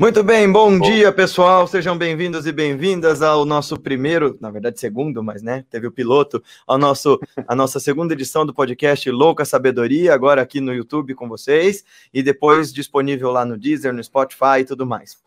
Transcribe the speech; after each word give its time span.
Muito 0.00 0.24
bem, 0.24 0.50
bom, 0.50 0.78
bom. 0.78 0.86
dia, 0.86 1.12
pessoal. 1.12 1.66
Sejam 1.66 1.94
bem-vindos 1.94 2.46
e 2.46 2.52
bem-vindas 2.52 3.20
ao 3.20 3.44
nosso 3.44 3.78
primeiro, 3.78 4.34
na 4.40 4.50
verdade, 4.50 4.80
segundo, 4.80 5.22
mas 5.22 5.42
né, 5.42 5.62
teve 5.68 5.86
o 5.86 5.92
piloto, 5.92 6.42
ao 6.66 6.78
nosso, 6.78 7.20
a 7.46 7.54
nossa 7.54 7.78
segunda 7.78 8.14
edição 8.14 8.46
do 8.46 8.54
podcast 8.54 9.10
Louca 9.10 9.44
Sabedoria, 9.44 10.14
agora 10.14 10.40
aqui 10.40 10.58
no 10.58 10.72
YouTube 10.72 11.14
com 11.14 11.28
vocês 11.28 11.84
e 12.14 12.22
depois 12.22 12.72
disponível 12.72 13.30
lá 13.30 13.44
no 13.44 13.58
Deezer, 13.58 13.92
no 13.92 14.02
Spotify 14.02 14.60
e 14.60 14.64
tudo 14.64 14.86
mais. 14.86 15.18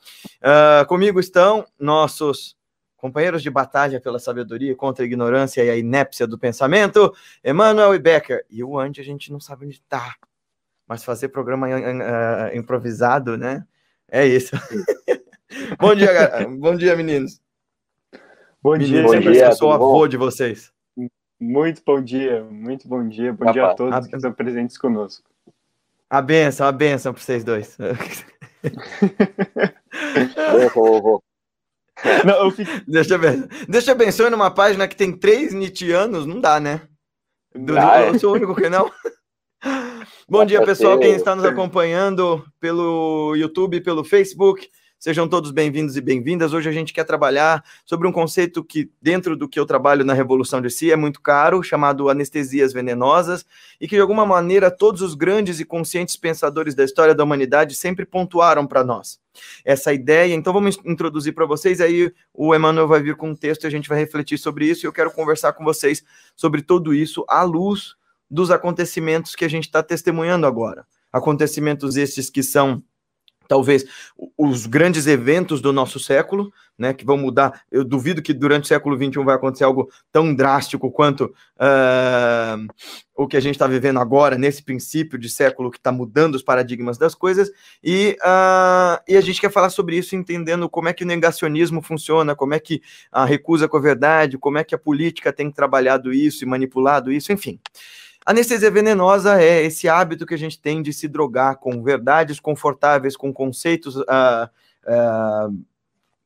Uh, 0.42 0.84
comigo 0.88 1.20
estão 1.20 1.68
nossos 1.78 2.58
companheiros 2.98 3.44
de 3.44 3.52
batalha 3.52 4.02
pela 4.02 4.18
sabedoria 4.18 4.76
contra 4.76 5.04
a 5.04 5.06
ignorância 5.06 5.64
e 5.64 5.70
a 5.70 5.78
inépcia 5.78 6.26
do 6.26 6.40
pensamento, 6.40 7.14
Emmanuel 7.46 7.94
e 7.94 8.00
Becker. 8.00 8.44
E 8.50 8.64
o 8.64 8.80
Andy 8.80 9.02
a 9.02 9.06
gente 9.06 9.32
não 9.32 9.40
sabe 9.40 9.68
onde 9.68 9.76
está, 9.76 10.16
mas 10.88 11.04
fazer 11.04 11.28
programa 11.28 11.68
uh, 11.68 12.58
improvisado, 12.58 13.38
né? 13.38 13.64
É 14.14 14.28
isso. 14.28 14.56
bom 15.82 15.96
dia, 15.96 16.48
bom 16.60 16.76
dia, 16.76 16.96
meninos. 16.96 17.42
Bom 18.62 18.78
dia, 18.78 19.02
bom 19.02 19.20
dia. 19.20 19.46
Eu 19.48 19.54
sou 19.54 19.72
avô 19.72 19.92
bom? 19.92 20.08
de 20.08 20.18
vocês. 20.18 20.72
Muito 21.40 21.82
bom 21.84 22.00
dia, 22.00 22.44
muito 22.44 22.88
bom 22.88 23.10
dia. 23.10 23.34
Bom 23.34 23.52
dia 23.52 23.66
a 23.66 23.74
todos 23.74 24.06
a... 24.06 24.08
que 24.08 24.16
estão 24.16 24.32
presentes 24.32 24.78
conosco. 24.78 25.28
A 26.08 26.22
benção, 26.22 26.68
a 26.68 26.72
benção 26.72 27.12
para 27.12 27.24
vocês 27.24 27.44
dois. 27.44 27.76
Não, 32.24 32.46
eu 32.46 32.52
fico... 32.52 32.72
deixa, 32.88 33.16
eu 33.16 33.20
deixa 33.68 33.90
eu 33.90 33.96
abençoe 33.96 34.30
numa 34.30 34.52
página 34.52 34.88
que 34.88 34.96
tem 34.96 35.12
três 35.12 35.54
nitianos, 35.54 36.26
não 36.26 36.40
dá, 36.40 36.60
né? 36.60 36.82
Do... 37.56 37.78
Ah. 37.78 38.04
Eu 38.04 38.20
sou 38.20 38.32
o 38.32 38.36
único 38.36 38.56
que 38.56 38.70
não. 38.70 38.92
Bom 40.28 40.44
dia, 40.46 40.64
pessoal, 40.64 41.00
quem 41.00 41.14
está 41.14 41.36
nos 41.36 41.46
acompanhando 41.46 42.46
pelo 42.60 43.36
YouTube, 43.36 43.82
pelo 43.82 44.04
Facebook. 44.04 44.70
Sejam 45.00 45.28
todos 45.28 45.52
bem-vindos 45.52 45.98
e 45.98 46.02
bem-vindas. 46.02 46.54
Hoje 46.54 46.70
a 46.70 46.72
gente 46.72 46.94
quer 46.94 47.04
trabalhar 47.04 47.64
sobre 47.86 48.08
um 48.08 48.12
conceito 48.12 48.64
que, 48.64 48.90
dentro 49.02 49.36
do 49.36 49.50
que 49.50 49.60
eu 49.60 49.66
trabalho 49.66 50.06
na 50.06 50.14
Revolução 50.14 50.62
de 50.62 50.70
Si, 50.70 50.92
é 50.92 50.96
muito 50.96 51.22
caro, 51.22 51.62
chamado 51.62 52.10
anestesias 52.10 52.72
venenosas, 52.72 53.46
e 53.80 53.88
que, 53.88 53.96
de 53.96 54.02
alguma 54.02 54.26
maneira, 54.26 54.72
todos 54.72 55.02
os 55.02 55.14
grandes 55.14 55.60
e 55.60 55.66
conscientes 55.66 56.16
pensadores 56.16 56.74
da 56.74 56.86
história 56.86 57.14
da 57.14 57.24
humanidade 57.24 57.76
sempre 57.76 58.06
pontuaram 58.06 58.66
para 58.66 58.84
nós. 58.84 59.20
Essa 59.66 59.94
ideia, 59.94 60.34
então 60.34 60.54
vamos 60.54 60.78
introduzir 60.86 61.34
para 61.34 61.46
vocês, 61.46 61.82
aí 61.82 62.14
o 62.34 62.56
Emmanuel 62.56 62.88
vai 62.88 63.02
vir 63.02 63.16
com 63.16 63.32
um 63.32 63.36
texto 63.36 63.66
e 63.66 63.68
a 63.68 63.72
gente 63.72 63.90
vai 63.90 64.00
refletir 64.00 64.38
sobre 64.38 64.66
isso, 64.66 64.86
e 64.86 64.88
eu 64.88 64.94
quero 64.94 65.12
conversar 65.12 65.52
com 65.52 65.66
vocês 65.66 66.02
sobre 66.34 66.62
tudo 66.62 66.94
isso 66.94 67.26
à 67.28 67.44
luz 67.44 67.96
dos 68.34 68.50
acontecimentos 68.50 69.36
que 69.36 69.46
a 69.46 69.48
gente 69.48 69.66
está 69.66 69.84
testemunhando 69.84 70.48
agora. 70.48 70.88
Acontecimentos 71.12 71.96
esses 71.96 72.32
que 72.32 72.42
são 72.42 72.84
talvez 73.48 73.86
os 74.36 74.66
grandes 74.66 75.06
eventos 75.06 75.62
do 75.62 75.72
nosso 75.72 76.00
século, 76.00 76.52
né, 76.76 76.94
que 76.94 77.06
vão 77.06 77.18
mudar. 77.18 77.62
Eu 77.72 77.84
duvido 77.84 78.22
que 78.22 78.34
durante 78.34 78.64
o 78.64 78.68
século 78.68 78.98
XXI 78.98 79.24
vai 79.24 79.36
acontecer 79.36 79.64
algo 79.64 79.88
tão 80.12 80.34
drástico 80.34 80.90
quanto 80.90 81.26
uh, 81.26 82.68
o 83.16 83.28
que 83.28 83.38
a 83.38 83.40
gente 83.40 83.54
está 83.54 83.68
vivendo 83.68 84.00
agora, 84.00 84.38
nesse 84.38 84.64
princípio 84.64 85.20
de 85.20 85.30
século 85.30 85.70
que 85.70 85.78
está 85.78 85.92
mudando 85.92 86.34
os 86.34 86.42
paradigmas 86.42 86.98
das 86.98 87.14
coisas, 87.14 87.52
e, 87.84 88.18
uh, 88.22 89.00
e 89.08 89.16
a 89.16 89.22
gente 89.22 89.40
quer 89.40 89.52
falar 89.52 89.70
sobre 89.70 89.98
isso 89.98 90.16
entendendo 90.16 90.68
como 90.68 90.90
é 90.90 90.94
que 90.94 91.04
o 91.04 91.08
negacionismo 91.08 91.82
funciona, 91.82 92.36
como 92.36 92.56
é 92.56 92.60
que 92.60 92.82
a 93.12 93.26
recusa 93.26 93.68
com 93.68 93.78
a 93.78 93.82
verdade, 93.82 94.40
como 94.40 94.58
é 94.58 94.64
que 94.64 94.74
a 94.74 94.80
política 94.80 95.32
tem 95.32 95.52
trabalhado 95.52 96.12
isso 96.12 96.44
e 96.44 96.48
manipulado 96.48 97.12
isso, 97.12 97.32
enfim. 97.32 97.60
Anestesia 98.26 98.72
venenosa 98.72 99.42
é 99.42 99.64
esse 99.64 99.90
hábito 99.90 100.26
que 100.26 100.34
a 100.34 100.38
gente 100.38 100.60
tem 100.60 100.82
de 100.82 100.94
se 100.94 101.08
drogar 101.08 101.58
com 101.58 101.84
verdades 101.84 102.40
confortáveis, 102.40 103.18
com 103.18 103.34
conceitos 103.34 103.98
uh, 103.98 104.04
uh, 104.86 105.66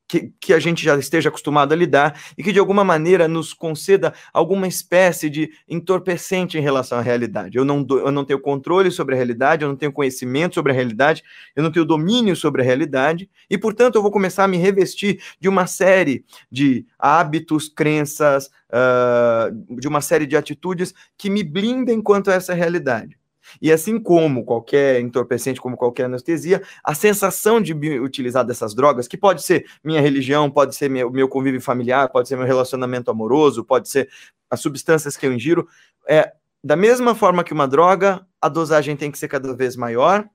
que, 0.08 0.32
que, 0.40 0.54
a 0.54 0.60
gente 0.60 0.84
já 0.84 0.98
esteja 0.98 1.30
acostumado 1.30 1.74
a 1.74 1.76
lidar 1.76 2.20
e 2.38 2.44
que 2.44 2.54
de 2.54 2.60
alguma 2.60 2.84
maneira 2.84 3.28
nos 3.28 3.54
conceda 3.54 4.14
alguma 4.34 4.68
espécie 4.68 5.30
de 5.30 5.52
entorpecente 5.68 6.58
em 6.58 6.62
relação 6.62 6.98
à 6.98 7.02
realidade. 7.02 7.58
Eu 7.58 7.66
não, 7.66 7.84
do, 7.84 8.00
eu 8.00 8.12
não 8.12 8.24
tenho 8.24 8.40
controle 8.40 8.90
sobre 8.90 9.16
a 9.16 9.18
realidade, 9.18 9.64
eu 9.64 9.70
não 9.70 9.76
tenho 9.76 9.92
conhecimento 9.92 10.56
sobre 10.56 10.72
a 10.72 10.76
realidade, 10.76 11.24
eu 11.56 11.62
não 11.62 11.72
tenho 11.72 11.86
domínio 11.86 12.36
sobre 12.36 12.62
a 12.62 12.66
realidade 12.66 13.30
e, 13.50 13.58
portanto, 13.58 13.96
eu 13.96 14.02
vou 14.02 14.12
começar 14.12 14.46
a 14.46 14.48
me 14.48 14.58
revestir 14.58 15.22
de 15.40 15.50
uma 15.50 15.68
série 15.68 16.24
de 16.52 16.86
hábitos, 16.98 17.68
crenças, 17.68 18.50
uh, 18.70 19.76
de 19.80 19.88
uma 19.88 20.02
série 20.02 20.26
de 20.26 20.38
atitudes 20.38 20.94
que 21.18 21.30
me 21.30 21.44
blindem 21.44 22.02
quanto 22.02 22.32
a 22.32 22.34
essa 22.34 22.54
realidade. 22.54 23.18
E 23.62 23.72
assim 23.72 24.00
como 24.00 24.44
qualquer 24.44 25.00
entorpecente, 25.02 25.62
como 25.62 25.78
qualquer 25.78 26.06
anestesia, 26.06 26.62
a 26.84 26.94
sensação 26.94 27.62
de 27.62 27.74
utilizar 28.00 28.46
dessas 28.46 28.74
drogas, 28.74 29.08
que 29.08 29.18
pode 29.18 29.44
ser 29.44 29.66
minha 29.84 30.02
religião, 30.02 30.50
pode 30.50 30.76
ser 30.76 30.90
meu, 30.90 31.10
meu 31.12 31.28
convívio 31.28 31.62
familiar, 31.62 32.10
pode 32.10 32.28
ser 32.28 32.36
meu 32.36 32.46
relacionamento 32.46 33.12
amoroso, 33.12 33.64
pode 33.64 33.90
ser 33.90 34.10
as 34.50 34.60
substâncias 34.60 35.18
que 35.18 35.26
eu 35.26 35.34
ingiro, 35.34 35.68
é 36.08 36.32
da 36.64 36.76
mesma 36.76 37.14
forma 37.14 37.44
que 37.44 37.54
uma 37.54 37.68
droga, 37.68 38.26
a 38.42 38.50
dosagem 38.50 38.96
tem 38.96 39.12
que 39.12 39.18
ser 39.18 39.28
cada 39.28 39.56
vez 39.56 39.76
maior. 39.76 40.28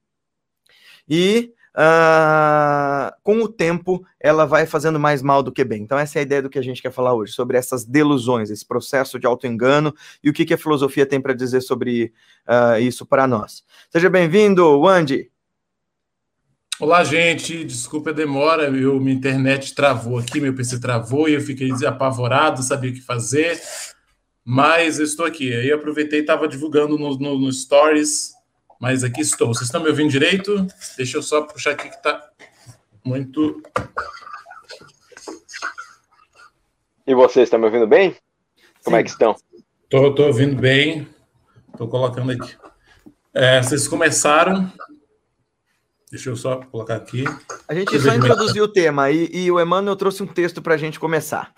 E 1.09 1.53
uh, 1.77 3.12
com 3.22 3.43
o 3.43 3.49
tempo 3.49 4.05
ela 4.21 4.44
vai 4.44 4.66
fazendo 4.66 4.99
mais 4.99 5.22
mal 5.22 5.43
do 5.43 5.53
que 5.53 5.65
bem. 5.65 5.83
Então, 5.83 5.99
essa 5.99 6.19
é 6.19 6.21
a 6.21 6.22
ideia 6.22 6.43
do 6.43 6.50
que 6.50 6.59
a 6.59 6.62
gente 6.62 6.83
quer 6.83 6.93
falar 6.93 7.15
hoje, 7.15 7.33
sobre 7.33 7.56
essas 7.56 7.84
delusões, 7.84 8.50
esse 8.50 8.66
processo 8.66 9.19
de 9.19 9.27
autoengano 9.27 9.94
e 10.22 10.31
o 10.31 10.32
que, 10.32 10.44
que 10.44 10.55
a 10.55 10.59
filosofia 10.59 11.06
tem 11.06 11.21
para 11.21 11.34
dizer 11.34 11.61
sobre 11.61 12.12
uh, 12.47 12.78
isso 12.81 13.06
para 13.06 13.27
nós. 13.27 13.65
Seja 13.91 14.09
bem-vindo, 14.09 14.81
Wandy. 14.81 15.31
Olá, 16.81 17.05
gente. 17.05 17.65
Desculpa 17.65 18.11
a 18.11 18.12
demora, 18.12 18.71
meu, 18.71 18.99
minha 18.99 19.15
internet 19.15 19.75
travou 19.75 20.19
aqui, 20.19 20.41
meu 20.41 20.55
PC 20.55 20.81
travou 20.81 21.28
e 21.28 21.34
eu 21.34 21.41
fiquei 21.41 21.71
apavorado, 21.87 22.62
sabia 22.62 22.91
o 22.91 22.94
que 22.94 23.00
fazer. 23.00 23.61
Mas 24.44 24.99
eu 24.99 25.05
estou 25.05 25.25
aqui. 25.25 25.55
Aí 25.55 25.71
aproveitei 25.71 26.19
e 26.19 26.22
estava 26.22 26.49
divulgando 26.49 26.99
no, 26.99 27.16
no, 27.16 27.38
no 27.38 27.53
Stories 27.53 28.32
mas 28.82 29.04
aqui 29.04 29.20
estou. 29.20 29.47
Vocês 29.47 29.66
estão 29.66 29.81
me 29.81 29.88
ouvindo 29.88 30.10
direito? 30.10 30.66
Deixa 30.97 31.16
eu 31.16 31.22
só 31.22 31.43
puxar 31.43 31.70
aqui 31.70 31.88
que 31.88 31.94
está 31.94 32.28
muito. 33.04 33.62
E 37.06 37.15
vocês 37.15 37.44
estão 37.44 37.60
me 37.60 37.66
ouvindo 37.66 37.87
bem? 37.87 38.16
Como 38.82 38.97
é 38.97 38.98
Sim. 38.98 39.00
é 39.00 39.04
que 39.04 39.10
estão? 39.10 39.37
Estou 39.84 40.26
ouvindo 40.26 40.56
bem. 40.56 41.06
Estou 41.70 41.87
colocando 41.87 42.32
aqui. 42.32 42.56
É, 43.32 43.62
vocês 43.62 43.87
começaram. 43.87 44.72
Deixa 46.10 46.31
eu 46.31 46.34
só 46.34 46.56
colocar 46.56 46.97
aqui. 46.97 47.22
A 47.69 47.75
gente 47.75 47.97
só 48.00 48.12
introduziu 48.12 48.64
o 48.64 48.69
tema 48.69 49.12
e, 49.12 49.31
e 49.32 49.49
o 49.49 49.60
Emmanuel 49.60 49.94
trouxe 49.94 50.25
um 50.25 50.26
texto 50.26 50.60
para 50.60 50.75
a 50.75 50.76
gente 50.76 50.99
começar. 50.99 51.54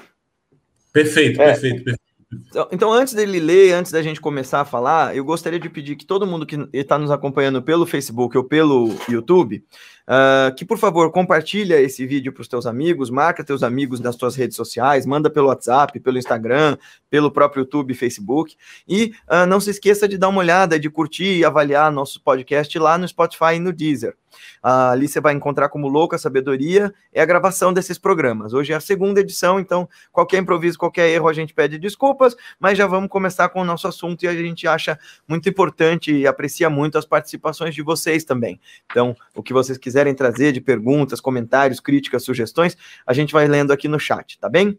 Perfeito, 0.92 1.40
é. 1.40 1.46
perfeito, 1.46 1.84
perfeito. 1.84 2.03
Então, 2.48 2.68
então, 2.72 2.92
antes 2.92 3.14
dele 3.14 3.40
ler, 3.40 3.72
antes 3.72 3.92
da 3.92 4.02
gente 4.02 4.20
começar 4.20 4.60
a 4.60 4.64
falar, 4.64 5.16
eu 5.16 5.24
gostaria 5.24 5.58
de 5.58 5.68
pedir 5.68 5.96
que 5.96 6.04
todo 6.04 6.26
mundo 6.26 6.46
que 6.46 6.68
está 6.72 6.98
nos 6.98 7.10
acompanhando 7.10 7.62
pelo 7.62 7.86
Facebook 7.86 8.36
ou 8.36 8.44
pelo 8.44 8.94
YouTube, 9.08 9.64
uh, 10.08 10.54
que 10.54 10.64
por 10.64 10.78
favor 10.78 11.10
compartilha 11.10 11.80
esse 11.80 12.06
vídeo 12.06 12.32
para 12.32 12.42
os 12.42 12.48
teus 12.48 12.66
amigos, 12.66 13.10
marca 13.10 13.44
teus 13.44 13.62
amigos 13.62 14.00
nas 14.00 14.16
tuas 14.16 14.34
redes 14.36 14.56
sociais, 14.56 15.06
manda 15.06 15.28
pelo 15.30 15.48
WhatsApp, 15.48 15.98
pelo 16.00 16.18
Instagram, 16.18 16.76
pelo 17.10 17.30
próprio 17.30 17.62
YouTube 17.62 17.94
Facebook. 17.94 18.56
E 18.88 19.12
uh, 19.28 19.46
não 19.46 19.60
se 19.60 19.70
esqueça 19.70 20.08
de 20.08 20.16
dar 20.16 20.28
uma 20.28 20.40
olhada, 20.40 20.78
de 20.78 20.90
curtir 20.90 21.38
e 21.38 21.44
avaliar 21.44 21.90
nosso 21.92 22.22
podcast 22.22 22.78
lá 22.78 22.96
no 22.98 23.06
Spotify 23.06 23.54
e 23.56 23.60
no 23.60 23.72
Deezer. 23.72 24.16
Ali 24.62 25.08
você 25.08 25.20
vai 25.20 25.34
encontrar 25.34 25.68
como 25.68 25.88
Louca 25.88 26.18
Sabedoria, 26.18 26.92
é 27.12 27.20
a 27.20 27.26
gravação 27.26 27.72
desses 27.72 27.98
programas. 27.98 28.52
Hoje 28.52 28.72
é 28.72 28.76
a 28.76 28.80
segunda 28.80 29.20
edição, 29.20 29.58
então 29.58 29.88
qualquer 30.12 30.38
improviso, 30.38 30.78
qualquer 30.78 31.08
erro, 31.10 31.28
a 31.28 31.32
gente 31.32 31.54
pede 31.54 31.78
desculpas, 31.78 32.36
mas 32.58 32.78
já 32.78 32.86
vamos 32.86 33.08
começar 33.08 33.48
com 33.48 33.60
o 33.60 33.64
nosso 33.64 33.86
assunto 33.88 34.24
e 34.24 34.28
a 34.28 34.34
gente 34.34 34.66
acha 34.66 34.98
muito 35.28 35.48
importante 35.48 36.12
e 36.12 36.26
aprecia 36.26 36.70
muito 36.70 36.98
as 36.98 37.04
participações 37.04 37.74
de 37.74 37.82
vocês 37.82 38.24
também. 38.24 38.60
Então, 38.90 39.16
o 39.34 39.42
que 39.42 39.52
vocês 39.52 39.78
quiserem 39.78 40.14
trazer 40.14 40.52
de 40.52 40.60
perguntas, 40.60 41.20
comentários, 41.20 41.80
críticas, 41.80 42.24
sugestões, 42.24 42.76
a 43.06 43.12
gente 43.12 43.32
vai 43.32 43.46
lendo 43.46 43.72
aqui 43.72 43.88
no 43.88 43.98
chat, 43.98 44.38
tá 44.38 44.48
bem? 44.48 44.78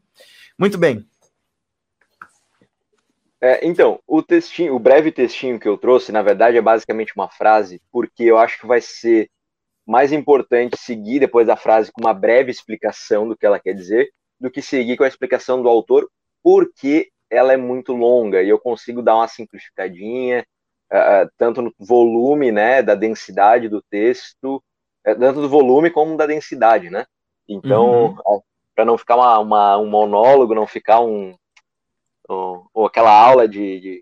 Muito 0.57 0.77
bem. 0.77 1.05
É, 3.41 3.59
então, 3.63 3.99
o 4.07 4.23
textinho, 4.23 4.73
o 4.73 4.79
breve 4.79 5.11
textinho 5.11 5.59
que 5.59 5.67
eu 5.67 5.77
trouxe, 5.77 6.11
na 6.11 6.23
verdade, 6.23 6.57
é 6.57 6.61
basicamente 6.61 7.13
uma 7.15 7.29
frase, 7.29 7.81
porque 7.91 8.23
eu 8.23 8.37
acho 8.37 8.59
que 8.59 8.65
vai 8.65 8.81
ser 8.81 9.29
mais 9.85 10.11
importante 10.11 10.77
seguir 10.77 11.19
depois 11.19 11.47
da 11.47 11.55
frase 11.55 11.91
com 11.91 12.01
uma 12.01 12.13
breve 12.13 12.49
explicação 12.49 13.27
do 13.27 13.37
que 13.37 13.45
ela 13.45 13.59
quer 13.59 13.73
dizer, 13.73 14.09
do 14.39 14.49
que 14.49 14.61
seguir 14.61 14.97
com 14.97 15.03
a 15.03 15.07
explicação 15.07 15.61
do 15.61 15.69
autor, 15.69 16.09
porque 16.43 17.09
ela 17.29 17.53
é 17.53 17.57
muito 17.57 17.93
longa 17.93 18.41
e 18.41 18.49
eu 18.49 18.59
consigo 18.59 19.01
dar 19.01 19.15
uma 19.15 19.27
simplificadinha, 19.27 20.45
uh, 20.91 21.29
tanto 21.37 21.61
no 21.61 21.73
volume, 21.79 22.51
né, 22.51 22.81
da 22.81 22.95
densidade 22.95 23.69
do 23.69 23.81
texto, 23.81 24.57
uh, 25.07 25.19
tanto 25.19 25.41
do 25.41 25.49
volume 25.49 25.89
como 25.89 26.17
da 26.17 26.25
densidade, 26.25 26.89
né? 26.89 27.05
Então, 27.47 28.07
uhum. 28.07 28.37
uh, 28.37 28.43
para 28.75 28.85
não 28.85 28.97
ficar 28.97 29.15
uma, 29.15 29.39
uma, 29.39 29.77
um 29.77 29.89
monólogo, 29.89 30.55
não 30.55 30.67
ficar 30.67 30.99
um, 30.99 31.35
um 32.29 32.65
ou 32.73 32.85
aquela 32.85 33.11
aula 33.11 33.47
de, 33.47 33.79
de, 33.79 33.99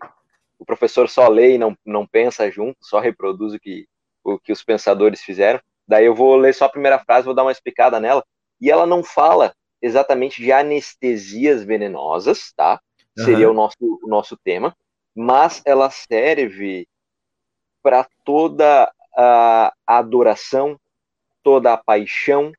o 0.58 0.64
professor 0.64 1.08
só 1.08 1.28
lê 1.28 1.54
e 1.54 1.58
não, 1.58 1.76
não 1.84 2.06
pensa 2.06 2.50
junto, 2.50 2.76
só 2.80 2.98
reproduz 2.98 3.52
o 3.52 3.60
que, 3.60 3.86
o 4.24 4.38
que 4.38 4.52
os 4.52 4.64
pensadores 4.64 5.22
fizeram. 5.22 5.60
Daí 5.86 6.06
eu 6.06 6.14
vou 6.14 6.36
ler 6.36 6.54
só 6.54 6.64
a 6.64 6.70
primeira 6.70 6.98
frase, 6.98 7.26
vou 7.26 7.34
dar 7.34 7.42
uma 7.42 7.52
explicada 7.52 8.00
nela. 8.00 8.24
E 8.60 8.70
ela 8.70 8.86
não 8.86 9.02
fala 9.02 9.54
exatamente 9.80 10.40
de 10.40 10.50
anestesias 10.50 11.62
venenosas, 11.62 12.52
tá? 12.56 12.80
Uhum. 13.18 13.24
Seria 13.24 13.50
o 13.50 13.54
nosso, 13.54 13.76
o 13.80 14.08
nosso 14.08 14.36
tema. 14.36 14.74
Mas 15.14 15.62
ela 15.64 15.90
serve 15.90 16.88
para 17.82 18.06
toda 18.24 18.90
a 19.16 19.72
adoração, 19.86 20.80
toda 21.42 21.72
a 21.72 21.76
paixão, 21.76 22.52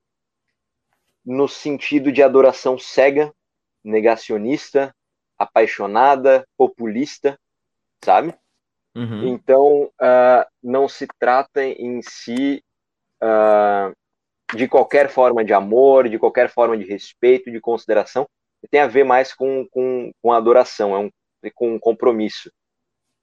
no 1.25 1.47
sentido 1.47 2.11
de 2.11 2.21
adoração 2.21 2.77
cega, 2.77 3.33
negacionista, 3.83 4.95
apaixonada, 5.37 6.47
populista, 6.55 7.39
sabe? 8.03 8.33
Uhum. 8.95 9.27
Então, 9.27 9.85
uh, 9.85 10.45
não 10.63 10.87
se 10.87 11.07
trata 11.19 11.63
em 11.63 12.01
si 12.01 12.63
uh, 13.25 13.95
de 14.55 14.67
qualquer 14.67 15.09
forma 15.09 15.43
de 15.43 15.53
amor, 15.53 16.07
de 16.07 16.19
qualquer 16.19 16.49
forma 16.49 16.77
de 16.77 16.85
respeito, 16.85 17.51
de 17.51 17.59
consideração, 17.59 18.27
tem 18.69 18.81
a 18.81 18.87
ver 18.87 19.03
mais 19.03 19.33
com, 19.33 19.67
com, 19.69 20.11
com 20.21 20.33
adoração, 20.33 20.95
é 20.95 20.99
um, 20.99 21.09
com 21.53 21.75
um 21.75 21.79
compromisso. 21.79 22.51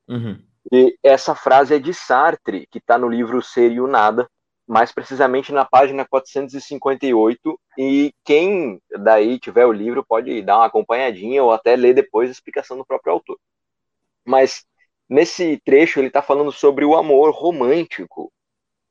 Uhum. 0.08 0.40
E 0.70 0.96
essa 1.02 1.34
frase 1.34 1.74
é 1.74 1.78
de 1.78 1.92
Sartre, 1.92 2.66
que 2.70 2.78
está 2.78 2.96
no 2.96 3.08
livro 3.08 3.42
Ser 3.42 3.72
e 3.72 3.80
o 3.80 3.86
Nada, 3.86 4.28
mais 4.66 4.92
precisamente 4.92 5.52
na 5.52 5.64
página 5.64 6.06
458. 6.06 7.60
E 7.76 8.12
quem 8.24 8.80
daí 9.00 9.38
tiver 9.38 9.66
o 9.66 9.72
livro 9.72 10.04
pode 10.04 10.40
dar 10.42 10.58
uma 10.58 10.66
acompanhadinha 10.66 11.42
ou 11.42 11.50
até 11.52 11.74
ler 11.74 11.94
depois 11.94 12.28
a 12.28 12.32
explicação 12.32 12.76
do 12.76 12.86
próprio 12.86 13.12
autor. 13.12 13.38
Mas 14.24 14.64
nesse 15.08 15.60
trecho 15.64 15.98
ele 15.98 16.06
está 16.06 16.22
falando 16.22 16.52
sobre 16.52 16.84
o 16.84 16.94
amor 16.94 17.32
romântico. 17.32 18.32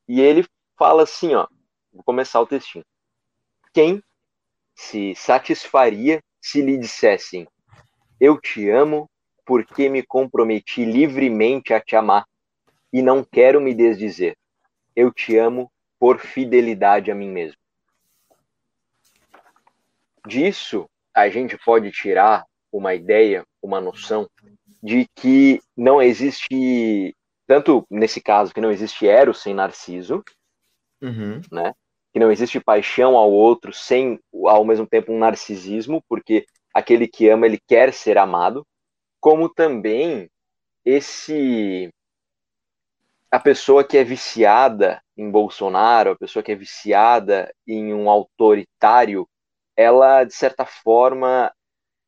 E 0.08 0.20
ele 0.20 0.46
fala 0.82 1.04
assim, 1.04 1.36
ó, 1.36 1.46
vou 1.94 2.04
começar 2.04 2.42
o 2.42 2.48
textinho. 2.48 2.84
Quem 3.72 4.02
se 4.74 5.14
satisfaria 5.14 6.24
se 6.42 6.60
lhe 6.60 6.76
dissessem: 6.76 7.48
Eu 8.20 8.42
te 8.42 8.68
amo 8.68 9.08
porque 9.46 9.88
me 9.90 10.02
comprometi 10.02 10.84
livremente 10.84 11.72
a 11.72 11.80
te 11.80 11.96
amar 11.96 12.26
e 12.92 13.00
não 13.00 13.24
quero 13.24 13.62
me 13.62 13.76
desdizer. 13.76 14.36
Eu 14.96 15.14
te 15.14 15.38
amo 15.38 15.72
por 16.00 16.20
fidelidade 16.20 17.12
a 17.12 17.16
mim 17.16 17.30
mesmo. 17.30 17.60
Disso, 20.26 20.90
a 21.14 21.30
gente 21.30 21.60
pode 21.60 21.92
tirar 21.92 22.44
uma 22.72 22.96
ideia, 22.96 23.46
uma 23.62 23.80
noção 23.80 24.28
de 24.82 25.08
que 25.14 25.62
não 25.78 26.02
existe, 26.02 27.16
tanto 27.46 27.86
nesse 27.88 28.20
caso, 28.20 28.52
que 28.52 28.62
não 28.62 28.72
existe 28.72 29.06
Eros 29.06 29.44
sem 29.44 29.54
Narciso, 29.54 30.24
uhum. 31.02 31.42
né? 31.52 31.74
Que 32.14 32.20
não 32.20 32.32
existe 32.32 32.60
paixão 32.60 33.16
ao 33.16 33.32
outro 33.32 33.74
sem, 33.74 34.20
ao 34.46 34.66
mesmo 34.66 34.86
tempo, 34.86 35.12
um 35.12 35.20
narcisismo, 35.20 36.04
porque 36.08 36.46
aquele 36.74 37.08
que 37.08 37.30
ama, 37.30 37.46
ele 37.46 37.60
quer 37.68 37.94
ser 37.94 38.18
amado, 38.18 38.66
como 39.20 39.50
também 39.50 40.30
esse 40.84 41.90
a 43.30 43.40
pessoa 43.40 43.84
que 43.84 43.98
é 43.98 44.04
viciada 44.04 45.02
em 45.16 45.32
Bolsonaro, 45.32 46.12
a 46.12 46.18
pessoa 46.18 46.44
que 46.44 46.52
é 46.52 46.56
viciada 46.56 47.54
em 47.66 47.94
um 47.94 48.10
autoritário, 48.10 49.26
ela 49.76 50.26
de 50.26 50.34
certa 50.34 50.66
forma, 50.66 51.52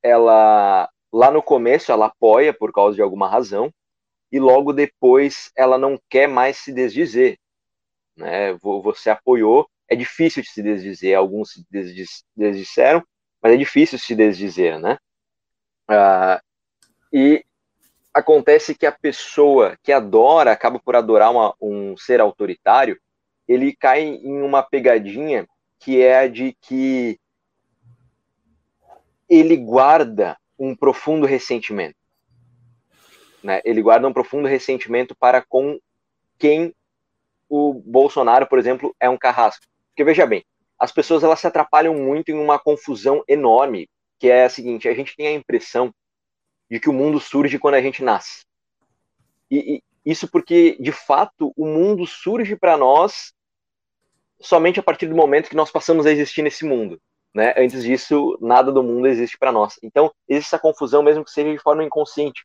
ela 0.01 0.89
lá 1.13 1.31
no 1.31 1.41
começo 1.41 1.91
ela 1.91 2.07
apoia 2.07 2.53
por 2.53 2.73
causa 2.73 2.95
de 2.95 3.01
alguma 3.01 3.29
razão 3.29 3.71
e 4.31 4.39
logo 4.39 4.73
depois 4.73 5.51
ela 5.55 5.77
não 5.77 5.97
quer 6.09 6.27
mais 6.27 6.57
se 6.57 6.73
desdizer, 6.73 7.37
né? 8.15 8.53
Você 8.53 9.09
apoiou, 9.09 9.67
é 9.89 9.95
difícil 9.95 10.41
de 10.41 10.49
se 10.49 10.61
desdizer, 10.61 11.15
alguns 11.15 11.51
se 11.51 11.65
desdisseram, 12.35 13.03
mas 13.41 13.53
é 13.53 13.57
difícil 13.57 13.99
se 13.99 14.15
desdizer, 14.15 14.79
né? 14.79 14.97
Uh, 15.89 16.41
e 17.11 17.45
acontece 18.13 18.75
que 18.75 18.85
a 18.85 18.91
pessoa 18.91 19.77
que 19.83 19.91
adora, 19.91 20.51
acaba 20.51 20.79
por 20.79 20.95
adorar 20.95 21.31
uma, 21.31 21.53
um 21.61 21.97
ser 21.97 22.21
autoritário, 22.21 22.99
ele 23.47 23.75
cai 23.75 24.03
em 24.03 24.41
uma 24.41 24.63
pegadinha 24.63 25.47
que 25.79 26.01
é 26.01 26.19
a 26.19 26.27
de 26.27 26.55
que 26.61 27.19
ele 29.27 29.57
guarda 29.57 30.37
um 30.57 30.75
profundo 30.75 31.25
ressentimento. 31.25 31.97
Né? 33.43 33.61
Ele 33.65 33.81
guarda 33.81 34.07
um 34.07 34.13
profundo 34.13 34.47
ressentimento 34.47 35.13
para 35.15 35.41
com 35.41 35.77
quem 36.37 36.73
o 37.55 37.71
Bolsonaro, 37.85 38.47
por 38.47 38.57
exemplo, 38.57 38.95
é 38.99 39.07
um 39.07 39.17
carrasco. 39.17 39.63
Porque 39.89 40.03
veja 40.03 40.25
bem, 40.25 40.43
as 40.79 40.91
pessoas 40.91 41.23
elas 41.23 41.39
se 41.39 41.45
atrapalham 41.45 41.93
muito 41.93 42.29
em 42.29 42.33
uma 42.33 42.57
confusão 42.57 43.23
enorme, 43.27 43.87
que 44.17 44.27
é 44.27 44.45
a 44.45 44.49
seguinte: 44.49 44.89
a 44.89 44.93
gente 44.95 45.15
tem 45.15 45.27
a 45.27 45.33
impressão 45.33 45.93
de 46.69 46.79
que 46.79 46.89
o 46.89 46.93
mundo 46.93 47.19
surge 47.19 47.59
quando 47.59 47.75
a 47.75 47.81
gente 47.81 48.03
nasce. 48.03 48.43
E, 49.51 49.75
e 49.75 49.83
isso 50.03 50.27
porque, 50.27 50.75
de 50.79 50.91
fato, 50.91 51.53
o 51.55 51.67
mundo 51.67 52.07
surge 52.07 52.55
para 52.55 52.75
nós 52.75 53.31
somente 54.41 54.79
a 54.79 54.83
partir 54.83 55.05
do 55.05 55.15
momento 55.15 55.47
que 55.47 55.55
nós 55.55 55.71
passamos 55.71 56.07
a 56.07 56.11
existir 56.11 56.41
nesse 56.41 56.65
mundo. 56.65 56.99
Né? 57.35 57.53
Antes 57.55 57.83
disso, 57.83 58.35
nada 58.41 58.71
do 58.71 58.81
mundo 58.81 59.07
existe 59.07 59.37
para 59.37 59.51
nós. 59.51 59.75
Então, 59.83 60.11
existe 60.27 60.47
essa 60.47 60.59
confusão, 60.59 61.03
mesmo 61.03 61.23
que 61.23 61.29
seja 61.29 61.51
de 61.51 61.59
forma 61.59 61.83
inconsciente. 61.83 62.43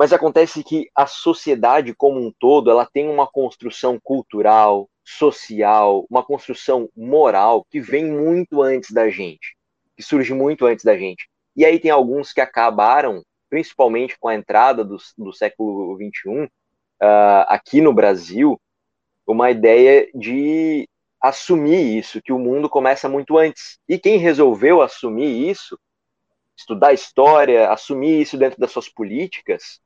Mas 0.00 0.14
acontece 0.14 0.64
que 0.64 0.88
a 0.94 1.06
sociedade 1.06 1.94
como 1.94 2.18
um 2.18 2.32
todo, 2.32 2.70
ela 2.70 2.86
tem 2.90 3.06
uma 3.06 3.26
construção 3.26 4.00
cultural, 4.02 4.88
social, 5.04 6.06
uma 6.08 6.24
construção 6.24 6.88
moral 6.96 7.66
que 7.70 7.82
vem 7.82 8.06
muito 8.06 8.62
antes 8.62 8.92
da 8.92 9.10
gente, 9.10 9.54
que 9.94 10.02
surge 10.02 10.32
muito 10.32 10.64
antes 10.64 10.86
da 10.86 10.96
gente. 10.96 11.28
E 11.54 11.66
aí 11.66 11.78
tem 11.78 11.90
alguns 11.90 12.32
que 12.32 12.40
acabaram, 12.40 13.22
principalmente 13.50 14.18
com 14.18 14.26
a 14.26 14.34
entrada 14.34 14.82
do, 14.82 14.96
do 15.18 15.34
século 15.34 15.94
XXI, 15.96 16.44
uh, 16.44 16.48
ah, 17.02 17.46
aqui 17.50 17.82
no 17.82 17.92
Brasil, 17.92 18.58
uma 19.26 19.50
ideia 19.50 20.08
de 20.14 20.88
assumir 21.22 21.98
isso, 21.98 22.22
que 22.22 22.32
o 22.32 22.38
mundo 22.38 22.70
começa 22.70 23.06
muito 23.06 23.36
antes. 23.36 23.78
E 23.86 23.98
quem 23.98 24.16
resolveu 24.16 24.80
assumir 24.80 25.50
isso, 25.50 25.78
estudar 26.56 26.94
história, 26.94 27.70
assumir 27.70 28.22
isso 28.22 28.38
dentro 28.38 28.58
das 28.58 28.72
suas 28.72 28.88
políticas, 28.88 29.78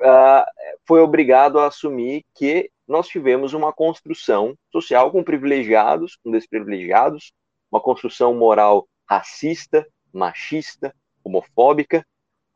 uh, 0.00 0.44
foi 0.86 1.00
obrigado 1.00 1.58
a 1.58 1.66
assumir 1.66 2.24
que 2.34 2.70
nós 2.86 3.08
tivemos 3.08 3.52
uma 3.52 3.72
construção 3.72 4.56
social 4.70 5.10
com 5.10 5.24
privilegiados, 5.24 6.16
com 6.22 6.30
desprivilegiados, 6.30 7.32
uma 7.70 7.80
construção 7.80 8.34
moral 8.34 8.86
racista, 9.08 9.86
machista, 10.12 10.94
homofóbica, 11.24 12.06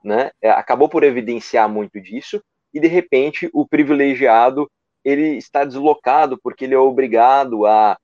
né? 0.05 0.31
É, 0.41 0.51
acabou 0.51 0.89
por 0.89 1.03
evidenciar 1.03 1.69
muito 1.69 2.01
disso 2.01 2.43
e 2.73 2.81
de 2.81 2.87
repente 2.87 3.51
o 3.53 3.67
privilegiado 3.67 4.71
ele 5.05 5.37
está 5.37 5.65
deslocado 5.65 6.39
porque 6.43 6.65
ele 6.65 6.75
é 6.75 6.79
obrigado 6.79 7.67
a 7.67 7.99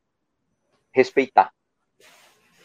respeitar. 0.93 1.53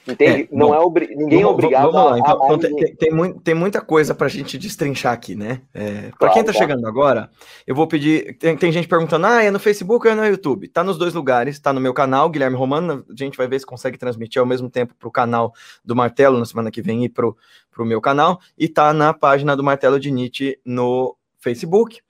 Entende? 0.08 0.43
É, 0.43 0.48
não 0.51 0.67
bom, 0.70 0.75
é 0.75 0.79
obri... 0.79 1.08
ninguém 1.15 1.43
vamos, 1.43 1.43
é 1.43 1.53
obrigado 1.53 1.91
vamos 1.91 2.12
lá. 2.12 2.20
Então, 2.20 2.41
a... 2.41 2.46
então 2.46 2.58
tem, 2.58 2.96
tem, 2.96 3.12
muito, 3.12 3.39
tem, 3.41 3.53
muita 3.53 3.81
coisa 3.81 4.15
para 4.15 4.25
a 4.25 4.29
gente 4.29 4.58
destrinchar 4.58 5.13
aqui, 5.13 5.36
né? 5.36 5.62
É, 5.74 6.10
para 6.10 6.17
claro, 6.17 6.34
quem 6.34 6.41
está 6.41 6.53
chegando 6.53 6.88
agora, 6.88 7.29
eu 7.67 7.75
vou 7.75 7.88
pedir. 7.88 8.36
Tem, 8.38 8.58
tem, 8.58 8.72
gente 8.72 8.88
perguntando: 8.88 9.27
ah, 9.27 9.43
é 9.43 9.51
no 9.51 9.60
Facebook 9.60 10.08
ou 10.08 10.12
é 10.12 10.15
no 10.15 10.25
YouTube? 10.25 10.67
Tá 10.67 10.84
nos 10.84 10.98
dois 10.98 11.13
lugares, 11.13 11.60
tá 11.60 11.72
no 11.72 11.79
meu 11.79 11.93
canal, 11.93 12.29
Guilherme 12.29 12.58
Romano. 12.58 13.05
A 13.10 13.15
gente 13.15 13.38
vai 13.38 13.48
ver 13.48 13.60
se 13.60 13.65
consegue 13.65 13.98
transmitir 13.98 14.39
ao 14.39 14.46
mesmo 14.46 14.70
tempo 14.70 14.96
para 14.98 15.08
o 15.08 15.12
canal 15.12 15.53
do 15.86 15.96
Martelo 15.96 16.39
na 16.39 16.46
semana 16.46 16.72
que 16.72 16.81
vem 16.81 17.05
e 17.05 17.10
para 17.10 17.27
o 17.27 17.86
meu 17.86 18.01
canal. 18.01 18.39
E 18.58 18.67
tá 18.67 18.93
na 18.93 19.13
página 19.13 19.55
do 19.55 19.63
Martelo 19.63 20.00
de 20.00 20.10
Nietzsche 20.10 20.58
no 20.65 21.15
Facebook. 21.39 22.01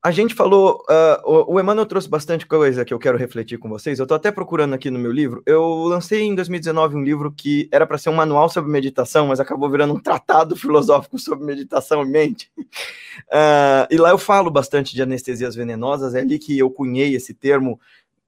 A 0.00 0.12
gente 0.12 0.32
falou, 0.32 0.84
uh, 0.88 1.48
o, 1.50 1.54
o 1.54 1.60
Emmanuel 1.60 1.84
trouxe 1.84 2.08
bastante 2.08 2.46
coisa 2.46 2.84
que 2.84 2.94
eu 2.94 3.00
quero 3.00 3.18
refletir 3.18 3.58
com 3.58 3.68
vocês. 3.68 3.98
Eu 3.98 4.04
estou 4.04 4.14
até 4.14 4.30
procurando 4.30 4.72
aqui 4.72 4.90
no 4.90 4.98
meu 4.98 5.10
livro. 5.10 5.42
Eu 5.44 5.84
lancei 5.84 6.22
em 6.22 6.36
2019 6.36 6.94
um 6.94 7.02
livro 7.02 7.32
que 7.32 7.68
era 7.72 7.84
para 7.84 7.98
ser 7.98 8.08
um 8.08 8.14
manual 8.14 8.48
sobre 8.48 8.70
meditação, 8.70 9.26
mas 9.26 9.40
acabou 9.40 9.68
virando 9.68 9.94
um 9.94 10.00
tratado 10.00 10.54
filosófico 10.56 11.18
sobre 11.18 11.44
meditação 11.44 12.02
e 12.02 12.08
mente. 12.08 12.48
Uh, 12.58 13.90
e 13.90 13.96
lá 13.96 14.10
eu 14.10 14.18
falo 14.18 14.52
bastante 14.52 14.94
de 14.94 15.02
anestesias 15.02 15.56
venenosas. 15.56 16.14
É 16.14 16.20
ali 16.20 16.38
que 16.38 16.56
eu 16.56 16.70
cunhei 16.70 17.16
esse 17.16 17.34
termo, 17.34 17.80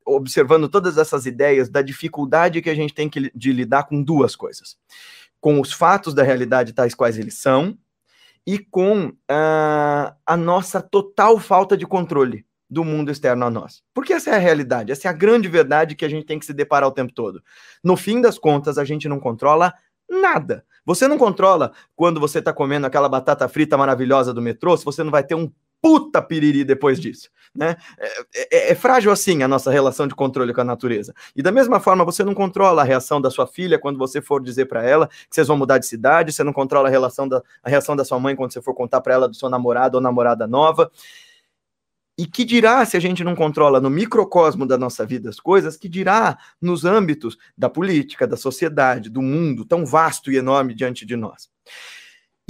observando 0.05 0.69
todas 0.69 0.99
essas 0.99 1.25
ideias 1.25 1.69
da 1.69 1.83
dificuldade 1.83 2.61
que 2.61 2.71
a 2.71 2.75
gente 2.75 2.93
tem 2.93 3.09
que, 3.09 3.31
de 3.33 3.53
lidar 3.53 3.85
com 3.85 4.03
duas 4.03 4.35
coisas: 4.35 4.77
com 5.41 5.61
os 5.61 5.73
fatos 5.73 6.15
da 6.15 6.25
realidade 6.25 6.73
tais 6.73 6.97
quais 6.97 7.17
eles 7.17 7.35
são 7.35 7.79
e 8.47 8.59
com 8.59 9.07
uh, 9.09 10.15
a 10.27 10.37
nossa 10.37 10.81
total 10.81 11.39
falta 11.39 11.77
de 11.77 11.87
controle 11.87 12.45
do 12.69 12.85
mundo 12.85 13.11
externo 13.11 13.45
a 13.45 13.51
nós. 13.51 13.83
Porque 13.93 14.13
essa 14.13 14.31
é 14.31 14.35
a 14.35 14.39
realidade, 14.39 14.93
essa 14.93 15.09
é 15.09 15.11
a 15.11 15.15
grande 15.15 15.49
verdade 15.49 15.95
que 15.95 16.05
a 16.05 16.09
gente 16.09 16.25
tem 16.25 16.39
que 16.39 16.47
se 16.47 16.55
deparar 16.55 16.89
o 16.89 16.93
tempo 16.93 17.13
todo. 17.13 17.43
No 17.83 17.97
fim 17.97 18.21
das 18.21 18.39
contas, 18.39 18.79
a 18.79 18.85
gente 18.85 19.09
não 19.09 19.19
controla 19.19 19.75
nada. 20.09 20.65
Você 20.85 21.07
não 21.07 21.19
controla 21.19 21.73
quando 21.95 22.21
você 22.21 22.39
está 22.39 22.53
comendo 22.53 22.87
aquela 22.87 23.09
batata 23.09 23.49
frita 23.49 23.77
maravilhosa 23.77 24.33
do 24.33 24.41
metrô, 24.41 24.77
se 24.77 24.85
você 24.85 25.03
não 25.03 25.11
vai 25.11 25.25
ter 25.25 25.35
um 25.35 25.51
puta 25.81 26.21
piriri 26.21 26.65
depois 26.65 27.01
disso. 27.01 27.31
Né? 27.55 27.77
É, 27.99 28.49
é, 28.51 28.73
é, 28.73 28.75
frágil 28.77 29.11
assim 29.11 29.43
a 29.43 29.49
nossa 29.49 29.73
relação 29.73 30.07
de 30.07 30.15
controle 30.15 30.55
com 30.55 30.61
a 30.61 30.65
natureza. 30.65 31.13
E 31.35 31.43
da 31.43 31.51
mesma 31.51 31.81
forma, 31.81 32.05
você 32.05 32.23
não 32.23 32.35
controla 32.35 32.83
a 32.83 32.85
reação 32.85 33.21
da 33.21 33.29
sua 33.31 33.47
filha 33.47 33.79
quando 33.79 33.99
você 33.99 34.23
for 34.23 34.41
dizer 34.41 34.67
para 34.67 34.85
ela 34.85 35.09
que 35.09 35.35
vocês 35.35 35.49
vão 35.49 35.57
mudar 35.57 35.79
de 35.79 35.87
cidade, 35.87 36.33
você 36.33 36.45
não 36.45 36.53
controla 36.53 36.89
a, 36.89 36.91
relação 36.91 37.29
da, 37.29 37.43
a 37.63 37.69
reação 37.69 37.97
da 37.97 38.05
sua 38.05 38.21
mãe 38.21 38.37
quando 38.37 38.53
você 38.53 38.63
for 38.63 38.73
contar 38.73 39.01
para 39.01 39.15
ela 39.15 39.29
do 39.29 39.35
seu 39.35 39.49
namorado 39.51 39.97
ou 39.97 40.01
namorada 40.01 40.47
nova. 40.47 40.91
E 42.17 42.27
que 42.27 42.45
dirá 42.45 42.85
se 42.85 42.97
a 42.97 43.01
gente 43.01 43.25
não 43.25 43.35
controla 43.35 43.81
no 43.81 43.89
microcosmo 43.89 44.67
da 44.67 44.77
nossa 44.77 45.07
vida 45.07 45.31
as 45.31 45.41
coisas, 45.41 45.77
que 45.77 45.89
dirá 45.89 46.39
nos 46.61 46.85
âmbitos 46.85 47.37
da 47.57 47.69
política, 47.69 48.27
da 48.27 48.37
sociedade, 48.37 49.09
do 49.09 49.23
mundo 49.23 49.65
tão 49.65 49.87
vasto 49.87 50.31
e 50.31 50.37
enorme 50.37 50.75
diante 50.75 51.07
de 51.07 51.17
nós. 51.17 51.49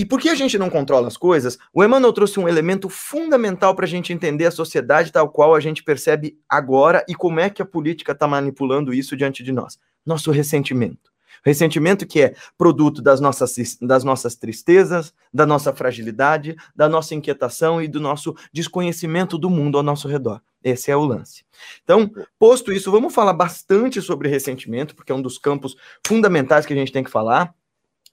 E 0.01 0.05
por 0.07 0.19
que 0.19 0.31
a 0.31 0.35
gente 0.35 0.57
não 0.57 0.71
controla 0.71 1.09
as 1.09 1.17
coisas? 1.19 1.59
O 1.75 1.85
Emmanuel 1.85 2.15
trouxe 2.15 2.41
um 2.41 2.49
elemento 2.49 2.89
fundamental 2.89 3.75
para 3.75 3.85
a 3.85 3.89
gente 3.89 4.15
entender 4.15 4.47
a 4.47 4.51
sociedade 4.51 5.13
tal 5.13 5.29
qual 5.29 5.55
a 5.55 5.61
gente 5.61 5.85
percebe 5.85 6.39
agora 6.49 7.05
e 7.07 7.15
como 7.15 7.39
é 7.39 7.51
que 7.51 7.61
a 7.61 7.67
política 7.67 8.13
está 8.13 8.27
manipulando 8.27 8.95
isso 8.95 9.15
diante 9.15 9.43
de 9.43 9.53
nós. 9.53 9.79
Nosso 10.07 10.31
ressentimento. 10.31 11.11
Ressentimento 11.45 12.07
que 12.07 12.23
é 12.23 12.35
produto 12.57 13.03
das 13.03 13.21
nossas, 13.21 13.55
das 13.79 14.03
nossas 14.03 14.35
tristezas, 14.37 15.13
da 15.31 15.45
nossa 15.45 15.71
fragilidade, 15.71 16.57
da 16.75 16.89
nossa 16.89 17.15
inquietação 17.15 17.83
e 17.83 17.87
do 17.87 18.01
nosso 18.01 18.35
desconhecimento 18.51 19.37
do 19.37 19.51
mundo 19.51 19.77
ao 19.77 19.85
nosso 19.85 20.09
redor. 20.09 20.41
Esse 20.65 20.91
é 20.91 20.97
o 20.97 21.05
lance. 21.05 21.45
Então, 21.85 22.11
posto 22.39 22.73
isso, 22.73 22.91
vamos 22.91 23.13
falar 23.13 23.35
bastante 23.35 24.01
sobre 24.01 24.31
ressentimento, 24.31 24.95
porque 24.95 25.13
é 25.13 25.15
um 25.15 25.21
dos 25.21 25.37
campos 25.37 25.77
fundamentais 26.07 26.65
que 26.65 26.73
a 26.73 26.77
gente 26.77 26.91
tem 26.91 27.05
que 27.05 27.11
falar. 27.11 27.55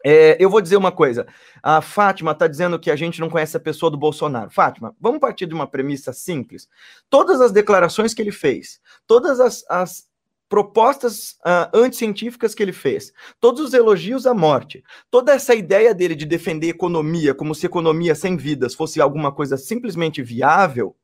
É, 0.09 0.37
eu 0.39 0.49
vou 0.49 0.61
dizer 0.61 0.77
uma 0.77 0.89
coisa. 0.89 1.27
A 1.61 1.81
Fátima 1.81 2.31
está 2.31 2.47
dizendo 2.47 2.79
que 2.79 2.89
a 2.89 2.95
gente 2.95 3.19
não 3.19 3.29
conhece 3.29 3.57
a 3.57 3.59
pessoa 3.59 3.91
do 3.91 3.97
Bolsonaro. 3.97 4.49
Fátima, 4.49 4.95
vamos 5.01 5.19
partir 5.19 5.45
de 5.45 5.53
uma 5.53 5.67
premissa 5.67 6.13
simples. 6.13 6.69
Todas 7.09 7.41
as 7.41 7.51
declarações 7.51 8.13
que 8.13 8.21
ele 8.21 8.31
fez, 8.31 8.79
todas 9.05 9.41
as, 9.41 9.65
as 9.69 10.07
propostas 10.47 11.31
uh, 11.45 11.77
anticientíficas 11.77 12.55
que 12.55 12.63
ele 12.63 12.71
fez, 12.71 13.11
todos 13.37 13.59
os 13.59 13.73
elogios 13.73 14.25
à 14.25 14.33
morte, 14.33 14.81
toda 15.11 15.33
essa 15.33 15.53
ideia 15.53 15.93
dele 15.93 16.15
de 16.15 16.25
defender 16.25 16.69
economia 16.69 17.33
como 17.33 17.53
se 17.53 17.65
economia 17.65 18.15
sem 18.15 18.37
vidas 18.37 18.73
fosse 18.73 19.01
alguma 19.01 19.29
coisa 19.29 19.57
simplesmente 19.57 20.23
viável, 20.23 20.95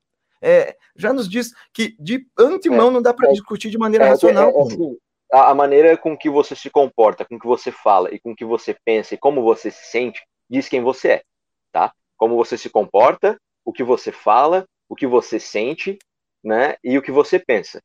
é, 0.42 0.78
já 0.96 1.12
nos 1.12 1.28
diz 1.28 1.52
que 1.74 1.94
de 2.00 2.26
antemão 2.40 2.88
é, 2.88 2.92
não 2.92 3.02
dá 3.02 3.14
para 3.14 3.28
é, 3.28 3.34
discutir 3.34 3.70
de 3.70 3.78
maneira 3.78 4.06
é, 4.06 4.10
racional. 4.12 4.50
É, 4.50 4.62
assim, 4.62 4.98
a, 5.34 5.52
a, 5.52 5.56
maneira 5.56 5.98
com 5.98 6.18
que 6.18 6.30
você 6.30 6.56
se 6.56 6.70
comporta, 6.70 7.26
com 7.26 7.40
que 7.40 7.48
você 7.48 7.72
fala 7.72 8.14
e 8.14 8.20
com 8.20 8.36
que 8.36 8.46
você 8.46 8.76
pensa 8.86 9.16
e 9.16 9.18
como 9.18 9.42
você 9.42 9.72
se 9.72 9.86
sente 9.86 10.22
diz 10.50 10.70
quem 10.70 10.82
você 10.82 11.10
é, 11.10 11.24
tá? 11.72 11.94
Como 12.18 12.36
você 12.36 12.58
se 12.58 12.70
comporta, 12.70 13.38
o 13.66 13.74
que 13.74 13.84
você 13.84 14.12
fala, 14.12 14.66
o 14.88 14.96
que 14.96 15.08
você 15.08 15.40
sente, 15.40 15.98
né? 16.44 16.76
E 16.84 16.98
o 16.98 17.02
que 17.02 17.12
você 17.12 17.40
pensa 17.40 17.82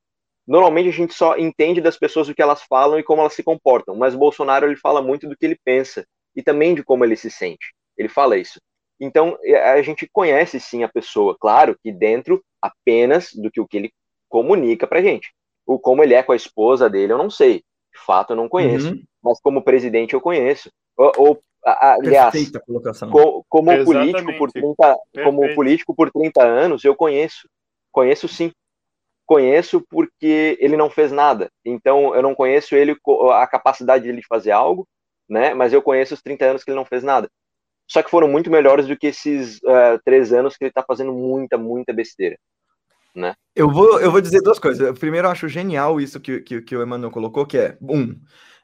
normalmente 0.49 0.89
a 0.89 0.93
gente 0.93 1.13
só 1.13 1.37
entende 1.37 1.79
das 1.79 1.99
pessoas 1.99 2.27
o 2.27 2.35
que 2.35 2.41
elas 2.41 2.63
falam 2.63 2.99
e 2.99 3.03
como 3.03 3.21
elas 3.21 3.35
se 3.35 3.43
comportam, 3.43 3.95
mas 3.95 4.15
Bolsonaro 4.15 4.67
ele 4.67 4.77
fala 4.77 5.03
muito 5.03 5.29
do 5.29 5.37
que 5.37 5.45
ele 5.45 5.59
pensa 5.63 6.07
e 6.35 6.43
também 6.43 6.75
de 6.75 6.83
como 6.83 7.05
ele 7.05 7.17
se 7.17 7.31
sente. 7.31 7.75
Ele 7.99 8.09
fala 8.09 8.39
isso. 8.39 8.59
Então 8.99 9.39
a 9.63 9.83
gente 9.83 10.09
conhece 10.11 10.59
sim 10.59 10.83
a 10.83 10.89
pessoa, 10.89 11.37
claro 11.39 11.77
que 11.83 11.93
dentro 11.93 12.43
apenas 12.63 13.29
do 13.35 13.51
que 13.51 13.61
o 13.61 13.69
que 13.69 13.77
ele 13.77 13.93
comunica 14.27 14.87
pra 14.87 15.03
gente. 15.03 15.31
O 15.69 15.79
como 15.79 16.03
ele 16.03 16.15
é 16.15 16.23
com 16.23 16.33
a 16.33 16.37
esposa 16.37 16.89
dele, 16.89 17.13
eu 17.13 17.19
não 17.19 17.29
sei. 17.29 17.59
De 17.93 18.01
fato, 18.05 18.33
eu 18.33 18.37
não 18.37 18.49
conheço. 18.49 18.89
Uhum. 18.89 19.03
Mas 19.23 19.41
como 19.41 19.63
presidente, 19.63 20.15
eu 20.15 20.21
conheço. 20.21 20.71
Ou, 20.97 21.13
ou 21.17 21.43
aliás, 21.65 22.35
co, 23.11 23.45
como 23.49 23.85
político 23.85 24.39
por 24.39 24.51
30, 24.51 24.97
como 25.25 25.55
político 25.55 25.95
por 25.95 26.11
30 26.11 26.43
anos, 26.43 26.85
eu 26.85 26.97
conheço. 26.97 27.49
Conheço 27.93 28.27
sim 28.27 28.51
conheço 29.29 29.85
porque 29.91 30.57
ele 30.59 30.75
não 30.75 30.89
fez 30.89 31.13
nada. 31.13 31.51
Então, 31.63 32.15
eu 32.15 32.23
não 32.23 32.35
conheço 32.35 32.75
ele, 32.75 32.97
a 33.35 33.47
capacidade 33.47 34.05
dele 34.05 34.23
de 34.23 34.27
fazer 34.27 34.53
algo, 34.53 34.89
né? 35.29 35.53
Mas 35.53 35.75
eu 35.75 35.83
conheço 35.83 36.15
os 36.15 36.23
30 36.23 36.47
anos 36.47 36.65
que 36.65 36.71
ele 36.71 36.79
não 36.79 36.87
fez 36.87 37.05
nada. 37.05 37.29
Só 37.87 38.03
que 38.03 38.11
foram 38.11 38.27
muito 38.27 38.51
melhores 38.51 38.87
do 38.87 38.97
que 38.97 39.09
esses 39.09 39.59
uh, 39.59 40.01
três 40.03 40.33
anos 40.33 40.57
que 40.57 40.65
ele 40.65 40.71
está 40.71 40.83
fazendo 40.83 41.13
muita, 41.13 41.59
muita 41.59 41.93
besteira. 41.93 42.39
Né? 43.19 43.35
Eu, 43.55 43.69
vou, 43.71 44.01
eu 44.01 44.13
vou 44.13 44.21
dizer 44.21 44.41
duas 44.41 44.59
coisas. 44.59 44.97
Primeiro, 44.99 45.27
eu 45.27 45.33
acho 45.33 45.49
genial 45.49 46.01
isso 46.01 46.21
que, 46.21 46.41
que, 46.41 46.63
que 46.63 46.77
o 46.77 46.83
Emmanuel 46.83 47.11
colocou, 47.11 47.45
que 47.45 47.59
é, 47.59 47.77
um, 47.83 48.15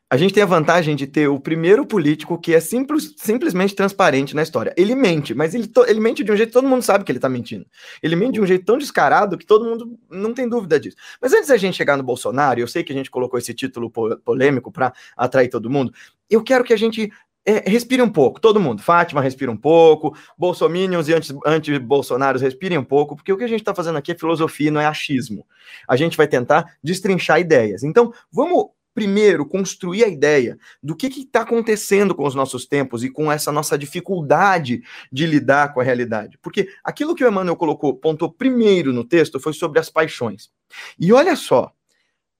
a 0.08 0.16
gente 0.16 0.32
tem 0.32 0.44
a 0.44 0.46
vantagem 0.46 0.94
de 0.94 1.08
ter 1.08 1.26
o 1.26 1.40
primeiro 1.40 1.84
político 1.84 2.38
que 2.38 2.54
é 2.54 2.60
simples, 2.60 3.14
simplesmente 3.16 3.74
transparente 3.74 4.36
na 4.36 4.42
história. 4.42 4.72
Ele 4.76 4.94
mente, 4.94 5.34
mas 5.34 5.56
ele, 5.56 5.68
ele 5.88 5.98
mente 5.98 6.22
de 6.22 6.30
um 6.30 6.36
jeito 6.36 6.50
que 6.50 6.54
todo 6.54 6.68
mundo 6.68 6.82
sabe 6.82 7.02
que 7.02 7.10
ele 7.10 7.18
tá 7.18 7.28
mentindo. 7.28 7.66
Ele 8.00 8.14
mente 8.14 8.34
de 8.34 8.40
um 8.40 8.46
jeito 8.46 8.64
tão 8.64 8.78
descarado 8.78 9.36
que 9.36 9.44
todo 9.44 9.64
mundo 9.64 9.98
não 10.08 10.32
tem 10.32 10.48
dúvida 10.48 10.78
disso. 10.78 10.96
Mas 11.20 11.32
antes 11.32 11.48
da 11.48 11.56
gente 11.56 11.76
chegar 11.76 11.96
no 11.96 12.04
Bolsonaro, 12.04 12.60
eu 12.60 12.68
sei 12.68 12.84
que 12.84 12.92
a 12.92 12.96
gente 12.96 13.10
colocou 13.10 13.40
esse 13.40 13.52
título 13.52 13.90
polêmico 13.90 14.70
para 14.70 14.92
atrair 15.16 15.48
todo 15.48 15.68
mundo, 15.68 15.92
eu 16.30 16.44
quero 16.44 16.62
que 16.62 16.72
a 16.72 16.78
gente 16.78 17.10
é, 17.46 17.68
respire 17.68 18.00
um 18.02 18.08
pouco, 18.08 18.40
todo 18.40 18.60
mundo. 18.60 18.82
Fátima 18.82 19.20
respira 19.20 19.50
um 19.50 19.56
pouco, 19.56 20.16
bolsominions 20.36 21.08
e 21.08 21.14
anti-bolsonaros 21.46 22.42
respirem 22.42 22.78
um 22.78 22.84
pouco, 22.84 23.16
porque 23.16 23.32
o 23.32 23.36
que 23.36 23.44
a 23.44 23.48
gente 23.48 23.60
está 23.60 23.74
fazendo 23.74 23.98
aqui 23.98 24.12
é 24.12 24.18
filosofia, 24.18 24.70
não 24.70 24.80
é 24.80 24.86
achismo. 24.86 25.46
A 25.86 25.96
gente 25.96 26.16
vai 26.16 26.26
tentar 26.26 26.76
destrinchar 26.82 27.40
ideias. 27.40 27.82
Então, 27.82 28.12
vamos 28.32 28.70
primeiro, 28.94 29.44
construir 29.44 30.04
a 30.04 30.08
ideia 30.08 30.56
do 30.80 30.94
que 30.94 31.08
está 31.08 31.40
acontecendo 31.40 32.14
com 32.14 32.24
os 32.24 32.34
nossos 32.34 32.64
tempos 32.64 33.02
e 33.02 33.10
com 33.10 33.30
essa 33.30 33.50
nossa 33.50 33.76
dificuldade 33.76 34.82
de 35.10 35.26
lidar 35.26 35.74
com 35.74 35.80
a 35.80 35.84
realidade. 35.84 36.38
Porque 36.40 36.68
aquilo 36.82 37.14
que 37.14 37.24
o 37.24 37.28
Emmanuel 37.28 37.56
colocou, 37.56 37.96
pontou 37.96 38.30
primeiro 38.30 38.92
no 38.92 39.04
texto, 39.04 39.40
foi 39.40 39.52
sobre 39.52 39.80
as 39.80 39.90
paixões. 39.90 40.48
E 40.98 41.12
olha 41.12 41.34
só, 41.34 41.72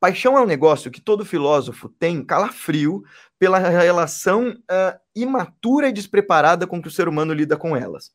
paixão 0.05 0.37
é 0.37 0.43
um 0.43 0.47
negócio 0.47 0.91
que 0.91 1.01
todo 1.01 1.25
filósofo 1.25 1.89
tem 1.89 2.23
calafrio 2.23 3.03
pela 3.39 3.57
relação 3.59 4.51
uh, 4.51 5.01
imatura 5.17 5.89
e 5.89 5.93
despreparada 5.95 6.67
com 6.67 6.83
que 6.83 6.89
o 6.89 6.91
ser 6.91 7.09
humano 7.09 7.33
lida 7.33 7.57
com 7.57 7.75
elas. 7.75 8.13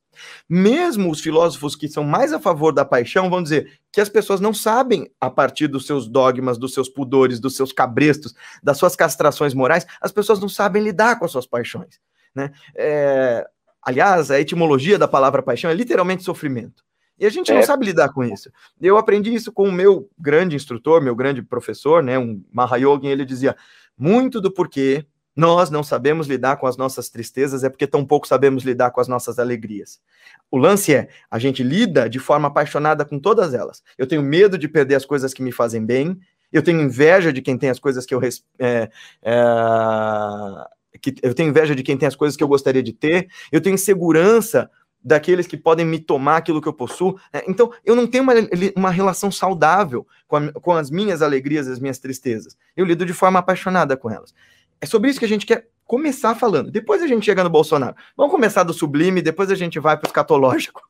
Mesmo 0.47 1.09
os 1.09 1.19
filósofos 1.19 1.75
que 1.75 1.87
são 1.87 2.03
mais 2.03 2.31
a 2.31 2.39
favor 2.39 2.71
da 2.73 2.85
paixão 2.85 3.27
vão 3.27 3.41
dizer 3.41 3.79
que 3.91 3.99
as 3.99 4.07
pessoas 4.07 4.39
não 4.39 4.53
sabem, 4.53 5.09
a 5.19 5.31
partir 5.31 5.67
dos 5.67 5.87
seus 5.87 6.07
dogmas, 6.07 6.59
dos 6.59 6.75
seus 6.75 6.87
pudores, 6.87 7.39
dos 7.39 7.55
seus 7.55 7.71
cabrestos, 7.71 8.35
das 8.61 8.77
suas 8.77 8.95
castrações 8.95 9.55
morais, 9.55 9.87
as 9.99 10.11
pessoas 10.11 10.39
não 10.39 10.47
sabem 10.47 10.83
lidar 10.83 11.17
com 11.17 11.25
as 11.25 11.31
suas 11.31 11.47
paixões. 11.47 11.99
Né? 12.35 12.51
É, 12.75 13.47
aliás, 13.81 14.29
a 14.29 14.39
etimologia 14.39 14.99
da 14.99 15.07
palavra 15.07 15.41
paixão 15.41 15.71
é 15.71 15.73
literalmente 15.73 16.21
sofrimento. 16.21 16.83
E 17.19 17.25
a 17.25 17.29
gente 17.29 17.51
é. 17.51 17.55
não 17.55 17.63
sabe 17.63 17.85
lidar 17.85 18.09
com 18.09 18.23
isso. 18.23 18.49
Eu 18.81 18.97
aprendi 18.97 19.33
isso 19.33 19.51
com 19.51 19.67
o 19.67 19.71
meu 19.71 20.09
grande 20.17 20.55
instrutor, 20.55 21.01
meu 21.01 21.15
grande 21.15 21.41
professor, 21.41 22.01
né, 22.01 22.17
um 22.17 22.41
Mahayogin, 22.51 23.07
ele 23.07 23.25
dizia: 23.25 23.55
muito 23.97 24.39
do 24.39 24.51
porquê 24.51 25.05
nós 25.35 25.69
não 25.69 25.83
sabemos 25.83 26.27
lidar 26.27 26.57
com 26.57 26.67
as 26.67 26.75
nossas 26.75 27.09
tristezas 27.09 27.63
é 27.63 27.69
porque 27.69 27.87
tão 27.87 28.05
pouco 28.05 28.27
sabemos 28.27 28.63
lidar 28.63 28.91
com 28.91 28.99
as 28.99 29.07
nossas 29.07 29.39
alegrias. 29.39 30.01
O 30.51 30.57
lance 30.57 30.93
é, 30.93 31.07
a 31.31 31.39
gente 31.39 31.63
lida 31.63 32.09
de 32.09 32.19
forma 32.19 32.49
apaixonada 32.49 33.05
com 33.05 33.17
todas 33.17 33.53
elas. 33.53 33.81
Eu 33.97 34.05
tenho 34.05 34.21
medo 34.21 34.57
de 34.57 34.67
perder 34.67 34.95
as 34.95 35.05
coisas 35.05 35.33
que 35.33 35.41
me 35.41 35.53
fazem 35.53 35.85
bem, 35.85 36.19
eu 36.51 36.61
tenho 36.61 36.81
inveja 36.81 37.31
de 37.31 37.41
quem 37.41 37.57
tem 37.57 37.69
as 37.69 37.79
coisas 37.79 38.05
que 38.05 38.13
eu. 38.13 38.21
É, 38.59 38.89
é, 39.21 39.39
que, 41.01 41.15
eu 41.21 41.33
tenho 41.33 41.49
inveja 41.49 41.73
de 41.75 41.83
quem 41.83 41.95
tem 41.95 42.07
as 42.07 42.15
coisas 42.15 42.35
que 42.35 42.43
eu 42.43 42.47
gostaria 42.47 42.83
de 42.83 42.91
ter, 42.91 43.29
eu 43.51 43.61
tenho 43.61 43.75
insegurança 43.75 44.69
daqueles 45.03 45.47
que 45.47 45.57
podem 45.57 45.85
me 45.85 45.99
tomar 45.99 46.37
aquilo 46.37 46.61
que 46.61 46.67
eu 46.67 46.73
possuo. 46.73 47.19
É, 47.31 47.43
então, 47.49 47.71
eu 47.85 47.95
não 47.95 48.05
tenho 48.05 48.23
uma, 48.23 48.33
uma 48.75 48.91
relação 48.91 49.31
saudável 49.31 50.05
com, 50.27 50.35
a, 50.37 50.51
com 50.53 50.71
as 50.73 50.91
minhas 50.91 51.21
alegrias 51.21 51.67
e 51.67 51.71
as 51.71 51.79
minhas 51.79 51.99
tristezas. 51.99 52.57
Eu 52.75 52.85
lido 52.85 53.05
de 53.05 53.13
forma 53.13 53.39
apaixonada 53.39 53.95
com 53.95 54.09
elas. 54.09 54.33
É 54.81 54.85
sobre 54.85 55.09
isso 55.09 55.19
que 55.19 55.25
a 55.25 55.29
gente 55.29 55.45
quer 55.45 55.67
começar 55.85 56.35
falando. 56.35 56.69
Depois 56.69 57.01
a 57.01 57.07
gente 57.07 57.25
chega 57.25 57.43
no 57.43 57.49
Bolsonaro. 57.49 57.95
Vamos 58.15 58.31
começar 58.31 58.63
do 58.63 58.73
sublime, 58.73 59.21
depois 59.21 59.49
a 59.49 59.55
gente 59.55 59.79
vai 59.79 59.97
para 59.97 60.05
o 60.05 60.09
escatológico. 60.09 60.81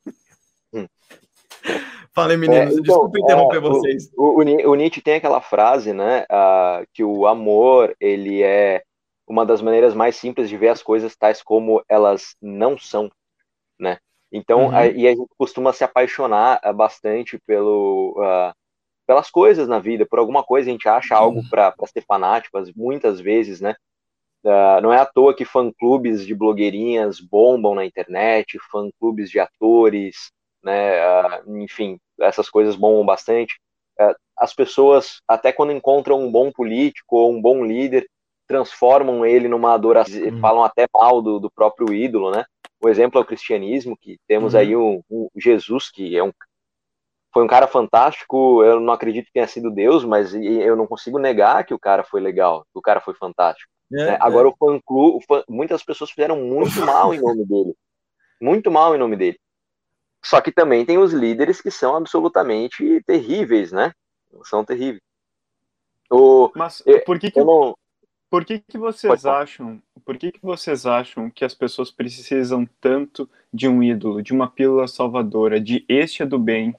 Hum. 0.73 0.87
Falei, 2.11 2.35
meninos, 2.35 2.75
é, 2.75 2.79
então, 2.79 2.81
desculpa 2.81 3.19
interromper 3.19 3.57
é, 3.57 3.59
vocês. 3.61 4.11
O, 4.17 4.41
o, 4.41 4.71
o, 4.71 4.75
Nietzsche 4.75 5.01
tem 5.01 5.15
aquela 5.15 5.39
frase, 5.39 5.93
né, 5.93 6.23
uh, 6.23 6.85
que 6.91 7.03
o 7.03 7.27
amor, 7.27 7.95
ele 7.99 8.41
é 8.41 8.83
uma 9.27 9.45
das 9.45 9.61
maneiras 9.61 9.93
mais 9.93 10.15
simples 10.15 10.49
de 10.49 10.57
ver 10.57 10.69
as 10.69 10.81
coisas 10.81 11.15
tais 11.15 11.41
como 11.41 11.83
elas 11.87 12.35
não 12.41 12.77
são, 12.77 13.09
né? 13.79 13.97
Então, 14.31 14.67
uhum. 14.67 14.75
a, 14.75 14.87
e 14.87 15.07
a 15.07 15.11
gente 15.11 15.29
costuma 15.37 15.73
se 15.73 15.83
apaixonar 15.83 16.61
uh, 16.63 16.73
bastante 16.73 17.39
pelo, 17.47 18.13
uh, 18.17 18.53
pelas 19.07 19.29
coisas 19.29 19.67
na 19.67 19.79
vida, 19.79 20.05
por 20.05 20.19
alguma 20.19 20.43
coisa 20.43 20.69
a 20.69 20.71
gente 20.71 20.87
acha 20.87 21.15
uhum. 21.15 21.21
algo 21.21 21.49
para 21.49 21.73
ser 21.91 22.03
fanático, 22.05 22.61
muitas 22.75 23.19
vezes, 23.19 23.59
né? 23.59 23.75
Uh, 24.43 24.81
não 24.81 24.93
é 24.93 24.99
à 24.99 25.05
toa 25.05 25.33
que 25.33 25.43
fã-clubes 25.43 26.25
de 26.25 26.35
blogueirinhas 26.35 27.19
bombam 27.19 27.75
na 27.75 27.85
internet, 27.85 28.57
fã-clubes 28.71 29.29
de 29.29 29.39
atores, 29.39 30.31
né? 30.63 30.93
enfim, 31.47 31.97
essas 32.19 32.49
coisas 32.49 32.75
bombam 32.75 33.05
bastante. 33.05 33.59
as 34.37 34.53
pessoas, 34.53 35.21
até 35.27 35.51
quando 35.51 35.71
encontram 35.71 36.21
um 36.21 36.31
bom 36.31 36.51
político 36.51 37.17
ou 37.17 37.31
um 37.33 37.41
bom 37.41 37.65
líder, 37.65 38.07
transformam 38.47 39.25
ele 39.25 39.47
numa 39.47 39.73
adoração, 39.73 40.21
uhum. 40.21 40.39
falam 40.39 40.63
até 40.63 40.85
mal 40.93 41.21
do, 41.21 41.39
do 41.39 41.51
próprio 41.51 41.93
ídolo, 41.93 42.31
né? 42.31 42.45
O 42.81 42.89
exemplo 42.89 43.19
é 43.19 43.23
o 43.23 43.25
cristianismo, 43.25 43.97
que 43.97 44.17
temos 44.27 44.53
uhum. 44.53 44.59
aí 44.59 44.75
um, 44.75 45.01
um, 45.09 45.29
Jesus, 45.35 45.89
que 45.91 46.17
é 46.17 46.23
um, 46.23 46.31
foi 47.33 47.43
um 47.43 47.47
cara 47.47 47.67
fantástico, 47.67 48.63
eu 48.63 48.79
não 48.79 48.93
acredito 48.93 49.25
que 49.25 49.33
tenha 49.33 49.47
sido 49.47 49.69
Deus, 49.71 50.03
mas 50.03 50.33
eu 50.33 50.75
não 50.75 50.87
consigo 50.87 51.19
negar 51.19 51.63
que 51.65 51.73
o 51.73 51.79
cara 51.79 52.03
foi 52.03 52.21
legal, 52.21 52.63
que 52.71 52.79
o 52.79 52.81
cara 52.81 52.99
foi 53.01 53.13
fantástico. 53.13 53.71
É, 53.91 54.05
né? 54.05 54.17
Agora 54.19 54.47
é. 54.47 54.51
o 54.51 54.55
fã 54.55 54.79
clube, 54.85 55.25
muitas 55.47 55.83
pessoas 55.83 56.11
fizeram 56.11 56.37
muito 56.37 56.79
mal 56.85 57.13
em 57.13 57.21
nome 57.21 57.45
dele. 57.45 57.75
Muito 58.41 58.71
mal 58.71 58.95
em 58.95 58.99
nome 58.99 59.15
dele. 59.15 59.39
Só 60.23 60.41
que 60.41 60.51
também 60.51 60.85
tem 60.85 60.97
os 60.97 61.13
líderes 61.13 61.61
que 61.61 61.71
são 61.71 61.95
absolutamente 61.95 63.01
terríveis, 63.05 63.71
né? 63.71 63.93
São 64.43 64.65
terríveis. 64.65 65.01
O, 66.11 66.51
Mas 66.55 66.83
por 67.05 67.19
que, 67.19 67.31
que, 67.31 67.43
não... 67.43 67.75
por 68.29 68.45
que, 68.45 68.59
que 68.59 68.77
vocês 68.77 69.25
acham? 69.25 69.81
Por 70.05 70.17
que, 70.17 70.31
que 70.31 70.39
vocês 70.41 70.85
acham 70.85 71.29
que 71.29 71.43
as 71.43 71.53
pessoas 71.53 71.91
precisam 71.91 72.67
tanto 72.79 73.29
de 73.53 73.67
um 73.67 73.81
ídolo, 73.81 74.21
de 74.21 74.33
uma 74.33 74.49
pílula 74.49 74.87
salvadora, 74.87 75.59
de 75.59 75.83
este 75.89 76.23
é 76.23 76.25
do 76.25 76.37
bem 76.37 76.75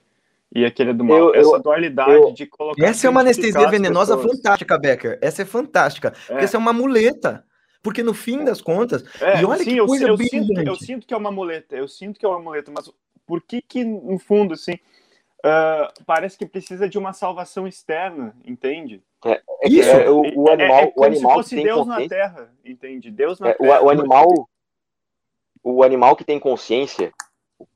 e 0.54 0.64
aquele 0.64 0.90
é 0.90 0.94
do 0.94 1.04
mal? 1.04 1.18
Eu, 1.18 1.34
Essa 1.34 1.56
eu, 1.56 1.62
dualidade 1.62 2.12
eu, 2.12 2.32
de 2.32 2.46
colocar. 2.46 2.84
Essa 2.84 3.06
é 3.06 3.10
uma 3.10 3.20
anestesia 3.20 3.68
venenosa 3.68 4.16
pessoas. 4.16 4.36
fantástica, 4.36 4.78
Becker. 4.78 5.18
Essa 5.20 5.42
é 5.42 5.44
fantástica. 5.44 6.08
É. 6.08 6.26
Porque 6.28 6.44
essa 6.44 6.56
é 6.56 6.60
uma 6.60 6.72
muleta. 6.72 7.44
Porque 7.82 8.02
no 8.02 8.12
fim 8.12 8.44
das 8.44 8.60
contas, 8.60 9.02
é, 9.20 9.40
e 9.40 9.44
olha 9.44 9.64
sim, 9.64 9.70
que 9.70 9.86
coisa 9.86 10.04
eu, 10.04 10.08
eu, 10.08 10.18
sinto, 10.18 10.60
eu 10.60 10.76
sinto 10.76 11.06
que 11.06 11.14
é 11.14 11.16
uma 11.16 11.32
muleta, 11.32 11.74
eu 11.74 11.88
sinto 11.88 12.20
que 12.20 12.26
é 12.26 12.28
uma 12.28 12.38
muleta, 12.38 12.70
mas 12.70 12.92
por 13.26 13.40
que 13.40 13.62
que, 13.62 13.82
no 13.84 14.18
fundo, 14.18 14.52
assim, 14.52 14.78
uh, 15.44 16.04
parece 16.06 16.36
que 16.36 16.46
precisa 16.46 16.88
de 16.88 16.98
uma 16.98 17.12
salvação 17.12 17.66
externa, 17.66 18.34
entende? 18.44 19.02
É, 19.24 19.32
é 19.62 19.68
Isso, 19.68 19.90
é, 19.90 20.08
o, 20.08 20.20
o, 20.20 20.50
animal, 20.50 20.78
é, 20.78 20.82
é 20.82 20.86
como 20.86 21.00
o 21.00 21.04
animal 21.04 21.42
se 21.42 21.50
fosse 21.50 21.62
Deus 21.62 21.86
na 21.86 22.08
Terra, 22.08 22.52
entende? 22.64 23.10
Deus 23.10 23.40
na 23.40 23.50
é, 23.50 23.54
Terra. 23.54 23.82
O, 23.82 23.84
o, 23.84 23.90
animal, 23.90 24.48
o 25.62 25.82
animal 25.82 26.16
que 26.16 26.24
tem 26.24 26.38
consciência, 26.38 27.12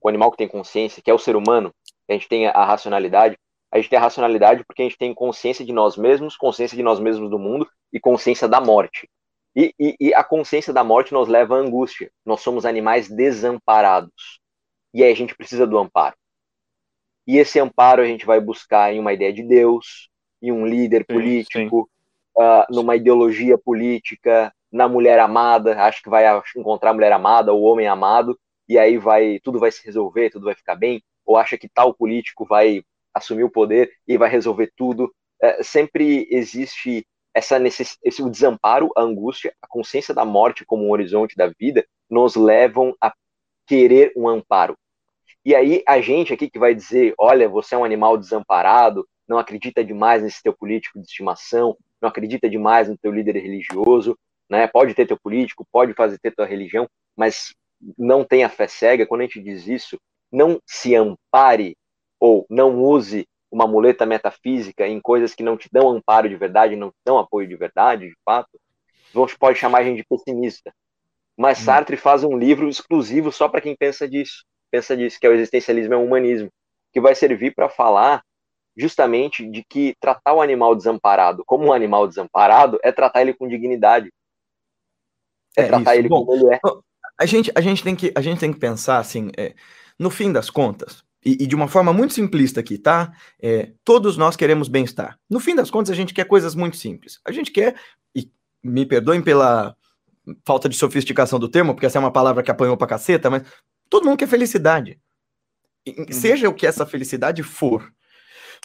o 0.01 0.09
animal 0.09 0.31
que 0.31 0.39
tem 0.39 0.49
consciência, 0.49 1.03
que 1.03 1.11
é 1.11 1.15
o 1.15 1.19
ser 1.19 1.37
humano, 1.37 1.75
a 2.09 2.13
gente 2.13 2.29
tem 2.29 2.47
a 2.47 2.65
racionalidade, 2.65 3.39
a 3.71 3.77
gente 3.79 3.91
tem 3.91 3.99
a 3.99 4.03
racionalidade 4.03 4.65
porque 4.65 4.83
a 4.83 4.85
gente 4.85 4.99
tem 4.99 5.13
consciência 5.13 5.65
de 5.65 5.73
nós 5.73 5.97
mesmos, 5.97 6.37
consciência 6.37 6.77
de 6.77 6.83
nós 6.83 7.01
mesmos 7.01 7.29
do 7.29 7.39
mundo 7.39 7.69
e 7.93 7.99
consciência 7.99 8.47
da 8.49 8.61
morte. 8.61 9.09
E, 9.57 9.73
e, 9.79 9.97
e, 10.01 10.15
a 10.15 10.25
consciência 10.25 10.73
da 10.73 10.83
morte 10.83 11.13
nos 11.13 11.29
leva 11.29 11.57
à 11.57 11.59
angústia. 11.59 12.11
Nós 12.27 12.41
somos 12.41 12.67
animais 12.67 13.09
desamparados. 13.09 14.41
E 14.93 15.03
aí 15.03 15.13
a 15.13 15.17
gente 15.17 15.35
precisa 15.37 15.67
do 15.67 15.79
amparo. 15.79 16.17
E 17.27 17.39
esse 17.39 17.59
amparo 17.59 18.03
a 18.03 18.07
gente 18.07 18.27
vai 18.27 18.41
buscar 18.41 18.93
em 18.93 19.01
uma 19.01 19.13
ideia 19.13 19.33
de 19.33 19.43
Deus, 19.43 20.09
em 20.43 20.53
um 20.53 20.67
líder 20.67 21.05
político, 21.07 21.89
sim. 21.89 21.95
Uh, 22.37 22.75
numa 22.75 22.97
ideologia 22.97 23.57
política, 23.57 24.53
na 24.71 24.89
mulher 24.89 25.19
amada. 25.21 25.81
Acho 25.83 26.03
que 26.03 26.11
vai 26.11 26.25
encontrar 26.57 26.91
a 26.91 26.95
mulher 26.95 27.13
amada, 27.13 27.53
o 27.55 27.63
homem 27.63 27.87
amado, 27.87 28.39
e 28.69 28.79
aí 28.79 28.99
vai 28.99 29.39
tudo 29.43 29.59
vai 29.59 29.71
se 29.71 29.85
resolver, 29.85 30.31
tudo 30.31 30.47
vai 30.47 30.55
ficar 30.55 30.75
bem. 30.75 31.03
Ou 31.25 31.37
acha 31.37 31.57
que 31.57 31.69
tal 31.69 31.95
político 31.95 32.45
vai 32.45 32.83
assumir 33.15 33.45
o 33.45 33.51
poder 33.51 33.91
e 34.07 34.19
vai 34.19 34.29
resolver 34.29 34.73
tudo. 34.77 35.05
Uh, 35.43 35.63
sempre 35.63 36.27
existe 36.31 37.07
essa 37.33 37.59
necess... 37.59 37.99
esse 38.03 38.23
o 38.23 38.31
desamparo, 38.31 38.91
a 38.97 39.03
angústia, 39.03 39.55
a 39.63 39.67
consciência 39.67 40.15
da 40.15 40.25
morte 40.25 40.65
como 40.65 40.87
um 40.87 40.91
horizonte 40.91 41.37
da 41.37 41.47
vida 41.47 41.87
nos 42.11 42.37
levam 42.37 42.95
a 43.01 43.13
querer 43.67 44.13
um 44.17 44.29
amparo. 44.29 44.77
E 45.45 45.55
aí 45.55 45.83
a 45.87 46.01
gente 46.01 46.33
aqui 46.33 46.49
que 46.49 46.59
vai 46.59 46.75
dizer, 46.75 47.15
olha, 47.19 47.49
você 47.49 47.75
é 47.75 47.79
um 47.79 47.85
animal 47.85 48.17
desamparado, 48.17 49.07
não 49.29 49.39
acredita 49.39 49.85
demais 49.85 50.23
nesse 50.23 50.43
teu 50.43 50.55
político 50.55 50.99
de 50.99 51.07
estimação, 51.07 51.77
não 52.01 52.09
acredita 52.09 52.49
demais 52.49 52.89
no 52.89 52.97
teu 52.97 53.13
líder 53.13 53.39
religioso, 53.39 54.19
né? 54.49 54.67
Pode 54.67 54.95
ter 54.95 55.07
teu 55.07 55.19
político, 55.19 55.67
pode 55.71 55.93
fazer 55.95 56.19
ter 56.19 56.35
tua 56.35 56.47
religião, 56.47 56.89
mas 57.17 57.55
não 57.99 58.25
tenha 58.25 58.49
fé 58.49 58.67
cega. 58.67 59.07
Quando 59.07 59.23
a 59.23 59.25
gente 59.25 59.41
diz 59.41 59.67
isso, 59.67 59.99
não 60.33 60.61
se 60.67 60.95
ampare 60.95 61.77
ou 62.19 62.47
não 62.49 62.83
use 62.83 63.27
uma 63.51 63.67
muleta 63.67 64.05
metafísica 64.05 64.87
em 64.87 65.01
coisas 65.01 65.35
que 65.35 65.43
não 65.43 65.57
te 65.57 65.69
dão 65.71 65.91
amparo 65.91 66.29
de 66.29 66.37
verdade, 66.37 66.75
não 66.75 66.91
te 66.91 66.97
dão 67.05 67.19
apoio 67.19 67.47
de 67.47 67.57
verdade, 67.57 68.09
de 68.09 68.17
fato, 68.25 68.59
você 69.13 69.37
pode 69.39 69.59
chamar 69.59 69.79
a 69.79 69.85
gente 69.85 69.99
de 69.99 70.05
pessimista. 70.05 70.75
Mas 71.37 71.61
hum. 71.61 71.65
Sartre 71.65 71.97
faz 71.97 72.25
um 72.25 72.37
livro 72.37 72.69
exclusivo 72.69 73.31
só 73.31 73.49
para 73.49 73.61
quem 73.61 73.77
pensa 73.77 74.09
disso, 74.09 74.45
pensa 74.75 74.97
disso, 74.97 75.21
que 75.21 75.27
é 75.27 75.31
o 75.31 75.35
existencialismo 75.35 75.95
é 75.95 75.97
o 75.97 76.05
humanismo, 76.05 76.51
que 76.93 77.01
vai 77.01 77.15
servir 77.15 77.55
para 77.55 77.69
falar 77.69 78.25
justamente 78.77 79.49
de 79.49 79.63
que 79.63 79.95
tratar 80.01 80.35
o 80.35 80.43
animal 80.43 80.75
desamparado 80.75 81.45
como 81.47 81.67
um 81.67 81.73
animal 81.73 82.09
desamparado 82.09 82.81
é 82.83 82.91
tratar 82.91 83.23
ele 83.23 83.33
com 83.33 83.47
dignidade. 83.47 84.13
É, 85.57 85.63
é 85.63 85.67
tratar 85.69 85.93
isso. 85.93 86.01
ele 86.01 86.09
Bom, 86.09 86.27
como 86.27 86.35
ele 86.35 86.53
é. 86.53 86.59
A 87.17 87.25
gente, 87.25 87.53
a 87.55 87.61
gente, 87.61 87.85
tem, 87.85 87.95
que, 87.95 88.13
a 88.17 88.21
gente 88.21 88.41
tem 88.41 88.53
que 88.53 88.59
pensar 88.59 88.99
assim, 88.99 89.31
é, 89.39 89.55
no 89.97 90.11
fim 90.11 90.33
das 90.33 90.51
contas, 90.51 91.05
e, 91.25 91.45
e, 91.45 91.47
de 91.47 91.55
uma 91.55 91.69
forma 91.69 91.93
muito 91.93 92.13
simplista 92.13 92.59
aqui, 92.59 92.77
tá? 92.77 93.13
É, 93.41 93.71
todos 93.85 94.17
nós 94.17 94.35
queremos 94.35 94.67
bem-estar. 94.67 95.17
No 95.31 95.39
fim 95.39 95.55
das 95.55 95.71
contas, 95.71 95.93
a 95.93 95.95
gente 95.95 96.13
quer 96.13 96.25
coisas 96.25 96.57
muito 96.57 96.77
simples. 96.77 97.21
A 97.25 97.31
gente 97.31 97.53
quer, 97.53 97.77
e 98.13 98.29
me 98.61 98.85
perdoem 98.85 99.23
pela 99.23 99.77
falta 100.45 100.69
de 100.69 100.77
sofisticação 100.77 101.39
do 101.39 101.49
termo, 101.49 101.75
porque 101.75 101.87
essa 101.87 101.97
é 101.97 102.01
uma 102.01 102.11
palavra 102.11 102.43
que 102.43 102.51
apanhou 102.51 102.77
pra 102.77 102.89
caceta, 102.89 103.31
mas 103.31 103.45
todo 103.89 104.05
mundo 104.05 104.19
quer 104.19 104.29
felicidade. 104.29 104.99
Uhum. 105.87 106.07
Seja 106.11 106.49
o 106.49 106.55
que 106.55 106.67
essa 106.67 106.87
felicidade 106.87 107.43
for. 107.43 107.93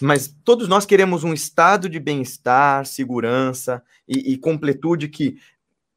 Mas 0.01 0.34
todos 0.45 0.67
nós 0.67 0.86
queremos 0.86 1.23
um 1.23 1.34
estado 1.34 1.89
de 1.89 1.99
bem-estar, 1.99 2.86
segurança 2.86 3.84
e, 4.08 4.34
e 4.34 4.38
completude 4.38 5.10
que 5.10 5.38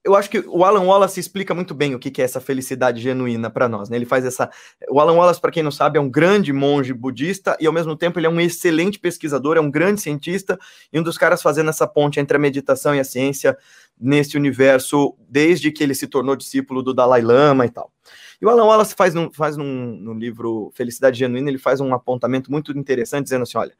eu 0.04 0.16
acho 0.16 0.28
que 0.28 0.40
o 0.40 0.64
Alan 0.64 0.82
Wallace 0.82 1.20
explica 1.20 1.54
muito 1.54 1.74
bem 1.74 1.94
o 1.94 1.98
que 1.98 2.20
é 2.20 2.24
essa 2.24 2.40
felicidade 2.40 3.00
genuína 3.00 3.48
para 3.48 3.68
nós, 3.68 3.88
né? 3.88 3.96
Ele 3.96 4.04
faz 4.04 4.24
essa. 4.24 4.50
O 4.90 4.98
Alan 4.98 5.12
Wallace, 5.12 5.40
para 5.40 5.52
quem 5.52 5.62
não 5.62 5.70
sabe, 5.70 5.96
é 5.96 6.00
um 6.00 6.10
grande 6.10 6.52
monge 6.52 6.92
budista 6.92 7.56
e 7.60 7.66
ao 7.66 7.72
mesmo 7.72 7.96
tempo 7.96 8.18
ele 8.18 8.26
é 8.26 8.30
um 8.30 8.40
excelente 8.40 8.98
pesquisador, 8.98 9.56
é 9.56 9.60
um 9.60 9.70
grande 9.70 10.00
cientista 10.00 10.58
e 10.92 10.98
um 10.98 11.02
dos 11.04 11.16
caras 11.16 11.40
fazendo 11.40 11.70
essa 11.70 11.86
ponte 11.86 12.18
entre 12.18 12.36
a 12.36 12.40
meditação 12.40 12.94
e 12.94 13.00
a 13.00 13.04
ciência 13.04 13.56
nesse 13.98 14.36
universo 14.36 15.16
desde 15.28 15.70
que 15.70 15.84
ele 15.84 15.94
se 15.94 16.08
tornou 16.08 16.34
discípulo 16.34 16.82
do 16.82 16.92
Dalai 16.92 17.22
Lama 17.22 17.64
e 17.64 17.70
tal. 17.70 17.92
E 18.40 18.44
o 18.44 18.50
Alan 18.50 18.64
Wallace 18.64 18.96
faz, 18.96 19.14
num, 19.14 19.32
faz 19.32 19.56
num, 19.56 19.96
no 19.96 20.14
livro 20.14 20.72
Felicidade 20.74 21.16
Genuína, 21.16 21.48
ele 21.48 21.58
faz 21.58 21.80
um 21.80 21.94
apontamento 21.94 22.50
muito 22.50 22.76
interessante 22.76 23.24
dizendo 23.24 23.42
assim, 23.42 23.56
olha, 23.56 23.72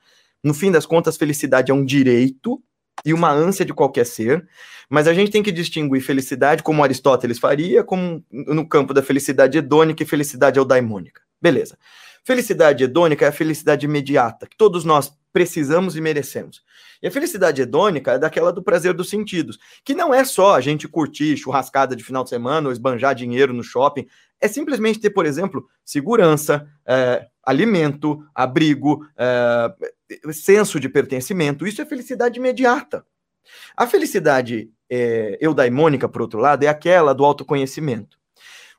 no 0.42 0.54
fim 0.54 0.70
das 0.70 0.87
contas, 0.87 1.16
felicidade 1.16 1.72
é 1.72 1.74
um 1.74 1.85
direito 1.85 2.62
e 3.05 3.12
uma 3.12 3.31
ânsia 3.31 3.64
de 3.64 3.72
qualquer 3.72 4.07
ser, 4.07 4.46
mas 4.88 5.09
a 5.09 5.14
gente 5.14 5.31
tem 5.31 5.42
que 5.42 5.50
distinguir 5.50 6.02
felicidade, 6.02 6.62
como 6.62 6.85
Aristóteles 6.85 7.38
faria, 7.38 7.83
como 7.83 8.24
no 8.31 8.68
campo 8.68 8.92
da 8.92 9.02
felicidade 9.02 9.59
hedônica 9.59 10.02
e 10.02 10.07
felicidade 10.07 10.59
eudaimônica. 10.59 11.22
Beleza. 11.40 11.76
Felicidade 12.24 12.85
hedônica 12.85 13.24
é 13.24 13.28
a 13.28 13.33
felicidade 13.33 13.87
imediata, 13.87 14.46
que 14.46 14.57
todos 14.57 14.85
nós 14.85 15.12
precisamos 15.33 15.96
e 15.96 16.00
merecemos. 16.00 16.62
E 17.02 17.09
a 17.09 17.11
felicidade 17.11 17.62
hedônica 17.62 18.12
é 18.12 18.18
daquela 18.18 18.52
do 18.52 18.62
prazer 18.62 18.94
dos 18.94 19.09
sentidos, 19.09 19.59
que 19.85 19.94
não 19.94 20.14
é 20.14 20.24
só 20.24 20.55
a 20.55 20.61
gente 20.61 20.87
curtir 20.87 21.37
churrascada 21.37 21.96
de 21.96 22.05
final 22.05 22.22
de 22.22 22.31
semana 22.31 22.68
ou 22.68 22.72
esbanjar 22.72 23.14
dinheiro 23.14 23.52
no 23.52 23.64
shopping, 23.64 24.07
é 24.40 24.46
simplesmente 24.46 25.00
ter, 25.00 25.11
por 25.11 25.26
exemplo, 25.26 25.66
segurança, 25.85 26.68
é, 26.87 27.26
alimento, 27.44 28.24
abrigo, 28.35 29.07
é, 29.16 29.74
senso 30.33 30.78
de 30.78 30.88
pertencimento. 30.88 31.66
Isso 31.66 31.83
é 31.83 31.87
felicidade 31.87 32.38
imediata. 32.38 33.05
A 33.76 33.87
felicidade 33.87 34.70
é, 34.88 35.38
eudaimônica, 35.40 36.09
por 36.09 36.22
outro 36.22 36.38
lado, 36.38 36.62
é 36.64 36.68
aquela 36.68 37.14
do 37.14 37.24
autoconhecimento. 37.24 38.18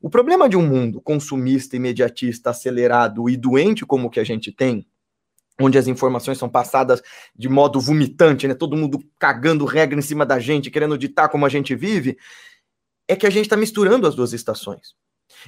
O 0.02 0.10
problema 0.10 0.49
de 0.49 0.58
um 0.58 0.67
mundo 0.67 1.02
consumista, 1.02 1.76
imediatista, 1.76 2.49
acelerado 2.49 3.30
e 3.30 3.38
doente 3.38 3.86
como 3.86 4.08
o 4.08 4.10
que 4.10 4.19
a 4.19 4.23
gente 4.23 4.52
tem, 4.52 4.86
onde 5.60 5.78
as 5.78 5.88
informações 5.88 6.38
são 6.38 6.49
passadas 6.49 7.02
de 7.36 7.47
modo 7.47 7.80
vomitante, 7.80 8.47
né? 8.47 8.54
Todo 8.54 8.76
mundo 8.76 8.99
cagando 9.17 9.65
regra 9.65 9.97
em 9.97 10.02
cima 10.02 10.26
da 10.26 10.39
gente, 10.39 10.69
querendo 10.69 10.97
ditar 10.97 11.30
como 11.30 11.45
a 11.45 11.49
gente 11.49 11.73
vive, 11.73 12.17
é 13.08 13.15
que 13.15 13.26
a 13.26 13.30
gente 13.30 13.45
está 13.45 13.56
misturando 13.56 14.08
as 14.08 14.15
duas 14.15 14.34
estações. 14.34 14.95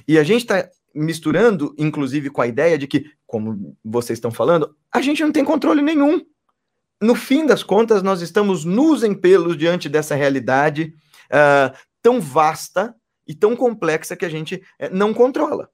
E 0.06 0.18
a 0.18 0.24
gente 0.24 0.42
está 0.42 0.68
misturando, 0.96 1.74
inclusive, 1.76 2.30
com 2.30 2.40
a 2.40 2.46
ideia 2.46 2.78
de 2.78 2.86
que, 2.86 3.10
como 3.26 3.76
vocês 3.84 4.16
estão 4.16 4.30
falando, 4.30 4.74
a 4.90 5.00
gente 5.00 5.22
não 5.22 5.30
tem 5.30 5.44
controle 5.44 5.82
nenhum. 5.82 6.24
No 7.00 7.14
fim 7.14 7.44
das 7.44 7.62
contas, 7.62 8.02
nós 8.02 8.22
estamos 8.22 8.64
nus 8.64 9.02
em 9.02 9.14
pelos 9.14 9.56
diante 9.56 9.88
dessa 9.88 10.14
realidade 10.14 10.94
uh, 11.26 11.76
tão 12.02 12.20
vasta 12.20 12.94
e 13.28 13.34
tão 13.34 13.54
complexa 13.54 14.16
que 14.16 14.24
a 14.24 14.28
gente 14.28 14.56
uh, 14.56 14.88
não 14.90 15.12
controla. 15.12 15.68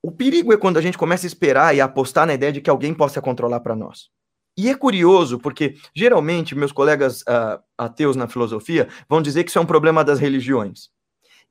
O 0.00 0.12
perigo 0.12 0.52
é 0.52 0.56
quando 0.56 0.76
a 0.76 0.80
gente 0.80 0.96
começa 0.96 1.26
a 1.26 1.28
esperar 1.28 1.74
e 1.74 1.80
a 1.80 1.86
apostar 1.86 2.26
na 2.26 2.34
ideia 2.34 2.52
de 2.52 2.60
que 2.60 2.70
alguém 2.70 2.94
possa 2.94 3.20
controlar 3.20 3.58
para 3.58 3.74
nós. 3.74 4.08
E 4.56 4.70
é 4.70 4.74
curioso, 4.74 5.38
porque 5.38 5.74
geralmente 5.94 6.54
meus 6.54 6.72
colegas 6.72 7.22
uh, 7.22 7.60
ateus 7.76 8.14
na 8.14 8.28
filosofia 8.28 8.88
vão 9.08 9.20
dizer 9.20 9.42
que 9.42 9.50
isso 9.50 9.58
é 9.58 9.62
um 9.62 9.66
problema 9.66 10.04
das 10.04 10.20
religiões. 10.20 10.90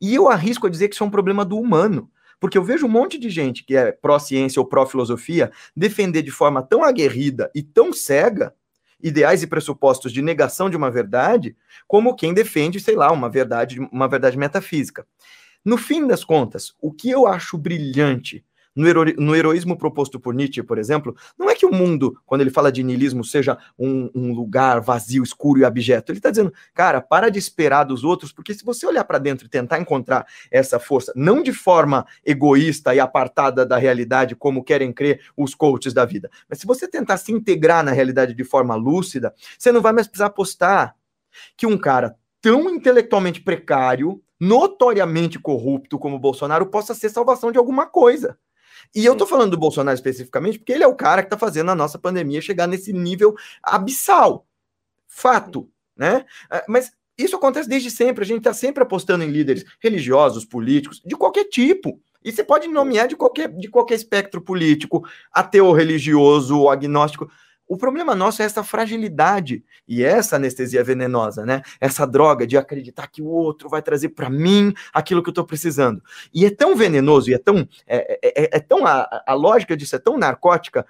E 0.01 0.15
eu 0.15 0.27
arrisco 0.29 0.67
a 0.67 0.69
dizer 0.69 0.87
que 0.87 0.95
isso 0.95 1.03
é 1.03 1.07
um 1.07 1.11
problema 1.11 1.45
do 1.45 1.57
humano. 1.57 2.09
Porque 2.45 2.59
eu 2.59 2.63
vejo 2.63 2.85
um 2.85 2.89
monte 2.89 3.17
de 3.17 3.27
gente 3.27 3.63
que 3.63 3.75
é 3.75 3.91
pró-ciência 3.91 4.59
ou 4.59 4.67
pró-filosofia 4.67 5.51
defender 5.75 6.21
de 6.21 6.29
forma 6.29 6.61
tão 6.61 6.83
aguerrida 6.83 7.49
e 7.55 7.63
tão 7.63 7.91
cega 7.91 8.53
ideais 9.01 9.41
e 9.41 9.47
pressupostos 9.47 10.13
de 10.13 10.21
negação 10.21 10.69
de 10.69 10.77
uma 10.77 10.91
verdade, 10.91 11.57
como 11.87 12.15
quem 12.15 12.35
defende, 12.35 12.79
sei 12.79 12.95
lá, 12.95 13.11
uma 13.11 13.31
verdade, 13.31 13.79
uma 13.91 14.07
verdade 14.07 14.37
metafísica. 14.37 15.07
No 15.65 15.75
fim 15.75 16.05
das 16.05 16.23
contas, 16.23 16.75
o 16.79 16.93
que 16.93 17.09
eu 17.09 17.25
acho 17.25 17.57
brilhante 17.57 18.44
no, 18.75 18.87
hero, 18.87 19.05
no, 19.17 19.35
heroísmo 19.35 19.77
proposto 19.77 20.19
por 20.19 20.33
Nietzsche, 20.33 20.61
por 20.61 20.77
exemplo, 20.77 21.15
não 21.37 21.49
é 21.49 21.55
que 21.55 21.65
o 21.65 21.71
mundo, 21.71 22.19
quando 22.25 22.41
ele 22.41 22.49
fala 22.49 22.71
de 22.71 22.83
niilismo, 22.83 23.23
seja 23.23 23.57
um, 23.77 24.09
um 24.13 24.33
lugar 24.33 24.81
vazio, 24.81 25.23
escuro 25.23 25.59
e 25.59 25.65
abjeto. 25.65 26.11
Ele 26.11 26.19
está 26.19 26.29
dizendo, 26.29 26.53
cara, 26.73 26.99
para 27.01 27.29
de 27.29 27.39
esperar 27.39 27.83
dos 27.83 28.03
outros, 28.03 28.31
porque 28.31 28.53
se 28.53 28.65
você 28.65 28.85
olhar 28.85 29.03
para 29.05 29.17
dentro 29.17 29.45
e 29.45 29.49
tentar 29.49 29.79
encontrar 29.79 30.25
essa 30.51 30.79
força, 30.79 31.13
não 31.15 31.41
de 31.41 31.53
forma 31.53 32.05
egoísta 32.25 32.93
e 32.93 32.99
apartada 32.99 33.65
da 33.65 33.77
realidade, 33.77 34.35
como 34.35 34.63
querem 34.63 34.91
crer 34.91 35.21
os 35.37 35.55
coaches 35.55 35.93
da 35.93 36.05
vida, 36.05 36.29
mas 36.49 36.59
se 36.59 36.67
você 36.67 36.87
tentar 36.87 37.17
se 37.17 37.31
integrar 37.31 37.83
na 37.83 37.91
realidade 37.91 38.33
de 38.33 38.43
forma 38.43 38.75
lúcida, 38.75 39.33
você 39.57 39.71
não 39.71 39.81
vai 39.81 39.93
mais 39.93 40.07
precisar 40.07 40.27
apostar 40.27 40.95
que 41.57 41.65
um 41.65 41.77
cara 41.77 42.15
tão 42.41 42.69
intelectualmente 42.69 43.41
precário, 43.41 44.21
notoriamente 44.39 45.39
corrupto 45.39 45.97
como 45.97 46.19
Bolsonaro, 46.19 46.67
possa 46.67 46.93
ser 46.93 47.09
salvação 47.09 47.51
de 47.51 47.57
alguma 47.57 47.87
coisa. 47.87 48.37
E 48.95 49.05
eu 49.05 49.15
tô 49.15 49.27
falando 49.27 49.51
do 49.51 49.57
Bolsonaro 49.57 49.93
especificamente 49.93 50.57
porque 50.57 50.71
ele 50.71 50.83
é 50.83 50.87
o 50.87 50.95
cara 50.95 51.21
que 51.21 51.29
tá 51.29 51.37
fazendo 51.37 51.69
a 51.69 51.75
nossa 51.75 51.99
pandemia 51.99 52.41
chegar 52.41 52.65
nesse 52.65 52.93
nível 52.93 53.35
abissal. 53.61 54.47
Fato, 55.05 55.69
né? 55.95 56.25
É, 56.49 56.63
mas 56.67 56.93
isso 57.17 57.35
acontece 57.35 57.67
desde 57.67 57.91
sempre. 57.91 58.23
A 58.23 58.27
gente 58.27 58.39
está 58.39 58.53
sempre 58.53 58.83
apostando 58.83 59.23
em 59.23 59.29
líderes 59.29 59.65
religiosos, 59.81 60.45
políticos, 60.45 61.01
de 61.05 61.15
qualquer 61.15 61.45
tipo. 61.45 61.99
E 62.23 62.31
você 62.31 62.43
pode 62.43 62.67
nomear 62.67 63.07
de 63.07 63.15
qualquer, 63.15 63.49
de 63.49 63.67
qualquer 63.67 63.95
espectro 63.95 64.41
político, 64.41 65.05
ateu, 65.31 65.71
religioso, 65.73 66.69
agnóstico. 66.69 67.29
O 67.67 67.77
problema 67.77 68.13
nosso 68.13 68.41
é 68.41 68.45
essa 68.45 68.63
fragilidade 68.63 69.63
e 69.87 70.03
essa 70.03 70.35
anestesia 70.35 70.83
venenosa, 70.83 71.45
né? 71.45 71.63
Essa 71.81 72.05
droga 72.05 72.45
de 72.45 72.57
acreditar 72.57 73.07
que 73.07 73.21
o 73.21 73.27
outro 73.27 73.67
vai 73.67 73.81
trazer 73.81 74.09
para 74.09 74.29
mim 74.29 74.73
aquilo 74.93 75.23
que 75.23 75.29
eu 75.29 75.31
estou 75.31 75.45
precisando. 75.45 76.01
E 76.33 76.45
é 76.45 76.51
tão 76.51 76.75
venenoso 76.75 77.29
e 77.29 77.33
é 77.33 77.39
tão. 77.39 77.67
É, 77.87 78.19
é, 78.21 78.43
é, 78.43 78.57
é 78.57 78.59
tão 78.59 78.85
a, 78.85 79.23
a 79.25 79.33
lógica 79.33 79.75
disso 79.75 79.95
é 79.95 79.99
tão 79.99 80.17
narcótica 80.17 80.85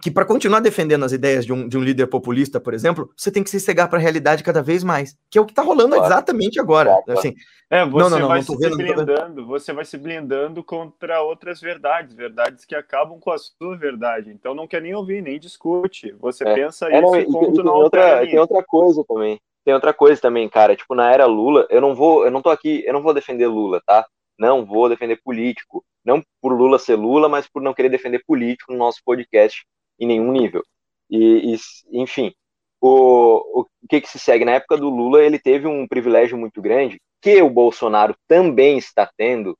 que 0.00 0.10
para 0.10 0.24
continuar 0.24 0.60
defendendo 0.60 1.04
as 1.04 1.12
ideias 1.12 1.44
de 1.44 1.52
um, 1.52 1.68
de 1.68 1.76
um 1.76 1.82
líder 1.82 2.06
populista, 2.06 2.60
por 2.60 2.74
exemplo, 2.74 3.10
você 3.16 3.30
tem 3.30 3.42
que 3.42 3.50
se 3.50 3.60
cegar 3.60 3.88
para 3.88 3.98
a 3.98 4.02
realidade 4.02 4.42
cada 4.42 4.62
vez 4.62 4.84
mais, 4.84 5.16
que 5.30 5.38
é 5.38 5.40
o 5.40 5.44
que 5.44 5.52
está 5.52 5.62
rolando 5.62 5.94
claro. 5.94 6.06
exatamente 6.06 6.60
agora. 6.60 6.90
Claro. 7.04 7.18
Assim, 7.18 7.34
é, 7.70 7.84
você 7.84 8.02
não, 8.02 8.10
não, 8.10 8.18
não, 8.20 8.28
vai 8.28 8.38
não 8.38 8.44
se 8.44 8.56
vendo, 8.56 8.76
blindando, 8.76 9.46
você 9.46 9.72
vai 9.72 9.84
se 9.84 9.98
blindando 9.98 10.62
contra 10.62 11.20
outras 11.22 11.60
verdades, 11.60 12.14
verdades 12.14 12.64
que 12.64 12.74
acabam 12.74 13.18
com 13.18 13.30
a 13.30 13.38
sua 13.38 13.76
verdade. 13.76 14.30
Então 14.30 14.54
não 14.54 14.66
quer 14.66 14.80
nem 14.80 14.94
ouvir, 14.94 15.22
nem 15.22 15.38
discute. 15.38 16.14
Você 16.20 16.46
é. 16.46 16.54
pensa 16.54 16.88
é, 16.88 17.00
isso 17.00 17.16
e, 17.16 17.24
ponto 17.26 17.60
e, 17.60 17.64
não 17.64 17.74
outra, 17.74 18.20
tem 18.20 18.38
outra 18.38 18.62
coisa 18.62 19.04
também. 19.06 19.40
Tem 19.64 19.74
outra 19.74 19.92
coisa 19.92 20.20
também, 20.20 20.48
cara. 20.48 20.76
Tipo, 20.76 20.94
na 20.94 21.10
era 21.10 21.26
Lula, 21.26 21.66
eu 21.70 21.80
não 21.80 21.94
vou, 21.94 22.24
eu 22.24 22.30
não 22.30 22.40
tô 22.40 22.50
aqui, 22.50 22.84
eu 22.86 22.92
não 22.92 23.02
vou 23.02 23.12
defender 23.12 23.48
Lula, 23.48 23.82
tá? 23.84 24.06
Não 24.38 24.64
vou 24.64 24.88
defender 24.88 25.20
político. 25.24 25.84
Não 26.04 26.22
por 26.40 26.52
Lula 26.52 26.78
ser 26.78 26.94
Lula, 26.94 27.28
mas 27.28 27.48
por 27.48 27.60
não 27.60 27.74
querer 27.74 27.88
defender 27.88 28.22
político 28.24 28.72
no 28.72 28.78
nosso 28.78 29.00
podcast 29.04 29.66
em 29.98 30.06
nenhum 30.06 30.32
nível. 30.32 30.62
E, 31.10 31.54
e 31.54 32.02
enfim, 32.02 32.32
o, 32.80 33.60
o 33.60 33.66
que, 33.88 34.00
que 34.00 34.08
se 34.08 34.18
segue? 34.18 34.44
Na 34.44 34.52
época 34.52 34.76
do 34.76 34.88
Lula, 34.88 35.22
ele 35.22 35.38
teve 35.38 35.66
um 35.66 35.86
privilégio 35.86 36.36
muito 36.36 36.60
grande, 36.60 37.00
que 37.20 37.40
o 37.42 37.50
Bolsonaro 37.50 38.14
também 38.26 38.78
está 38.78 39.10
tendo, 39.16 39.56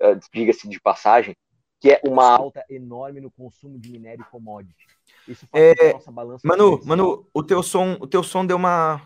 uh, 0.00 0.18
diga-se 0.32 0.68
de 0.68 0.80
passagem, 0.80 1.34
que 1.80 1.90
é 1.90 2.00
uma 2.04 2.36
alta 2.36 2.64
enorme 2.70 3.20
no 3.20 3.30
consumo 3.30 3.78
de 3.78 3.90
minério 3.90 4.24
e 4.26 4.30
commodity. 4.30 4.86
Isso 5.28 5.46
faz 5.46 5.74
é, 5.78 5.92
nossa 5.92 6.10
balança. 6.10 6.46
Manu, 6.46 6.80
Manu, 6.84 7.28
o 7.34 7.42
teu 7.42 7.62
som, 7.62 7.96
o 8.00 8.06
teu 8.06 8.22
som 8.22 8.46
deu 8.46 8.56
uma. 8.56 9.02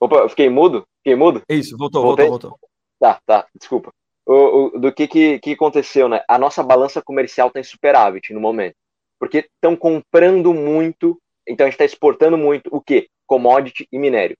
Opa, 0.00 0.16
eu 0.16 0.28
fiquei 0.28 0.48
mudo? 0.48 0.86
Fiquei 0.98 1.16
mudo? 1.16 1.42
Isso, 1.48 1.76
voltou, 1.76 2.02
Voltei? 2.02 2.28
voltou, 2.28 2.50
voltou. 2.50 2.68
Tá, 3.00 3.20
tá, 3.24 3.46
desculpa 3.54 3.92
o, 4.28 4.76
o, 4.76 4.78
do 4.78 4.92
que, 4.92 5.08
que, 5.08 5.38
que 5.38 5.52
aconteceu, 5.52 6.06
né? 6.06 6.22
A 6.28 6.38
nossa 6.38 6.62
balança 6.62 7.00
comercial 7.00 7.48
está 7.48 7.58
em 7.58 7.64
superávit 7.64 8.34
no 8.34 8.40
momento, 8.40 8.76
porque 9.18 9.48
estão 9.54 9.76
comprando 9.76 10.54
muito, 10.54 11.20
então 11.46 11.64
a 11.64 11.68
gente 11.68 11.74
está 11.74 11.84
exportando 11.84 12.36
muito 12.36 12.68
o 12.72 12.80
que? 12.80 13.08
Commodity 13.26 13.86
e 13.90 13.98
minério. 13.98 14.36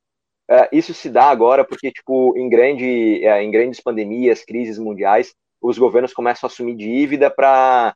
Uh, 0.50 0.68
isso 0.72 0.94
se 0.94 1.10
dá 1.10 1.24
agora 1.24 1.64
porque, 1.64 1.92
tipo, 1.92 2.34
em, 2.36 2.48
grande, 2.48 3.20
uh, 3.24 3.40
em 3.40 3.50
grandes 3.50 3.80
pandemias, 3.80 4.44
crises 4.44 4.78
mundiais, 4.78 5.34
os 5.60 5.76
governos 5.76 6.14
começam 6.14 6.46
a 6.46 6.50
assumir 6.50 6.74
dívida 6.74 7.30
para 7.30 7.94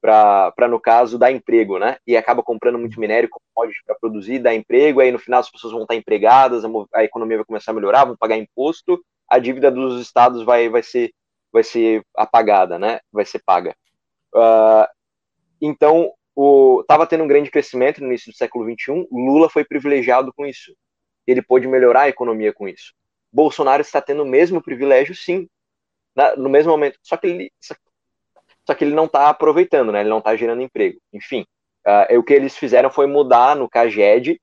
para, 0.00 0.68
no 0.68 0.80
caso, 0.80 1.18
dar 1.18 1.32
emprego, 1.32 1.76
né? 1.76 1.96
E 2.06 2.16
acaba 2.16 2.40
comprando 2.40 2.78
muito 2.78 3.00
minério 3.00 3.28
commodity 3.28 3.82
para 3.84 3.96
produzir, 3.96 4.38
dar 4.38 4.54
emprego, 4.54 5.00
aí 5.00 5.10
no 5.10 5.18
final 5.18 5.40
as 5.40 5.50
pessoas 5.50 5.72
vão 5.72 5.82
estar 5.82 5.96
empregadas, 5.96 6.64
a, 6.64 6.68
a, 6.94 7.02
economia 7.02 7.38
vai 7.38 7.44
começar 7.44 7.72
a 7.72 7.74
melhorar, 7.74 8.04
vão 8.04 8.16
pagar 8.16 8.36
imposto, 8.36 9.02
a 9.28 9.40
dívida 9.40 9.72
dos 9.72 10.00
estados 10.00 10.44
vai, 10.44 10.68
vai 10.68 10.84
ser 10.84 11.12
vai 11.52 11.64
ser 11.64 12.02
apagada, 12.14 12.78
né? 12.78 13.00
Vai 13.12 13.24
ser 13.24 13.42
paga. 13.44 13.74
Uh, 14.34 14.86
então, 15.60 16.12
estava 16.80 17.06
tendo 17.06 17.24
um 17.24 17.28
grande 17.28 17.50
crescimento 17.50 18.00
no 18.00 18.06
início 18.06 18.32
do 18.32 18.36
século 18.36 18.64
XXI. 18.64 19.06
Lula 19.10 19.48
foi 19.48 19.64
privilegiado 19.64 20.32
com 20.32 20.46
isso. 20.46 20.74
Ele 21.26 21.42
pôde 21.42 21.66
melhorar 21.66 22.02
a 22.02 22.08
economia 22.08 22.52
com 22.52 22.68
isso. 22.68 22.92
Bolsonaro 23.32 23.82
está 23.82 24.00
tendo 24.00 24.22
o 24.22 24.26
mesmo 24.26 24.62
privilégio, 24.62 25.14
sim, 25.14 25.48
na, 26.14 26.36
no 26.36 26.48
mesmo 26.48 26.70
momento. 26.70 26.98
Só 27.02 27.16
que 27.16 27.26
ele, 27.26 27.52
só 28.66 28.74
que 28.74 28.84
ele 28.84 28.94
não 28.94 29.04
está 29.04 29.28
aproveitando, 29.28 29.92
né? 29.92 30.00
Ele 30.00 30.10
não 30.10 30.18
está 30.18 30.36
gerando 30.36 30.62
emprego. 30.62 30.98
Enfim, 31.12 31.44
uh, 31.86 32.18
o 32.18 32.22
que 32.22 32.34
eles 32.34 32.56
fizeram 32.56 32.90
foi 32.90 33.06
mudar 33.06 33.56
no 33.56 33.68
CAGED 33.68 34.40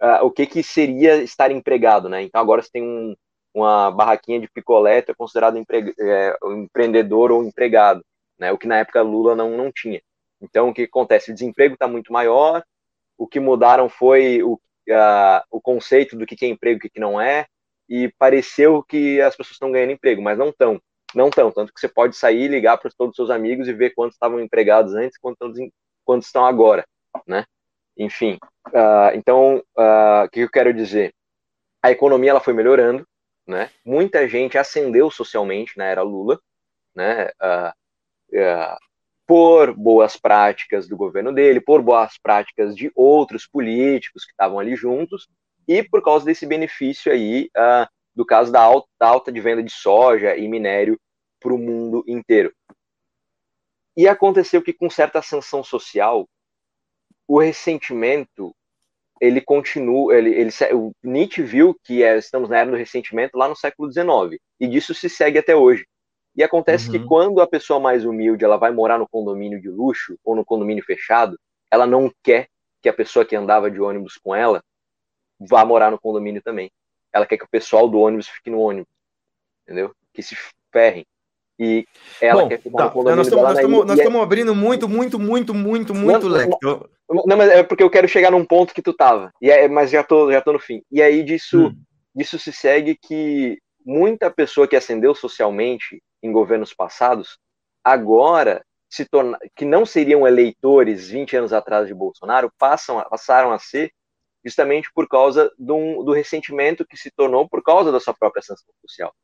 uh, 0.00 0.24
o 0.24 0.30
que, 0.30 0.46
que 0.46 0.62
seria 0.62 1.22
estar 1.22 1.50
empregado, 1.50 2.08
né? 2.08 2.22
Então 2.22 2.40
agora 2.40 2.62
você 2.62 2.70
tem 2.70 2.82
um, 2.82 3.14
uma 3.54 3.90
barraquinha 3.90 4.40
de 4.40 4.48
picolé 4.48 4.98
é 4.98 5.14
considerado 5.14 5.56
empre, 5.56 5.94
é, 5.98 6.36
empreendedor 6.44 7.30
ou 7.32 7.44
empregado, 7.44 8.04
né? 8.38 8.52
O 8.52 8.58
que 8.58 8.66
na 8.66 8.78
época 8.78 9.02
Lula 9.02 9.34
não, 9.34 9.56
não 9.56 9.70
tinha. 9.72 10.00
Então, 10.44 10.68
o 10.68 10.74
que 10.74 10.82
acontece? 10.82 11.30
O 11.30 11.34
desemprego 11.34 11.74
está 11.74 11.88
muito 11.88 12.12
maior, 12.12 12.62
o 13.16 13.26
que 13.26 13.40
mudaram 13.40 13.88
foi 13.88 14.42
o, 14.42 14.60
a, 14.90 15.44
o 15.50 15.60
conceito 15.60 16.16
do 16.16 16.26
que 16.26 16.44
é 16.44 16.48
emprego 16.48 16.80
e 16.84 16.88
o 16.88 16.90
que 16.90 17.00
não 17.00 17.20
é, 17.20 17.46
e 17.88 18.12
pareceu 18.18 18.82
que 18.82 19.20
as 19.20 19.36
pessoas 19.36 19.54
estão 19.54 19.70
ganhando 19.70 19.92
emprego, 19.92 20.22
mas 20.22 20.38
não 20.38 20.48
estão. 20.48 20.80
Não 21.14 21.28
estão, 21.28 21.52
tanto 21.52 21.72
que 21.72 21.78
você 21.78 21.88
pode 21.88 22.16
sair, 22.16 22.48
ligar 22.48 22.76
para 22.76 22.90
todos 22.90 23.12
os 23.12 23.16
seus 23.16 23.30
amigos 23.30 23.68
e 23.68 23.72
ver 23.72 23.90
quantos 23.90 24.16
estavam 24.16 24.40
empregados 24.40 24.94
antes 24.94 25.16
quantos, 25.16 25.56
quantos 26.04 26.26
estão 26.26 26.44
agora, 26.44 26.84
né? 27.24 27.44
Enfim, 27.96 28.36
uh, 28.68 29.14
então, 29.14 29.62
uh, 29.78 30.24
o 30.24 30.28
que 30.28 30.40
eu 30.40 30.50
quero 30.50 30.74
dizer? 30.74 31.14
A 31.80 31.92
economia 31.92 32.30
ela 32.30 32.40
foi 32.40 32.52
melhorando, 32.52 33.06
né? 33.46 33.70
Muita 33.84 34.26
gente 34.28 34.58
ascendeu 34.58 35.08
socialmente 35.08 35.78
na 35.78 35.84
era 35.84 36.02
Lula, 36.02 36.40
né? 36.96 37.26
Uh, 37.40 37.70
uh, 38.32 38.78
por 39.26 39.72
boas 39.74 40.16
práticas 40.16 40.88
do 40.88 40.96
governo 40.96 41.32
dele, 41.32 41.60
por 41.60 41.82
boas 41.82 42.18
práticas 42.18 42.76
de 42.76 42.90
outros 42.94 43.46
políticos 43.46 44.24
que 44.24 44.32
estavam 44.32 44.58
ali 44.58 44.76
juntos, 44.76 45.28
e 45.66 45.82
por 45.82 46.02
causa 46.02 46.26
desse 46.26 46.46
benefício 46.46 47.10
aí 47.10 47.48
uh, 47.56 47.88
do 48.14 48.24
caso 48.24 48.52
da 48.52 48.60
alta, 48.60 48.88
da 48.98 49.08
alta 49.08 49.32
de 49.32 49.40
venda 49.40 49.62
de 49.62 49.72
soja 49.72 50.36
e 50.36 50.46
minério 50.46 50.98
para 51.40 51.54
o 51.54 51.58
mundo 51.58 52.04
inteiro. 52.06 52.52
E 53.96 54.08
aconteceu 54.08 54.62
que, 54.62 54.72
com 54.72 54.90
certa 54.90 55.20
ascensão 55.20 55.62
social, 55.62 56.28
o 57.26 57.38
ressentimento 57.38 58.54
ele 59.20 59.40
continua, 59.40 60.16
ele, 60.16 60.30
ele, 60.30 60.50
o 60.74 60.92
Nietzsche 61.02 61.42
viu 61.42 61.74
que 61.84 62.02
é, 62.02 62.18
estamos 62.18 62.48
na 62.48 62.58
era 62.58 62.70
do 62.70 62.76
ressentimento 62.76 63.38
lá 63.38 63.48
no 63.48 63.56
século 63.56 63.90
XIX, 63.90 64.40
e 64.60 64.66
disso 64.66 64.92
se 64.92 65.08
segue 65.08 65.38
até 65.38 65.54
hoje. 65.54 65.86
E 66.36 66.42
acontece 66.42 66.86
uhum. 66.86 66.92
que 66.92 67.04
quando 67.06 67.40
a 67.40 67.46
pessoa 67.46 67.78
mais 67.78 68.04
humilde 68.04 68.44
ela 68.44 68.56
vai 68.56 68.72
morar 68.72 68.98
no 68.98 69.08
condomínio 69.08 69.60
de 69.60 69.68
luxo 69.68 70.18
ou 70.24 70.34
no 70.34 70.44
condomínio 70.44 70.84
fechado, 70.84 71.38
ela 71.70 71.86
não 71.86 72.12
quer 72.22 72.48
que 72.82 72.88
a 72.88 72.92
pessoa 72.92 73.24
que 73.24 73.36
andava 73.36 73.70
de 73.70 73.80
ônibus 73.80 74.18
com 74.18 74.34
ela 74.34 74.62
vá 75.38 75.64
morar 75.64 75.90
no 75.90 75.98
condomínio 75.98 76.42
também. 76.42 76.70
Ela 77.12 77.26
quer 77.26 77.36
que 77.36 77.44
o 77.44 77.50
pessoal 77.50 77.88
do 77.88 77.98
ônibus 77.98 78.28
fique 78.28 78.50
no 78.50 78.60
ônibus, 78.60 78.92
entendeu? 79.62 79.94
Que 80.12 80.22
se 80.22 80.36
ferrem. 80.72 81.06
E 81.58 81.86
ela 82.20 82.42
Bom, 82.42 82.48
quer 82.48 82.60
ficar 82.60 82.76
tá. 82.78 82.84
no 82.86 82.90
condomínio 82.90 83.16
nós 83.16 83.26
estamos, 83.26 83.44
nós 83.44 83.58
estamos, 83.58 83.86
nós 83.86 83.98
estamos 83.98 84.20
é... 84.20 84.22
abrindo 84.22 84.54
muito, 84.54 84.88
muito, 84.88 85.18
muito, 85.20 85.54
muito, 85.54 85.94
muito 85.94 86.28
leque. 86.28 86.56
Não, 87.08 87.36
mas 87.36 87.48
é 87.50 87.62
porque 87.62 87.82
eu 87.82 87.90
quero 87.90 88.08
chegar 88.08 88.32
num 88.32 88.44
ponto 88.44 88.74
que 88.74 88.82
tu 88.82 88.92
tava. 88.92 89.32
E 89.40 89.50
é, 89.50 89.68
mas 89.68 89.90
já 89.90 90.02
tô, 90.02 90.32
já 90.32 90.40
tô 90.40 90.52
no 90.52 90.58
fim. 90.58 90.82
E 90.90 91.00
aí 91.00 91.22
disso, 91.22 91.68
hum. 91.68 91.76
disso 92.14 92.38
se 92.40 92.52
segue 92.52 92.98
que 93.00 93.58
muita 93.84 94.30
pessoa 94.30 94.66
que 94.66 94.74
ascendeu 94.74 95.14
socialmente 95.14 96.02
em 96.24 96.32
governos 96.32 96.72
passados, 96.72 97.38
agora 97.82 98.64
se 98.88 99.04
torna, 99.04 99.38
que 99.54 99.64
não 99.64 99.84
seriam 99.84 100.26
eleitores 100.26 101.08
20 101.08 101.36
anos 101.36 101.52
atrás 101.52 101.86
de 101.86 101.94
Bolsonaro, 101.94 102.50
passam, 102.58 103.04
passaram 103.10 103.52
a 103.52 103.58
ser 103.58 103.92
justamente 104.44 104.90
por 104.94 105.06
causa 105.08 105.52
do, 105.58 106.02
do 106.02 106.12
ressentimento 106.12 106.86
que 106.86 106.96
se 106.96 107.10
tornou 107.10 107.48
por 107.48 107.62
causa 107.62 107.92
da 107.92 108.00
sua 108.00 108.14
própria 108.14 108.40
ascensão 108.40 108.72
social, 108.80 109.14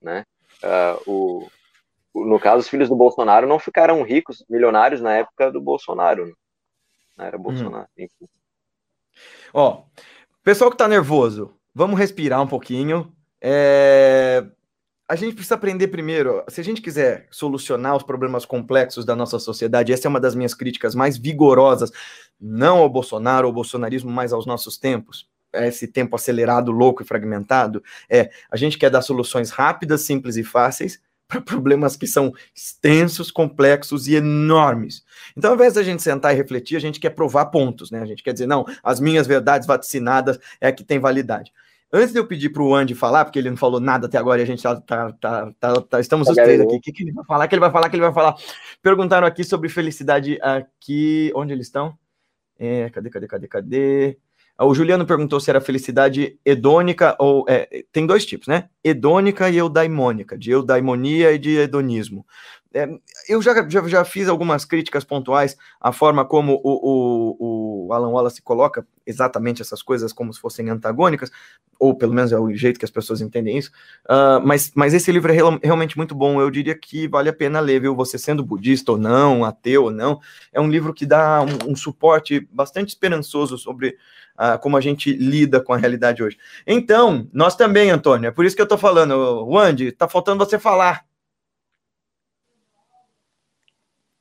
né? 0.00 0.24
Uh, 0.62 1.10
o, 1.10 1.50
no 2.26 2.38
caso, 2.38 2.60
os 2.60 2.68
filhos 2.68 2.88
do 2.88 2.96
Bolsonaro 2.96 3.46
não 3.46 3.58
ficaram 3.58 4.02
ricos, 4.02 4.44
milionários 4.48 5.00
na 5.00 5.16
época 5.16 5.50
do 5.50 5.60
Bolsonaro. 5.60 6.26
Né? 6.26 6.32
Era 7.18 7.38
hum. 7.38 7.42
Bolsonaro. 7.42 7.88
Hum. 7.98 8.26
Ó, 9.54 9.84
pessoal 10.42 10.70
que 10.70 10.76
tá 10.76 10.88
nervoso, 10.88 11.54
vamos 11.74 11.98
respirar 11.98 12.42
um 12.42 12.48
pouquinho. 12.48 13.14
É... 13.40 14.44
a 15.10 15.16
gente 15.16 15.34
precisa 15.34 15.56
aprender 15.56 15.88
primeiro, 15.88 16.44
se 16.46 16.60
a 16.60 16.64
gente 16.64 16.80
quiser 16.80 17.26
solucionar 17.32 17.96
os 17.96 18.04
problemas 18.04 18.44
complexos 18.44 19.04
da 19.04 19.16
nossa 19.16 19.40
sociedade, 19.40 19.92
essa 19.92 20.06
é 20.06 20.08
uma 20.08 20.20
das 20.20 20.36
minhas 20.36 20.54
críticas 20.54 20.94
mais 20.94 21.18
vigorosas, 21.18 21.90
não 22.40 22.78
ao 22.78 22.88
Bolsonaro 22.88 23.48
ou 23.48 23.52
bolsonarismo, 23.52 24.08
mas 24.08 24.32
aos 24.32 24.46
nossos 24.46 24.78
tempos, 24.78 25.28
esse 25.52 25.88
tempo 25.88 26.14
acelerado, 26.14 26.70
louco 26.70 27.02
e 27.02 27.04
fragmentado, 27.04 27.82
é 28.08 28.30
a 28.48 28.56
gente 28.56 28.78
quer 28.78 28.88
dar 28.88 29.02
soluções 29.02 29.50
rápidas, 29.50 30.02
simples 30.02 30.36
e 30.36 30.44
fáceis 30.44 31.00
para 31.26 31.40
problemas 31.40 31.96
que 31.96 32.06
são 32.06 32.32
extensos, 32.54 33.32
complexos 33.32 34.06
e 34.06 34.14
enormes. 34.14 35.04
Então, 35.36 35.50
ao 35.50 35.56
invés 35.56 35.74
da 35.74 35.82
gente 35.82 36.04
sentar 36.04 36.32
e 36.32 36.36
refletir, 36.36 36.76
a 36.76 36.80
gente 36.80 37.00
quer 37.00 37.10
provar 37.10 37.46
pontos, 37.46 37.90
né? 37.90 38.00
A 38.00 38.06
gente 38.06 38.22
quer 38.22 38.32
dizer, 38.32 38.46
não, 38.46 38.64
as 38.80 39.00
minhas 39.00 39.26
verdades 39.26 39.66
vaticinadas 39.66 40.38
é 40.60 40.70
que 40.70 40.84
tem 40.84 41.00
validade. 41.00 41.52
Antes 41.92 42.12
de 42.12 42.18
eu 42.20 42.26
pedir 42.26 42.50
para 42.50 42.62
o 42.62 42.74
Andy 42.74 42.94
falar, 42.94 43.24
porque 43.24 43.38
ele 43.38 43.50
não 43.50 43.56
falou 43.56 43.80
nada 43.80 44.06
até 44.06 44.16
agora 44.16 44.40
e 44.40 44.44
a 44.44 44.46
gente 44.46 44.62
tá, 44.62 44.80
tá, 44.80 45.12
tá, 45.12 45.52
tá, 45.58 45.80
tá 45.80 46.00
estamos 46.00 46.28
os 46.28 46.34
três 46.36 46.60
aqui. 46.60 46.76
O 46.76 46.80
que, 46.80 46.92
que 46.92 47.02
ele 47.02 47.12
vai 47.12 47.24
falar? 47.24 47.48
que 47.48 47.54
ele 47.54 47.60
vai 47.60 47.70
falar? 47.70 47.90
que 47.90 47.96
ele 47.96 48.02
vai 48.02 48.12
falar? 48.12 48.36
Perguntaram 48.80 49.26
aqui 49.26 49.42
sobre 49.42 49.68
felicidade 49.68 50.38
aqui. 50.40 51.32
Onde 51.34 51.52
eles 51.52 51.66
estão? 51.66 51.98
É, 52.58 52.88
cadê, 52.90 53.10
cadê, 53.10 53.26
cadê, 53.26 53.48
cadê? 53.48 54.18
O 54.62 54.74
Juliano 54.74 55.06
perguntou 55.06 55.40
se 55.40 55.48
era 55.48 55.60
felicidade 55.60 56.38
hedônica 56.44 57.16
ou. 57.18 57.46
É, 57.48 57.84
tem 57.90 58.06
dois 58.06 58.26
tipos, 58.26 58.46
né? 58.46 58.68
Hedônica 58.84 59.48
e 59.48 59.56
eudaimônica, 59.56 60.36
de 60.36 60.50
eudaimonia 60.50 61.32
e 61.32 61.38
de 61.38 61.56
hedonismo. 61.56 62.26
É, 62.72 62.88
eu 63.28 63.42
já, 63.42 63.68
já, 63.68 63.88
já, 63.88 64.04
fiz 64.04 64.28
algumas 64.28 64.64
críticas 64.64 65.02
pontuais 65.02 65.56
à 65.80 65.90
forma 65.90 66.24
como 66.24 66.60
o, 66.62 66.70
o, 66.72 67.86
o, 67.88 67.92
Alan 67.92 68.10
Wallace 68.10 68.40
coloca 68.40 68.86
exatamente 69.04 69.60
essas 69.60 69.82
coisas 69.82 70.12
como 70.12 70.32
se 70.32 70.40
fossem 70.40 70.70
antagônicas, 70.70 71.32
ou 71.80 71.96
pelo 71.96 72.14
menos 72.14 72.30
é 72.30 72.38
o 72.38 72.54
jeito 72.54 72.78
que 72.78 72.84
as 72.84 72.90
pessoas 72.90 73.20
entendem 73.20 73.58
isso. 73.58 73.72
Uh, 74.04 74.40
mas, 74.44 74.70
mas 74.76 74.94
esse 74.94 75.10
livro 75.10 75.32
é 75.32 75.34
real, 75.34 75.58
realmente 75.60 75.96
muito 75.96 76.14
bom. 76.14 76.40
Eu 76.40 76.48
diria 76.48 76.76
que 76.76 77.08
vale 77.08 77.28
a 77.28 77.32
pena 77.32 77.58
ler, 77.58 77.80
viu? 77.80 77.96
Você 77.96 78.16
sendo 78.16 78.44
budista 78.44 78.92
ou 78.92 78.98
não, 78.98 79.44
ateu 79.44 79.84
ou 79.84 79.90
não, 79.90 80.20
é 80.52 80.60
um 80.60 80.70
livro 80.70 80.94
que 80.94 81.04
dá 81.04 81.42
um, 81.42 81.72
um 81.72 81.74
suporte 81.74 82.46
bastante 82.52 82.90
esperançoso 82.90 83.58
sobre 83.58 83.96
uh, 84.38 84.56
como 84.60 84.76
a 84.76 84.80
gente 84.80 85.12
lida 85.12 85.60
com 85.60 85.72
a 85.72 85.76
realidade 85.76 86.22
hoje. 86.22 86.38
Então, 86.64 87.28
nós 87.32 87.56
também, 87.56 87.90
Antônio, 87.90 88.28
é 88.28 88.30
por 88.30 88.44
isso 88.44 88.54
que 88.54 88.62
eu 88.62 88.64
estou 88.64 88.78
falando, 88.78 89.44
Wandy, 89.48 89.90
tá 89.90 90.06
faltando 90.06 90.44
você 90.44 90.56
falar. 90.56 91.09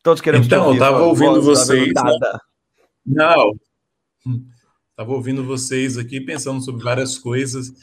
Todos 0.03 0.21
queremos 0.21 0.47
Então, 0.47 0.67
eu 0.67 0.73
estava 0.73 1.01
ouvindo 1.03 1.41
vocês. 1.41 1.93
Né? 1.93 2.39
Não. 3.05 3.51
Estava 4.91 5.11
ouvindo 5.13 5.43
vocês 5.43 5.97
aqui, 5.97 6.21
pensando 6.21 6.61
sobre 6.61 6.83
várias 6.83 7.17
coisas. 7.17 7.73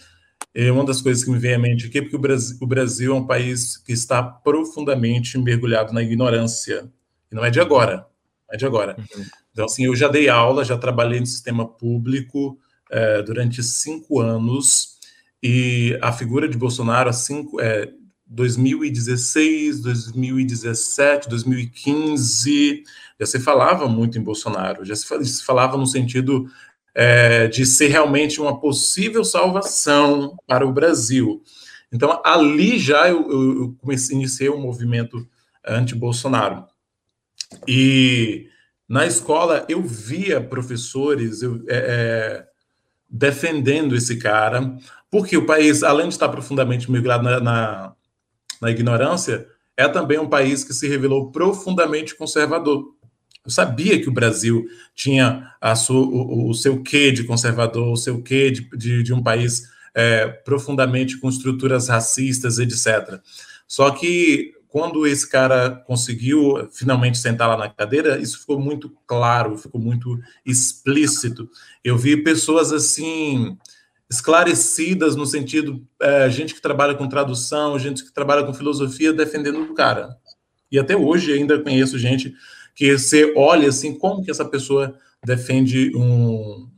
E 0.55 0.71
uma 0.71 0.85
das 0.85 1.03
coisas 1.03 1.23
que 1.23 1.31
me 1.31 1.39
vem 1.39 1.55
à 1.55 1.59
mente 1.59 1.87
aqui 1.87 1.99
é 1.99 2.03
porque 2.03 2.17
o 2.17 2.21
Brasil, 2.21 2.57
o 2.61 2.67
Brasil 2.67 3.13
é 3.13 3.17
um 3.17 3.27
país 3.27 3.77
que 3.77 3.93
está 3.93 4.23
profundamente 4.23 5.39
mergulhado 5.39 5.93
na 5.93 6.03
ignorância. 6.03 6.91
E 7.31 7.35
não 7.35 7.45
é 7.45 7.51
de 7.51 7.61
agora, 7.61 8.07
não 8.49 8.55
é 8.55 8.57
de 8.57 8.65
agora. 8.65 8.97
Uhum. 8.99 9.25
Então, 9.53 9.65
assim, 9.67 9.85
eu 9.85 9.95
já 9.95 10.09
dei 10.09 10.29
aula, 10.29 10.65
já 10.65 10.79
trabalhei 10.79 11.21
no 11.21 11.27
sistema 11.27 11.67
público 11.67 12.59
é, 12.91 13.23
durante 13.23 13.63
cinco 13.63 14.21
anos, 14.21 14.97
e 15.43 15.99
a 16.03 16.13
figura 16.13 16.49
de 16.49 16.57
Bolsonaro, 16.57 17.13
cinco, 17.13 17.61
é, 17.61 17.91
2016, 18.27 19.81
2017, 19.81 21.29
2015, 21.29 22.83
já 23.19 23.27
se 23.27 23.41
falava 23.41 23.89
muito 23.89 24.19
em 24.19 24.23
Bolsonaro, 24.23 24.85
já 24.85 24.95
se 24.97 25.45
falava 25.45 25.77
no 25.77 25.87
sentido 25.87 26.51
é, 26.95 27.47
de 27.47 27.65
ser 27.65 27.89
realmente 27.89 28.41
uma 28.41 28.59
possível 28.59 29.25
salvação 29.25 30.37
para 30.47 30.67
o 30.67 30.73
Brasil. 30.73 31.43
Então, 31.93 32.21
ali 32.25 32.79
já 32.79 33.09
eu, 33.09 33.31
eu 33.31 33.77
comecei, 33.79 34.17
iniciei 34.17 34.51
um 34.51 34.61
movimento 34.61 35.27
anti-Bolsonaro. 35.65 36.65
E 37.67 38.49
na 38.89 39.07
escola 39.07 39.65
eu 39.69 39.83
via 39.83 40.41
professores 40.41 41.43
eu, 41.43 41.63
é, 41.69 41.77
é, 41.77 42.47
defendendo 43.09 43.95
esse 43.95 44.17
cara, 44.17 44.77
porque 45.11 45.37
o 45.37 45.47
país, 45.47 45.83
além 45.83 46.09
de 46.09 46.15
estar 46.15 46.29
profundamente 46.29 46.91
migrado 46.91 47.25
na, 47.25 47.41
na 47.41 47.96
na 48.61 48.71
ignorância, 48.71 49.47
é 49.77 49.87
também 49.87 50.19
um 50.19 50.29
país 50.29 50.65
que 50.65 50.73
se 50.73 50.89
revelou 50.89 51.31
profundamente 51.31 52.15
conservador. 52.15 52.95
Eu 53.45 53.51
sabia 53.51 54.01
que 54.01 54.09
o 54.09 54.13
Brasil 54.13 54.67
tinha 54.95 55.53
sua, 55.77 56.01
o, 56.01 56.51
o, 56.51 56.55
seu 56.55 56.83
quê 56.83 57.13
de 57.13 57.25
conservador, 57.25 57.93
o 57.93 57.97
seu 57.97 58.21
quê 58.23 58.51
de, 58.51 58.69
de, 58.77 59.03
de 59.03 59.15
um 59.15 59.23
país 59.23 59.63
é, 59.95 60.27
profundamente 60.27 61.19
com 61.19 61.29
estruturas 61.29 61.89
racistas, 61.89 62.59
etc. 62.59 63.21
Só 63.69 63.91
que 63.91 64.53
quando 64.69 65.07
esse 65.07 65.29
cara 65.29 65.71
conseguiu 65.71 66.69
finalmente 66.73 67.19
sentar 67.19 67.49
lá 67.49 67.57
na 67.57 67.71
cadeira, 67.71 68.19
isso 68.19 68.41
ficou 68.41 68.61
muito 68.61 68.93
claro, 69.07 69.57
ficou 69.57 69.81
muito 69.81 70.19
explícito. 70.45 71.49
Eu 71.83 71.97
vi 71.97 72.17
pessoas 72.23 72.73
assim 72.73 73.57
esclarecidas 74.09 75.17
no 75.17 75.27
sentido 75.27 75.85
é, 76.01 76.31
gente 76.31 76.55
que 76.55 76.63
trabalha 76.63 76.95
com 76.95 77.09
tradução, 77.09 77.79
gente 77.79 78.05
que 78.05 78.13
trabalha 78.13 78.45
com 78.45 78.55
filosofia 78.55 79.13
defendendo 79.13 79.61
o 79.61 79.75
cara. 79.75 80.17
E 80.71 80.79
até 80.79 80.97
hoje 80.97 81.33
ainda 81.33 81.61
conheço 81.61 81.99
gente 81.99 82.35
que 82.75 82.97
você 82.97 83.33
olha 83.37 83.69
assim 83.69 83.95
como 83.95 84.23
que 84.23 84.31
essa 84.31 84.45
pessoa 84.45 84.97
defende 85.25 85.91
um, 85.97 86.69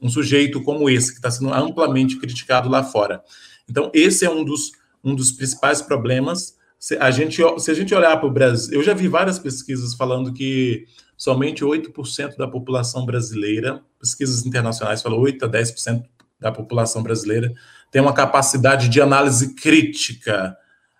um 0.00 0.08
sujeito 0.08 0.62
como 0.62 0.90
esse 0.90 1.10
que 1.10 1.18
está 1.18 1.30
sendo 1.30 1.52
amplamente 1.52 2.16
criticado 2.18 2.68
lá 2.68 2.82
fora. 2.82 3.22
Então 3.68 3.90
esse 3.94 4.24
é 4.24 4.30
um 4.30 4.44
dos 4.44 4.72
um 5.04 5.14
dos 5.14 5.32
principais 5.32 5.82
problemas. 5.82 6.56
Se 6.78 6.96
a 6.96 7.10
gente 7.10 7.40
se 7.58 7.70
a 7.70 7.74
gente 7.74 7.94
olhar 7.94 8.16
para 8.16 8.28
o 8.28 8.32
Brasil, 8.32 8.74
eu 8.74 8.82
já 8.82 8.94
vi 8.94 9.06
várias 9.06 9.38
pesquisas 9.38 9.94
falando 9.94 10.32
que 10.32 10.84
somente 11.16 11.64
8% 11.64 12.36
da 12.36 12.48
população 12.48 13.06
brasileira, 13.06 13.80
pesquisas 14.00 14.44
internacionais 14.44 15.02
falam 15.02 15.20
8 15.20 15.44
a 15.44 15.48
10% 15.48 16.04
da 16.42 16.52
população 16.52 17.02
brasileira 17.02 17.52
tem 17.90 18.02
uma 18.02 18.12
capacidade 18.12 18.88
de 18.88 19.00
análise 19.00 19.54
crítica. 19.54 20.56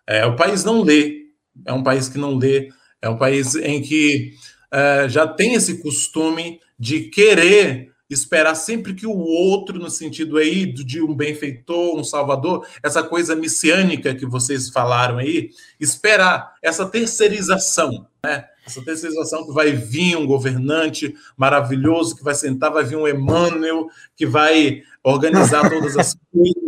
É, 0.06 0.24
o 0.24 0.36
país 0.36 0.62
não 0.64 0.82
lê, 0.82 1.26
é 1.66 1.72
um 1.72 1.82
país 1.82 2.08
que 2.08 2.18
não 2.18 2.36
lê, 2.36 2.70
é 3.00 3.08
um 3.08 3.16
país 3.16 3.54
em 3.56 3.82
que 3.82 4.34
é, 4.70 5.08
já 5.08 5.26
tem 5.26 5.54
esse 5.54 5.82
costume 5.82 6.60
de 6.78 7.00
querer 7.02 7.90
esperar 8.08 8.54
sempre 8.54 8.94
que 8.94 9.06
o 9.06 9.16
outro, 9.16 9.78
no 9.78 9.90
sentido 9.90 10.36
aí 10.36 10.66
de 10.66 11.00
um 11.00 11.14
benfeitor, 11.14 11.98
um 11.98 12.04
salvador, 12.04 12.66
essa 12.82 13.02
coisa 13.02 13.34
messiânica 13.34 14.14
que 14.14 14.26
vocês 14.26 14.68
falaram 14.68 15.18
aí, 15.18 15.50
esperar 15.80 16.54
essa 16.62 16.86
terceirização, 16.86 18.06
né? 18.24 18.44
Essa 18.64 18.82
terceirização 18.82 19.46
que 19.46 19.52
vai 19.52 19.72
vir 19.72 20.16
um 20.16 20.26
governante 20.26 21.14
maravilhoso, 21.36 22.16
que 22.16 22.22
vai 22.22 22.34
sentar, 22.34 22.72
vai 22.72 22.84
vir 22.84 22.96
um 22.96 23.08
Emmanuel, 23.08 23.88
que 24.16 24.24
vai 24.24 24.82
organizar 25.02 25.68
todas 25.68 25.96
as 25.96 26.14
coisas, 26.32 26.62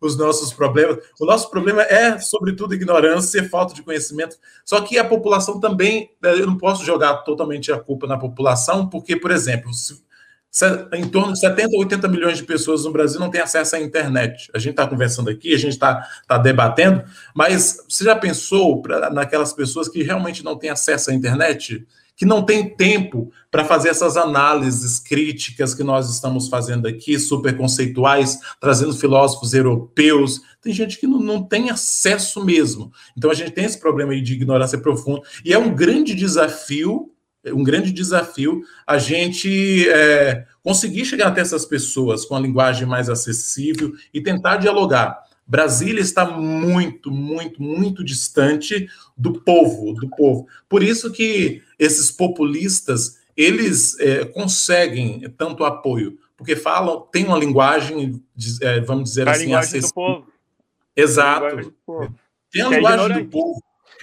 os 0.00 0.16
nossos 0.16 0.52
problemas. 0.52 0.98
O 1.20 1.26
nosso 1.26 1.50
problema 1.50 1.82
é, 1.82 2.18
sobretudo, 2.18 2.74
ignorância, 2.74 3.48
falta 3.48 3.74
de 3.74 3.82
conhecimento. 3.82 4.36
Só 4.64 4.80
que 4.80 4.98
a 4.98 5.04
população 5.04 5.60
também, 5.60 6.10
eu 6.22 6.46
não 6.46 6.56
posso 6.56 6.84
jogar 6.84 7.18
totalmente 7.18 7.70
a 7.70 7.78
culpa 7.78 8.06
na 8.06 8.18
população, 8.18 8.88
porque, 8.88 9.16
por 9.16 9.30
exemplo, 9.30 9.72
se, 9.74 10.05
em 10.94 11.08
torno 11.08 11.32
de 11.32 11.40
70 11.40 11.76
80 11.76 12.08
milhões 12.08 12.38
de 12.38 12.44
pessoas 12.44 12.84
no 12.84 12.92
Brasil 12.92 13.20
não 13.20 13.30
têm 13.30 13.40
acesso 13.40 13.76
à 13.76 13.80
internet. 13.80 14.50
A 14.54 14.58
gente 14.58 14.70
está 14.70 14.86
conversando 14.86 15.28
aqui, 15.28 15.54
a 15.54 15.58
gente 15.58 15.72
está 15.72 16.06
tá 16.26 16.38
debatendo, 16.38 17.04
mas 17.34 17.78
você 17.88 18.04
já 18.04 18.16
pensou 18.16 18.80
pra, 18.80 19.10
naquelas 19.10 19.52
pessoas 19.52 19.88
que 19.88 20.02
realmente 20.02 20.44
não 20.44 20.56
têm 20.56 20.70
acesso 20.70 21.10
à 21.10 21.14
internet? 21.14 21.86
Que 22.16 22.24
não 22.24 22.42
tem 22.42 22.74
tempo 22.74 23.30
para 23.50 23.64
fazer 23.64 23.90
essas 23.90 24.16
análises 24.16 24.98
críticas 24.98 25.74
que 25.74 25.84
nós 25.84 26.10
estamos 26.10 26.48
fazendo 26.48 26.88
aqui, 26.88 27.18
super 27.18 27.54
conceituais, 27.54 28.38
trazendo 28.58 28.96
filósofos 28.96 29.52
europeus. 29.52 30.40
Tem 30.62 30.72
gente 30.72 30.98
que 30.98 31.06
não, 31.06 31.20
não 31.20 31.42
tem 31.42 31.68
acesso 31.68 32.42
mesmo. 32.42 32.90
Então 33.14 33.30
a 33.30 33.34
gente 33.34 33.50
tem 33.50 33.66
esse 33.66 33.78
problema 33.78 34.12
aí 34.12 34.22
de 34.22 34.32
ignorância 34.32 34.78
profunda, 34.78 35.20
e 35.44 35.52
é 35.52 35.58
um 35.58 35.74
grande 35.74 36.14
desafio 36.14 37.12
um 37.52 37.62
grande 37.62 37.92
desafio 37.92 38.62
a 38.86 38.98
gente 38.98 39.88
é, 39.88 40.46
conseguir 40.62 41.04
chegar 41.04 41.28
até 41.28 41.40
essas 41.40 41.64
pessoas 41.64 42.24
com 42.24 42.34
a 42.34 42.40
linguagem 42.40 42.86
mais 42.86 43.08
acessível 43.08 43.92
e 44.12 44.20
tentar 44.20 44.56
dialogar. 44.56 45.24
Brasília 45.46 46.00
está 46.00 46.24
muito, 46.24 47.10
muito, 47.10 47.62
muito 47.62 48.04
distante 48.04 48.88
do 49.16 49.40
povo, 49.40 49.92
do 49.94 50.08
povo. 50.10 50.48
Por 50.68 50.82
isso 50.82 51.12
que 51.12 51.62
esses 51.78 52.10
populistas 52.10 53.18
eles 53.36 53.98
é, 54.00 54.24
conseguem 54.24 55.20
tanto 55.36 55.64
apoio, 55.64 56.18
porque 56.36 56.56
falam, 56.56 57.06
tem 57.12 57.26
uma 57.26 57.38
linguagem, 57.38 58.20
é, 58.62 58.80
vamos 58.80 59.10
dizer 59.10 59.28
a 59.28 59.32
assim, 59.32 59.54
acessível. 59.54 59.88
Do 59.88 59.94
povo. 59.94 60.26
Exato. 60.96 61.74
Tem 62.50 62.62
a 62.62 62.68
linguagem 62.68 63.24
do 63.24 63.30
povo. 63.30 63.62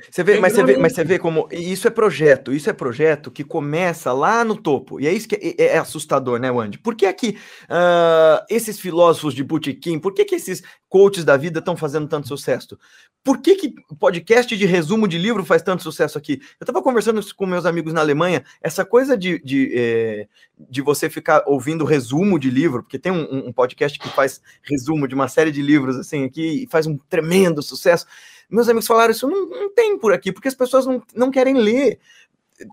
Você 0.09 0.23
vê, 0.23 0.39
mas, 0.39 0.53
você 0.53 0.63
vê, 0.63 0.77
mas 0.77 0.93
você 0.93 1.03
vê 1.03 1.19
como 1.19 1.47
isso 1.51 1.87
é 1.87 1.91
projeto, 1.91 2.53
isso 2.53 2.69
é 2.69 2.73
projeto 2.73 3.31
que 3.31 3.43
começa 3.43 4.11
lá 4.11 4.43
no 4.43 4.55
topo. 4.55 4.99
E 4.99 5.07
é 5.07 5.13
isso 5.13 5.27
que 5.27 5.35
é, 5.35 5.63
é, 5.63 5.75
é 5.75 5.77
assustador, 5.77 6.39
né, 6.39 6.51
Wandy? 6.51 6.77
Por 6.77 6.95
que 6.95 7.05
é 7.05 7.13
que 7.13 7.37
uh, 7.63 8.45
esses 8.49 8.79
filósofos 8.79 9.33
de 9.33 9.43
botequim, 9.43 9.99
por 9.99 10.13
que, 10.13 10.25
que 10.25 10.35
esses 10.35 10.61
coaches 10.89 11.25
da 11.25 11.35
vida 11.37 11.59
estão 11.59 11.75
fazendo 11.75 12.07
tanto 12.07 12.27
sucesso? 12.27 12.77
Por 13.23 13.41
que, 13.41 13.55
que 13.55 13.73
podcast 13.97 14.55
de 14.55 14.65
resumo 14.65 15.07
de 15.07 15.17
livro 15.17 15.45
faz 15.45 15.61
tanto 15.61 15.81
sucesso 15.81 16.17
aqui? 16.17 16.41
Eu 16.59 16.65
estava 16.65 16.81
conversando 16.81 17.21
com 17.35 17.45
meus 17.45 17.65
amigos 17.65 17.93
na 17.93 18.01
Alemanha, 18.01 18.43
essa 18.61 18.83
coisa 18.83 19.17
de, 19.17 19.41
de, 19.43 19.71
é, 19.73 20.27
de 20.69 20.81
você 20.81 21.09
ficar 21.09 21.41
ouvindo 21.47 21.85
resumo 21.85 22.37
de 22.37 22.49
livro, 22.49 22.83
porque 22.83 22.99
tem 22.99 23.13
um, 23.13 23.47
um, 23.47 23.53
podcast 23.53 23.97
que 23.97 24.09
faz 24.09 24.41
resumo 24.61 25.07
de 25.07 25.15
uma 25.15 25.29
série 25.29 25.51
de 25.51 25.61
livros 25.61 25.95
assim 25.95 26.25
aqui 26.25 26.63
e 26.63 26.67
faz 26.67 26.85
um 26.85 26.97
tremendo 27.09 27.63
sucesso. 27.63 28.05
Meus 28.53 28.69
amigos 28.69 28.85
falaram 28.85 29.11
isso 29.11 29.27
não, 29.27 29.49
não 29.49 29.73
tem 29.73 29.97
por 29.97 30.13
aqui, 30.13 30.31
porque 30.31 30.47
as 30.47 30.53
pessoas 30.53 30.85
não, 30.85 31.01
não 31.15 31.31
querem 31.31 31.57
ler. 31.57 31.99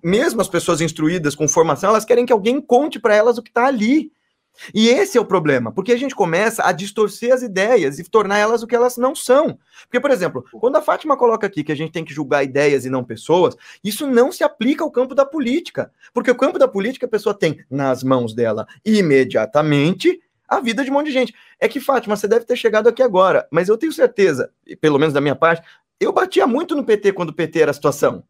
Mesmo 0.04 0.40
as 0.42 0.48
pessoas 0.48 0.82
instruídas 0.82 1.34
com 1.34 1.48
formação, 1.48 1.88
elas 1.88 2.04
querem 2.04 2.26
que 2.26 2.32
alguém 2.32 2.60
conte 2.60 3.00
para 3.00 3.14
elas 3.14 3.38
o 3.38 3.42
que 3.42 3.48
está 3.48 3.64
ali. 3.64 4.12
E 4.74 4.88
esse 4.88 5.16
é 5.16 5.20
o 5.20 5.24
problema, 5.24 5.72
porque 5.72 5.90
a 5.90 5.96
gente 5.96 6.14
começa 6.14 6.62
a 6.64 6.72
distorcer 6.72 7.32
as 7.32 7.40
ideias 7.40 7.98
e 7.98 8.04
tornar 8.04 8.36
elas 8.36 8.62
o 8.62 8.66
que 8.66 8.76
elas 8.76 8.98
não 8.98 9.14
são. 9.14 9.58
Porque, 9.84 10.00
por 10.00 10.10
exemplo, 10.10 10.44
quando 10.52 10.76
a 10.76 10.82
Fátima 10.82 11.16
coloca 11.16 11.46
aqui 11.46 11.64
que 11.64 11.72
a 11.72 11.74
gente 11.76 11.92
tem 11.92 12.04
que 12.04 12.12
julgar 12.12 12.44
ideias 12.44 12.84
e 12.84 12.90
não 12.90 13.02
pessoas, 13.02 13.56
isso 13.82 14.06
não 14.06 14.30
se 14.30 14.44
aplica 14.44 14.84
ao 14.84 14.90
campo 14.90 15.14
da 15.14 15.24
política. 15.24 15.90
Porque 16.12 16.30
o 16.30 16.36
campo 16.36 16.58
da 16.58 16.68
política 16.68 17.06
a 17.06 17.08
pessoa 17.08 17.34
tem 17.34 17.64
nas 17.70 18.02
mãos 18.02 18.34
dela 18.34 18.66
imediatamente 18.84 20.20
a 20.50 20.58
vida 20.60 20.84
de 20.84 20.90
um 20.90 20.94
monte 20.94 21.06
de 21.06 21.12
gente. 21.12 21.34
É 21.60 21.68
que, 21.68 21.78
Fátima, 21.78 22.16
você 22.16 22.26
deve 22.26 22.44
ter 22.44 22.56
chegado 22.56 22.88
aqui 22.88 23.02
agora, 23.02 23.46
mas 23.52 23.68
eu 23.68 23.78
tenho 23.78 23.92
certeza, 23.92 24.52
pelo 24.80 24.98
menos 24.98 25.14
da 25.14 25.20
minha 25.20 25.36
parte, 25.36 25.62
eu 26.00 26.12
batia 26.12 26.46
muito 26.46 26.74
no 26.74 26.84
PT 26.84 27.12
quando 27.12 27.30
o 27.30 27.34
PT 27.34 27.60
era 27.60 27.70
a 27.70 27.74
situação. 27.74 28.24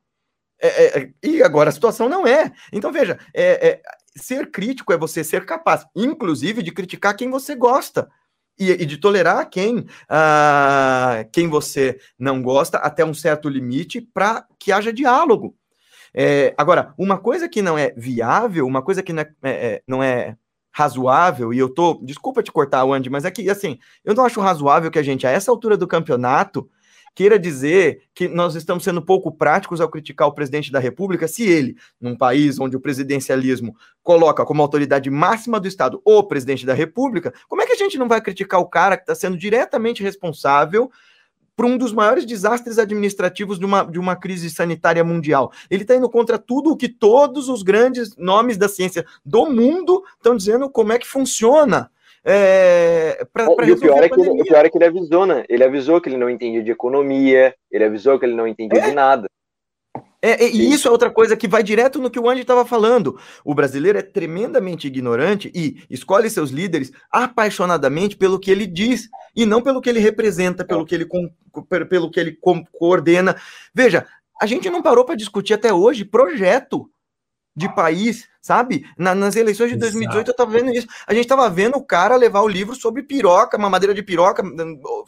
É, 0.61 0.69
é, 0.69 0.99
é, 1.01 1.11
e 1.23 1.43
agora 1.43 1.71
a 1.71 1.73
situação 1.73 2.09
não 2.09 2.27
é. 2.27 2.53
Então, 2.71 2.93
veja, 2.93 3.19
é, 3.33 3.69
é 3.69 3.83
ser 4.15 4.51
crítico 4.51 4.93
é 4.93 4.99
você 4.99 5.25
ser 5.25 5.47
capaz, 5.47 5.87
inclusive, 5.97 6.63
de 6.63 6.73
criticar 6.73 7.17
quem 7.17 7.31
você 7.31 7.55
gosta. 7.55 8.11
E, 8.59 8.71
e 8.73 8.85
de 8.85 8.99
tolerar 8.99 9.49
quem, 9.49 9.79
uh, 9.79 11.27
quem 11.33 11.49
você 11.49 11.99
não 12.19 12.43
gosta 12.43 12.77
até 12.77 13.03
um 13.03 13.15
certo 13.15 13.49
limite 13.49 14.03
para 14.03 14.47
que 14.59 14.71
haja 14.71 14.93
diálogo. 14.93 15.57
É, 16.13 16.53
agora, 16.59 16.93
uma 16.99 17.17
coisa 17.17 17.49
que 17.49 17.63
não 17.63 17.79
é 17.79 17.95
viável, 17.97 18.67
uma 18.67 18.83
coisa 18.83 19.03
que 19.03 19.15
não 19.15 19.23
é 19.43 19.83
não 19.87 20.03
é 20.03 20.37
razoável, 20.73 21.53
e 21.53 21.59
eu 21.59 21.69
tô. 21.69 22.01
Desculpa 22.03 22.43
te 22.43 22.53
cortar, 22.53 22.85
Andy, 22.85 23.11
mas 23.11 23.25
é 23.25 23.31
que, 23.31 23.49
assim, 23.51 23.79
eu 24.05 24.15
não 24.15 24.25
acho 24.25 24.41
razoável 24.41 24.91
que 24.91 24.99
a 24.99 25.03
gente, 25.03 25.27
a 25.27 25.31
essa 25.31 25.51
altura 25.51 25.77
do 25.77 25.87
campeonato, 25.87 26.69
queira 27.15 27.39
dizer 27.39 28.03
que 28.15 28.29
nós 28.29 28.55
estamos 28.55 28.85
sendo 28.85 29.03
pouco 29.03 29.33
práticos 29.33 29.81
ao 29.81 29.89
criticar 29.89 30.29
o 30.29 30.33
presidente 30.33 30.71
da 30.71 30.79
República, 30.79 31.27
se 31.27 31.45
ele, 31.45 31.77
num 32.01 32.17
país 32.17 32.59
onde 32.61 32.77
o 32.77 32.81
presidencialismo 32.81 33.77
coloca 34.03 34.45
como 34.45 34.63
autoridade 34.63 35.11
máxima 35.11 35.59
do 35.61 35.69
Estado 35.69 36.01
o 36.05 36.23
presidente 36.23 36.65
da 36.65 36.75
República, 36.75 37.33
como 37.49 37.63
é 37.63 37.67
que 37.67 37.73
a 37.73 37.77
gente 37.77 37.99
não 37.99 38.09
vai 38.09 38.21
criticar 38.21 38.61
o 38.61 38.69
cara 38.69 38.97
que 38.97 39.03
está 39.03 39.15
sendo 39.15 39.37
diretamente 39.37 40.03
responsável 40.03 40.91
por 41.61 41.67
um 41.67 41.77
dos 41.77 41.93
maiores 41.93 42.25
desastres 42.25 42.79
administrativos 42.79 43.59
de 43.59 43.67
uma, 43.67 43.83
de 43.83 43.99
uma 43.99 44.17
crise 44.17 44.49
sanitária 44.49 45.05
mundial. 45.05 45.53
Ele 45.71 45.83
está 45.83 45.95
indo 45.95 46.09
contra 46.09 46.39
tudo 46.39 46.71
o 46.71 46.77
que 46.77 46.89
todos 46.89 47.51
os 47.51 47.63
grandes 47.63 48.17
nomes 48.17 48.57
da 48.57 48.67
ciência 48.67 49.05
do 49.23 49.45
mundo 49.45 50.03
estão 50.17 50.35
dizendo 50.35 50.71
como 50.71 50.95
é 50.95 50.99
que 50.99 51.07
funciona. 51.07 51.91
É, 52.25 53.27
pra, 53.31 53.55
pra 53.55 53.67
e 53.67 53.73
o 53.73 53.79
pior, 53.79 54.03
é 54.03 54.09
que 54.09 54.19
ele, 54.19 54.31
o 54.31 54.43
pior 54.43 54.65
é 54.65 54.71
que 54.71 54.79
ele 54.79 54.87
avisou, 54.87 55.27
né? 55.27 55.45
Ele 55.51 55.63
avisou 55.63 56.01
que 56.01 56.09
ele 56.09 56.17
não 56.17 56.31
entendia 56.31 56.63
de 56.63 56.71
economia, 56.71 57.55
ele 57.71 57.85
avisou 57.85 58.19
que 58.19 58.25
ele 58.25 58.35
não 58.35 58.49
entendia 58.49 58.81
é. 58.81 58.89
de 58.89 58.95
nada. 58.95 59.29
É, 60.23 60.47
e 60.49 60.71
isso 60.71 60.87
é 60.87 60.91
outra 60.91 61.11
coisa 61.11 61.37
que 61.37 61.49
vai 61.49 61.63
direto 61.63 61.99
no 61.99 62.11
que 62.11 62.19
o 62.19 62.29
Andy 62.29 62.43
estava 62.43 62.65
falando. 62.67 63.19
O 63.45 63.55
brasileiro 63.55 63.99
é 63.99 64.03
tremendamente 64.03 64.87
ignorante 64.87 65.51
e 65.55 65.83
escolhe 65.89 66.29
seus 66.29 66.51
líderes 66.51 66.93
apaixonadamente 67.11 68.17
pelo 68.17 68.39
que 68.39 68.51
ele 68.51 68.67
diz 68.67 69.09
e 69.35 69.47
não 69.47 69.63
pelo 69.63 69.81
que 69.81 69.89
ele 69.89 70.01
representa, 70.01 70.65
pelo 70.65 70.85
que 70.85 70.95
ele, 70.95 71.09
pelo 71.89 72.11
que 72.11 72.21
ele 72.21 72.39
coordena. 72.73 73.35
Veja, 73.75 74.07
a 74.41 74.47
gente 74.47 74.69
não 74.69 74.83
parou 74.83 75.05
para 75.05 75.15
discutir 75.15 75.55
até 75.55 75.73
hoje 75.73 76.05
projeto 76.05 76.91
de 77.55 77.69
país, 77.75 78.29
sabe? 78.41 78.87
Na, 78.97 79.15
nas 79.15 79.37
eleições 79.37 79.71
de 79.71 79.77
2018 79.77 80.17
Exato. 80.17 80.31
eu 80.31 80.37
tava 80.37 80.51
vendo 80.51 80.71
isso. 80.73 80.87
A 81.07 81.13
gente 81.13 81.27
tava 81.27 81.49
vendo 81.51 81.77
o 81.77 81.85
cara 81.85 82.17
levar 82.17 82.41
o 82.41 82.49
livro 82.49 82.75
sobre 82.75 83.03
piroca, 83.03 83.57
uma 83.57 83.69
madeira 83.69 83.93
de 83.93 84.03
piroca, 84.03 84.43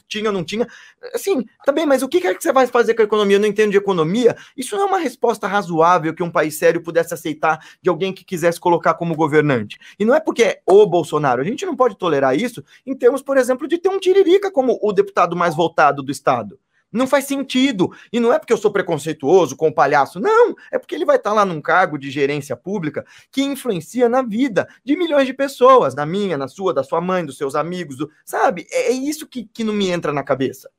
tinha 0.08 0.28
ou 0.28 0.32
não 0.32 0.44
tinha. 0.44 0.66
Assim, 1.14 1.44
tá 1.64 1.72
bem, 1.72 1.86
mas 1.86 2.02
o 2.02 2.08
que 2.08 2.26
é 2.26 2.34
que 2.34 2.42
você 2.42 2.52
vai 2.52 2.66
fazer 2.66 2.94
com 2.94 3.02
a 3.02 3.04
economia? 3.04 3.36
Eu 3.36 3.40
não 3.40 3.48
entendo 3.48 3.70
de 3.70 3.76
economia. 3.76 4.36
Isso 4.56 4.76
não 4.76 4.84
é 4.84 4.86
uma 4.86 4.98
resposta 4.98 5.46
razoável 5.46 6.14
que 6.14 6.22
um 6.22 6.30
país 6.30 6.58
sério 6.58 6.82
pudesse 6.82 7.14
aceitar 7.14 7.58
de 7.80 7.88
alguém 7.88 8.12
que 8.12 8.24
quisesse 8.24 8.58
colocar 8.58 8.94
como 8.94 9.14
governante. 9.14 9.78
E 9.98 10.04
não 10.04 10.14
é 10.14 10.20
porque 10.20 10.42
é 10.42 10.62
o 10.66 10.84
Bolsonaro. 10.86 11.40
A 11.40 11.44
gente 11.44 11.64
não 11.64 11.76
pode 11.76 11.96
tolerar 11.96 12.36
isso 12.36 12.62
em 12.84 12.94
termos, 12.94 13.22
por 13.22 13.36
exemplo, 13.36 13.68
de 13.68 13.78
ter 13.78 13.88
um 13.88 13.98
tiririca 13.98 14.50
como 14.50 14.78
o 14.82 14.92
deputado 14.92 15.36
mais 15.36 15.54
votado 15.54 16.02
do 16.02 16.10
Estado. 16.10 16.58
Não 16.92 17.06
faz 17.06 17.24
sentido. 17.24 17.90
E 18.12 18.20
não 18.20 18.32
é 18.32 18.38
porque 18.38 18.52
eu 18.52 18.58
sou 18.58 18.70
preconceituoso 18.70 19.56
com 19.56 19.68
o 19.68 19.74
palhaço, 19.74 20.20
não. 20.20 20.54
É 20.70 20.78
porque 20.78 20.94
ele 20.94 21.04
vai 21.04 21.16
estar 21.16 21.32
lá 21.32 21.44
num 21.44 21.60
cargo 21.60 21.98
de 21.98 22.10
gerência 22.10 22.56
pública 22.56 23.04
que 23.30 23.42
influencia 23.42 24.08
na 24.08 24.22
vida 24.22 24.68
de 24.84 24.96
milhões 24.96 25.26
de 25.26 25.32
pessoas, 25.32 25.94
na 25.94 26.04
minha, 26.04 26.36
na 26.36 26.48
sua, 26.48 26.74
da 26.74 26.82
sua 26.82 27.00
mãe, 27.00 27.24
dos 27.24 27.38
seus 27.38 27.54
amigos, 27.54 27.96
do... 27.96 28.10
sabe? 28.24 28.66
É, 28.70 28.88
é 28.88 28.92
isso 28.92 29.26
que, 29.26 29.44
que 29.44 29.64
não 29.64 29.72
me 29.72 29.88
entra 29.88 30.12
na 30.12 30.22
cabeça. 30.22 30.70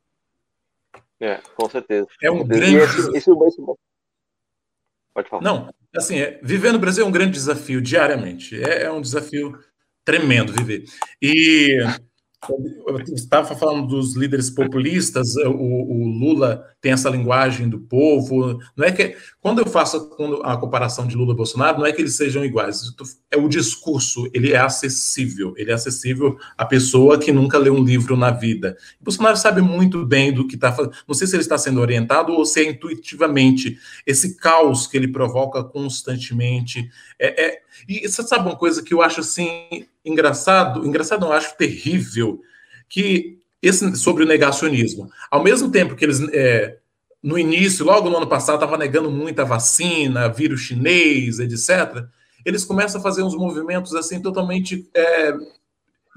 É, 1.20 1.40
com 1.56 1.70
certeza. 1.70 2.08
É 2.22 2.30
um 2.30 2.46
grande. 2.46 2.78
Esse, 2.78 3.18
esse, 3.18 3.32
esse... 3.32 3.62
Pode 5.14 5.30
falar. 5.30 5.44
Não, 5.44 5.74
assim, 5.96 6.20
é, 6.20 6.40
viver 6.44 6.72
no 6.72 6.80
Brasil 6.80 7.06
é 7.06 7.08
um 7.08 7.12
grande 7.12 7.32
desafio 7.32 7.82
diariamente. 7.82 8.62
É, 8.62 8.84
é 8.84 8.92
um 8.92 9.02
desafio 9.02 9.58
tremendo 10.04 10.52
viver. 10.52 10.86
E 11.22 11.78
eu 12.50 13.00
estava 13.14 13.56
falando 13.56 13.88
dos 13.88 14.16
líderes 14.16 14.50
populistas, 14.50 15.36
o, 15.36 15.52
o, 15.52 16.08
Lula 16.08 16.66
tem 16.82 16.92
essa 16.92 17.10
linguagem 17.10 17.70
do 17.70 17.80
povo. 17.80 18.60
Não 18.76 18.86
é 18.86 18.92
que 18.92 19.16
quando 19.40 19.60
eu 19.60 19.66
faço 19.66 20.16
a 20.44 20.58
comparação 20.58 21.08
de 21.08 21.16
Lula 21.16 21.34
e 21.34 21.38
Bolsonaro, 21.38 21.80
não 21.80 21.86
é 21.86 21.92
que 21.92 22.02
eles 22.02 22.16
sejam 22.16 22.44
iguais. 22.44 22.82
É 23.32 23.38
o 23.38 23.48
discurso, 23.48 24.30
ele 24.34 24.52
é 24.52 24.58
acessível. 24.58 25.54
Ele 25.58 25.72
é 25.72 25.74
acessível 25.74 26.38
à 26.58 26.66
pessoa 26.66 27.18
que 27.18 27.32
nunca 27.32 27.58
leu 27.58 27.74
um 27.74 27.84
livro 27.84 28.18
na 28.18 28.32
vida. 28.32 28.78
Bolsonaro 29.00 29.38
sabe 29.38 29.62
muito 29.62 30.06
bem 30.06 30.34
do 30.34 30.48
que 30.48 30.56
está 30.56 30.72
fazendo. 30.72 30.96
Não 31.08 31.16
sei 31.16 31.28
se 31.28 31.36
ele 31.36 31.44
está 31.44 31.58
sendo 31.58 31.80
orientado 31.80 32.34
ou 32.34 32.46
se 32.46 32.62
é 32.62 32.70
intuitivamente 32.70 33.78
esse 34.06 34.36
caos 34.38 34.88
que 34.88 34.98
ele 34.98 35.08
provoca 35.08 35.64
constantemente. 35.64 36.90
É, 37.20 37.46
é... 37.46 37.62
E 37.88 38.08
você 38.08 38.24
sabe 38.24 38.48
uma 38.48 38.56
coisa 38.56 38.84
que 38.84 38.94
eu 38.94 39.02
acho 39.02 39.22
assim 39.22 39.88
engraçado, 40.06 40.86
engraçado 40.86 41.22
não 41.22 41.32
acho 41.32 41.58
terrível, 41.58 42.42
que 42.90 43.38
esse, 43.62 43.96
sobre 43.96 44.24
o 44.24 44.28
negacionismo. 44.28 45.10
Ao 45.32 45.42
mesmo 45.42 45.72
tempo 45.72 45.96
que 45.96 46.04
eles, 46.04 46.22
é, 46.32 46.78
no 47.22 47.40
início, 47.40 47.86
logo 47.86 48.10
no 48.10 48.18
ano 48.18 48.28
passado, 48.28 48.56
estavam 48.56 48.78
negando 48.78 49.10
muita 49.10 49.46
vacina, 49.46 50.28
vírus 50.28 50.62
chinês, 50.62 51.40
etc., 51.40 52.06
eles 52.46 52.66
começam 52.66 53.00
a 53.00 53.04
fazer 53.04 53.24
uns 53.24 53.36
movimentos 53.36 53.96
assim 53.96 54.22
totalmente 54.22 54.86
é, 54.94 55.34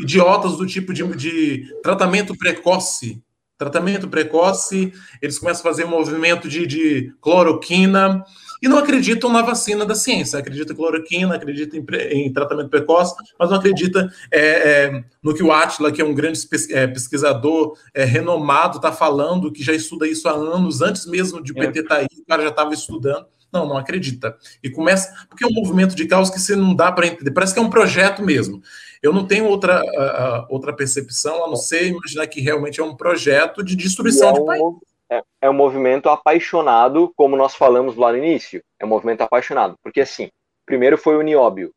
idiotas 0.00 0.56
do 0.56 0.66
tipo 0.66 0.92
de, 0.92 1.04
de 1.14 1.72
tratamento 1.82 2.36
precoce. 2.36 3.22
Tratamento 3.56 4.08
precoce, 4.08 4.92
eles 5.22 5.38
começam 5.38 5.60
a 5.60 5.72
fazer 5.72 5.84
um 5.84 5.90
movimento 5.90 6.48
de, 6.48 6.66
de 6.66 7.14
cloroquina, 7.20 8.24
e 8.62 8.68
não 8.68 8.78
acreditam 8.78 9.30
na 9.30 9.42
vacina 9.42 9.84
da 9.84 9.94
ciência, 9.94 10.38
acredita 10.38 10.72
em 10.72 10.76
cloroquina, 10.76 11.34
acredita 11.34 11.76
em, 11.76 11.84
em 12.12 12.32
tratamento 12.32 12.70
precoce, 12.70 13.14
mas 13.38 13.50
não 13.50 13.56
acredita 13.56 14.10
é, 14.32 14.40
é, 14.40 15.04
no 15.22 15.34
que 15.34 15.42
o 15.42 15.52
Atila, 15.52 15.92
que 15.92 16.00
é 16.00 16.04
um 16.04 16.14
grande 16.14 16.40
é, 16.70 16.86
pesquisador 16.86 17.76
é, 17.94 18.04
renomado, 18.04 18.76
está 18.76 18.92
falando, 18.92 19.52
que 19.52 19.62
já 19.62 19.72
estuda 19.72 20.06
isso 20.06 20.28
há 20.28 20.32
anos, 20.32 20.80
antes 20.80 21.06
mesmo 21.06 21.42
de 21.42 21.52
o 21.52 21.54
PT 21.54 21.80
estar 21.80 21.96
tá 21.96 22.00
aí, 22.00 22.06
o 22.18 22.26
cara 22.26 22.42
já 22.42 22.48
estava 22.48 22.72
estudando. 22.72 23.26
Não, 23.52 23.66
não 23.66 23.78
acredita. 23.78 24.36
E 24.62 24.68
começa, 24.68 25.14
porque 25.28 25.44
é 25.44 25.46
um 25.46 25.52
movimento 25.52 25.94
de 25.94 26.04
caos 26.06 26.28
que 26.28 26.38
você 26.38 26.56
não 26.56 26.74
dá 26.74 26.90
para 26.90 27.06
entender, 27.06 27.30
parece 27.30 27.54
que 27.54 27.60
é 27.60 27.62
um 27.62 27.70
projeto 27.70 28.22
mesmo. 28.22 28.60
Eu 29.02 29.12
não 29.12 29.24
tenho 29.24 29.46
outra, 29.46 29.80
uh, 29.82 30.46
outra 30.52 30.74
percepção 30.74 31.44
a 31.44 31.48
não 31.48 31.56
ser 31.56 31.86
imaginar 31.86 32.26
que 32.26 32.40
realmente 32.40 32.80
é 32.80 32.84
um 32.84 32.96
projeto 32.96 33.62
de 33.62 33.76
destruição 33.76 34.30
é 34.30 34.32
um, 34.32 34.34
de 34.34 34.44
país 34.44 34.95
é, 35.10 35.22
é 35.42 35.50
um 35.50 35.54
movimento 35.54 36.08
apaixonado, 36.08 37.12
como 37.16 37.36
nós 37.36 37.54
falamos 37.54 37.96
lá 37.96 38.12
no 38.12 38.18
início. 38.18 38.62
É 38.80 38.84
um 38.84 38.88
movimento 38.88 39.22
apaixonado. 39.22 39.76
Porque, 39.82 40.00
assim, 40.00 40.30
primeiro 40.64 40.98
foi 40.98 41.16
o 41.16 41.22
nióbio. 41.22 41.72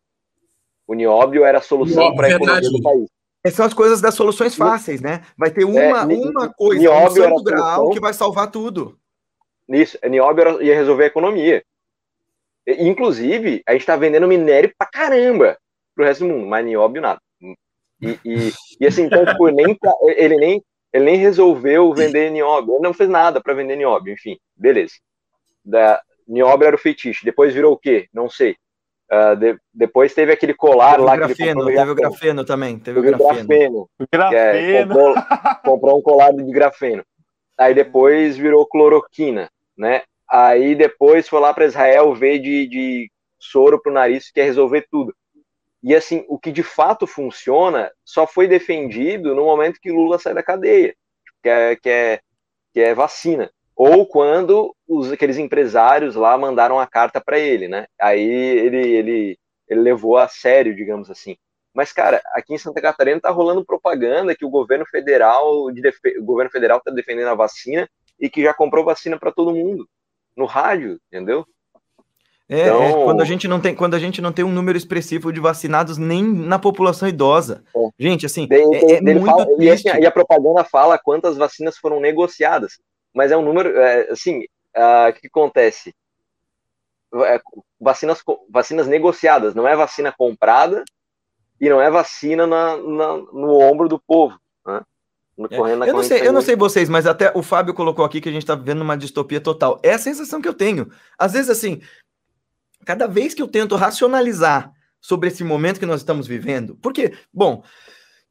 O 0.87 0.93
nióbio 0.93 1.43
era 1.43 1.59
a 1.59 1.61
solução 1.61 2.15
para 2.15 2.27
a 2.27 2.31
economia 2.31 2.69
do 2.69 2.81
país. 2.81 3.07
Essas 3.43 3.55
são 3.57 3.65
as 3.65 3.73
coisas 3.73 4.01
das 4.01 4.15
soluções 4.15 4.55
fáceis, 4.55 5.01
né? 5.01 5.23
Vai 5.37 5.49
ter 5.49 5.63
uma, 5.63 5.79
é, 5.79 6.03
uma 6.03 6.51
coisa, 6.51 6.81
nióbio 6.81 7.25
um 7.25 7.29
santo 7.29 7.43
grau 7.43 7.89
que 7.91 7.99
vai 7.99 8.13
salvar 8.13 8.51
tudo. 8.51 8.97
Isso, 9.69 9.97
nióbio 10.09 10.61
ia 10.61 10.75
resolver 10.75 11.03
a 11.03 11.07
economia. 11.07 11.63
Inclusive, 12.67 13.63
a 13.65 13.71
gente 13.71 13.81
está 13.81 13.95
vendendo 13.95 14.27
minério 14.27 14.73
pra 14.77 14.87
caramba 14.87 15.57
pro 15.95 16.03
resto 16.03 16.25
do 16.25 16.33
mundo, 16.33 16.47
mas 16.47 16.65
nióbio 16.65 17.01
nada. 17.01 17.21
E, 18.01 18.19
e, 18.25 18.53
e 18.79 18.87
assim, 18.87 19.03
então, 19.03 19.25
tipo, 19.25 19.47
nem, 19.49 19.77
ele 20.17 20.35
nem 20.35 20.63
ele 20.93 21.05
nem 21.05 21.15
resolveu 21.17 21.93
vender 21.93 22.29
nióbio, 22.31 22.75
ele 22.75 22.83
não 22.83 22.93
fez 22.93 23.09
nada 23.09 23.41
para 23.41 23.53
vender 23.53 23.75
nióbio, 23.75 24.13
enfim. 24.13 24.37
beleza. 24.55 24.93
Da, 25.63 26.01
Niobra 26.29 26.67
era 26.67 26.75
o 26.75 26.79
feitiço. 26.79 27.25
Depois 27.25 27.53
virou 27.53 27.73
o 27.73 27.77
quê? 27.77 28.07
Não 28.13 28.29
sei. 28.29 28.55
Uh, 29.11 29.35
de, 29.35 29.57
depois 29.73 30.13
teve 30.13 30.31
aquele 30.31 30.53
colar 30.53 30.91
teve 30.91 31.03
lá 31.03 31.17
grafeno, 31.17 31.65
que 31.65 31.71
ele 31.71 31.77
teve 31.79 31.91
o 31.91 31.95
grafeno 31.95 32.45
também. 32.45 32.77
Teve, 32.77 33.01
teve 33.01 33.15
o 33.15 33.17
grafeno. 33.17 33.89
grafeno. 34.11 34.37
É, 34.37 34.85
comprou, 34.85 35.15
comprou, 35.65 35.97
um 35.97 36.01
colar 36.01 36.31
de 36.31 36.43
grafeno. 36.51 37.03
Aí 37.57 37.73
depois 37.73 38.37
virou 38.37 38.67
cloroquina, 38.67 39.49
né? 39.75 40.03
Aí 40.29 40.75
depois 40.75 41.27
foi 41.27 41.39
lá 41.39 41.51
para 41.51 41.65
Israel 41.65 42.13
ver 42.13 42.37
de, 42.37 42.67
de 42.67 43.11
soro 43.39 43.81
pro 43.81 43.91
nariz, 43.91 44.27
que 44.27 44.33
quer 44.33 44.43
resolver 44.43 44.85
tudo. 44.91 45.11
E 45.81 45.95
assim, 45.95 46.25
o 46.27 46.37
que 46.37 46.51
de 46.51 46.63
fato 46.63 47.07
funciona 47.07 47.91
só 48.03 48.27
foi 48.27 48.47
defendido 48.47 49.33
no 49.33 49.45
momento 49.45 49.79
que 49.81 49.91
Lula 49.91 50.19
sai 50.19 50.33
da 50.33 50.43
cadeia, 50.43 50.93
que 51.41 51.49
é, 51.49 51.75
que 51.75 51.89
é, 51.89 52.19
que 52.73 52.79
é 52.81 52.93
vacina 52.93 53.49
ou 53.79 54.05
quando 54.05 54.75
os, 54.85 55.09
aqueles 55.09 55.37
empresários 55.37 56.13
lá 56.13 56.37
mandaram 56.37 56.77
a 56.77 56.85
carta 56.85 57.21
para 57.21 57.39
ele, 57.39 57.69
né? 57.69 57.87
Aí 57.97 58.29
ele, 58.29 58.77
ele, 58.77 59.39
ele 59.69 59.79
levou 59.79 60.17
a 60.17 60.27
sério, 60.27 60.75
digamos 60.75 61.09
assim. 61.09 61.37
Mas, 61.73 61.93
cara, 61.93 62.21
aqui 62.33 62.53
em 62.53 62.57
Santa 62.57 62.81
Catarina 62.81 63.21
tá 63.21 63.29
rolando 63.29 63.63
propaganda 63.63 64.35
que 64.35 64.43
o 64.43 64.49
governo 64.49 64.85
federal, 64.85 65.71
de 65.71 65.81
o 66.19 66.25
governo 66.25 66.51
federal 66.51 66.81
tá 66.81 66.91
defendendo 66.91 67.29
a 67.29 67.35
vacina 67.35 67.89
e 68.19 68.29
que 68.29 68.43
já 68.43 68.53
comprou 68.53 68.83
vacina 68.83 69.17
para 69.17 69.31
todo 69.31 69.55
mundo 69.55 69.87
no 70.35 70.43
rádio, 70.45 70.99
entendeu? 71.07 71.45
É, 72.49 72.61
é 72.61 72.63
então... 72.63 72.83
é, 72.83 73.03
quando 73.03 73.21
a 73.21 73.25
gente 73.25 73.47
não 73.47 73.59
tem, 73.59 73.75
quando 73.75 73.93
a 73.93 73.99
gente 73.99 74.21
não 74.21 74.31
tem 74.31 74.43
um 74.43 74.51
número 74.51 74.77
expressivo 74.77 75.31
de 75.31 75.39
vacinados 75.39 75.97
nem 75.97 76.23
na 76.23 76.57
população 76.57 77.07
idosa. 77.07 77.63
É. 77.75 77.89
Gente, 77.99 78.25
assim, 78.25 78.47
é, 78.51 78.95
é 78.95 79.01
muito 79.01 79.25
fala, 79.25 79.47
e, 79.59 79.69
assim, 79.69 79.89
e, 79.89 80.05
a 80.05 80.11
propaganda 80.11 80.63
fala 80.63 80.97
quantas 80.97 81.37
vacinas 81.37 81.77
foram 81.77 81.99
negociadas 81.99 82.73
mas 83.13 83.31
é 83.31 83.37
um 83.37 83.43
número, 83.43 83.77
é, 83.77 84.09
assim, 84.11 84.39
o 84.39 85.09
uh, 85.09 85.13
que, 85.13 85.21
que 85.21 85.27
acontece? 85.27 85.93
É, 87.25 87.41
vacinas, 87.79 88.21
vacinas 88.49 88.87
negociadas, 88.87 89.55
não 89.55 89.67
é 89.67 89.75
vacina 89.75 90.13
comprada 90.15 90.83
e 91.59 91.67
não 91.67 91.81
é 91.81 91.89
vacina 91.89 92.45
na, 92.45 92.77
na 92.77 93.17
no 93.17 93.59
ombro 93.59 93.89
do 93.89 93.99
povo. 93.99 94.39
Né? 94.65 94.81
É. 95.51 95.55
Eu, 95.57 95.93
não 95.93 96.03
sei, 96.03 96.27
eu 96.27 96.33
não 96.33 96.41
sei 96.41 96.55
vocês, 96.55 96.89
mas 96.89 97.07
até 97.07 97.31
o 97.33 97.41
Fábio 97.41 97.73
colocou 97.73 98.03
aqui 98.03 98.19
que 98.19 98.29
a 98.29 98.31
gente 98.31 98.43
está 98.43 98.55
vivendo 98.55 98.81
uma 98.81 98.97
distopia 98.97 99.39
total. 99.39 99.79
É 99.81 99.93
a 99.93 99.99
sensação 99.99 100.41
que 100.41 100.47
eu 100.47 100.53
tenho. 100.53 100.91
Às 101.17 101.33
vezes, 101.33 101.49
assim, 101.49 101.81
cada 102.85 103.07
vez 103.07 103.33
que 103.33 103.41
eu 103.41 103.47
tento 103.47 103.75
racionalizar 103.75 104.71
sobre 105.01 105.29
esse 105.29 105.43
momento 105.43 105.79
que 105.79 105.85
nós 105.85 106.01
estamos 106.01 106.27
vivendo, 106.27 106.75
porque, 106.81 107.13
bom, 107.33 107.63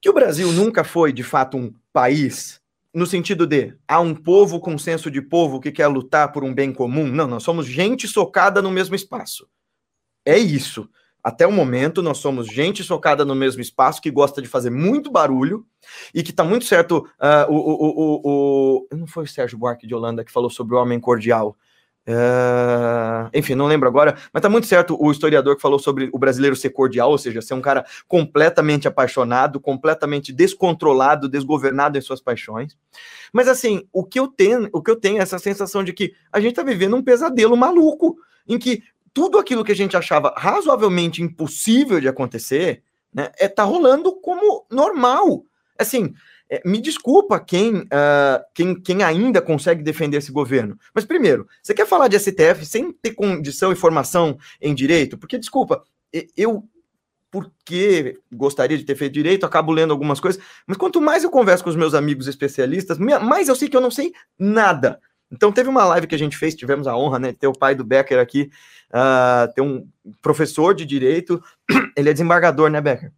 que 0.01 0.11
o 0.11 0.13
Brasil 0.13 0.53
nunca 0.53 0.85
foi, 0.85 1.13
de 1.13 1.23
fato, 1.23 1.57
um 1.57 1.73
país 1.93 2.61
no 2.95 3.07
sentido 3.07 3.47
de 3.47 3.75
há 3.87 4.01
um 4.01 4.15
povo 4.15 4.61
com 4.61 4.79
senso 4.79 5.11
de 5.11 5.21
povo 5.21 5.61
que 5.61 5.71
quer 5.71 5.87
lutar 5.87 6.33
por 6.33 6.43
um 6.43 6.55
bem 6.55 6.73
comum. 6.73 7.07
Não, 7.07 7.27
nós 7.27 7.43
somos 7.43 7.67
gente 7.67 8.09
socada 8.09 8.63
no 8.63 8.71
mesmo 8.71 8.95
espaço. 8.95 9.49
É 10.25 10.37
isso. 10.37 10.89
Até 11.23 11.47
o 11.47 11.53
momento, 11.53 12.03
nós 12.03 12.19
somos 12.19 12.47
gente 12.47 12.83
socada 12.83 13.25
no 13.25 13.35
mesmo 13.35 13.61
espaço 13.61 14.01
que 14.01 14.11
gosta 14.11 14.41
de 14.41 14.49
fazer 14.49 14.71
muito 14.71 15.11
barulho 15.11 15.67
e 16.15 16.23
que 16.23 16.31
está 16.31 16.45
muito 16.45 16.65
certo. 16.65 16.99
Uh, 17.21 17.51
o, 17.51 17.57
o, 17.57 17.89
o, 17.89 18.87
o, 18.91 18.97
Não 18.97 19.07
foi 19.07 19.25
o 19.25 19.29
Sérgio 19.29 19.59
Buarque 19.59 19.87
de 19.87 19.95
Holanda 19.95 20.25
que 20.25 20.33
falou 20.33 20.49
sobre 20.49 20.75
o 20.75 20.79
homem 20.79 20.99
cordial. 21.01 21.57
Uh, 22.09 23.29
enfim, 23.35 23.55
não 23.55 23.67
lembro 23.67 23.87
agora, 23.87 24.17
mas 24.33 24.41
tá 24.41 24.49
muito 24.49 24.67
certo 24.67 24.97
o 24.99 25.11
historiador 25.13 25.57
que 25.57 25.61
falou 25.61 25.79
sobre 25.79 26.09
o 26.11 26.19
brasileiro 26.19 26.57
ser 26.57 26.71
cordial, 26.71 27.11
ou 27.11 27.19
seja, 27.19 27.43
ser 27.43 27.53
um 27.53 27.61
cara 27.61 27.85
completamente 28.07 28.89
apaixonado, 28.89 29.61
completamente 29.61 30.33
descontrolado, 30.33 31.29
desgovernado 31.29 31.99
em 31.99 32.01
suas 32.01 32.23
paixões. 32.23 32.75
Mas 33.31 33.47
assim, 33.47 33.87
o 33.93 34.03
que 34.03 34.19
eu 34.19 34.27
tenho, 34.27 34.71
o 34.73 34.83
que 34.83 34.91
eu 34.91 34.97
tenho 34.97 35.19
é 35.19 35.21
essa 35.21 35.39
sensação 35.39 35.85
de 35.85 35.93
que 35.93 36.15
a 36.33 36.41
gente 36.41 36.55
tá 36.55 36.63
vivendo 36.63 36.97
um 36.97 37.03
pesadelo 37.03 37.55
maluco, 37.55 38.17
em 38.49 38.59
que 38.59 38.83
tudo 39.13 39.39
aquilo 39.39 39.63
que 39.63 39.73
a 39.73 39.77
gente 39.77 39.95
achava 39.95 40.33
razoavelmente 40.35 41.23
impossível 41.23 42.01
de 42.01 42.09
acontecer, 42.09 42.83
né, 43.13 43.31
é 43.39 43.49
tá 43.49 43.65
rolando 43.65 44.19
como 44.23 44.65
normal. 44.71 45.45
Assim, 45.79 46.15
é, 46.51 46.63
me 46.65 46.81
desculpa 46.81 47.39
quem, 47.39 47.77
uh, 47.77 48.43
quem, 48.55 48.75
quem 48.81 49.03
ainda 49.03 49.41
consegue 49.41 49.83
defender 49.83 50.17
esse 50.17 50.33
governo. 50.33 50.79
Mas, 50.95 51.05
primeiro, 51.05 51.47
você 51.63 51.75
quer 51.75 51.87
falar 51.87 52.09
de 52.09 52.19
STF 52.19 52.65
sem 52.65 52.91
ter 52.91 53.13
condição 53.13 53.71
e 53.71 53.77
formação 53.77 54.39
em 54.61 54.75
direito? 54.75 55.19
Porque, 55.19 55.39
desculpa, 55.39 55.83
eu, 56.37 56.65
porque 57.31 58.19
gostaria 58.33 58.79
de 58.79 58.85
ter 58.85 58.97
feito 58.97 59.13
direito, 59.13 59.45
acabo 59.45 59.73
lendo 59.73 59.93
algumas 59.93 60.21
coisas, 60.21 60.43
mas 60.67 60.79
quanto 60.79 61.01
mais 61.01 61.23
eu 61.23 61.31
converso 61.31 61.63
com 61.63 61.71
os 61.71 61.77
meus 61.77 61.93
amigos 61.93 62.27
especialistas, 62.27 62.99
mais 62.99 63.49
eu 63.49 63.55
sei 63.55 63.69
que 63.69 63.77
eu 63.77 63.81
não 63.81 63.91
sei 63.91 64.13
nada. 64.39 64.99
Então, 65.31 65.53
teve 65.53 65.69
uma 65.69 65.85
live 65.85 66.07
que 66.07 66.15
a 66.15 66.19
gente 66.19 66.39
fez, 66.39 66.55
tivemos 66.55 66.87
a 66.87 66.97
honra 66.97 67.19
né, 67.19 67.33
de 67.33 67.39
ter 67.39 67.47
o 67.47 67.53
pai 67.53 67.75
do 67.75 67.85
Becker 67.85 68.19
aqui, 68.19 68.51
uh, 68.91 69.53
ter 69.55 69.61
um 69.61 69.87
professor 70.23 70.75
de 70.75 70.87
direito, 70.87 71.43
ele 71.95 72.09
é 72.09 72.13
desembargador, 72.13 72.71
né, 72.71 72.81
Becker? 72.81 73.13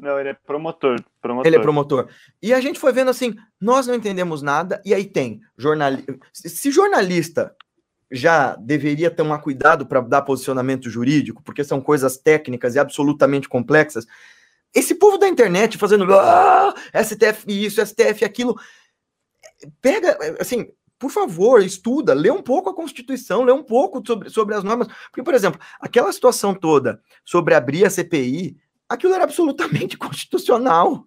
Não, 0.00 0.18
ele 0.18 0.30
é 0.30 0.34
promotor, 0.34 0.96
promotor. 1.20 1.46
Ele 1.46 1.56
é 1.56 1.60
promotor. 1.60 2.08
E 2.42 2.54
a 2.54 2.60
gente 2.60 2.80
foi 2.80 2.92
vendo 2.92 3.10
assim, 3.10 3.36
nós 3.60 3.86
não 3.86 3.94
entendemos 3.94 4.40
nada, 4.40 4.80
e 4.84 4.94
aí 4.94 5.04
tem 5.04 5.40
jornalista. 5.56 6.18
Se 6.32 6.70
jornalista 6.70 7.54
já 8.10 8.56
deveria 8.56 9.10
tomar 9.10 9.38
cuidado 9.38 9.86
para 9.86 10.00
dar 10.00 10.22
posicionamento 10.22 10.90
jurídico, 10.90 11.42
porque 11.42 11.62
são 11.62 11.80
coisas 11.80 12.16
técnicas 12.16 12.74
e 12.74 12.78
absolutamente 12.78 13.48
complexas. 13.48 14.06
Esse 14.74 14.94
povo 14.94 15.18
da 15.18 15.28
internet 15.28 15.78
fazendo 15.78 16.12
ah, 16.14 16.74
STF 16.94 17.44
isso, 17.46 17.84
STF 17.84 18.24
aquilo, 18.24 18.58
pega, 19.80 20.16
assim, 20.40 20.72
por 20.98 21.10
favor, 21.10 21.62
estuda, 21.62 22.12
lê 22.12 22.30
um 22.30 22.42
pouco 22.42 22.68
a 22.68 22.74
Constituição, 22.74 23.42
lê 23.42 23.52
um 23.52 23.62
pouco 23.62 24.02
sobre, 24.06 24.28
sobre 24.28 24.54
as 24.54 24.64
normas. 24.64 24.88
Porque, 25.10 25.22
por 25.22 25.34
exemplo, 25.34 25.60
aquela 25.80 26.12
situação 26.12 26.54
toda 26.54 27.00
sobre 27.24 27.54
abrir 27.54 27.84
a 27.84 27.90
CPI, 27.90 28.56
aquilo 28.90 29.14
era 29.14 29.24
absolutamente 29.24 29.96
constitucional. 29.98 31.06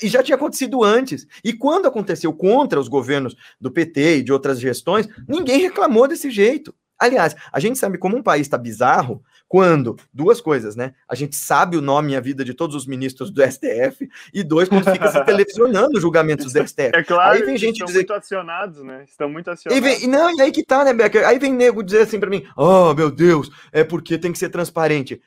E 0.00 0.08
já 0.08 0.22
tinha 0.22 0.36
acontecido 0.36 0.84
antes. 0.84 1.26
E 1.42 1.52
quando 1.52 1.86
aconteceu 1.86 2.32
contra 2.32 2.78
os 2.78 2.88
governos 2.88 3.34
do 3.60 3.70
PT 3.70 4.18
e 4.18 4.22
de 4.22 4.32
outras 4.32 4.60
gestões, 4.60 5.08
ninguém 5.28 5.60
reclamou 5.60 6.06
desse 6.06 6.30
jeito. 6.30 6.74
Aliás, 6.98 7.34
a 7.50 7.58
gente 7.58 7.78
sabe 7.78 7.96
como 7.96 8.16
um 8.16 8.22
país 8.22 8.42
está 8.42 8.58
bizarro 8.58 9.22
quando, 9.48 9.96
duas 10.12 10.40
coisas, 10.40 10.76
né? 10.76 10.94
A 11.08 11.14
gente 11.14 11.34
sabe 11.34 11.76
o 11.76 11.80
nome 11.80 12.12
e 12.12 12.16
a 12.16 12.20
vida 12.20 12.44
de 12.44 12.54
todos 12.54 12.76
os 12.76 12.86
ministros 12.86 13.30
do 13.30 13.42
STF, 13.42 14.08
e 14.32 14.44
dois, 14.44 14.68
quando 14.68 14.88
fica 14.88 15.10
se 15.10 15.24
televisionando 15.24 15.96
os 15.96 16.02
julgamentos 16.02 16.52
do 16.52 16.68
STF. 16.68 16.90
É 16.94 17.02
claro, 17.02 17.36
aí 17.36 17.42
vem 17.42 17.56
gente 17.56 17.72
estão 17.72 17.86
dizer... 17.86 18.00
muito 18.00 18.12
acionados, 18.12 18.82
né? 18.84 19.04
Estão 19.08 19.28
muito 19.28 19.50
acionados. 19.50 19.76
E 19.76 19.98
vem... 19.98 20.08
Não, 20.08 20.30
e 20.36 20.40
aí 20.42 20.52
que 20.52 20.62
tá, 20.62 20.84
né, 20.84 20.92
Becker? 20.92 21.26
Aí 21.26 21.38
vem 21.38 21.52
nego 21.52 21.82
dizer 21.82 22.02
assim 22.02 22.20
para 22.20 22.30
mim: 22.30 22.46
oh, 22.56 22.94
meu 22.94 23.10
Deus, 23.10 23.50
é 23.72 23.82
porque 23.82 24.18
tem 24.18 24.30
que 24.30 24.38
ser 24.38 24.50
transparente. 24.50 25.20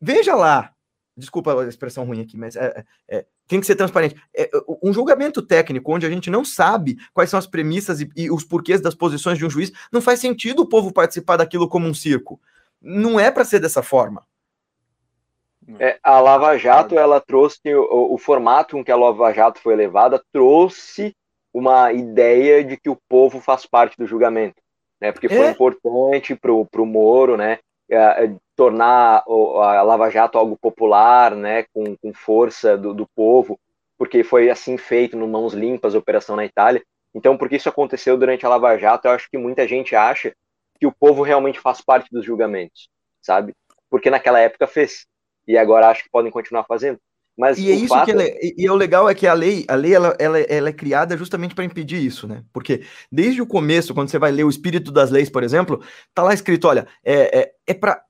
Veja 0.00 0.34
lá, 0.34 0.70
Desculpa 1.16 1.60
a 1.60 1.68
expressão 1.68 2.04
ruim 2.04 2.20
aqui, 2.20 2.36
mas 2.36 2.56
é, 2.56 2.84
é, 3.08 3.18
é 3.18 3.26
tem 3.46 3.60
que 3.60 3.66
ser 3.66 3.76
transparente. 3.76 4.16
É, 4.34 4.50
um 4.82 4.92
julgamento 4.92 5.40
técnico 5.40 5.94
onde 5.94 6.04
a 6.04 6.10
gente 6.10 6.28
não 6.28 6.44
sabe 6.44 6.96
quais 7.12 7.30
são 7.30 7.38
as 7.38 7.46
premissas 7.46 8.00
e, 8.00 8.10
e, 8.16 8.30
os 8.30 8.42
porquês 8.42 8.80
das 8.80 8.94
posições 8.94 9.38
de 9.38 9.46
um 9.46 9.50
juiz, 9.50 9.72
não 9.92 10.02
faz 10.02 10.18
sentido 10.18 10.62
o 10.62 10.68
povo 10.68 10.92
participar 10.92 11.36
daquilo 11.36 11.68
como 11.68 11.86
um 11.86 11.94
circo. 11.94 12.40
Não 12.82 13.20
é 13.20 13.30
para 13.30 13.44
ser 13.44 13.60
dessa 13.60 13.82
forma. 13.82 14.26
É, 15.78 15.98
a 16.02 16.20
Lava 16.20 16.58
Jato, 16.58 16.98
ela 16.98 17.20
trouxe 17.20 17.74
o, 17.74 18.14
o, 18.14 18.18
formato 18.18 18.76
com 18.76 18.84
que 18.84 18.92
a 18.92 18.96
Lava 18.96 19.32
Jato 19.32 19.60
foi 19.60 19.74
levada, 19.74 20.22
trouxe 20.32 21.16
uma 21.52 21.92
ideia 21.92 22.62
de 22.62 22.76
que 22.76 22.90
o 22.90 22.98
povo 23.08 23.40
faz 23.40 23.64
parte 23.64 23.96
do 23.96 24.06
julgamento, 24.06 24.60
né? 25.00 25.12
Porque 25.12 25.28
foi 25.28 25.46
é? 25.46 25.50
importante 25.50 26.34
para 26.34 26.52
o 26.52 26.86
Moro, 26.86 27.36
né? 27.36 27.60
É, 28.54 28.62
é, 28.62 28.62
tornar 28.64 29.24
a 29.26 29.82
Lava 29.82 30.10
Jato 30.10 30.38
algo 30.38 30.56
popular, 30.56 31.34
né, 31.34 31.64
com, 31.72 31.96
com 31.96 32.12
força 32.12 32.76
do, 32.76 32.94
do, 32.94 33.06
povo, 33.14 33.58
porque 33.98 34.22
foi 34.22 34.50
assim 34.50 34.76
feito 34.76 35.16
no 35.16 35.28
Mãos 35.28 35.54
Limpas, 35.54 35.94
a 35.94 35.98
operação 35.98 36.36
na 36.36 36.44
Itália. 36.44 36.82
Então, 37.14 37.36
porque 37.36 37.56
isso 37.56 37.68
aconteceu 37.68 38.16
durante 38.16 38.44
a 38.44 38.48
Lava 38.48 38.76
Jato, 38.76 39.06
eu 39.06 39.12
acho 39.12 39.28
que 39.30 39.38
muita 39.38 39.66
gente 39.66 39.94
acha 39.94 40.34
que 40.78 40.86
o 40.86 40.92
povo 40.92 41.22
realmente 41.22 41.60
faz 41.60 41.80
parte 41.80 42.08
dos 42.10 42.24
julgamentos, 42.24 42.88
sabe? 43.22 43.54
Porque 43.88 44.10
naquela 44.10 44.40
época 44.40 44.66
fez, 44.66 45.06
e 45.46 45.56
agora 45.56 45.88
acho 45.88 46.02
que 46.02 46.10
podem 46.10 46.32
continuar 46.32 46.64
fazendo. 46.64 46.98
Mas 47.36 47.58
e 47.58 47.70
é 47.70 47.74
isso 47.74 47.88
fato... 47.88 48.06
que 48.06 48.12
é, 48.12 48.38
e, 48.56 48.70
o 48.70 48.76
legal 48.76 49.08
é 49.08 49.14
que 49.14 49.26
a 49.26 49.34
lei, 49.34 49.64
a 49.66 49.74
lei 49.74 49.92
ela, 49.92 50.16
ela, 50.20 50.38
ela 50.38 50.68
é 50.68 50.72
criada 50.72 51.16
justamente 51.16 51.54
para 51.54 51.64
impedir 51.64 52.00
isso, 52.00 52.28
né? 52.28 52.44
Porque 52.52 52.84
desde 53.10 53.42
o 53.42 53.46
começo, 53.46 53.92
quando 53.92 54.08
você 54.08 54.18
vai 54.18 54.30
ler 54.30 54.44
o 54.44 54.50
espírito 54.50 54.92
das 54.92 55.10
leis, 55.10 55.28
por 55.28 55.42
exemplo, 55.42 55.82
tá 56.14 56.22
lá 56.22 56.32
escrito, 56.32 56.68
olha, 56.68 56.86
é, 57.04 57.40
é, 57.40 57.52
é 57.66 57.74
para 57.74 58.04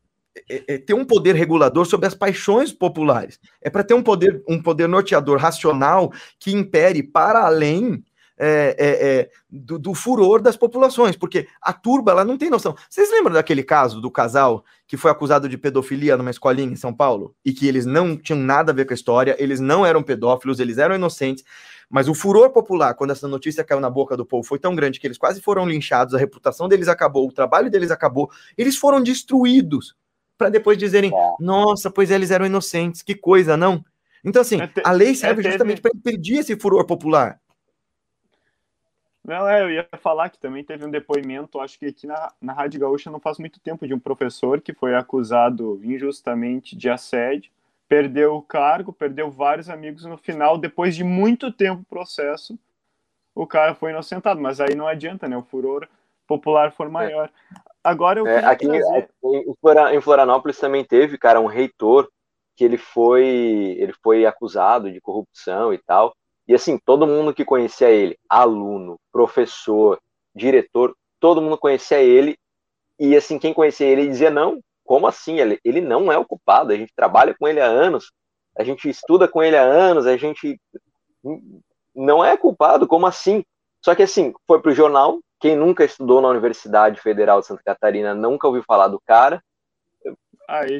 é, 0.48 0.74
é, 0.74 0.78
ter 0.78 0.94
um 0.94 1.04
poder 1.04 1.34
regulador 1.34 1.86
sobre 1.86 2.06
as 2.06 2.14
paixões 2.14 2.72
populares. 2.72 3.38
É 3.62 3.70
para 3.70 3.84
ter 3.84 3.94
um 3.94 4.02
poder, 4.02 4.42
um 4.48 4.60
poder 4.60 4.88
norteador 4.88 5.38
racional 5.38 6.12
que 6.38 6.52
impere 6.52 7.02
para 7.02 7.46
além 7.46 8.02
é, 8.36 8.76
é, 8.76 9.08
é, 9.20 9.30
do, 9.48 9.78
do, 9.78 9.94
furor 9.94 10.42
das 10.42 10.56
populações, 10.56 11.14
porque 11.14 11.46
a 11.62 11.72
turba 11.72 12.10
ela 12.10 12.24
não 12.24 12.36
tem 12.36 12.50
noção. 12.50 12.74
Vocês 12.90 13.08
lembram 13.10 13.32
daquele 13.32 13.62
caso 13.62 14.00
do 14.00 14.10
casal 14.10 14.64
que 14.88 14.96
foi 14.96 15.10
acusado 15.10 15.48
de 15.48 15.56
pedofilia 15.56 16.16
numa 16.16 16.32
escolinha 16.32 16.72
em 16.72 16.76
São 16.76 16.92
Paulo 16.92 17.34
e 17.44 17.52
que 17.52 17.68
eles 17.68 17.86
não 17.86 18.16
tinham 18.16 18.40
nada 18.40 18.72
a 18.72 18.74
ver 18.74 18.86
com 18.86 18.92
a 18.92 18.96
história, 18.96 19.36
eles 19.38 19.60
não 19.60 19.86
eram 19.86 20.02
pedófilos, 20.02 20.58
eles 20.58 20.78
eram 20.78 20.96
inocentes, 20.96 21.44
mas 21.88 22.08
o 22.08 22.14
furor 22.14 22.50
popular, 22.50 22.94
quando 22.94 23.12
essa 23.12 23.28
notícia 23.28 23.62
caiu 23.62 23.80
na 23.80 23.88
boca 23.88 24.16
do 24.16 24.26
povo, 24.26 24.42
foi 24.42 24.58
tão 24.58 24.74
grande 24.74 24.98
que 24.98 25.06
eles 25.06 25.18
quase 25.18 25.40
foram 25.40 25.64
linchados, 25.68 26.12
a 26.12 26.18
reputação 26.18 26.68
deles 26.68 26.88
acabou, 26.88 27.28
o 27.28 27.32
trabalho 27.32 27.70
deles 27.70 27.92
acabou, 27.92 28.28
eles 28.58 28.76
foram 28.76 29.00
destruídos 29.00 29.94
para 30.36 30.48
depois 30.48 30.78
dizerem: 30.78 31.12
nossa, 31.38 31.90
pois 31.90 32.10
eles 32.10 32.30
eram 32.30 32.46
inocentes, 32.46 33.02
que 33.02 33.14
coisa, 33.14 33.56
não? 33.56 33.84
Então, 34.24 34.42
assim, 34.42 34.60
é 34.60 34.70
a 34.82 34.90
lei 34.90 35.14
serve 35.14 35.46
é 35.46 35.50
justamente 35.50 35.80
para 35.80 35.92
impedir 35.94 36.38
esse 36.38 36.56
furor 36.56 36.86
popular. 36.86 37.38
Não, 39.22 39.48
é, 39.48 39.62
eu 39.62 39.70
ia 39.70 39.88
falar 40.00 40.28
que 40.28 40.38
também 40.38 40.62
teve 40.62 40.84
um 40.84 40.90
depoimento, 40.90 41.58
acho 41.58 41.78
que 41.78 41.86
aqui 41.86 42.06
na, 42.06 42.30
na 42.40 42.52
Rádio 42.52 42.80
Gaúcha 42.80 43.10
não 43.10 43.18
faz 43.18 43.38
muito 43.38 43.58
tempo, 43.58 43.86
de 43.86 43.94
um 43.94 43.98
professor 43.98 44.60
que 44.60 44.74
foi 44.74 44.94
acusado 44.94 45.80
injustamente 45.82 46.76
de 46.76 46.90
assédio, 46.90 47.50
perdeu 47.88 48.34
o 48.34 48.42
cargo, 48.42 48.92
perdeu 48.92 49.30
vários 49.30 49.70
amigos 49.70 50.04
no 50.04 50.18
final, 50.18 50.58
depois 50.58 50.94
de 50.94 51.02
muito 51.02 51.50
tempo 51.50 51.84
processo, 51.88 52.58
o 53.34 53.46
cara 53.46 53.74
foi 53.74 53.90
inocentado, 53.90 54.40
mas 54.40 54.60
aí 54.60 54.74
não 54.74 54.86
adianta, 54.86 55.26
né? 55.26 55.36
O 55.36 55.42
furor 55.42 55.88
popular 56.26 56.72
for 56.72 56.90
maior. 56.90 57.30
É. 57.56 57.73
Agora 57.84 58.18
eu 58.18 58.26
é, 58.26 58.42
aqui 58.44 58.66
trazer... 58.66 59.08
em 59.94 60.00
Florianópolis 60.00 60.58
também 60.58 60.82
teve, 60.82 61.18
cara, 61.18 61.38
um 61.38 61.46
reitor 61.46 62.08
que 62.56 62.64
ele 62.64 62.78
foi 62.78 63.24
ele 63.78 63.92
foi 64.02 64.24
acusado 64.24 64.90
de 64.90 65.00
corrupção 65.00 65.72
e 65.72 65.78
tal. 65.78 66.14
E 66.48 66.54
assim, 66.54 66.78
todo 66.78 67.06
mundo 67.06 67.34
que 67.34 67.44
conhecia 67.44 67.90
ele, 67.90 68.18
aluno, 68.28 68.98
professor, 69.12 69.98
diretor, 70.34 70.94
todo 71.20 71.40
mundo 71.40 71.58
conhecia 71.58 72.00
ele. 72.00 72.38
E 72.98 73.16
assim, 73.16 73.38
quem 73.38 73.52
conhecia 73.52 73.86
ele 73.86 74.06
dizia: 74.06 74.30
não, 74.30 74.60
como 74.84 75.06
assim? 75.06 75.38
Ele, 75.38 75.58
ele 75.64 75.80
não 75.80 76.10
é 76.10 76.18
o 76.18 76.24
culpado, 76.24 76.72
a 76.72 76.76
gente 76.76 76.92
trabalha 76.94 77.34
com 77.38 77.46
ele 77.46 77.60
há 77.60 77.66
anos, 77.66 78.12
a 78.56 78.64
gente 78.64 78.88
estuda 78.88 79.26
com 79.28 79.42
ele 79.42 79.56
há 79.56 79.62
anos, 79.62 80.06
a 80.06 80.16
gente 80.16 80.58
não 81.94 82.24
é 82.24 82.36
culpado, 82.36 82.86
como 82.86 83.06
assim? 83.06 83.44
Só 83.84 83.94
que 83.94 84.02
assim, 84.02 84.32
foi 84.46 84.62
pro 84.62 84.74
jornal, 84.74 85.20
quem 85.38 85.54
nunca 85.54 85.84
estudou 85.84 86.22
na 86.22 86.28
Universidade 86.28 86.98
Federal 87.00 87.40
de 87.40 87.46
Santa 87.46 87.62
Catarina 87.62 88.14
nunca 88.14 88.46
ouviu 88.46 88.62
falar 88.62 88.88
do 88.88 88.98
cara. 88.98 89.42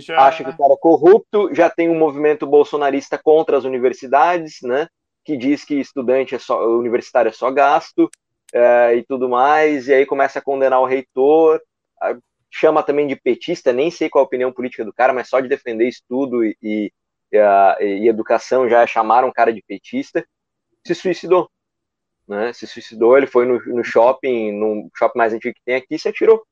Já... 0.01 0.21
Acha 0.27 0.43
que 0.43 0.51
o 0.51 0.57
cara 0.57 0.73
é 0.73 0.79
corrupto, 0.79 1.55
já 1.55 1.69
tem 1.69 1.91
um 1.91 1.99
movimento 1.99 2.47
bolsonarista 2.47 3.19
contra 3.23 3.59
as 3.59 3.65
universidades, 3.65 4.61
né? 4.63 4.89
que 5.25 5.37
diz 5.37 5.65
que 5.65 5.75
estudante 5.75 6.35
é 6.35 6.39
só, 6.39 6.67
universitário 6.67 7.31
é 7.31 7.33
só 7.33 7.51
gasto 7.51 8.11
é, 8.53 8.97
e 8.97 9.05
tudo 9.05 9.29
mais, 9.29 9.89
e 9.89 9.95
aí 9.95 10.07
começa 10.07 10.39
a 10.39 10.43
condenar 10.43 10.81
o 10.81 10.87
reitor, 10.87 11.61
chama 12.51 12.83
também 12.83 13.07
de 13.07 13.17
petista, 13.17 13.73
nem 13.73 13.91
sei 13.91 14.09
qual 14.09 14.23
a 14.23 14.27
opinião 14.27 14.53
política 14.53 14.85
do 14.85 14.93
cara, 14.93 15.13
mas 15.13 15.29
só 15.29 15.41
de 15.41 15.49
defender 15.49 15.89
estudo 15.89 16.45
e, 16.45 16.57
e, 16.63 16.93
e 17.33 18.09
educação 18.09 18.69
já 18.69 18.87
chamaram 18.87 19.29
o 19.29 19.33
cara 19.33 19.53
de 19.53 19.63
petista, 19.63 20.25
se 20.87 20.95
suicidou. 20.95 21.51
Né? 22.27 22.53
Se 22.53 22.66
suicidou, 22.66 23.16
ele 23.16 23.27
foi 23.27 23.47
no, 23.47 23.61
no 23.66 23.85
shopping, 23.85 24.53
no 24.53 24.91
shopping 24.95 25.18
mais 25.18 25.33
antigo 25.33 25.55
que 25.55 25.64
tem 25.64 25.77
aqui, 25.77 25.99
se 25.99 26.09
atirou. 26.09 26.45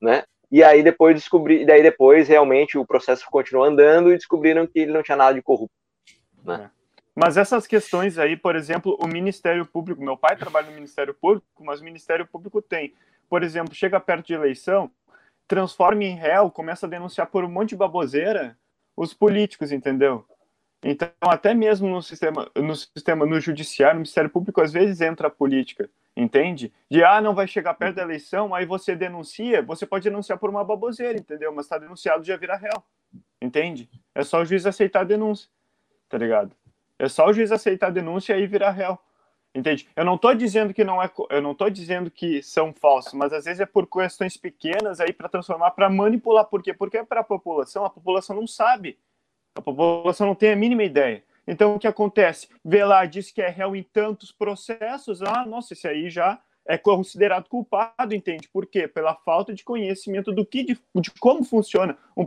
Né? 0.00 0.24
E 0.50 0.62
aí 0.62 0.82
depois 0.82 1.14
descobri, 1.14 1.64
daí 1.64 1.82
depois 1.82 2.28
realmente 2.28 2.76
o 2.76 2.86
processo 2.86 3.26
continuou 3.30 3.64
andando 3.64 4.12
e 4.12 4.16
descobriram 4.16 4.66
que 4.66 4.80
ele 4.80 4.92
não 4.92 5.02
tinha 5.02 5.16
nada 5.16 5.34
de 5.34 5.42
corrupto. 5.42 5.74
Né? 6.44 6.70
É. 6.78 6.82
Mas 7.14 7.36
essas 7.36 7.66
questões 7.66 8.18
aí, 8.18 8.36
por 8.36 8.56
exemplo, 8.56 8.96
o 8.98 9.06
Ministério 9.06 9.66
Público, 9.66 10.02
meu 10.02 10.16
pai 10.16 10.36
trabalha 10.36 10.68
no 10.68 10.74
Ministério 10.74 11.14
Público, 11.14 11.46
mas 11.60 11.80
o 11.80 11.84
Ministério 11.84 12.26
Público 12.26 12.62
tem, 12.62 12.94
por 13.28 13.42
exemplo, 13.42 13.74
chega 13.74 14.00
perto 14.00 14.26
de 14.26 14.34
eleição, 14.34 14.90
transforma 15.46 16.04
em 16.04 16.16
réu, 16.16 16.50
começa 16.50 16.86
a 16.86 16.88
denunciar 16.88 17.26
por 17.26 17.44
um 17.44 17.50
monte 17.50 17.70
de 17.70 17.76
baboseira 17.76 18.56
os 18.96 19.12
políticos, 19.12 19.72
entendeu? 19.72 20.24
Então, 20.82 21.08
até 21.20 21.54
mesmo 21.54 21.88
no 21.88 22.02
sistema, 22.02 22.50
no 22.56 22.74
sistema, 22.74 23.24
no 23.24 23.40
judiciário, 23.40 23.94
no 23.94 24.00
Ministério 24.00 24.28
Público, 24.28 24.60
às 24.60 24.72
vezes 24.72 25.00
entra 25.00 25.28
a 25.28 25.30
política, 25.30 25.88
entende? 26.16 26.72
De, 26.90 27.04
ah, 27.04 27.20
não 27.20 27.34
vai 27.34 27.46
chegar 27.46 27.74
perto 27.74 27.96
da 27.96 28.02
eleição, 28.02 28.52
aí 28.52 28.66
você 28.66 28.96
denuncia, 28.96 29.62
você 29.62 29.86
pode 29.86 30.04
denunciar 30.04 30.38
por 30.38 30.50
uma 30.50 30.64
baboseira, 30.64 31.16
entendeu? 31.16 31.52
Mas 31.52 31.66
está 31.66 31.78
denunciado, 31.78 32.24
já 32.24 32.36
vira 32.36 32.56
réu, 32.56 32.82
entende? 33.40 33.88
É 34.12 34.24
só 34.24 34.40
o 34.40 34.44
juiz 34.44 34.66
aceitar 34.66 35.02
a 35.02 35.04
denúncia, 35.04 35.48
tá 36.08 36.18
ligado? 36.18 36.56
É 36.98 37.08
só 37.08 37.26
o 37.26 37.32
juiz 37.32 37.52
aceitar 37.52 37.86
a 37.86 37.90
denúncia 37.90 38.36
e 38.36 38.46
virar 38.46 38.70
réu. 38.70 38.98
Entende? 39.54 39.86
Eu 39.94 40.04
não 40.04 40.14
estou 40.14 40.34
dizendo 40.34 40.72
que 40.72 40.82
não 40.82 41.02
é, 41.02 41.10
eu 41.28 41.42
não 41.42 41.52
estou 41.52 41.68
dizendo 41.68 42.10
que 42.10 42.42
são 42.42 42.72
falsos, 42.72 43.12
mas 43.12 43.34
às 43.34 43.44
vezes 43.44 43.60
é 43.60 43.66
por 43.66 43.86
questões 43.86 44.34
pequenas 44.36 44.98
aí 44.98 45.12
para 45.12 45.28
transformar, 45.28 45.72
para 45.72 45.90
manipular. 45.90 46.46
Por 46.46 46.62
quê? 46.62 46.72
Porque 46.72 46.96
é 46.96 47.04
para 47.04 47.20
a 47.20 47.24
população, 47.24 47.84
a 47.84 47.90
população 47.90 48.34
não 48.34 48.46
sabe. 48.46 48.98
A 49.54 49.60
população 49.60 50.26
não 50.26 50.34
tem 50.34 50.52
a 50.52 50.56
mínima 50.56 50.84
ideia. 50.84 51.22
Então 51.46 51.74
o 51.74 51.78
que 51.78 51.86
acontece? 51.86 52.48
Vê 52.64 52.84
lá, 52.84 53.04
diz 53.04 53.30
que 53.30 53.42
é 53.42 53.48
réu 53.48 53.74
em 53.74 53.82
tantos 53.82 54.30
processos, 54.32 55.22
ah, 55.22 55.44
nossa, 55.44 55.72
esse 55.72 55.86
aí 55.88 56.08
já 56.08 56.40
é 56.64 56.78
considerado 56.78 57.48
culpado, 57.48 58.14
entende? 58.14 58.48
Por 58.48 58.66
quê? 58.66 58.86
Pela 58.86 59.14
falta 59.14 59.52
de 59.52 59.64
conhecimento 59.64 60.30
do 60.30 60.46
que, 60.46 60.62
de, 60.62 60.78
de, 60.94 61.10
como 61.18 61.42
funciona 61.42 61.98
um 62.16 62.26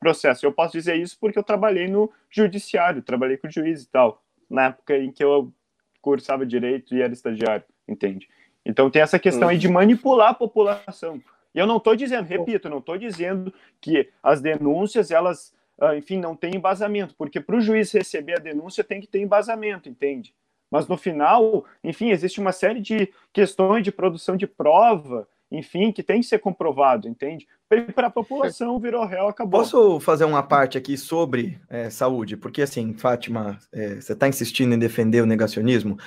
processo. 0.00 0.46
Eu 0.46 0.52
posso 0.52 0.72
dizer 0.72 0.96
isso 0.96 1.18
porque 1.20 1.38
eu 1.38 1.42
trabalhei 1.42 1.86
no 1.86 2.10
judiciário, 2.30 3.02
trabalhei 3.02 3.36
com 3.36 3.50
juiz 3.50 3.82
e 3.82 3.88
tal, 3.88 4.22
na 4.48 4.66
época 4.66 4.96
em 4.96 5.12
que 5.12 5.22
eu 5.22 5.52
cursava 6.00 6.46
direito 6.46 6.94
e 6.94 7.02
era 7.02 7.12
estagiário, 7.12 7.64
entende? 7.86 8.28
Então 8.64 8.90
tem 8.90 9.02
essa 9.02 9.18
questão 9.18 9.48
aí 9.48 9.58
de 9.58 9.66
uhum. 9.66 9.74
manipular 9.74 10.30
a 10.30 10.34
população. 10.34 11.20
E 11.54 11.58
eu 11.58 11.66
não 11.66 11.76
estou 11.76 11.94
dizendo, 11.94 12.26
repito, 12.26 12.68
não 12.68 12.78
estou 12.78 12.98
dizendo 12.98 13.52
que 13.80 14.10
as 14.22 14.40
denúncias, 14.40 15.10
elas, 15.10 15.53
enfim, 15.96 16.18
não 16.18 16.36
têm 16.36 16.56
embasamento, 16.56 17.14
porque 17.16 17.40
para 17.40 17.56
o 17.56 17.60
juiz 17.60 17.92
receber 17.92 18.34
a 18.34 18.42
denúncia 18.42 18.84
tem 18.84 19.00
que 19.00 19.06
ter 19.06 19.20
embasamento, 19.20 19.88
entende? 19.88 20.34
Mas 20.70 20.88
no 20.88 20.96
final, 20.96 21.64
enfim, 21.82 22.10
existe 22.10 22.40
uma 22.40 22.52
série 22.52 22.80
de 22.80 23.12
questões 23.32 23.84
de 23.84 23.92
produção 23.92 24.36
de 24.36 24.46
prova, 24.46 25.28
enfim, 25.50 25.92
que 25.92 26.02
tem 26.02 26.20
que 26.20 26.26
ser 26.26 26.38
comprovado, 26.38 27.08
entende? 27.08 27.46
Para 27.94 28.08
a 28.08 28.10
população 28.10 28.78
virou 28.78 29.04
réu, 29.04 29.28
acabou. 29.28 29.60
Posso 29.60 30.00
fazer 30.00 30.24
uma 30.24 30.42
parte 30.42 30.76
aqui 30.76 30.96
sobre 30.96 31.60
é, 31.68 31.90
saúde? 31.90 32.36
Porque, 32.36 32.62
assim, 32.62 32.94
Fátima, 32.94 33.58
é, 33.72 33.96
você 33.96 34.12
está 34.12 34.28
insistindo 34.28 34.74
em 34.74 34.78
defender 34.78 35.22
o 35.22 35.26
negacionismo. 35.26 35.98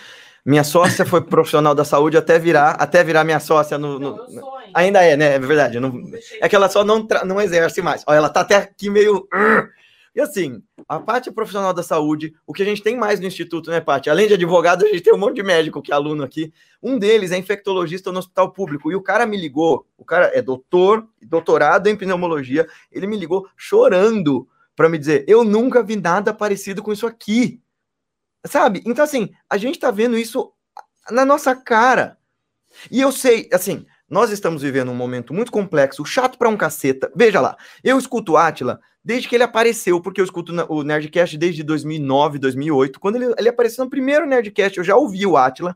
Minha 0.48 0.64
sócia 0.64 1.06
foi 1.06 1.20
profissional 1.20 1.76
da 1.76 1.84
saúde 1.84 2.16
até 2.16 2.40
virar, 2.40 2.72
até 2.80 3.04
virar 3.04 3.26
minha 3.26 3.40
sócia 3.40 3.78
no. 3.78 4.00
no... 4.00 4.16
Não, 4.30 4.54
ainda 4.74 5.04
é, 5.04 5.18
né? 5.18 5.36
É 5.36 5.40
verdade. 5.40 5.78
Não... 5.78 6.02
É 6.40 6.48
que 6.48 6.56
ela 6.56 6.70
só 6.70 6.86
não, 6.86 7.06
tra... 7.06 7.26
não 7.26 7.42
exerce 7.42 7.82
mais. 7.82 8.02
Olha, 8.08 8.16
ela 8.16 8.30
tá 8.30 8.40
até 8.40 8.56
aqui 8.56 8.90
meio. 8.90 9.28
E 10.16 10.22
assim, 10.22 10.64
a 10.88 11.02
parte 11.02 11.30
profissional 11.30 11.74
da 11.74 11.84
saúde, 11.84 12.34
o 12.48 12.54
que 12.54 12.64
a 12.64 12.66
gente 12.66 12.82
tem 12.82 12.96
mais 12.96 13.20
no 13.20 13.28
Instituto, 13.28 13.70
né, 13.70 13.82
Paty? 13.82 14.10
Além 14.10 14.28
de 14.28 14.36
advogado, 14.36 14.86
a 14.86 14.88
gente 14.88 15.02
tem 15.02 15.14
um 15.14 15.18
monte 15.18 15.36
de 15.36 15.44
médico 15.44 15.82
que 15.82 15.92
é 15.92 15.96
aluno 15.96 16.24
aqui. 16.24 16.52
Um 16.82 16.98
deles 16.98 17.32
é 17.34 17.38
infectologista 17.38 18.10
no 18.12 18.20
hospital 18.20 18.52
público. 18.52 18.90
E 18.90 18.96
o 18.96 19.02
cara 19.02 19.26
me 19.26 19.36
ligou, 19.36 19.86
o 19.98 20.06
cara 20.06 20.32
é 20.34 20.42
doutor, 20.42 21.06
doutorado 21.22 21.88
em 21.88 21.96
pneumologia, 21.96 22.66
ele 22.90 23.06
me 23.06 23.18
ligou 23.18 23.48
chorando 23.58 24.48
para 24.78 24.88
me 24.88 24.98
dizer: 24.98 25.26
eu 25.28 25.44
nunca 25.44 25.84
vi 25.84 25.98
nada 25.98 26.34
parecido 26.34 26.82
com 26.82 26.94
isso 26.94 27.06
aqui. 27.06 27.62
Sabe? 28.46 28.82
Então, 28.86 29.04
assim, 29.04 29.30
a 29.50 29.58
gente 29.58 29.80
tá 29.80 29.92
vendo 29.92 30.18
isso 30.18 30.52
na 31.10 31.26
nossa 31.26 31.56
cara. 31.56 32.18
E 32.92 33.02
eu 33.02 33.12
sei, 33.12 33.50
assim, 33.52 33.86
nós 34.10 34.30
estamos 34.30 34.62
vivendo 34.62 34.92
um 34.92 34.96
momento 34.96 35.34
muito 35.34 35.52
complexo, 35.52 36.06
chato 36.06 36.38
para 36.38 36.50
um 36.50 36.58
caceta. 36.58 37.12
Veja 37.16 37.42
lá, 37.42 37.58
eu 37.84 37.98
escuto 37.98 38.34
o 38.34 38.38
Atila 38.38 38.80
desde 39.04 39.30
que 39.30 39.36
ele 39.36 39.44
apareceu, 39.44 40.02
porque 40.02 40.20
eu 40.20 40.26
escuto 40.26 40.54
o 40.70 40.84
Nerdcast 40.84 41.38
desde 41.38 41.64
2009, 41.64 42.40
2008. 42.40 43.00
Quando 43.00 43.16
ele, 43.16 43.34
ele 43.38 43.50
apareceu 43.50 43.86
no 43.86 43.90
primeiro 43.90 44.26
Nerdcast, 44.26 44.78
eu 44.78 44.84
já 44.84 44.96
ouvi 44.96 45.26
o 45.26 45.38
Atila. 45.38 45.76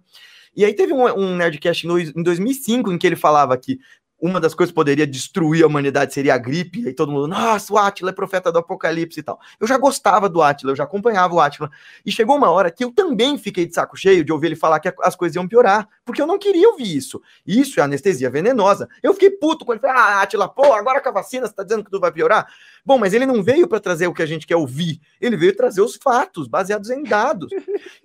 E 0.56 0.66
aí 0.66 0.74
teve 0.74 0.92
um, 0.92 1.06
um 1.18 1.36
Nerdcast 1.38 1.88
em 1.88 2.24
2005 2.24 2.92
em 2.92 2.98
que 2.98 3.08
ele 3.08 3.16
falava 3.16 3.58
que 3.58 3.80
uma 4.22 4.40
das 4.40 4.54
coisas 4.54 4.72
que 4.72 4.76
poderia 4.76 5.08
destruir 5.08 5.64
a 5.64 5.68
humanidade 5.68 6.14
seria 6.14 6.36
a 6.36 6.38
gripe, 6.38 6.88
e 6.88 6.94
todo 6.94 7.12
mundo, 7.12 7.28
nossa, 7.28 7.74
o 7.74 7.78
Átila 7.78 8.12
é 8.12 8.14
profeta 8.14 8.52
do 8.52 8.60
apocalipse 8.60 9.20
e 9.20 9.24
tal. 9.24 9.40
Eu 9.60 9.66
já 9.66 9.78
gostava 9.80 10.30
do 10.30 10.44
Átila, 10.44 10.72
eu 10.72 10.76
já 10.76 10.84
acompanhava 10.84 11.34
o 11.34 11.40
Átila, 11.40 11.72
e 12.06 12.12
chegou 12.12 12.38
uma 12.38 12.52
hora 12.52 12.70
que 12.70 12.84
eu 12.84 12.92
também 12.92 13.38
fiquei 13.40 13.66
de 13.66 13.74
saco 13.74 13.98
cheio 13.98 14.24
de 14.24 14.32
ouvir 14.32 14.48
ele 14.48 14.56
falar 14.56 14.80
que 14.80 14.94
as 15.02 15.16
coisas 15.16 15.36
iam 15.36 15.48
piorar, 15.48 15.90
porque 16.06 16.22
eu 16.22 16.28
não 16.28 16.38
queria 16.38 16.70
ouvir 16.70 16.96
isso. 16.96 17.20
Isso 17.46 17.80
é 17.80 17.84
anestesia 17.84 18.30
venenosa. 18.30 18.88
Eu 19.02 19.14
fiquei 19.14 19.32
puto 19.32 19.66
com 19.66 19.74
ele, 19.74 19.82
falei, 19.82 19.96
ah, 19.96 20.22
Átila, 20.22 20.48
pô, 20.48 20.72
agora 20.74 21.02
com 21.02 21.10
a 21.10 21.14
vacina 21.14 21.48
você 21.48 21.54
tá 21.54 21.64
dizendo 21.64 21.84
que 21.84 21.90
tudo 21.90 22.02
vai 22.02 22.12
piorar? 22.12 22.48
Bom, 22.86 23.00
mas 23.00 23.14
ele 23.14 23.26
não 23.26 23.42
veio 23.42 23.68
para 23.68 23.80
trazer 23.80 24.06
o 24.06 24.14
que 24.14 24.22
a 24.22 24.28
gente 24.28 24.46
quer 24.46 24.56
ouvir, 24.56 25.02
ele 25.20 25.36
veio 25.36 25.56
trazer 25.56 25.82
os 25.82 25.96
fatos, 25.96 26.48
baseados 26.48 26.92
em 26.92 27.02
dados. 27.02 27.52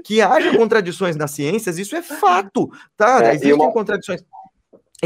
que 0.03 0.23
haja 0.23 0.57
contradições 0.57 1.15
nas 1.15 1.31
ciências, 1.33 1.79
isso 1.79 1.95
é 1.95 2.01
fato, 2.03 2.71
tá? 2.97 3.23
É, 3.23 3.35
Existem 3.35 3.53
uma... 3.53 3.73
contradições 3.73 4.23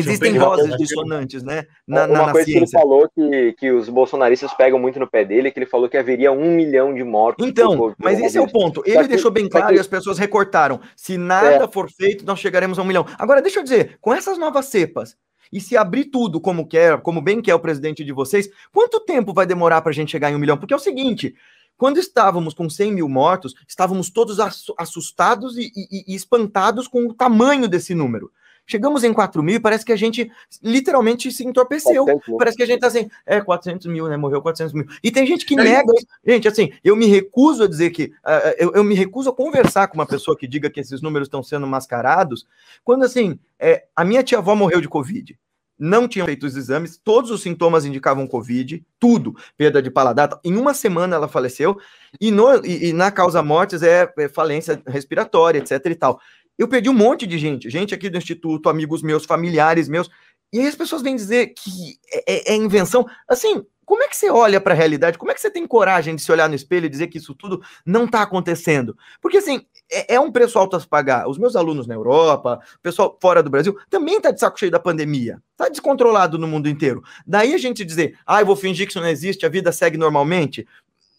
Existem 0.00 0.38
vozes 0.38 0.76
dissonantes, 0.76 1.42
né? 1.42 1.64
Na, 1.86 2.06
Uma 2.06 2.26
na, 2.26 2.32
coisa 2.32 2.50
que 2.50 2.56
ele 2.56 2.70
falou 2.70 3.08
que, 3.14 3.54
que 3.58 3.70
os 3.70 3.88
bolsonaristas 3.88 4.52
pegam 4.54 4.78
muito 4.78 4.98
no 4.98 5.06
pé 5.06 5.24
dele, 5.24 5.48
é 5.48 5.50
que 5.50 5.58
ele 5.58 5.66
falou 5.66 5.88
que 5.88 5.96
haveria 5.96 6.32
um 6.32 6.54
milhão 6.54 6.92
de 6.94 7.04
mortos. 7.04 7.46
Então, 7.46 7.94
mas 7.98 8.20
esse 8.20 8.36
é 8.36 8.40
o 8.40 8.50
ponto. 8.50 8.82
Ele 8.84 9.06
deixou 9.06 9.30
bem 9.30 9.48
claro 9.48 9.68
que... 9.68 9.74
e 9.74 9.78
as 9.78 9.86
pessoas 9.86 10.18
recortaram. 10.18 10.80
Se 10.96 11.16
nada 11.16 11.64
é. 11.64 11.68
for 11.68 11.90
feito, 11.90 12.24
nós 12.24 12.38
chegaremos 12.38 12.78
a 12.78 12.82
um 12.82 12.84
milhão. 12.84 13.06
Agora, 13.18 13.42
deixa 13.42 13.60
eu 13.60 13.64
dizer, 13.64 13.98
com 14.00 14.12
essas 14.12 14.38
novas 14.38 14.66
cepas, 14.66 15.16
e 15.52 15.60
se 15.60 15.76
abrir 15.76 16.06
tudo 16.06 16.40
como 16.40 16.66
quer, 16.66 17.00
como 17.00 17.20
bem 17.20 17.42
quer 17.42 17.54
o 17.54 17.60
presidente 17.60 18.04
de 18.04 18.12
vocês, 18.12 18.48
quanto 18.72 19.00
tempo 19.00 19.32
vai 19.32 19.46
demorar 19.46 19.80
para 19.82 19.90
a 19.90 19.94
gente 19.94 20.12
chegar 20.12 20.30
em 20.30 20.34
um 20.34 20.38
milhão? 20.38 20.56
Porque 20.56 20.72
é 20.72 20.76
o 20.76 20.80
seguinte, 20.80 21.34
quando 21.76 21.98
estávamos 21.98 22.54
com 22.54 22.68
100 22.68 22.92
mil 22.92 23.08
mortos, 23.08 23.54
estávamos 23.66 24.10
todos 24.10 24.38
assustados 24.78 25.56
e, 25.56 25.72
e, 25.74 26.12
e 26.12 26.14
espantados 26.14 26.86
com 26.86 27.06
o 27.06 27.14
tamanho 27.14 27.66
desse 27.66 27.94
número. 27.94 28.30
Chegamos 28.70 29.02
em 29.02 29.12
4 29.12 29.42
mil 29.42 29.56
e 29.56 29.60
parece 29.60 29.84
que 29.84 29.92
a 29.92 29.96
gente 29.96 30.30
literalmente 30.62 31.30
se 31.32 31.44
entorpeceu. 31.44 32.06
Parece 32.38 32.56
que 32.56 32.62
a 32.62 32.66
gente 32.66 32.78
tá 32.78 32.86
assim, 32.86 33.10
é 33.26 33.40
400 33.40 33.86
mil, 33.88 34.08
né? 34.08 34.16
Morreu 34.16 34.40
400 34.40 34.72
mil. 34.72 34.86
E 35.02 35.10
tem 35.10 35.26
gente 35.26 35.44
que 35.44 35.58
é 35.58 35.62
nega 35.64 35.92
isso. 35.96 36.06
Gente, 36.24 36.46
assim, 36.46 36.72
eu 36.84 36.94
me 36.94 37.06
recuso 37.06 37.64
a 37.64 37.66
dizer 37.66 37.90
que. 37.90 38.04
Uh, 38.04 38.54
eu, 38.58 38.72
eu, 38.74 38.84
me 38.84 38.94
recuso 38.94 39.30
a 39.30 39.34
conversar 39.34 39.88
com 39.88 39.96
uma 39.96 40.06
pessoa 40.06 40.36
que 40.36 40.46
diga 40.46 40.70
que 40.70 40.78
esses 40.78 41.02
números 41.02 41.26
estão 41.26 41.42
sendo 41.42 41.66
mascarados, 41.66 42.46
quando, 42.84 43.02
assim, 43.02 43.40
é, 43.58 43.86
a 43.96 44.04
minha 44.04 44.22
tia-avó 44.22 44.54
morreu 44.54 44.80
de 44.80 44.88
Covid 44.88 45.36
não 45.80 46.06
tinham 46.06 46.26
feito 46.26 46.44
os 46.44 46.54
exames, 46.56 47.00
todos 47.02 47.30
os 47.30 47.40
sintomas 47.40 47.86
indicavam 47.86 48.26
Covid, 48.26 48.84
tudo, 48.98 49.34
perda 49.56 49.80
de 49.80 49.90
paladar. 49.90 50.38
Em 50.44 50.54
uma 50.54 50.74
semana 50.74 51.16
ela 51.16 51.26
faleceu, 51.26 51.80
e, 52.20 52.30
no, 52.30 52.54
e, 52.66 52.90
e 52.90 52.92
na 52.92 53.10
causa 53.10 53.42
mortes 53.42 53.82
é, 53.82 54.12
é, 54.18 54.28
falência 54.28 54.82
respiratória, 54.86 55.58
etc 55.58 55.80
e 55.86 55.94
tal. 55.94 56.20
Eu 56.60 56.68
perdi 56.68 56.90
um 56.90 56.94
monte 56.94 57.26
de 57.26 57.38
gente, 57.38 57.70
gente 57.70 57.94
aqui 57.94 58.10
do 58.10 58.18
Instituto, 58.18 58.68
amigos 58.68 59.00
meus, 59.00 59.24
familiares 59.24 59.88
meus, 59.88 60.10
e 60.52 60.60
aí 60.60 60.66
as 60.66 60.74
pessoas 60.74 61.00
vêm 61.00 61.16
dizer 61.16 61.54
que 61.54 61.98
é, 62.12 62.52
é, 62.52 62.52
é 62.52 62.54
invenção. 62.54 63.06
Assim, 63.26 63.64
como 63.82 64.02
é 64.02 64.08
que 64.08 64.14
você 64.14 64.28
olha 64.28 64.60
para 64.60 64.74
a 64.74 64.76
realidade? 64.76 65.16
Como 65.16 65.30
é 65.30 65.34
que 65.34 65.40
você 65.40 65.50
tem 65.50 65.66
coragem 65.66 66.14
de 66.14 66.20
se 66.20 66.30
olhar 66.30 66.50
no 66.50 66.54
espelho 66.54 66.84
e 66.84 66.90
dizer 66.90 67.06
que 67.06 67.16
isso 67.16 67.34
tudo 67.34 67.62
não 67.86 68.04
está 68.04 68.20
acontecendo? 68.20 68.94
Porque, 69.22 69.38
assim, 69.38 69.64
é, 69.90 70.16
é, 70.16 70.20
um 70.20 70.30
preço 70.30 70.58
alto 70.58 70.76
a 70.76 70.80
se 70.80 70.86
pagar. 70.86 71.26
Os 71.30 71.38
meus 71.38 71.56
alunos 71.56 71.86
na 71.86 71.94
Europa, 71.94 72.60
o 72.76 72.80
pessoal 72.82 73.18
fora 73.22 73.42
do 73.42 73.48
Brasil, 73.48 73.74
também 73.88 74.18
está 74.18 74.30
de 74.30 74.38
saco 74.38 74.58
cheio 74.58 74.70
da 74.70 74.78
pandemia. 74.78 75.42
Está 75.52 75.70
descontrolado 75.70 76.36
no 76.36 76.46
mundo 76.46 76.68
inteiro. 76.68 77.02
Daí 77.26 77.54
a 77.54 77.58
gente 77.58 77.86
dizer, 77.86 78.18
ah, 78.26 78.42
eu 78.42 78.46
vou 78.46 78.54
fingir 78.54 78.86
que 78.86 78.92
isso 78.92 79.00
não 79.00 79.08
existe, 79.08 79.46
a 79.46 79.48
vida 79.48 79.72
segue 79.72 79.96
normalmente, 79.96 80.68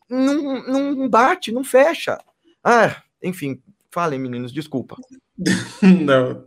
não, 0.07 0.93
não 0.95 1.09
bate, 1.09 1.51
não 1.51 1.63
fecha. 1.63 2.19
Ah, 2.63 3.01
enfim, 3.23 3.59
falem, 3.93 4.19
meninos, 4.19 4.51
desculpa. 4.51 4.95
não. 5.81 6.45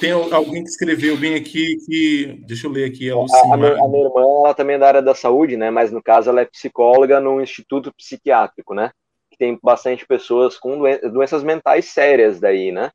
Tem 0.00 0.10
alguém 0.10 0.62
que 0.62 0.70
escreveu 0.70 1.16
bem 1.16 1.34
aqui 1.34 1.76
que. 1.86 2.44
Deixa 2.46 2.66
eu 2.66 2.70
ler 2.70 2.84
aqui. 2.90 3.10
A, 3.10 3.14
a, 3.14 3.56
minha, 3.56 3.72
a 3.72 3.88
minha 3.88 4.04
irmã, 4.04 4.20
ela 4.20 4.54
também 4.54 4.76
é 4.76 4.78
da 4.78 4.88
área 4.88 5.02
da 5.02 5.14
saúde, 5.14 5.56
né? 5.56 5.70
Mas 5.70 5.90
no 5.90 6.02
caso, 6.02 6.30
ela 6.30 6.40
é 6.40 6.44
psicóloga 6.44 7.20
no 7.20 7.40
Instituto 7.40 7.92
Psiquiátrico, 7.94 8.74
né? 8.74 8.90
Que 9.30 9.38
tem 9.38 9.58
bastante 9.62 10.06
pessoas 10.06 10.58
com 10.58 10.78
doenças 11.10 11.42
mentais 11.42 11.86
sérias 11.86 12.40
daí, 12.40 12.70
né? 12.70 12.90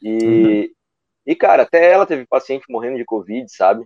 E, 0.00 0.10
uhum. 0.10 0.68
e, 1.26 1.34
cara, 1.34 1.62
até 1.62 1.92
ela 1.92 2.06
teve 2.06 2.26
paciente 2.26 2.64
morrendo 2.68 2.98
de 2.98 3.04
Covid, 3.04 3.50
sabe? 3.50 3.84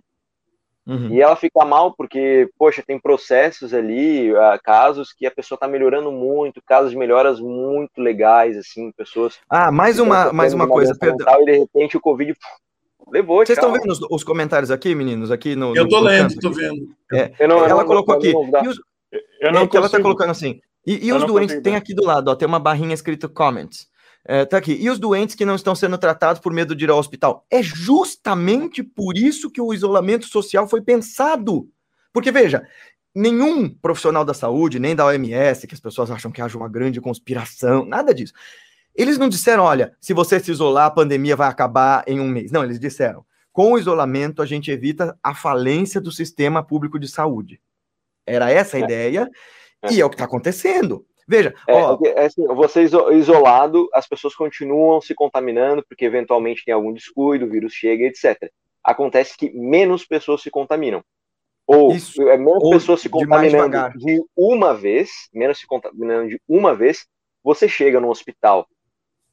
Uhum. 0.87 1.09
E 1.11 1.21
ela 1.21 1.35
fica 1.35 1.63
mal 1.65 1.93
porque, 1.95 2.49
poxa, 2.57 2.83
tem 2.85 2.99
processos 2.99 3.73
ali, 3.73 4.33
uh, 4.33 4.59
casos 4.63 5.13
que 5.13 5.25
a 5.25 5.31
pessoa 5.31 5.55
está 5.55 5.67
melhorando 5.67 6.11
muito, 6.11 6.61
casos 6.65 6.91
de 6.91 6.97
melhoras 6.97 7.39
muito 7.39 8.01
legais, 8.01 8.57
assim, 8.57 8.91
pessoas. 8.93 9.39
Ah, 9.49 9.71
mais 9.71 9.99
uma, 9.99 10.33
mais 10.33 10.53
uma 10.53 10.67
coisa, 10.67 10.95
perdão. 10.97 11.27
E 11.41 11.45
de 11.45 11.57
repente 11.59 11.95
o 11.95 12.01
Covid 12.01 12.35
levou. 13.11 13.45
Vocês 13.45 13.57
estão 13.57 13.71
vendo 13.71 13.91
os, 13.91 13.99
os, 14.09 14.23
comentários 14.23 14.71
aqui, 14.71 14.95
meninos? 14.95 15.31
Aqui 15.31 15.55
no. 15.55 15.75
Eu 15.75 15.87
tô 15.87 15.99
no 15.99 16.05
lendo, 16.05 16.35
tô 16.35 16.51
vendo. 16.51 16.87
É, 17.13 17.33
eu 17.39 17.47
não, 17.47 17.65
ela 17.65 17.83
eu 17.83 17.85
colocou 17.85 18.15
aqui. 18.15 18.33
Os, 18.35 18.79
eu 19.41 19.51
não 19.51 19.61
é, 19.61 19.69
ela 19.71 19.89
tá 19.89 20.01
colocando 20.01 20.31
assim. 20.31 20.59
E, 20.85 21.07
e 21.07 21.13
os 21.13 21.23
doentes, 21.25 21.61
tem 21.61 21.75
aqui 21.75 21.93
do 21.93 22.03
lado, 22.05 22.29
ó, 22.29 22.35
tem 22.35 22.47
uma 22.47 22.59
barrinha 22.59 22.93
escrito 22.93 23.29
comments. 23.29 23.87
É, 24.25 24.45
tá 24.45 24.57
aqui. 24.57 24.73
E 24.73 24.89
os 24.89 24.99
doentes 24.99 25.35
que 25.35 25.45
não 25.45 25.55
estão 25.55 25.73
sendo 25.73 25.97
tratados 25.97 26.41
por 26.41 26.53
medo 26.53 26.75
de 26.75 26.85
ir 26.85 26.89
ao 26.89 26.99
hospital? 26.99 27.45
É 27.49 27.63
justamente 27.63 28.83
por 28.83 29.17
isso 29.17 29.49
que 29.49 29.61
o 29.61 29.73
isolamento 29.73 30.25
social 30.25 30.67
foi 30.67 30.81
pensado. 30.81 31.67
Porque, 32.13 32.31
veja, 32.31 32.67
nenhum 33.13 33.69
profissional 33.69 34.23
da 34.23 34.33
saúde, 34.33 34.79
nem 34.79 34.95
da 34.95 35.05
OMS, 35.05 35.67
que 35.67 35.73
as 35.73 35.79
pessoas 35.79 36.11
acham 36.11 36.31
que 36.31 36.41
haja 36.41 36.57
uma 36.57 36.69
grande 36.69 37.01
conspiração, 37.01 37.85
nada 37.85 38.13
disso. 38.13 38.33
Eles 38.95 39.17
não 39.17 39.29
disseram, 39.29 39.63
olha, 39.63 39.95
se 39.99 40.13
você 40.13 40.39
se 40.39 40.51
isolar, 40.51 40.87
a 40.87 40.91
pandemia 40.91 41.35
vai 41.35 41.47
acabar 41.47 42.03
em 42.07 42.19
um 42.19 42.27
mês. 42.27 42.51
Não, 42.51 42.63
eles 42.63 42.79
disseram, 42.79 43.25
com 43.51 43.73
o 43.73 43.79
isolamento 43.79 44.41
a 44.41 44.45
gente 44.45 44.71
evita 44.71 45.17
a 45.23 45.33
falência 45.33 46.01
do 46.01 46.11
sistema 46.11 46.63
público 46.63 46.99
de 46.99 47.07
saúde. 47.07 47.61
Era 48.25 48.51
essa 48.51 48.77
a 48.77 48.79
é. 48.79 48.83
ideia, 48.83 49.29
é. 49.81 49.93
e 49.93 50.01
é 50.01 50.05
o 50.05 50.09
que 50.09 50.15
está 50.15 50.25
acontecendo. 50.25 51.05
Veja, 51.29 51.53
é, 51.67 51.75
ó, 51.75 51.99
é 52.03 52.25
assim, 52.25 52.43
você 52.47 52.81
isolado, 53.11 53.87
as 53.93 54.07
pessoas 54.07 54.33
continuam 54.33 54.99
se 54.99 55.13
contaminando, 55.13 55.85
porque 55.87 56.03
eventualmente 56.03 56.65
tem 56.65 56.73
algum 56.73 56.91
descuido, 56.91 57.45
o 57.45 57.49
vírus 57.49 57.71
chega, 57.71 58.05
etc. 58.05 58.51
Acontece 58.83 59.37
que 59.37 59.51
menos 59.51 60.03
pessoas 60.03 60.41
se 60.41 60.49
contaminam. 60.49 61.03
Ou 61.67 61.91
Isso. 61.91 62.19
é 62.27 62.35
menos 62.35 62.63
Ou 62.63 62.71
pessoas 62.71 62.99
se 62.99 63.09
contaminando 63.09 63.91
de, 63.99 64.15
de 64.15 64.23
uma 64.35 64.73
vez, 64.73 65.11
menos 65.31 65.59
se 65.59 65.67
contaminando 65.67 66.29
de 66.29 66.41
uma 66.49 66.73
vez, 66.73 67.05
você 67.43 67.69
chega 67.69 67.99
no 67.99 68.09
hospital 68.09 68.67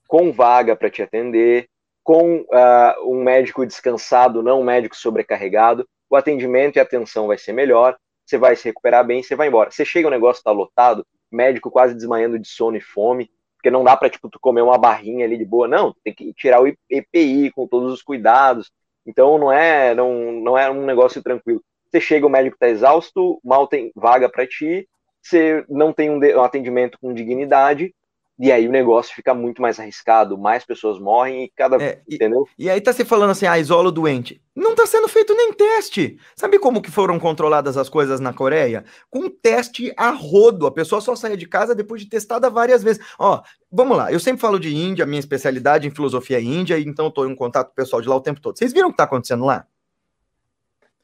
com 0.07 0.31
vaga 0.31 0.77
para 0.77 0.91
te 0.91 1.03
atender, 1.03 1.67
com 2.05 2.41
uh, 2.41 3.11
um 3.11 3.25
médico 3.25 3.65
descansado, 3.65 4.43
não 4.43 4.61
um 4.61 4.65
médico 4.65 4.95
sobrecarregado, 4.95 5.89
o 6.11 6.15
atendimento 6.15 6.77
e 6.77 6.79
a 6.79 6.83
atenção 6.83 7.27
vai 7.27 7.39
ser 7.39 7.55
melhor, 7.55 7.97
você 8.27 8.37
vai 8.37 8.57
se 8.57 8.65
recuperar 8.65 9.07
bem, 9.07 9.23
você 9.23 9.37
vai 9.37 9.49
embora. 9.49 9.71
Você 9.71 9.85
chega, 9.85 10.09
o 10.09 10.11
negócio 10.11 10.41
está 10.41 10.51
lotado, 10.51 11.07
médico 11.31 11.71
quase 11.71 11.95
desmanhando 11.95 12.39
de 12.39 12.49
sono 12.49 12.77
e 12.77 12.81
fome, 12.81 13.31
porque 13.57 13.71
não 13.71 13.85
dá 13.85 13.97
para 13.97 14.11
tipo 14.11 14.29
tu 14.29 14.39
comer 14.41 14.63
uma 14.63 14.77
barrinha 14.77 15.25
ali 15.25 15.39
de 15.39 15.45
boa, 15.45 15.67
não, 15.69 15.95
tem 16.05 16.15
que 16.15 16.33
tirar 16.35 16.63
o 16.63 16.73
EPI 16.91 17.51
com 17.53 17.67
todos 17.67 17.93
os 17.93 18.03
cuidados. 18.03 18.71
Então 19.07 19.39
não 19.39 19.53
é 19.53 19.95
não, 19.95 20.33
não 20.33 20.59
é 20.59 20.71
um 20.71 20.85
negócio 20.85 21.23
tranquilo. 21.23 21.63
Você 21.89 22.01
chega, 22.01 22.27
o 22.27 22.31
médico 22.31 22.57
está 22.57 22.69
exausto, 22.69 23.41
mal 23.45 23.69
tem 23.69 23.93
vaga 23.95 24.29
para 24.29 24.47
ti, 24.47 24.89
você 25.23 25.65
não 25.69 25.93
tem 25.93 26.11
um 26.11 26.43
atendimento 26.43 26.99
com 27.01 27.15
dignidade, 27.15 27.95
e 28.39 28.53
aí 28.53 28.69
o 28.69 28.73
negócio 28.73 29.15
fica 29.15 29.33
muito 29.33 29.63
mais 29.63 29.81
arriscado, 29.81 30.37
mais 30.37 30.65
pessoas 30.65 30.99
morrem 30.99 31.45
e 31.45 31.49
cada. 31.49 31.83
É, 31.83 32.03
entendeu? 32.09 32.47
E, 32.59 32.69
aí 32.69 32.81
tá 32.81 32.93
se 32.93 33.03
falando 33.05 33.31
assim, 33.31 33.47
ah, 33.47 33.59
isola 33.59 33.89
o 33.89 33.93
doente. 33.93 34.43
Não 34.55 34.75
tá 34.75 34.87
sendo 34.87 35.09
feito 35.09 35.35
nem 35.35 35.55
teste. 35.55 36.19
Sabe 36.37 36.59
como 36.59 36.83
que 36.83 36.91
foram 36.91 37.19
controladas 37.19 37.79
as 37.79 37.89
coisas 37.89 38.21
na 38.21 38.35
Coreia? 38.35 38.85
Com 39.11 39.31
teste 39.31 39.93
a 39.97 40.11
rodo. 40.11 40.67
A 40.67 40.71
pessoa 40.71 41.01
só 41.01 41.17
saia 41.17 41.37
de 41.37 41.47
casa 41.47 41.75
depois 41.75 42.03
de 42.03 42.09
testada 42.09 42.51
várias 42.51 42.83
vezes. 42.83 43.03
Ó, 43.19 43.43
vamos 43.73 43.97
lá. 43.97 44.13
Eu 44.13 44.21
sempre 44.21 44.41
falo 44.41 44.59
de 44.59 44.75
Índia, 44.75 45.07
minha 45.07 45.21
especialidade 45.21 45.89
em 45.89 45.91
filosofia 45.91 46.39
é 46.39 46.43
índia, 46.43 46.79
então 46.79 47.07
eu 47.07 47.11
tô 47.11 47.27
em 47.27 47.35
contato 47.35 47.69
com 47.69 47.73
o 47.73 47.77
pessoal 47.77 48.03
de 48.03 48.09
lá 48.09 48.17
o 48.17 48.21
tempo 48.21 48.41
todo. 48.41 48.59
Vocês 48.59 48.73
viram 48.73 48.89
o 48.89 48.91
que 48.91 48.99
tá 48.99 49.05
acontecendo 49.05 49.45
lá? 49.47 49.67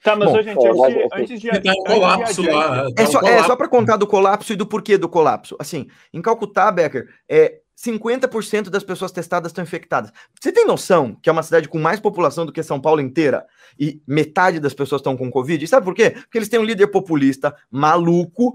Tá, 0.02 0.16
mas, 0.16 0.30
Bom, 0.30 0.42
gente, 0.42 0.66
antes, 0.66 1.12
antes 1.12 1.40
de. 1.40 1.48
Tá 1.48 1.72
um 1.72 1.84
colapso 1.84 2.42
lá. 2.42 2.88
É 2.96 3.06
só, 3.06 3.20
é 3.20 3.42
só 3.44 3.54
para 3.54 3.68
contar 3.68 3.96
do 3.96 4.06
colapso 4.06 4.52
e 4.52 4.56
do 4.56 4.66
porquê 4.66 4.98
do 4.98 5.08
colapso. 5.08 5.56
Assim, 5.60 5.86
em 6.12 6.20
Calcutá, 6.20 6.72
Becker, 6.72 7.08
é, 7.28 7.60
50% 7.78 8.68
das 8.68 8.82
pessoas 8.82 9.12
testadas 9.12 9.50
estão 9.50 9.62
infectadas. 9.62 10.12
Você 10.40 10.50
tem 10.50 10.66
noção 10.66 11.16
que 11.22 11.28
é 11.28 11.32
uma 11.32 11.42
cidade 11.42 11.68
com 11.68 11.78
mais 11.78 12.00
população 12.00 12.44
do 12.44 12.52
que 12.52 12.62
São 12.62 12.80
Paulo 12.80 13.00
inteira 13.00 13.46
e 13.78 14.02
metade 14.06 14.58
das 14.58 14.74
pessoas 14.74 15.00
estão 15.00 15.16
com 15.16 15.30
Covid? 15.30 15.64
E 15.64 15.68
sabe 15.68 15.84
por 15.84 15.94
quê? 15.94 16.10
Porque 16.10 16.38
eles 16.38 16.48
têm 16.48 16.60
um 16.60 16.64
líder 16.64 16.88
populista 16.88 17.54
maluco, 17.70 18.54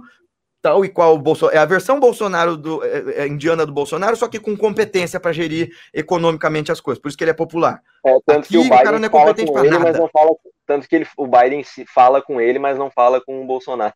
tal 0.67 0.83
e 0.83 0.89
qual 0.89 1.15
o 1.15 1.17
Bolsonaro. 1.17 1.57
É 1.57 1.61
a 1.61 1.65
versão 1.65 1.97
Bolsonaro 1.97 2.57
do 2.57 2.83
é, 2.83 3.23
é 3.23 3.27
indiana 3.27 3.65
do 3.65 3.71
Bolsonaro, 3.71 4.17
só 4.17 4.27
que 4.27 4.39
com 4.39 4.55
competência 4.57 5.19
para 5.19 5.31
gerir 5.31 5.71
economicamente 5.93 6.71
as 6.71 6.81
coisas. 6.81 7.01
Por 7.01 7.07
isso 7.07 7.17
que 7.17 7.23
ele 7.23 7.31
é 7.31 7.33
popular. 7.33 7.81
É, 8.05 8.17
tanto 8.25 8.39
Aqui, 8.39 8.49
que 8.49 8.57
o, 8.57 8.63
Biden 8.63 8.77
o 8.77 8.83
cara 8.83 8.99
não 8.99 9.05
é 9.05 9.09
competente 9.09 9.51
para 9.51 9.63
nada. 9.63 9.79
Mas 9.79 9.97
não 9.97 10.09
fala 10.09 10.31
tanto 10.65 10.89
que 10.89 10.95
ele, 10.97 11.07
o 11.15 11.25
Biden 11.25 11.63
se 11.63 11.85
fala 11.85 12.21
com 12.21 12.41
ele, 12.41 12.59
mas 12.59 12.77
não 12.77 12.91
fala 12.91 13.21
com 13.21 13.41
o 13.41 13.45
Bolsonaro. 13.45 13.93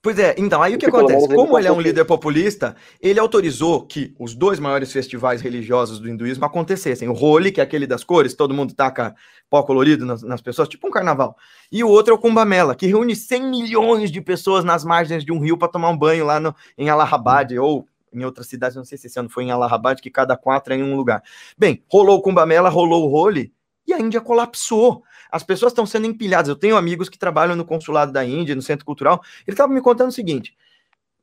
Pois 0.00 0.16
é, 0.16 0.32
então, 0.38 0.62
aí 0.62 0.76
o 0.76 0.78
que 0.78 0.86
acontece? 0.86 1.26
Como 1.34 1.58
ele 1.58 1.66
é 1.66 1.72
um 1.72 1.80
líder 1.80 2.04
populista, 2.04 2.76
ele 3.00 3.18
autorizou 3.18 3.84
que 3.84 4.14
os 4.16 4.32
dois 4.32 4.60
maiores 4.60 4.92
festivais 4.92 5.40
religiosos 5.40 5.98
do 5.98 6.08
hinduísmo 6.08 6.44
acontecessem. 6.44 7.08
O 7.08 7.12
Holi, 7.12 7.50
que 7.50 7.60
é 7.60 7.64
aquele 7.64 7.84
das 7.84 8.04
cores, 8.04 8.34
todo 8.34 8.54
mundo 8.54 8.74
taca 8.74 9.16
pó 9.50 9.60
colorido 9.64 10.06
nas, 10.06 10.22
nas 10.22 10.40
pessoas, 10.40 10.68
tipo 10.68 10.86
um 10.86 10.90
carnaval. 10.90 11.36
E 11.72 11.82
o 11.82 11.88
outro 11.88 12.12
é 12.12 12.16
o 12.16 12.20
Kumbamela, 12.20 12.76
que 12.76 12.86
reúne 12.86 13.16
100 13.16 13.50
milhões 13.50 14.12
de 14.12 14.20
pessoas 14.20 14.64
nas 14.64 14.84
margens 14.84 15.24
de 15.24 15.32
um 15.32 15.40
rio 15.40 15.58
para 15.58 15.66
tomar 15.66 15.90
um 15.90 15.98
banho 15.98 16.24
lá 16.24 16.38
no, 16.38 16.54
em 16.76 16.88
Allahabad, 16.88 17.58
ou 17.58 17.84
em 18.12 18.24
outras 18.24 18.46
cidades, 18.46 18.76
não 18.76 18.84
sei 18.84 18.96
se 18.96 19.08
esse 19.08 19.18
ano 19.18 19.28
foi 19.28 19.44
em 19.44 19.50
Allahabad, 19.50 20.00
que 20.00 20.10
cada 20.10 20.36
quatro 20.36 20.72
é 20.72 20.76
em 20.76 20.82
um 20.82 20.96
lugar. 20.96 21.22
Bem, 21.56 21.82
rolou 21.90 22.18
o 22.18 22.22
Kumbamela, 22.22 22.68
rolou 22.68 23.10
o 23.10 23.12
Holi, 23.12 23.52
e 23.86 23.92
a 23.92 23.98
Índia 23.98 24.20
colapsou. 24.20 25.02
As 25.30 25.42
pessoas 25.42 25.72
estão 25.72 25.86
sendo 25.86 26.06
empilhadas. 26.06 26.48
Eu 26.48 26.56
tenho 26.56 26.76
amigos 26.76 27.08
que 27.08 27.18
trabalham 27.18 27.56
no 27.56 27.64
consulado 27.64 28.12
da 28.12 28.24
Índia, 28.24 28.54
no 28.54 28.62
centro 28.62 28.84
cultural. 28.84 29.22
Ele 29.46 29.54
estava 29.54 29.72
me 29.72 29.80
contando 29.80 30.08
o 30.08 30.12
seguinte: 30.12 30.56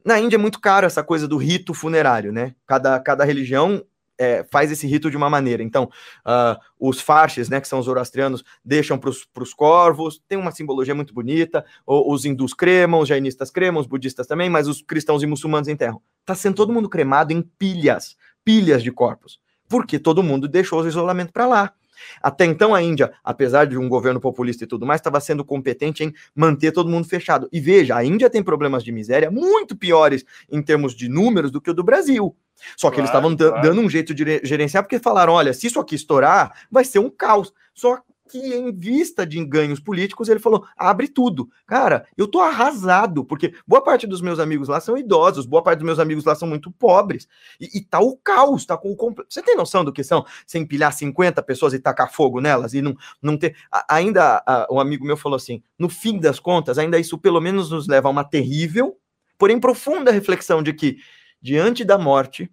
na 0.03 0.19
Índia 0.19 0.37
é 0.37 0.39
muito 0.39 0.59
caro 0.59 0.85
essa 0.85 1.03
coisa 1.03 1.27
do 1.27 1.37
rito 1.37 1.73
funerário, 1.73 2.31
né? 2.31 2.55
Cada, 2.67 2.99
cada 2.99 3.23
religião 3.23 3.83
é, 4.17 4.43
faz 4.51 4.71
esse 4.71 4.87
rito 4.87 5.09
de 5.09 5.17
uma 5.17 5.29
maneira. 5.29 5.63
Então, 5.63 5.85
uh, 6.25 6.59
os 6.79 7.01
farches, 7.01 7.49
né, 7.49 7.59
que 7.59 7.67
são 7.67 7.79
os 7.79 7.85
zoroastrianos, 7.85 8.43
deixam 8.63 8.97
para 8.97 9.09
os 9.09 9.53
corvos, 9.53 10.21
tem 10.27 10.37
uma 10.37 10.51
simbologia 10.51 10.95
muito 10.95 11.13
bonita. 11.13 11.65
os 11.85 12.25
hindus 12.25 12.53
cremam, 12.53 12.99
os 13.01 13.09
jainistas 13.09 13.51
cremam, 13.51 13.81
os 13.81 13.87
budistas 13.87 14.27
também, 14.27 14.49
mas 14.49 14.67
os 14.67 14.81
cristãos 14.81 15.23
e 15.23 15.25
muçulmanos 15.25 15.67
enterram. 15.67 16.01
Está 16.21 16.35
sendo 16.35 16.55
todo 16.55 16.73
mundo 16.73 16.89
cremado 16.89 17.33
em 17.33 17.41
pilhas, 17.41 18.15
pilhas 18.43 18.83
de 18.83 18.91
corpos, 18.91 19.39
porque 19.67 19.99
todo 19.99 20.23
mundo 20.23 20.47
deixou 20.47 20.81
o 20.81 20.87
isolamento 20.87 21.31
para 21.31 21.45
lá. 21.45 21.73
Até 22.21 22.45
então, 22.45 22.73
a 22.73 22.81
Índia, 22.81 23.13
apesar 23.23 23.65
de 23.65 23.77
um 23.77 23.87
governo 23.89 24.19
populista 24.19 24.63
e 24.63 24.67
tudo 24.67 24.85
mais, 24.85 24.99
estava 24.99 25.19
sendo 25.19 25.43
competente 25.43 26.03
em 26.03 26.13
manter 26.35 26.71
todo 26.71 26.89
mundo 26.89 27.07
fechado. 27.07 27.47
E 27.51 27.59
veja, 27.59 27.95
a 27.95 28.03
Índia 28.03 28.29
tem 28.29 28.43
problemas 28.43 28.83
de 28.83 28.91
miséria 28.91 29.31
muito 29.31 29.75
piores 29.75 30.23
em 30.49 30.61
termos 30.61 30.95
de 30.95 31.07
números 31.09 31.51
do 31.51 31.61
que 31.61 31.69
o 31.69 31.73
do 31.73 31.83
Brasil. 31.83 32.35
Só 32.77 32.89
que 32.89 32.95
claro, 32.95 32.99
eles 33.01 33.09
estavam 33.09 33.35
claro. 33.35 33.61
dando 33.61 33.81
um 33.81 33.89
jeito 33.89 34.13
de 34.13 34.41
gerenciar, 34.43 34.83
porque 34.83 34.99
falaram: 34.99 35.33
olha, 35.33 35.53
se 35.53 35.67
isso 35.67 35.79
aqui 35.79 35.95
estourar, 35.95 36.65
vai 36.71 36.85
ser 36.85 36.99
um 36.99 37.09
caos. 37.09 37.53
Só 37.73 37.99
que 38.29 38.39
em 38.39 38.71
vista 38.71 39.25
de 39.25 39.43
ganhos 39.45 39.79
políticos, 39.79 40.27
ele 40.29 40.39
falou: 40.39 40.65
abre 40.75 41.07
tudo. 41.07 41.49
Cara, 41.65 42.07
eu 42.17 42.27
tô 42.27 42.39
arrasado, 42.39 43.23
porque 43.23 43.53
boa 43.67 43.83
parte 43.83 44.07
dos 44.07 44.21
meus 44.21 44.39
amigos 44.39 44.67
lá 44.67 44.79
são 44.79 44.97
idosos, 44.97 45.45
boa 45.45 45.61
parte 45.61 45.79
dos 45.79 45.85
meus 45.85 45.99
amigos 45.99 46.25
lá 46.25 46.33
são 46.35 46.47
muito 46.47 46.71
pobres. 46.71 47.27
E, 47.59 47.77
e 47.77 47.81
tá 47.81 47.99
o 47.99 48.17
caos, 48.17 48.65
tá 48.65 48.77
com 48.77 48.91
o. 48.91 49.15
Você 49.29 49.41
tem 49.41 49.55
noção 49.55 49.83
do 49.85 49.93
que 49.93 50.03
são? 50.03 50.25
Você 50.45 50.57
empilhar 50.57 50.91
50 50.91 51.41
pessoas 51.43 51.73
e 51.73 51.79
tacar 51.79 52.11
fogo 52.11 52.41
nelas 52.41 52.73
e 52.73 52.81
não, 52.81 52.95
não 53.21 53.37
ter. 53.37 53.55
A, 53.71 53.95
ainda 53.95 54.43
a, 54.45 54.67
um 54.71 54.79
amigo 54.79 55.05
meu 55.05 55.17
falou 55.17 55.35
assim: 55.35 55.61
no 55.77 55.89
fim 55.89 56.19
das 56.19 56.39
contas, 56.39 56.77
ainda 56.77 56.99
isso 56.99 57.17
pelo 57.17 57.39
menos 57.39 57.69
nos 57.69 57.87
leva 57.87 58.07
a 58.07 58.11
uma 58.11 58.23
terrível, 58.23 58.97
porém 59.37 59.59
profunda 59.59 60.11
reflexão 60.11 60.63
de 60.63 60.73
que, 60.73 60.97
diante 61.39 61.83
da 61.83 61.97
morte, 61.97 62.51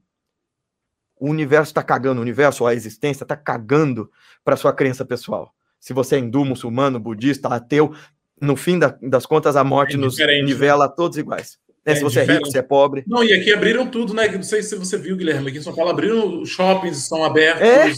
o 1.18 1.31
universo 1.31 1.70
está 1.70 1.83
cagando, 1.83 2.18
o 2.18 2.23
universo, 2.23 2.66
a 2.66 2.75
existência 2.75 3.25
está 3.25 3.37
cagando 3.37 4.11
para 4.45 4.57
sua 4.57 4.73
crença 4.73 5.05
pessoal 5.05 5.55
se 5.83 5.93
você 5.93 6.14
é 6.14 6.18
hindu, 6.20 6.45
muçulmano, 6.45 7.01
budista, 7.01 7.49
ateu, 7.49 7.93
no 8.41 8.55
fim 8.55 8.78
da, 8.78 8.97
das 9.03 9.26
contas, 9.26 9.57
a 9.57 9.64
morte 9.64 9.97
é 9.97 9.99
nos 9.99 10.16
nivela 10.16 10.89
todos 10.89 11.18
iguais. 11.18 11.59
É, 11.85 11.91
é 11.91 11.95
se 11.97 12.05
você 12.05 12.20
diferente. 12.20 12.30
é 12.30 12.39
rico, 12.39 12.51
se 12.53 12.59
é 12.59 12.62
pobre. 12.62 13.03
Não, 13.05 13.24
e 13.24 13.33
aqui 13.33 13.53
abriram 13.53 13.85
tudo, 13.89 14.14
né? 14.14 14.28
Não 14.28 14.45
sei 14.45 14.62
se 14.62 14.76
você 14.76 14.97
viu, 14.97 15.16
Guilherme, 15.16 15.49
aqui 15.49 15.59
em 15.59 15.62
São 15.62 15.74
Paulo 15.74 15.91
abriram 15.91 16.47
shoppings, 16.47 16.99
estão 16.99 17.24
abertos. 17.24 17.66
É? 17.66 17.93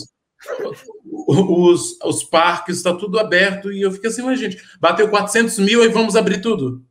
Os, 1.28 1.98
os 2.02 2.24
parques, 2.24 2.78
está 2.78 2.94
tudo 2.94 3.18
aberto. 3.18 3.70
E 3.70 3.82
eu 3.82 3.92
fiquei 3.92 4.08
assim, 4.08 4.22
mas 4.22 4.40
gente, 4.40 4.56
bateu 4.80 5.06
400 5.10 5.58
mil 5.58 5.84
e 5.84 5.88
vamos 5.88 6.16
abrir 6.16 6.40
tudo. 6.40 6.82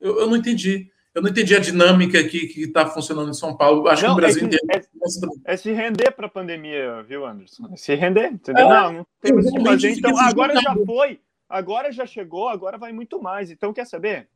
Eu, 0.00 0.20
eu 0.20 0.28
não 0.28 0.36
entendi. 0.36 0.88
Eu 1.18 1.22
não 1.22 1.30
entendi 1.30 1.52
a 1.56 1.58
dinâmica 1.58 2.20
aqui 2.20 2.46
que 2.46 2.62
está 2.62 2.86
funcionando 2.86 3.28
em 3.28 3.34
São 3.34 3.56
Paulo. 3.56 3.88
Acho 3.88 4.06
não, 4.06 4.10
que 4.10 4.14
no 4.14 4.20
Brasil 4.20 4.42
é 4.42 4.46
inteiro. 4.46 4.86
É, 5.44 5.52
é, 5.52 5.56
se 5.56 5.72
render 5.72 6.12
para 6.12 6.26
a 6.26 6.30
pandemia, 6.30 7.02
viu, 7.02 7.26
Anderson? 7.26 7.68
É 7.72 7.76
se 7.76 7.92
render, 7.96 8.30
entendeu? 8.30 8.66
É, 8.66 8.68
não, 8.68 8.92
não 8.92 9.06
temos 9.20 9.46
o 9.46 9.52
que 9.52 9.64
fazer. 9.64 9.90
Então, 9.90 10.16
agora 10.16 10.54
já 10.60 10.76
foi, 10.86 11.20
agora 11.48 11.90
já 11.90 12.06
chegou, 12.06 12.48
agora 12.48 12.78
vai 12.78 12.92
muito 12.92 13.20
mais. 13.20 13.50
Então, 13.50 13.72
quer 13.72 13.84
saber? 13.84 14.28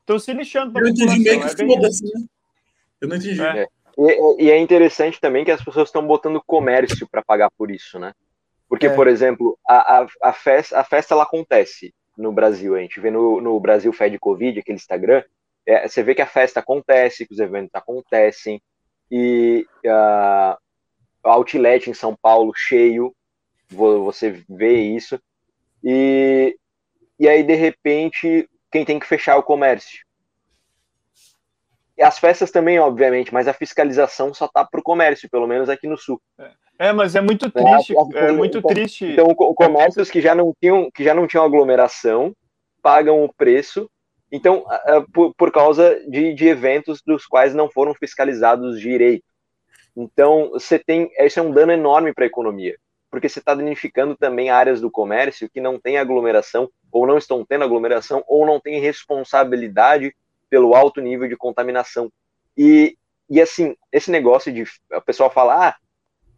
Estão 0.00 0.18
se 0.18 0.32
lixando 0.32 0.72
para 0.72 0.82
Eu 0.82 0.88
entendi 0.88 1.20
meio 1.20 1.40
que 1.40 1.62
é 1.62 1.66
foda-se, 1.66 2.04
né? 2.06 2.24
Eu 3.00 3.08
não 3.08 3.16
entendi. 3.16 3.40
É. 3.40 3.68
E, 3.96 4.46
e, 4.46 4.50
é 4.50 4.58
interessante 4.58 5.20
também 5.20 5.44
que 5.44 5.52
as 5.52 5.62
pessoas 5.62 5.88
estão 5.88 6.04
botando 6.04 6.42
comércio 6.44 7.06
para 7.08 7.22
pagar 7.22 7.52
por 7.52 7.70
isso, 7.70 8.00
né? 8.00 8.12
Porque, 8.68 8.88
é. 8.88 8.94
por 8.96 9.06
exemplo, 9.06 9.56
a, 9.64 10.00
a, 10.00 10.06
a, 10.24 10.32
festa, 10.32 10.80
a 10.80 10.82
festa 10.82 11.14
ela 11.14 11.22
acontece 11.22 11.94
no 12.16 12.32
Brasil. 12.32 12.74
A 12.74 12.80
gente 12.80 12.98
vê 12.98 13.12
no, 13.12 13.40
no 13.40 13.60
Brasil 13.60 13.92
Fed 13.92 14.18
Covid, 14.18 14.58
aquele 14.58 14.74
Instagram, 14.74 15.22
é, 15.68 15.86
você 15.86 16.02
vê 16.02 16.14
que 16.14 16.22
a 16.22 16.26
festa 16.26 16.60
acontece, 16.60 17.26
que 17.26 17.34
os 17.34 17.38
eventos 17.38 17.74
acontecem, 17.74 18.60
e 19.10 19.66
uh, 19.84 20.56
o 21.22 21.28
outlet 21.28 21.90
em 21.90 21.94
São 21.94 22.16
Paulo 22.16 22.52
cheio, 22.56 23.14
você 23.68 24.42
vê 24.48 24.80
isso, 24.80 25.20
e, 25.84 26.56
e 27.20 27.28
aí 27.28 27.42
de 27.42 27.54
repente 27.54 28.48
quem 28.72 28.82
tem 28.82 28.98
que 28.98 29.06
fechar 29.06 29.32
é 29.32 29.38
o 29.38 29.42
comércio. 29.42 30.06
E 31.98 32.02
as 32.02 32.18
festas 32.18 32.50
também, 32.50 32.78
obviamente, 32.78 33.34
mas 33.34 33.46
a 33.46 33.52
fiscalização 33.52 34.32
só 34.32 34.48
tá 34.48 34.64
para 34.64 34.80
o 34.80 34.82
comércio, 34.82 35.28
pelo 35.28 35.46
menos 35.46 35.68
aqui 35.68 35.86
no 35.86 35.98
sul. 35.98 36.20
É, 36.38 36.50
é 36.78 36.92
mas 36.92 37.14
é 37.14 37.20
muito 37.20 37.50
triste, 37.50 37.92
é, 38.14 38.28
é 38.28 38.32
muito 38.32 38.58
então, 38.58 38.70
triste. 38.70 39.04
Então, 39.04 39.34
comércios 39.34 40.10
que 40.10 40.20
já 40.20 40.34
não 40.34 40.54
tinham, 40.58 40.90
que 40.90 41.04
já 41.04 41.12
não 41.12 41.26
tinham 41.26 41.44
aglomeração, 41.44 42.34
pagam 42.80 43.22
o 43.22 43.32
preço 43.34 43.90
então, 44.30 44.66
por, 45.12 45.34
por 45.34 45.50
causa 45.50 46.00
de, 46.08 46.34
de 46.34 46.46
eventos 46.46 47.00
dos 47.02 47.26
quais 47.26 47.54
não 47.54 47.70
foram 47.70 47.94
fiscalizados 47.94 48.80
direito. 48.80 49.24
Então, 49.96 50.50
você 50.50 50.78
tem. 50.78 51.10
Isso 51.18 51.40
é 51.40 51.42
um 51.42 51.50
dano 51.50 51.72
enorme 51.72 52.12
para 52.12 52.24
a 52.24 52.26
economia, 52.26 52.76
porque 53.10 53.28
você 53.28 53.38
está 53.38 53.54
danificando 53.54 54.16
também 54.16 54.50
áreas 54.50 54.80
do 54.80 54.90
comércio 54.90 55.48
que 55.50 55.60
não 55.60 55.78
têm 55.78 55.98
aglomeração, 55.98 56.70
ou 56.92 57.06
não 57.06 57.18
estão 57.18 57.44
tendo 57.44 57.64
aglomeração, 57.64 58.22
ou 58.28 58.46
não 58.46 58.60
têm 58.60 58.80
responsabilidade 58.80 60.14
pelo 60.48 60.74
alto 60.74 61.00
nível 61.00 61.28
de 61.28 61.36
contaminação. 61.36 62.12
E, 62.56 62.96
e 63.28 63.40
assim, 63.40 63.74
esse 63.90 64.10
negócio 64.10 64.52
de 64.52 64.64
a 64.92 65.00
pessoa 65.00 65.30
falar, 65.30 65.68
ah, 65.68 65.76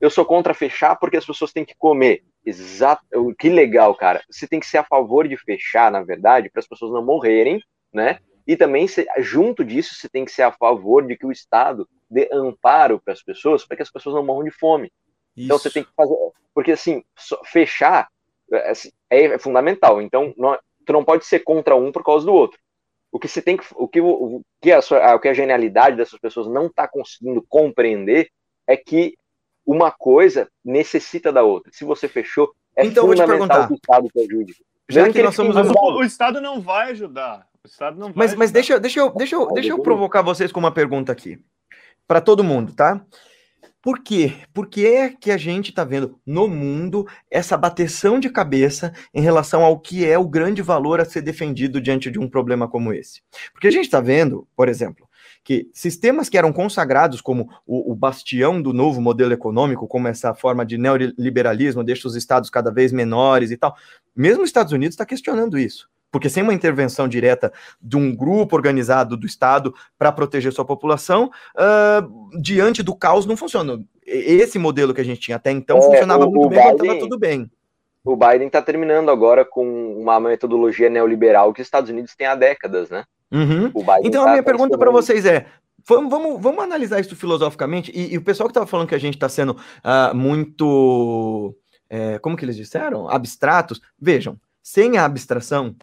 eu 0.01 0.11
sou 0.11 0.24
contra 0.24 0.55
fechar 0.55 0.97
porque 0.97 1.16
as 1.16 1.26
pessoas 1.26 1.53
têm 1.53 1.64
que 1.64 1.74
comer. 1.76 2.22
Exato, 2.47 3.05
que 3.38 3.51
legal, 3.51 3.95
cara. 3.95 4.22
Você 4.30 4.47
tem 4.47 4.59
que 4.59 4.66
ser 4.66 4.78
a 4.78 4.84
favor 4.84 5.28
de 5.28 5.36
fechar, 5.36 5.93
na 5.93 6.03
verdade, 6.03 6.49
para 6.49 6.61
as 6.61 6.66
pessoas 6.66 6.93
não 6.93 7.05
morrerem 7.05 7.62
né? 7.93 8.18
E 8.47 8.57
também, 8.57 8.86
junto 9.18 9.64
disso, 9.64 9.95
você 9.95 10.09
tem 10.09 10.24
que 10.24 10.32
ser 10.32 10.43
a 10.43 10.53
favor 10.53 11.07
de 11.07 11.16
que 11.16 11.26
o 11.26 11.32
Estado 11.32 11.88
dê 12.11 12.28
amparo 12.32 13.01
para 13.01 13.12
as 13.12 13.22
pessoas, 13.22 13.64
para 13.64 13.76
que 13.76 13.82
as 13.82 13.91
pessoas 13.91 14.14
não 14.14 14.24
morram 14.24 14.45
de 14.45 14.51
fome. 14.51 14.91
Isso. 15.36 15.47
Então 15.47 15.59
você 15.59 15.70
tem 15.70 15.84
que 15.84 15.93
fazer. 15.95 16.16
Porque 16.53 16.72
assim, 16.72 17.05
fechar 17.45 18.09
é, 18.53 18.70
assim, 18.70 18.91
é, 19.09 19.24
é, 19.26 19.38
fundamental. 19.38 20.03
Então, 20.03 20.34
não, 20.36 20.59
tu 20.84 20.93
não 20.93 21.05
pode 21.05 21.24
ser 21.24 21.41
contra 21.41 21.76
um 21.76 21.93
por 21.93 22.03
causa 22.03 22.26
do 22.26 22.32
outro. 22.32 22.59
O 23.12 23.18
que 23.18 23.28
você 23.28 23.41
tem 23.41 23.57
que. 23.57 23.64
O 23.74 23.88
que, 23.88 24.01
o, 24.01 24.41
que, 24.61 24.72
a, 24.72 24.80
o 25.14 25.20
que 25.20 25.28
a 25.28 25.34
genialidade 25.34 25.97
dessas 25.97 26.18
pessoas 26.18 26.49
não 26.49 26.66
está 26.66 26.88
conseguindo 26.88 27.45
compreender 27.49 28.28
é 28.66 28.76
que 28.76 29.14
uma 29.64 29.91
coisa 29.91 30.49
necessita 30.64 31.32
da 31.32 31.43
outra. 31.43 31.70
Se 31.72 31.84
você 31.84 32.09
fechou, 32.09 32.53
é 32.76 32.84
então, 32.84 33.07
fundamental 33.07 33.66
que 33.66 33.74
o 33.74 33.76
Estado 33.76 34.09
te 34.09 34.20
ajude. 34.20 34.55
Já 34.88 35.07
que, 35.07 35.12
que 35.12 35.22
nós 35.22 35.34
somos 35.34 35.57
o 35.57 36.03
Estado 36.03 36.41
não 36.41 36.61
vai 36.61 36.91
ajudar. 36.91 37.49
O 37.64 37.68
Estado 37.68 37.98
não 37.98 38.06
vai. 38.06 38.14
Mas, 38.16 38.34
mas 38.34 38.50
deixa, 38.50 38.80
deixa, 38.80 39.00
eu, 39.00 39.11
deixa, 39.14 39.36
eu, 39.36 39.48
deixa 39.52 39.70
eu 39.70 39.82
provocar 39.82 40.22
vocês 40.22 40.50
com 40.50 40.61
uma 40.61 40.72
pergunta 40.72 41.12
aqui. 41.12 41.38
Para 42.06 42.20
todo 42.20 42.42
mundo, 42.42 42.72
tá? 42.72 43.04
Por 43.82 44.02
quê? 44.02 44.34
Por 44.52 44.66
que 44.66 44.86
é 44.86 45.08
que 45.08 45.30
a 45.30 45.38
gente 45.38 45.70
está 45.70 45.84
vendo 45.84 46.18
no 46.26 46.48
mundo 46.48 47.06
essa 47.30 47.56
bateção 47.56 48.20
de 48.20 48.28
cabeça 48.28 48.92
em 49.12 49.22
relação 49.22 49.64
ao 49.64 49.78
que 49.78 50.04
é 50.04 50.18
o 50.18 50.28
grande 50.28 50.61
valor 50.61 51.00
a 51.00 51.04
ser 51.04 51.22
defendido 51.22 51.80
diante 51.80 52.11
de 52.11 52.18
um 52.18 52.28
problema 52.28 52.68
como 52.68 52.92
esse? 52.92 53.22
Porque 53.52 53.68
a 53.68 53.70
gente 53.70 53.84
está 53.84 54.00
vendo, 54.00 54.46
por 54.54 54.68
exemplo, 54.68 55.08
que 55.42 55.70
sistemas 55.72 56.28
que 56.28 56.36
eram 56.36 56.52
consagrados 56.52 57.22
como 57.22 57.48
o, 57.66 57.92
o, 57.92 57.94
bastião 57.94 58.61
do 58.61 58.74
novo 58.74 59.00
modelo 59.00 59.32
econômico, 59.32 59.88
como 59.88 60.08
essa 60.08 60.34
forma 60.34 60.64
de 60.64 60.76
neoliberalismo, 60.76 61.84
deixa 61.84 62.06
os 62.06 62.16
estados 62.16 62.50
cada 62.50 62.70
vez 62.70 62.92
menores 62.92 63.50
e 63.50 63.56
tal, 63.56 63.74
mesmo 64.14 64.42
os 64.42 64.48
Estados 64.50 64.72
Unidos 64.72 64.94
está 64.94 65.06
questionando 65.06 65.58
isso 65.58 65.88
porque 66.11 66.28
sem 66.28 66.42
uma 66.42 66.54
intervenção 66.54 67.06
direta 67.08 67.52
de 67.80 67.96
um 67.96 68.14
grupo 68.14 68.56
organizado 68.56 69.16
do 69.16 69.26
Estado 69.26 69.74
para 69.98 70.12
proteger 70.12 70.52
sua 70.52 70.64
população, 70.64 71.30
uh, 71.54 72.40
diante 72.40 72.82
do 72.82 72.94
caos 72.94 73.26
não 73.26 73.36
funciona. 73.36 73.80
Esse 74.06 74.58
modelo 74.58 74.92
que 74.92 75.00
a 75.00 75.04
gente 75.04 75.20
tinha 75.20 75.36
até 75.36 75.50
então 75.50 75.78
é, 75.78 75.82
funcionava 75.82 76.26
o, 76.26 76.30
muito 76.30 76.46
o 76.46 76.48
bem, 76.50 76.70
estava 76.70 76.98
tudo 76.98 77.18
bem. 77.18 77.50
O 78.04 78.16
Biden 78.16 78.46
está 78.46 78.62
terminando 78.62 79.11
agora 79.11 79.44
com 79.44 80.00
uma 80.00 80.18
metodologia 80.18 80.88
neoliberal 80.88 81.52
que 81.52 81.61
os 81.61 81.66
Estados 81.66 81.90
Unidos 81.90 82.14
têm 82.16 82.26
há 82.26 82.34
décadas, 82.34 82.88
né? 82.90 83.04
Uhum. 83.32 83.70
então 84.02 84.24
tá 84.24 84.28
a 84.28 84.32
minha 84.32 84.42
pergunta 84.42 84.76
para 84.76 84.90
vocês 84.90 85.24
é: 85.24 85.46
Vamos, 85.86 86.11
vamos, 86.11 86.40
vamos 86.40 86.62
analisar 86.62 87.00
isso 87.00 87.16
filosoficamente. 87.16 87.90
E, 87.94 88.14
e 88.14 88.18
o 88.18 88.22
pessoal 88.22 88.48
que 88.48 88.50
estava 88.50 88.66
falando 88.66 88.88
que 88.88 88.94
a 88.94 89.00
gente 89.00 89.14
está 89.14 89.28
sendo 89.28 89.52
uh, 89.52 90.14
muito. 90.14 91.54
É, 91.88 92.18
como 92.20 92.36
que 92.36 92.44
eles 92.44 92.56
disseram? 92.56 93.08
Abstratos. 93.08 93.80
Vejam, 93.98 94.38
sem 94.62 94.96
a 94.98 95.04
abstração, 95.04 95.74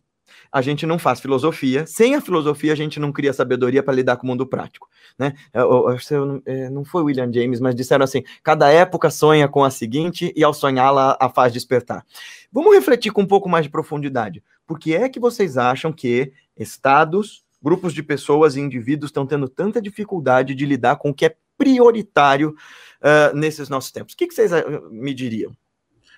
a 0.57 0.61
gente 0.61 0.87
não 0.87 0.97
faz 0.97 1.19
filosofia. 1.19 1.85
Sem 1.85 2.15
a 2.15 2.21
filosofia, 2.21 2.73
a 2.73 2.75
gente 2.75 2.99
não 2.99 3.11
cria 3.11 3.31
sabedoria 3.31 3.83
para 3.83 3.93
lidar 3.93 4.17
com 4.17 4.25
o 4.25 4.29
mundo 4.29 4.45
prático. 4.45 4.89
Né? 5.17 5.33
Eu, 5.53 5.89
eu, 5.89 5.97
eu, 6.09 6.41
é, 6.45 6.69
não 6.69 6.83
foi 6.83 7.03
William 7.03 7.31
James, 7.31 7.59
mas 7.59 7.75
disseram 7.75 8.03
assim: 8.03 8.23
cada 8.43 8.69
época 8.69 9.09
sonha 9.11 9.47
com 9.47 9.63
a 9.63 9.69
seguinte 9.69 10.33
e 10.35 10.43
ao 10.43 10.53
sonhá-la 10.53 11.15
a 11.19 11.29
faz 11.29 11.53
despertar. 11.53 12.03
Vamos 12.51 12.73
refletir 12.73 13.11
com 13.11 13.21
um 13.21 13.27
pouco 13.27 13.47
mais 13.47 13.65
de 13.65 13.69
profundidade. 13.69 14.43
Por 14.65 14.79
que 14.79 14.95
é 14.95 15.07
que 15.07 15.19
vocês 15.19 15.57
acham 15.57 15.93
que 15.93 16.33
estados, 16.57 17.45
grupos 17.61 17.93
de 17.93 18.01
pessoas 18.01 18.55
e 18.55 18.59
indivíduos 18.59 19.09
estão 19.09 19.25
tendo 19.25 19.47
tanta 19.47 19.79
dificuldade 19.79 20.55
de 20.55 20.65
lidar 20.65 20.95
com 20.95 21.11
o 21.11 21.13
que 21.13 21.25
é 21.25 21.35
prioritário 21.55 22.55
uh, 23.01 23.35
nesses 23.35 23.69
nossos 23.69 23.91
tempos? 23.91 24.13
O 24.13 24.17
que, 24.17 24.27
que 24.27 24.33
vocês 24.33 24.51
uh, 24.51 24.89
me 24.89 25.13
diriam? 25.13 25.55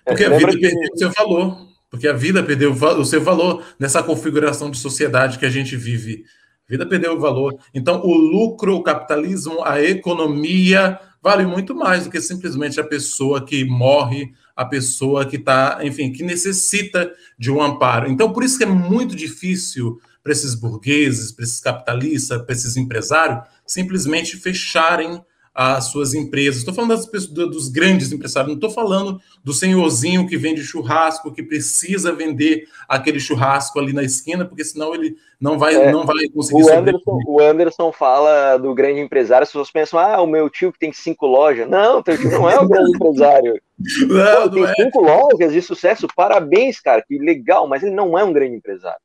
Porque 0.04 0.24
a 0.24 0.30
vida 0.30 0.52
perdeu 0.52 0.90
o 0.94 0.98
seu 0.98 1.10
valor. 1.10 1.69
Porque 1.90 2.06
a 2.06 2.12
vida 2.12 2.42
perdeu 2.42 2.72
o 2.72 3.04
seu 3.04 3.20
valor 3.20 3.64
nessa 3.78 4.02
configuração 4.02 4.70
de 4.70 4.78
sociedade 4.78 5.38
que 5.38 5.44
a 5.44 5.50
gente 5.50 5.76
vive. 5.76 6.24
A 6.68 6.70
vida 6.70 6.86
perdeu 6.86 7.14
o 7.14 7.20
valor. 7.20 7.58
Então, 7.74 8.00
o 8.04 8.14
lucro, 8.14 8.76
o 8.76 8.82
capitalismo, 8.82 9.64
a 9.64 9.82
economia 9.82 11.00
vale 11.20 11.44
muito 11.44 11.74
mais 11.74 12.04
do 12.04 12.10
que 12.10 12.20
simplesmente 12.20 12.80
a 12.80 12.84
pessoa 12.84 13.44
que 13.44 13.64
morre, 13.64 14.32
a 14.54 14.64
pessoa 14.64 15.26
que 15.26 15.36
está, 15.36 15.80
enfim, 15.82 16.12
que 16.12 16.22
necessita 16.22 17.12
de 17.36 17.50
um 17.50 17.60
amparo. 17.60 18.08
Então, 18.08 18.32
por 18.32 18.44
isso 18.44 18.56
que 18.56 18.64
é 18.64 18.68
muito 18.68 19.16
difícil 19.16 20.00
para 20.22 20.32
esses 20.32 20.54
burgueses, 20.54 21.32
para 21.32 21.44
esses 21.44 21.60
capitalistas, 21.60 22.42
para 22.42 22.54
esses 22.54 22.76
empresários, 22.76 23.42
simplesmente 23.66 24.36
fecharem 24.36 25.20
as 25.62 25.90
suas 25.90 26.14
empresas. 26.14 26.60
Estou 26.60 26.72
falando 26.72 26.92
das 26.92 27.04
pessoas, 27.04 27.50
dos 27.50 27.68
grandes 27.68 28.10
empresários, 28.10 28.48
não 28.48 28.54
estou 28.54 28.70
falando 28.70 29.20
do 29.44 29.52
senhorzinho 29.52 30.26
que 30.26 30.38
vende 30.38 30.62
churrasco, 30.62 31.30
que 31.30 31.42
precisa 31.42 32.14
vender 32.14 32.66
aquele 32.88 33.20
churrasco 33.20 33.78
ali 33.78 33.92
na 33.92 34.02
esquina, 34.02 34.46
porque 34.46 34.64
senão 34.64 34.94
ele 34.94 35.16
não 35.38 35.58
vai, 35.58 35.74
é, 35.74 35.92
não 35.92 36.06
vai 36.06 36.26
conseguir 36.34 36.62
o 36.62 36.72
Anderson, 36.72 37.18
o 37.26 37.42
Anderson 37.42 37.92
fala 37.92 38.56
do 38.56 38.74
grande 38.74 39.00
empresário, 39.00 39.42
as 39.42 39.50
pessoas 39.50 39.70
pensam, 39.70 40.00
ah, 40.00 40.22
o 40.22 40.26
meu 40.26 40.48
tio 40.48 40.72
que 40.72 40.78
tem 40.78 40.94
cinco 40.94 41.26
lojas. 41.26 41.68
Não, 41.68 42.02
teu 42.02 42.16
tio 42.16 42.30
não 42.30 42.48
é 42.48 42.58
o 42.58 42.66
grande 42.66 42.92
empresário. 42.96 43.60
Não, 44.08 44.48
Pô, 44.48 44.50
tem 44.54 44.64
é. 44.64 44.74
cinco 44.76 45.02
lojas 45.02 45.52
de 45.52 45.60
sucesso, 45.60 46.08
parabéns, 46.16 46.80
cara, 46.80 47.04
que 47.06 47.18
legal, 47.18 47.68
mas 47.68 47.82
ele 47.82 47.94
não 47.94 48.18
é 48.18 48.24
um 48.24 48.32
grande 48.32 48.56
empresário. 48.56 49.00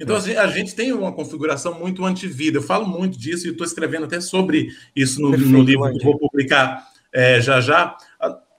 Então, 0.00 0.16
assim, 0.16 0.34
a 0.34 0.46
gente 0.48 0.74
tem 0.74 0.92
uma 0.92 1.12
configuração 1.12 1.78
muito 1.78 2.04
antivida. 2.04 2.58
Eu 2.58 2.62
falo 2.62 2.86
muito 2.86 3.18
disso 3.18 3.46
e 3.46 3.50
estou 3.50 3.66
escrevendo 3.66 4.04
até 4.04 4.20
sobre 4.20 4.68
isso 4.96 5.20
no, 5.20 5.30
Perfeito, 5.30 5.52
no 5.52 5.62
livro 5.62 5.92
que 5.92 6.04
vou 6.04 6.18
publicar 6.18 6.88
é, 7.12 7.40
já 7.40 7.60
já. 7.60 7.96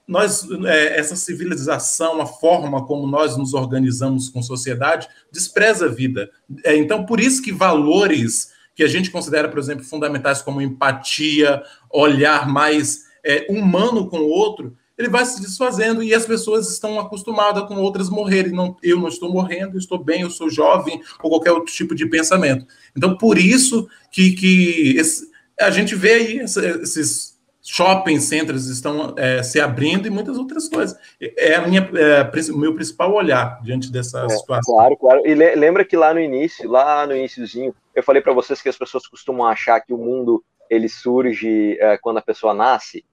Nós, 0.06 0.46
é, 0.66 0.98
essa 0.98 1.16
civilização, 1.16 2.20
a 2.20 2.26
forma 2.26 2.84
como 2.86 3.06
nós 3.06 3.36
nos 3.36 3.54
organizamos 3.54 4.28
com 4.28 4.42
sociedade, 4.42 5.08
despreza 5.32 5.86
a 5.86 5.88
vida. 5.88 6.30
É, 6.62 6.76
então, 6.76 7.06
por 7.06 7.20
isso 7.20 7.42
que 7.42 7.52
valores 7.52 8.52
que 8.74 8.82
a 8.82 8.88
gente 8.88 9.10
considera, 9.10 9.48
por 9.48 9.58
exemplo, 9.58 9.84
fundamentais 9.84 10.42
como 10.42 10.60
empatia, 10.60 11.62
olhar 11.90 12.48
mais 12.48 13.04
é, 13.24 13.46
humano 13.48 14.08
com 14.08 14.18
o 14.18 14.28
outro, 14.28 14.76
ele 14.96 15.08
vai 15.08 15.24
se 15.24 15.40
desfazendo 15.40 16.02
e 16.02 16.14
as 16.14 16.24
pessoas 16.24 16.70
estão 16.70 16.98
acostumadas 16.98 17.64
com 17.64 17.76
outras 17.76 18.08
morrerem. 18.08 18.52
Não, 18.52 18.76
eu 18.82 18.98
não 18.98 19.08
estou 19.08 19.32
morrendo, 19.32 19.76
estou 19.76 19.98
bem, 19.98 20.22
eu 20.22 20.30
sou 20.30 20.48
jovem, 20.48 21.02
ou 21.22 21.30
qualquer 21.30 21.52
outro 21.52 21.72
tipo 21.72 21.94
de 21.94 22.06
pensamento. 22.06 22.66
Então, 22.96 23.16
por 23.16 23.38
isso 23.38 23.88
que, 24.10 24.32
que 24.32 24.96
esse, 24.96 25.28
a 25.60 25.70
gente 25.70 25.94
vê 25.94 26.14
aí 26.14 26.38
esses 26.38 27.34
shopping 27.60 28.20
centers 28.20 28.66
estão 28.66 29.14
é, 29.16 29.42
se 29.42 29.58
abrindo 29.58 30.06
e 30.06 30.10
muitas 30.10 30.36
outras 30.36 30.68
coisas. 30.68 30.96
É, 31.20 31.54
a 31.54 31.66
minha, 31.66 31.80
é, 31.94 32.52
o 32.52 32.58
meu 32.58 32.74
principal 32.74 33.12
olhar 33.12 33.60
diante 33.62 33.90
dessa 33.90 34.24
é, 34.24 34.28
situação. 34.28 34.74
Claro, 34.76 34.96
claro. 34.96 35.26
E 35.26 35.34
lembra 35.34 35.84
que 35.84 35.96
lá 35.96 36.12
no 36.12 36.20
início, 36.20 36.70
lá 36.70 37.06
no 37.06 37.16
iníciozinho, 37.16 37.74
eu 37.94 38.02
falei 38.02 38.20
para 38.20 38.34
vocês 38.34 38.60
que 38.60 38.68
as 38.68 38.76
pessoas 38.76 39.06
costumam 39.06 39.46
achar 39.46 39.80
que 39.80 39.94
o 39.94 39.98
mundo 39.98 40.44
ele 40.70 40.88
surge 40.88 41.76
é, 41.80 41.96
quando 41.98 42.18
a 42.18 42.22
pessoa 42.22 42.54
nasce 42.54 43.04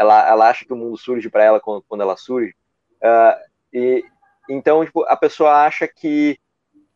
ela, 0.00 0.26
ela 0.26 0.48
acha 0.48 0.64
que 0.64 0.72
o 0.72 0.76
mundo 0.76 0.96
surge 0.96 1.28
para 1.28 1.44
ela 1.44 1.60
quando, 1.60 1.84
quando 1.86 2.00
ela 2.00 2.16
surge. 2.16 2.54
Uh, 3.02 3.36
e 3.70 4.02
então 4.48 4.82
tipo, 4.82 5.04
a 5.04 5.14
pessoa 5.14 5.66
acha 5.66 5.86
que, 5.86 6.38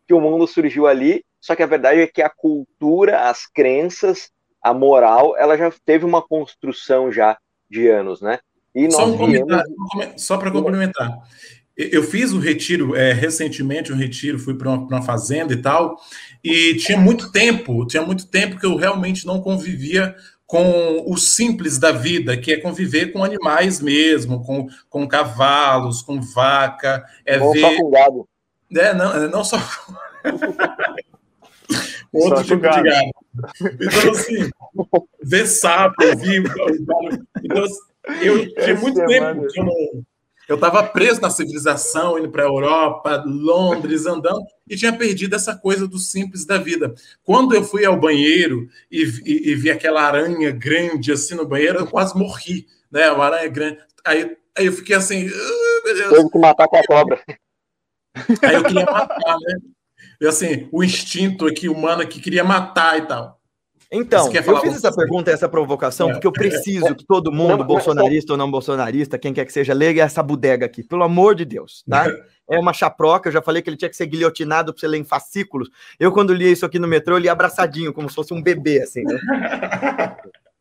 que 0.09 0.15
o 0.15 0.21
mundo 0.21 0.47
surgiu 0.47 0.87
ali, 0.87 1.23
só 1.39 1.55
que 1.55 1.63
a 1.63 1.67
verdade 1.67 2.01
é 2.01 2.07
que 2.07 2.23
a 2.23 2.31
cultura, 2.31 3.29
as 3.29 3.47
crenças, 3.47 4.31
a 4.63 4.73
moral, 4.73 5.37
ela 5.37 5.55
já 5.55 5.71
teve 5.85 6.07
uma 6.07 6.23
construção 6.23 7.13
já 7.13 7.37
de 7.69 7.89
anos, 7.89 8.23
né? 8.23 8.39
E 8.75 8.91
só, 8.91 9.07
um 9.07 9.27
viemos... 9.27 10.27
para 10.27 10.51
complementar. 10.51 11.11
Eu 11.77 12.05
fiz 12.05 12.33
o 12.33 12.39
retiro 12.39 12.97
é, 12.97 13.13
recentemente, 13.13 13.93
um 13.93 13.97
retiro, 13.97 14.39
fui 14.39 14.57
para 14.57 14.71
uma, 14.71 14.79
uma, 14.79 15.03
fazenda 15.03 15.53
e 15.53 15.61
tal, 15.61 16.01
e 16.43 16.77
tinha 16.77 16.97
muito 16.97 17.31
tempo, 17.31 17.85
tinha 17.87 18.03
muito 18.03 18.29
tempo 18.29 18.59
que 18.59 18.65
eu 18.65 18.77
realmente 18.77 19.27
não 19.27 19.43
convivia 19.43 20.15
com 20.47 21.05
o 21.07 21.17
simples 21.17 21.79
da 21.79 21.91
vida, 21.91 22.37
que 22.37 22.53
é 22.53 22.61
conviver 22.61 23.13
com 23.13 23.25
animais 23.25 23.81
mesmo, 23.81 24.45
com, 24.45 24.69
com 24.89 25.09
cavalos, 25.09 26.03
com 26.03 26.21
vaca, 26.21 27.05
é 27.25 27.39
não 27.39 27.53
ver... 27.53 27.61
só 27.61 27.77
com 27.77 27.91
gado. 27.91 28.29
É, 28.77 28.95
não, 28.95 29.15
é, 29.15 29.29
não 29.29 29.45
só 29.45 29.57
Outro 32.13 32.37
só 32.37 32.43
tipo 32.45 32.61
de 32.61 32.83
gado. 32.83 33.11
Então, 33.81 34.11
assim, 34.11 34.51
ver 35.23 35.47
sapo, 35.47 36.05
ouvir... 36.05 36.45
Então, 37.43 37.65
eu 38.23 38.55
tinha 38.55 38.77
muito 38.77 39.05
tempo 39.07 39.47
que 39.49 39.61
eu 39.61 39.65
não 39.65 40.05
eu 40.49 40.57
estava 40.57 40.83
preso 40.83 41.21
na 41.21 41.31
civilização, 41.31 42.19
indo 42.19 42.31
para 42.31 42.43
a 42.43 42.47
Europa, 42.47 43.23
Londres, 43.27 44.07
andando, 44.07 44.45
e 44.69 44.77
tinha 44.77 44.93
perdido 44.93 45.35
essa 45.35 45.57
coisa 45.57 45.89
do 45.89 45.99
simples 45.99 46.45
da 46.45 46.59
vida. 46.59 46.95
Quando 47.23 47.55
eu 47.55 47.65
fui 47.65 47.85
ao 47.85 47.99
banheiro 47.99 48.69
e, 48.91 49.03
e, 49.25 49.51
e 49.51 49.55
vi 49.55 49.71
aquela 49.71 50.03
aranha 50.03 50.51
grande 50.51 51.13
assim 51.13 51.35
no 51.35 51.47
banheiro, 51.47 51.81
eu 51.81 51.87
quase 51.87 52.17
morri, 52.17 52.67
né? 52.91 53.11
Uma 53.11 53.27
aranha 53.27 53.49
grande. 53.49 53.79
Aí, 54.05 54.37
aí 54.57 54.67
eu 54.67 54.73
fiquei 54.73 54.97
assim, 54.97 55.31
Deus. 55.85 56.11
Teve 56.11 56.31
que 56.31 56.39
matar 56.39 56.69
com 56.69 56.77
a 56.77 56.87
cobra. 56.87 57.23
Aí 58.43 58.55
eu 58.55 58.65
queria 58.65 58.85
matar, 58.85 59.37
né? 59.41 59.59
E 60.21 60.27
assim, 60.27 60.69
o 60.73 60.83
instinto 60.83 61.47
aqui 61.47 61.69
humano 61.69 62.07
que 62.07 62.21
queria 62.21 62.45
matar 62.45 62.99
e 62.99 63.07
tal. 63.07 63.41
Então, 63.95 64.29
eu 64.33 64.61
fiz 64.61 64.75
essa 64.75 64.93
pergunta, 64.93 65.31
essa 65.31 65.49
provocação, 65.49 66.11
porque 66.11 66.27
eu 66.27 66.33
preciso 66.33 66.97
que 66.97 67.07
todo 67.07 67.31
mundo, 67.31 67.63
bolsonarista 67.63 68.33
ou 68.33 68.37
não 68.37 68.51
bolsonarista, 68.51 69.17
quem 69.17 69.33
quer 69.33 69.45
que 69.45 69.53
seja, 69.53 69.73
leia 69.73 70.03
essa 70.03 70.21
bodega 70.21 70.67
aqui, 70.67 70.83
pelo 70.83 71.05
amor 71.05 71.35
de 71.35 71.45
Deus, 71.45 71.85
tá? 71.89 72.05
É 72.47 72.59
uma 72.59 72.75
chaproca, 72.75 73.31
eu 73.31 73.33
já 73.33 73.41
falei 73.41 73.63
que 73.63 73.71
ele 73.71 73.77
tinha 73.79 73.89
que 73.89 73.97
ser 73.97 74.05
guilhotinado 74.05 74.71
para 74.71 74.79
você 74.79 74.87
ler 74.87 74.99
em 74.99 75.05
fascículos. 75.05 75.71
Eu, 75.99 76.13
quando 76.13 76.35
li 76.35 76.53
isso 76.53 76.67
aqui 76.67 76.79
no 76.79 76.87
metrô, 76.87 77.15
eu 77.15 77.19
li 77.19 77.27
abraçadinho, 77.27 77.91
como 77.91 78.07
se 78.07 78.15
fosse 78.15 78.35
um 78.35 78.43
bebê, 78.43 78.83
assim, 78.83 79.03
né? 79.03 79.19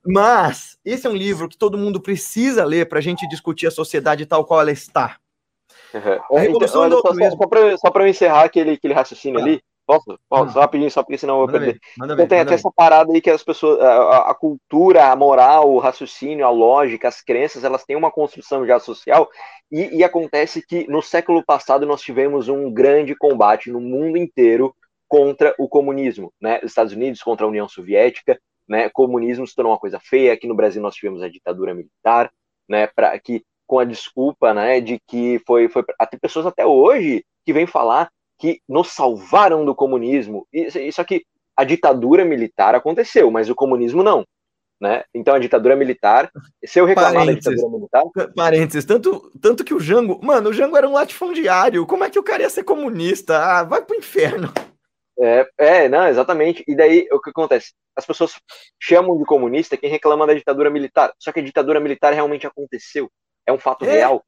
Mas, 0.05 0.77
esse 0.85 1.05
é 1.05 1.09
um 1.09 1.15
livro 1.15 1.49
que 1.49 1.57
todo 1.57 1.77
mundo 1.77 1.99
precisa 1.99 2.63
ler 2.63 2.87
para 2.87 2.99
a 2.99 3.01
gente 3.01 3.27
discutir 3.27 3.67
a 3.67 3.71
sociedade 3.71 4.25
tal 4.25 4.45
qual 4.45 4.61
ela 4.61 4.71
está. 4.71 5.17
Uhum. 5.93 6.37
A 6.37 6.39
Revolução 6.39 6.87
então, 6.87 7.01
do 7.01 7.07
Só, 7.07 7.77
só 7.77 7.91
para 7.91 8.03
eu 8.03 8.07
encerrar 8.07 8.43
aquele, 8.43 8.71
aquele 8.71 8.93
raciocínio 8.93 9.41
ah. 9.41 9.43
ali, 9.43 9.61
Posso? 9.85 10.17
Posso? 10.29 10.53
Só 10.53 10.61
rapidinho, 10.61 10.89
só 10.89 11.03
porque 11.03 11.17
senão 11.17 11.35
eu 11.35 11.39
vou 11.39 11.47
perder. 11.49 11.73
Ver, 11.73 11.79
então 11.97 12.15
ver, 12.15 12.27
tem 12.27 12.39
até 12.39 12.53
essa 12.53 12.71
parada 12.73 13.11
aí 13.11 13.19
que 13.19 13.29
as 13.29 13.43
pessoas, 13.43 13.81
a, 13.81 14.31
a, 14.31 14.33
cultura, 14.33 15.11
a 15.11 15.15
moral, 15.15 15.71
o 15.73 15.79
raciocínio, 15.79 16.45
a 16.45 16.49
lógica, 16.49 17.07
as 17.07 17.21
crenças, 17.21 17.63
elas 17.63 17.83
têm 17.83 17.95
uma 17.95 18.11
construção 18.11 18.65
já 18.65 18.79
social 18.79 19.29
e, 19.69 19.97
e 19.97 20.03
acontece 20.03 20.65
que 20.65 20.87
no 20.87 21.01
século 21.01 21.43
passado 21.43 21.85
nós 21.85 22.01
tivemos 22.01 22.47
um 22.47 22.71
grande 22.71 23.13
combate 23.15 23.69
no 23.69 23.81
mundo 23.81 24.17
inteiro 24.17 24.73
contra 25.07 25.53
o 25.59 25.67
comunismo, 25.67 26.33
né? 26.41 26.59
Estados 26.63 26.93
Unidos 26.93 27.21
contra 27.21 27.45
a 27.45 27.49
União 27.49 27.67
Soviética, 27.67 28.39
né? 28.67 28.89
Comunismo 28.89 29.45
se 29.45 29.53
tornou 29.53 29.73
uma 29.73 29.79
coisa 29.79 29.99
feia. 29.99 30.33
Aqui 30.33 30.47
no 30.47 30.55
Brasil 30.55 30.81
nós 30.81 30.95
tivemos 30.95 31.21
a 31.21 31.29
ditadura 31.29 31.73
militar, 31.73 32.31
né? 32.69 32.87
Para 32.87 33.19
que 33.19 33.43
com 33.67 33.79
a 33.79 33.85
desculpa, 33.85 34.53
né? 34.53 34.79
De 34.79 34.99
que 35.07 35.41
foi, 35.45 35.67
foi 35.67 35.83
até 35.99 36.17
pessoas 36.17 36.45
até 36.45 36.65
hoje 36.65 37.25
que 37.45 37.51
vêm 37.51 37.67
falar 37.67 38.09
que 38.43 38.59
nos 38.67 38.89
salvaram 38.89 39.63
do 39.63 39.73
comunismo. 39.73 40.45
Isso 40.51 40.99
aqui, 40.99 41.23
a 41.55 41.63
ditadura 41.63 42.25
militar 42.25 42.75
aconteceu, 42.75 43.31
mas 43.31 43.49
o 43.49 43.55
comunismo 43.55 44.03
não. 44.03 44.25
Né? 44.81 45.01
Então 45.13 45.33
a 45.33 45.39
ditadura 45.39 45.77
militar, 45.77 46.29
se 46.65 46.77
eu 46.77 46.83
reclamar 46.83 47.13
parênteses, 47.13 47.45
da 47.45 47.51
ditadura 47.51 47.77
militar. 47.77 48.03
Parênteses, 48.35 48.83
tanto, 48.83 49.31
tanto 49.41 49.63
que 49.63 49.73
o 49.73 49.79
Jango. 49.79 50.19
Mano, 50.21 50.49
o 50.49 50.53
Jango 50.53 50.75
era 50.75 50.89
um 50.89 50.91
latifundiário. 50.91 51.85
Como 51.85 52.03
é 52.03 52.09
que 52.09 52.19
o 52.19 52.23
cara 52.23 52.43
ia 52.43 52.49
ser 52.49 52.65
comunista? 52.65 53.37
Ah, 53.37 53.63
vai 53.63 53.81
pro 53.81 53.95
inferno. 53.95 54.51
É, 55.17 55.47
é, 55.57 55.87
não, 55.87 56.05
exatamente. 56.05 56.65
E 56.67 56.75
daí 56.75 57.07
o 57.13 57.21
que 57.21 57.29
acontece? 57.29 57.71
As 57.95 58.05
pessoas 58.05 58.33
chamam 58.77 59.17
de 59.17 59.23
comunista 59.23 59.77
quem 59.77 59.89
reclama 59.89 60.27
da 60.27 60.33
ditadura 60.33 60.69
militar. 60.69 61.13
Só 61.17 61.31
que 61.31 61.39
a 61.39 61.43
ditadura 61.43 61.79
militar 61.79 62.11
realmente 62.11 62.45
aconteceu. 62.45 63.09
É 63.47 63.53
um 63.53 63.57
fato 63.59 63.85
é. 63.85 63.91
real. 63.93 64.21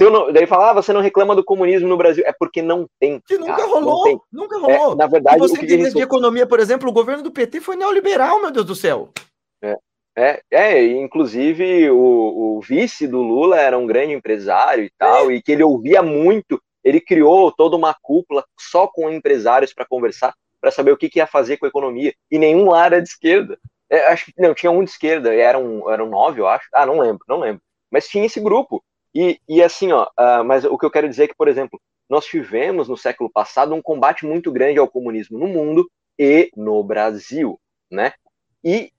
Não, 0.00 0.32
daí 0.32 0.46
fala, 0.46 0.70
ah, 0.70 0.74
você 0.74 0.92
não 0.92 1.00
reclama 1.00 1.34
do 1.34 1.44
comunismo 1.44 1.88
no 1.88 1.96
Brasil. 1.96 2.22
É 2.24 2.32
porque 2.32 2.62
não 2.62 2.86
tem. 3.00 3.20
Que 3.26 3.36
nunca 3.36 3.66
rolou, 3.66 4.22
nunca 4.32 4.58
rolou. 4.58 4.92
É, 4.92 4.94
na 4.94 5.06
verdade, 5.06 5.36
e 5.36 5.40
você 5.40 5.56
o 5.56 5.60
que 5.60 5.66
de 5.66 6.00
economia, 6.00 6.46
por 6.46 6.60
exemplo, 6.60 6.88
o 6.88 6.92
governo 6.92 7.22
do 7.22 7.32
PT 7.32 7.60
foi 7.60 7.74
neoliberal, 7.74 8.40
meu 8.40 8.52
Deus 8.52 8.64
do 8.64 8.76
céu. 8.76 9.10
É, 9.60 9.76
é, 10.16 10.42
é 10.50 10.84
inclusive 10.84 11.90
o, 11.90 12.56
o, 12.56 12.60
vice 12.60 13.06
do 13.08 13.20
Lula 13.22 13.58
era 13.60 13.76
um 13.76 13.86
grande 13.86 14.12
empresário 14.12 14.84
e 14.84 14.90
tal, 14.96 15.30
é. 15.30 15.34
e 15.34 15.42
que 15.42 15.52
ele 15.52 15.64
ouvia 15.64 16.00
muito. 16.00 16.60
Ele 16.84 17.00
criou 17.00 17.50
toda 17.50 17.76
uma 17.76 17.94
cúpula 18.00 18.44
só 18.58 18.86
com 18.86 19.10
empresários 19.10 19.74
para 19.74 19.84
conversar, 19.84 20.32
para 20.60 20.70
saber 20.70 20.92
o 20.92 20.96
que, 20.96 21.08
que, 21.08 21.18
ia 21.18 21.26
fazer 21.26 21.56
com 21.56 21.66
a 21.66 21.68
economia. 21.68 22.14
E 22.30 22.38
nenhum 22.38 22.70
lá 22.70 22.86
era 22.86 23.02
de 23.02 23.08
esquerda. 23.08 23.58
É, 23.90 24.06
acho 24.08 24.26
que 24.26 24.32
não, 24.40 24.54
tinha 24.54 24.70
um 24.70 24.84
de 24.84 24.90
esquerda, 24.90 25.34
eram, 25.34 25.90
eram 25.90 26.08
nove, 26.08 26.40
eu 26.40 26.46
acho. 26.46 26.68
Ah, 26.72 26.86
não 26.86 27.00
lembro, 27.00 27.24
não 27.28 27.40
lembro. 27.40 27.60
Mas 27.90 28.06
tinha 28.06 28.26
esse 28.26 28.40
grupo. 28.40 28.82
E, 29.14 29.40
e 29.48 29.62
assim, 29.62 29.92
ó, 29.92 30.04
uh, 30.04 30.44
mas 30.44 30.64
o 30.64 30.76
que 30.76 30.84
eu 30.84 30.90
quero 30.90 31.08
dizer 31.08 31.24
é 31.24 31.28
que, 31.28 31.36
por 31.36 31.48
exemplo, 31.48 31.80
nós 32.08 32.26
tivemos 32.26 32.88
no 32.88 32.96
século 32.96 33.30
passado 33.30 33.74
um 33.74 33.82
combate 33.82 34.24
muito 34.24 34.50
grande 34.50 34.78
ao 34.78 34.88
comunismo 34.88 35.38
no 35.38 35.46
mundo 35.46 35.90
e 36.18 36.50
no 36.56 36.82
Brasil, 36.82 37.60
né? 37.90 38.12
E 38.64 38.90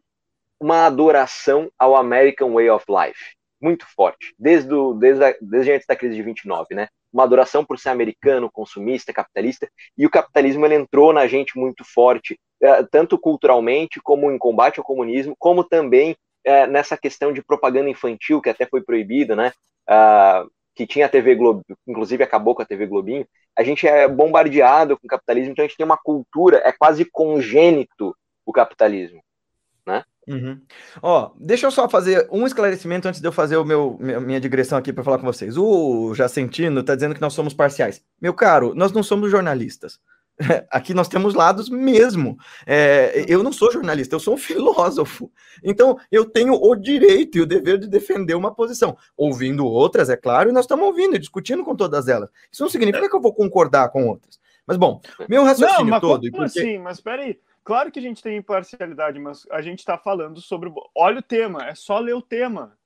uma 0.59 0.85
adoração 0.85 1.71
ao 1.77 1.95
American 1.95 2.53
Way 2.53 2.69
of 2.69 2.85
Life, 2.89 3.35
muito 3.61 3.85
forte, 3.87 4.33
desde, 4.37 4.73
o, 4.73 4.93
desde, 4.93 5.23
a, 5.23 5.35
desde 5.41 5.71
antes 5.71 5.87
da 5.87 5.95
crise 5.95 6.15
de 6.15 6.23
29, 6.23 6.75
né? 6.75 6.87
Uma 7.11 7.23
adoração 7.23 7.65
por 7.65 7.79
ser 7.79 7.89
americano, 7.89 8.51
consumista, 8.51 9.13
capitalista, 9.13 9.69
e 9.97 10.05
o 10.05 10.09
capitalismo 10.09 10.65
ele 10.65 10.75
entrou 10.75 11.11
na 11.11 11.27
gente 11.27 11.57
muito 11.57 11.83
forte, 11.83 12.39
uh, 12.63 12.87
tanto 12.91 13.17
culturalmente, 13.17 13.99
como 14.01 14.31
em 14.31 14.37
combate 14.37 14.79
ao 14.79 14.85
comunismo, 14.85 15.35
como 15.39 15.63
também 15.63 16.15
é, 16.43 16.67
nessa 16.67 16.97
questão 16.97 17.33
de 17.33 17.43
propaganda 17.43 17.89
infantil, 17.89 18.41
que 18.41 18.49
até 18.49 18.65
foi 18.65 18.81
proibido, 18.81 19.35
né? 19.35 19.51
Uh, 19.89 20.49
que 20.75 20.87
tinha 20.87 21.07
a 21.07 21.09
TV 21.09 21.35
Globo, 21.35 21.61
inclusive 21.85 22.23
acabou 22.23 22.55
com 22.55 22.61
a 22.61 22.65
TV 22.65 22.85
Globinho, 22.85 23.27
a 23.57 23.63
gente 23.63 23.85
é 23.85 24.07
bombardeado 24.07 24.97
com 24.97 25.05
o 25.05 25.09
capitalismo, 25.09 25.51
então 25.51 25.65
a 25.65 25.67
gente 25.67 25.75
tem 25.75 25.85
uma 25.85 25.97
cultura, 25.97 26.61
é 26.63 26.71
quase 26.71 27.03
congênito 27.03 28.15
o 28.45 28.53
capitalismo, 28.53 29.21
né? 29.85 30.05
Uhum. 30.25 30.61
Ó, 31.01 31.31
deixa 31.37 31.67
eu 31.67 31.71
só 31.71 31.89
fazer 31.89 32.27
um 32.31 32.45
esclarecimento 32.45 33.07
antes 33.07 33.19
de 33.19 33.27
eu 33.27 33.31
fazer 33.31 33.57
o 33.57 33.65
meu 33.65 33.97
minha 33.99 34.39
digressão 34.39 34.77
aqui 34.77 34.93
para 34.93 35.03
falar 35.03 35.17
com 35.17 35.25
vocês. 35.25 35.57
O 35.57 36.13
Jacentino 36.13 36.81
está 36.81 36.95
dizendo 36.95 37.15
que 37.15 37.21
nós 37.21 37.33
somos 37.33 37.53
parciais. 37.53 38.01
Meu 38.21 38.33
caro, 38.33 38.73
nós 38.75 38.91
não 38.91 39.03
somos 39.03 39.31
jornalistas. 39.31 39.99
Aqui 40.71 40.93
nós 40.93 41.07
temos 41.07 41.33
lados 41.33 41.69
mesmo. 41.69 42.37
É, 42.65 43.25
eu 43.27 43.43
não 43.43 43.51
sou 43.51 43.71
jornalista, 43.71 44.15
eu 44.15 44.19
sou 44.19 44.35
um 44.35 44.37
filósofo. 44.39 45.31
Então, 45.63 45.97
eu 46.11 46.25
tenho 46.25 46.53
o 46.53 46.75
direito 46.75 47.37
e 47.37 47.41
o 47.41 47.45
dever 47.45 47.77
de 47.77 47.87
defender 47.87 48.35
uma 48.35 48.53
posição. 48.53 48.97
Ouvindo 49.17 49.65
outras, 49.65 50.09
é 50.09 50.15
claro, 50.15 50.49
e 50.49 50.53
nós 50.53 50.63
estamos 50.63 50.85
ouvindo 50.85 51.15
e 51.15 51.19
discutindo 51.19 51.63
com 51.63 51.75
todas 51.75 52.07
elas. 52.07 52.29
Isso 52.51 52.63
não 52.63 52.69
significa 52.69 53.09
que 53.09 53.15
eu 53.15 53.21
vou 53.21 53.33
concordar 53.33 53.89
com 53.89 54.07
outras. 54.07 54.39
Mas, 54.65 54.77
bom, 54.77 55.01
meu 55.27 55.43
raciocínio 55.43 55.85
não, 55.85 55.89
mas 55.91 56.01
todo. 56.01 56.29
Como 56.31 56.43
porque... 56.43 56.59
assim? 56.59 56.77
Mas 56.77 57.01
peraí. 57.01 57.39
Claro 57.63 57.91
que 57.91 57.99
a 57.99 58.01
gente 58.01 58.23
tem 58.23 58.37
imparcialidade, 58.37 59.19
mas 59.19 59.45
a 59.51 59.61
gente 59.61 59.79
está 59.79 59.97
falando 59.97 60.39
sobre. 60.41 60.71
Olha 60.95 61.19
o 61.19 61.23
tema, 61.23 61.67
é 61.67 61.75
só 61.75 61.99
ler 61.99 62.13
o 62.13 62.21
tema. 62.21 62.77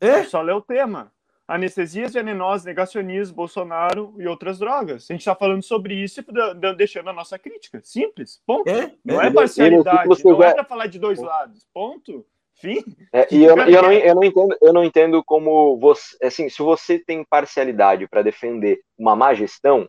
É, 0.00 0.08
é 0.08 0.24
só 0.24 0.40
ler 0.42 0.54
o 0.54 0.60
tema. 0.60 1.12
Anestesias 1.54 2.14
venenosas, 2.14 2.64
negacionismo, 2.64 3.36
Bolsonaro 3.36 4.14
e 4.18 4.26
outras 4.26 4.58
drogas. 4.58 5.06
A 5.10 5.12
gente 5.12 5.20
está 5.20 5.34
falando 5.34 5.62
sobre 5.62 5.94
isso 5.94 6.20
e 6.20 6.74
deixando 6.74 7.10
a 7.10 7.12
nossa 7.12 7.38
crítica. 7.38 7.78
Simples. 7.84 8.40
Ponto. 8.46 8.70
É, 8.70 8.94
não 9.04 9.20
é, 9.20 9.26
é 9.26 9.30
parcialidade. 9.30 10.08
Não 10.24 10.42
é 10.42 10.54
para 10.54 10.64
falar 10.64 10.86
de 10.86 10.98
dois 10.98 11.20
lados. 11.20 11.66
Ponto. 11.74 12.24
Fim. 12.54 12.82
É, 13.12 13.26
e 13.30 13.44
eu, 13.44 13.50
eu, 13.50 13.82
não, 13.82 13.92
eu, 13.92 14.14
não 14.14 14.24
entendo, 14.24 14.56
eu 14.62 14.72
não 14.72 14.84
entendo 14.84 15.22
como 15.24 15.78
você. 15.78 16.16
Assim, 16.24 16.48
se 16.48 16.62
você 16.62 16.98
tem 16.98 17.22
parcialidade 17.22 18.08
para 18.08 18.22
defender 18.22 18.80
uma 18.96 19.14
má 19.14 19.34
gestão, 19.34 19.86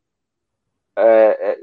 é, 0.97 1.51
é 1.51 1.57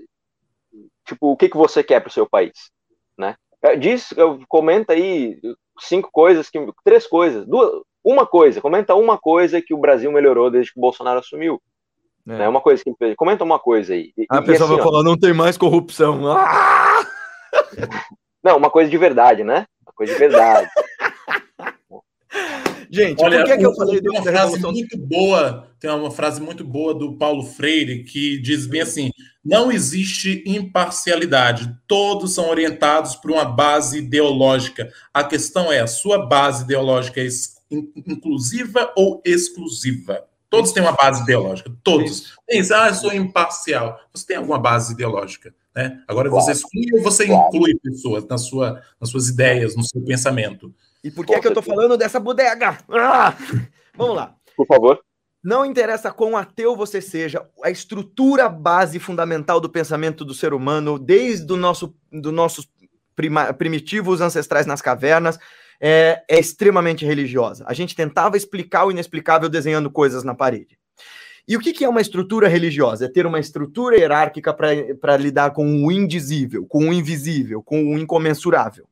tipo, 1.04 1.32
o 1.32 1.36
que, 1.36 1.50
que 1.50 1.56
você 1.58 1.84
quer 1.84 2.00
para 2.00 2.08
o 2.08 2.12
seu 2.12 2.26
país, 2.26 2.70
né? 3.18 3.36
É, 3.60 3.76
diz, 3.76 4.14
comenta 4.48 4.94
aí 4.94 5.38
cinco 5.78 6.10
coisas, 6.10 6.48
que, 6.48 6.58
três 6.84 7.06
coisas, 7.06 7.46
duas, 7.46 7.82
uma 8.04 8.26
coisa, 8.26 8.60
comenta 8.60 8.94
uma 8.94 9.18
coisa 9.18 9.60
que 9.60 9.74
o 9.74 9.78
Brasil 9.78 10.10
melhorou 10.10 10.50
desde 10.50 10.72
que 10.72 10.78
o 10.78 10.80
Bolsonaro 10.80 11.20
assumiu. 11.20 11.60
É. 12.28 12.38
Né? 12.38 12.48
Uma 12.48 12.60
coisa 12.60 12.82
que 12.82 13.16
comenta 13.16 13.44
uma 13.44 13.58
coisa 13.58 13.94
aí. 13.94 14.12
E, 14.16 14.26
a 14.28 14.42
pessoa 14.42 14.68
assim, 14.68 14.76
vai 14.76 14.86
ó, 14.86 14.90
falar, 14.90 15.02
não 15.02 15.18
tem 15.18 15.32
mais 15.32 15.56
corrupção. 15.56 16.20
Ah! 16.36 17.06
Não, 18.42 18.56
uma 18.56 18.70
coisa 18.70 18.90
de 18.90 18.96
verdade, 18.96 19.42
né? 19.42 19.66
Uma 19.84 19.92
coisa 19.92 20.12
de 20.12 20.18
verdade. 20.18 20.68
Gente, 22.92 23.22
Olha, 23.22 23.38
por 23.38 23.46
que, 23.46 23.52
é 23.52 23.58
que 23.58 23.66
eu 23.66 23.74
falei 23.74 24.00
tem 24.00 24.10
uma 24.10 24.22
frase 24.22 24.60
muito 24.60 24.98
boa, 24.98 25.68
tem 25.78 25.90
uma 25.90 26.10
frase 26.10 26.40
muito 26.40 26.64
boa 26.64 26.92
do 26.92 27.16
Paulo 27.16 27.44
Freire 27.44 28.02
que 28.02 28.40
diz 28.40 28.66
bem 28.66 28.80
assim: 28.80 29.10
não 29.44 29.70
existe 29.70 30.42
imparcialidade, 30.44 31.72
todos 31.86 32.34
são 32.34 32.50
orientados 32.50 33.14
por 33.14 33.30
uma 33.30 33.44
base 33.44 33.98
ideológica. 33.98 34.90
A 35.14 35.22
questão 35.22 35.70
é: 35.70 35.80
a 35.80 35.86
sua 35.86 36.26
base 36.26 36.64
ideológica 36.64 37.20
é 37.20 37.26
inclusiva 37.70 38.92
ou 38.96 39.22
exclusiva? 39.24 40.24
Todos 40.48 40.72
têm 40.72 40.82
uma 40.82 40.92
base 40.92 41.22
ideológica, 41.22 41.72
todos. 41.84 42.34
Tem, 42.46 42.60
ah, 42.72 42.88
eu 42.88 42.94
sou 42.94 43.12
imparcial. 43.12 44.00
Você 44.12 44.26
tem 44.26 44.36
alguma 44.36 44.58
base 44.58 44.92
ideológica, 44.92 45.54
né? 45.74 46.02
Agora 46.08 46.28
você 46.28 46.50
exclui 46.50 46.86
ou 46.92 47.02
você 47.02 47.26
inclui 47.26 47.76
pessoas 47.76 48.26
na 48.26 48.36
sua, 48.36 48.82
nas 49.00 49.10
suas 49.10 49.28
ideias, 49.28 49.76
no 49.76 49.84
seu 49.84 50.02
pensamento. 50.02 50.74
E 51.04 51.10
por 51.10 51.24
que, 51.24 51.34
é 51.34 51.40
que 51.40 51.46
eu 51.46 51.52
estou 51.52 51.62
falando 51.62 51.96
dessa 51.96 52.18
bodega? 52.18 52.78
Ah! 52.90 53.36
Vamos 53.94 54.16
lá. 54.16 54.34
Por 54.56 54.66
favor. 54.66 55.00
Não 55.42 55.64
interessa 55.64 56.10
quão 56.10 56.36
ateu 56.36 56.76
você 56.76 57.00
seja, 57.00 57.46
a 57.62 57.70
estrutura 57.70 58.46
base 58.48 58.98
fundamental 58.98 59.58
do 59.58 59.70
pensamento 59.70 60.22
do 60.22 60.34
ser 60.34 60.52
humano, 60.52 60.98
desde 60.98 61.50
o 61.50 61.56
nosso, 61.56 61.94
do 62.12 62.30
nossos 62.30 62.68
prima, 63.16 63.52
primitivos 63.54 64.20
ancestrais 64.20 64.66
nas 64.66 64.82
cavernas, 64.82 65.38
é, 65.80 66.22
é 66.28 66.38
extremamente 66.38 67.04
religiosa. 67.04 67.64
A 67.66 67.72
gente 67.72 67.96
tentava 67.96 68.36
explicar 68.36 68.84
o 68.84 68.90
inexplicável 68.90 69.48
desenhando 69.48 69.90
coisas 69.90 70.22
na 70.22 70.34
parede. 70.34 70.78
E 71.48 71.56
o 71.56 71.60
que, 71.60 71.72
que, 71.72 71.84
é 71.84 71.88
uma 71.88 72.00
estrutura 72.00 72.46
religiosa? 72.46 73.06
É 73.06 73.08
ter 73.08 73.26
uma 73.26 73.40
estrutura 73.40 73.96
hierárquica 73.96 74.54
para 74.54 75.16
lidar 75.16 75.50
com 75.50 75.84
o 75.84 75.90
indizível, 75.90 76.66
com 76.66 76.88
o 76.88 76.92
invisível, 76.92 77.62
com 77.62 77.82
o 77.82 77.98
incomensurável. 77.98 78.86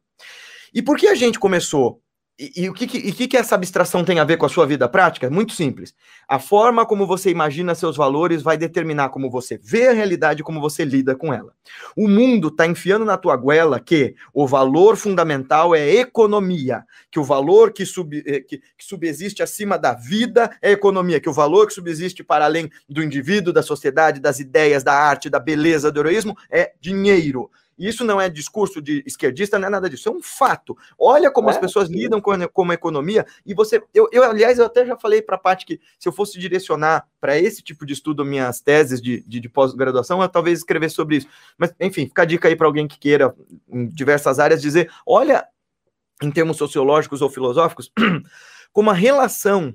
E 0.75 0.83
por 0.83 0.97
que 0.97 1.07
a 1.07 1.15
gente 1.15 1.39
começou 1.39 2.01
e, 2.39 2.63
e, 2.63 2.69
o 2.69 2.73
que, 2.73 2.87
que, 2.87 2.99
e 2.99 3.13
que, 3.13 3.27
que 3.27 3.37
essa 3.37 3.57
abstração 3.57 4.05
tem 4.05 4.21
a 4.21 4.25
ver 4.25 4.37
com 4.37 4.47
a 4.47 4.49
sua 4.49 4.65
vida 4.65 4.89
prática? 4.89 5.29
Muito 5.29 5.53
simples. 5.53 5.93
A 6.29 6.39
forma 6.39 6.87
como 6.87 7.05
você 7.05 7.31
imagina 7.31 7.75
seus 7.75 7.97
valores 7.97 8.43
vai 8.43 8.57
determinar 8.57 9.09
como 9.09 9.29
você 9.29 9.59
vê 9.61 9.89
a 9.89 9.93
realidade 9.93 10.41
e 10.41 10.45
como 10.45 10.61
você 10.61 10.85
lida 10.85 11.17
com 11.17 11.35
ela. 11.35 11.53
O 11.97 12.07
mundo 12.07 12.47
está 12.47 12.65
enfiando 12.65 13.05
na 13.05 13.17
tua 13.17 13.37
goela 13.37 13.81
que 13.81 14.15
o 14.33 14.47
valor 14.47 14.97
fundamental 14.97 15.75
é 15.75 15.91
economia, 15.97 16.85
que 17.11 17.19
o 17.19 17.25
valor 17.25 17.73
que, 17.73 17.85
sub, 17.85 18.23
eh, 18.25 18.41
que, 18.41 18.59
que 18.59 18.85
subsiste 18.85 19.43
acima 19.43 19.77
da 19.77 19.93
vida 19.93 20.57
é 20.63 20.71
economia, 20.71 21.19
que 21.19 21.29
o 21.29 21.33
valor 21.33 21.67
que 21.67 21.75
subsiste 21.75 22.23
para 22.23 22.45
além 22.45 22.71
do 22.89 23.03
indivíduo, 23.03 23.53
da 23.53 23.65
sociedade, 23.65 24.21
das 24.21 24.39
ideias, 24.39 24.85
da 24.85 24.95
arte, 24.95 25.29
da 25.29 25.41
beleza, 25.41 25.91
do 25.91 25.99
heroísmo 25.99 26.37
é 26.49 26.73
dinheiro. 26.81 27.51
Isso 27.79 28.05
não 28.05 28.21
é 28.21 28.29
discurso 28.29 28.83
de 28.83 29.03
esquerdista, 29.07 29.59
não 29.59 29.69
é 29.69 29.71
nada 29.71 29.89
disso, 29.89 30.09
é 30.09 30.13
um 30.13 30.23
fato. 30.23 30.77
Olha 30.99 31.31
como 31.31 31.49
é, 31.49 31.53
as 31.53 31.59
pessoas 31.59 31.89
sim. 31.89 31.95
lidam 31.95 32.21
com, 32.21 32.33
com 32.49 32.71
a 32.71 32.75
economia 32.75 33.25
e 33.47 33.55
você. 33.55 33.83
Eu, 33.95 34.09
eu, 34.11 34.25
aliás, 34.25 34.59
eu 34.59 34.67
até 34.67 34.85
já 34.85 34.97
falei 34.97 35.23
para 35.23 35.37
a 35.37 35.39
parte 35.39 35.65
que 35.65 35.81
se 35.99 36.09
eu 36.09 36.13
fosse 36.13 36.39
direcionar 36.39 37.07
para 37.21 37.39
esse 37.39 37.63
tipo 37.63 37.87
de 37.87 37.93
estudo 37.93 38.25
minhas 38.25 38.61
teses 38.61 39.01
de, 39.01 39.23
de, 39.27 39.41
de 39.41 39.49
pós-graduação, 39.49 40.21
eu 40.21 40.29
talvez 40.29 40.59
escrever 40.59 40.91
sobre 40.91 41.17
isso. 41.17 41.29
Mas, 41.57 41.73
enfim, 41.79 42.07
fica 42.07 42.23
a 42.23 42.25
dica 42.25 42.49
aí 42.49 42.57
para 42.57 42.67
alguém 42.67 42.89
que 42.89 42.99
queira, 42.99 43.35
em 43.69 43.87
diversas 43.87 44.39
áreas, 44.39 44.61
dizer: 44.61 44.91
olha, 45.07 45.47
em 46.23 46.31
termos 46.31 46.57
sociológicos 46.57 47.23
ou 47.23 47.31
filosóficos, 47.31 47.93
como 48.73 48.91
a 48.91 48.95
relação 48.95 49.75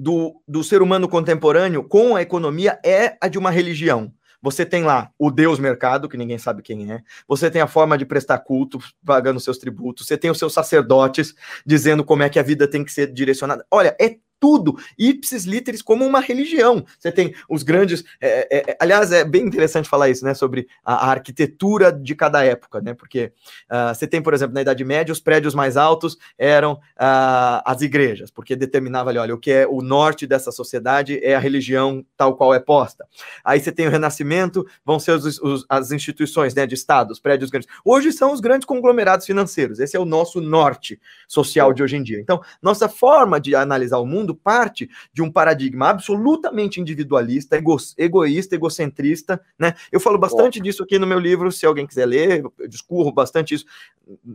do, 0.00 0.40
do 0.48 0.64
ser 0.64 0.80
humano 0.80 1.08
contemporâneo 1.08 1.84
com 1.84 2.16
a 2.16 2.22
economia 2.22 2.78
é 2.84 3.18
a 3.20 3.28
de 3.28 3.38
uma 3.38 3.50
religião. 3.50 4.12
Você 4.42 4.64
tem 4.64 4.84
lá 4.84 5.10
o 5.18 5.30
Deus 5.30 5.58
mercado, 5.58 6.08
que 6.08 6.16
ninguém 6.16 6.38
sabe 6.38 6.62
quem 6.62 6.92
é. 6.92 7.02
Você 7.28 7.50
tem 7.50 7.60
a 7.60 7.66
forma 7.66 7.98
de 7.98 8.06
prestar 8.06 8.38
culto, 8.38 8.78
pagando 9.04 9.40
seus 9.40 9.58
tributos. 9.58 10.06
Você 10.06 10.16
tem 10.16 10.30
os 10.30 10.38
seus 10.38 10.52
sacerdotes 10.52 11.34
dizendo 11.64 12.04
como 12.04 12.22
é 12.22 12.28
que 12.28 12.38
a 12.38 12.42
vida 12.42 12.66
tem 12.66 12.84
que 12.84 12.92
ser 12.92 13.12
direcionada. 13.12 13.66
Olha, 13.70 13.96
é 14.00 14.16
tudo, 14.40 14.76
ipsis 14.98 15.44
literis, 15.44 15.82
como 15.82 16.04
uma 16.04 16.18
religião. 16.18 16.84
Você 16.98 17.12
tem 17.12 17.34
os 17.48 17.62
grandes. 17.62 18.02
É, 18.20 18.48
é, 18.50 18.70
é, 18.70 18.76
aliás, 18.80 19.12
é 19.12 19.24
bem 19.24 19.46
interessante 19.46 19.88
falar 19.88 20.08
isso, 20.08 20.24
né? 20.24 20.32
Sobre 20.32 20.66
a, 20.82 21.06
a 21.06 21.10
arquitetura 21.10 21.92
de 21.92 22.14
cada 22.14 22.42
época, 22.42 22.80
né? 22.80 22.94
Porque 22.94 23.32
uh, 23.70 23.94
você 23.94 24.06
tem, 24.06 24.22
por 24.22 24.32
exemplo, 24.32 24.54
na 24.54 24.62
Idade 24.62 24.82
Média, 24.82 25.12
os 25.12 25.20
prédios 25.20 25.54
mais 25.54 25.76
altos 25.76 26.16
eram 26.38 26.72
uh, 26.72 27.60
as 27.64 27.82
igrejas, 27.82 28.30
porque 28.30 28.56
determinava 28.56 29.10
ali, 29.10 29.18
olha, 29.18 29.34
o 29.34 29.38
que 29.38 29.50
é 29.50 29.66
o 29.66 29.82
norte 29.82 30.26
dessa 30.26 30.50
sociedade 30.50 31.20
é 31.22 31.34
a 31.34 31.38
religião 31.38 32.04
tal 32.16 32.36
qual 32.36 32.54
é 32.54 32.58
posta. 32.58 33.06
Aí 33.44 33.60
você 33.60 33.70
tem 33.70 33.86
o 33.86 33.90
Renascimento, 33.90 34.66
vão 34.84 34.98
ser 34.98 35.12
os, 35.12 35.38
os, 35.40 35.66
as 35.68 35.92
instituições 35.92 36.54
né, 36.54 36.66
de 36.66 36.74
Estado, 36.74 37.10
os 37.10 37.20
prédios 37.20 37.50
grandes. 37.50 37.68
Hoje 37.84 38.10
são 38.12 38.32
os 38.32 38.40
grandes 38.40 38.64
conglomerados 38.64 39.26
financeiros. 39.26 39.80
Esse 39.80 39.96
é 39.96 40.00
o 40.00 40.04
nosso 40.04 40.40
norte 40.40 40.98
social 41.28 41.72
de 41.72 41.82
hoje 41.82 41.96
em 41.96 42.02
dia. 42.02 42.20
Então, 42.20 42.40
nossa 42.62 42.88
forma 42.88 43.40
de 43.40 43.54
analisar 43.54 43.98
o 43.98 44.06
mundo 44.06 44.29
parte 44.34 44.88
de 45.12 45.22
um 45.22 45.30
paradigma 45.30 45.88
absolutamente 45.88 46.80
individualista, 46.80 47.56
ego, 47.56 47.76
egoísta, 47.96 48.54
egocentrista, 48.54 49.40
né? 49.58 49.74
Eu 49.90 50.00
falo 50.00 50.18
bastante 50.18 50.60
disso 50.60 50.82
aqui 50.82 50.98
no 50.98 51.06
meu 51.06 51.18
livro, 51.18 51.50
se 51.50 51.66
alguém 51.66 51.86
quiser 51.86 52.06
ler, 52.06 52.42
eu 52.58 52.68
discurro 52.68 53.12
bastante 53.12 53.54
isso 53.54 53.64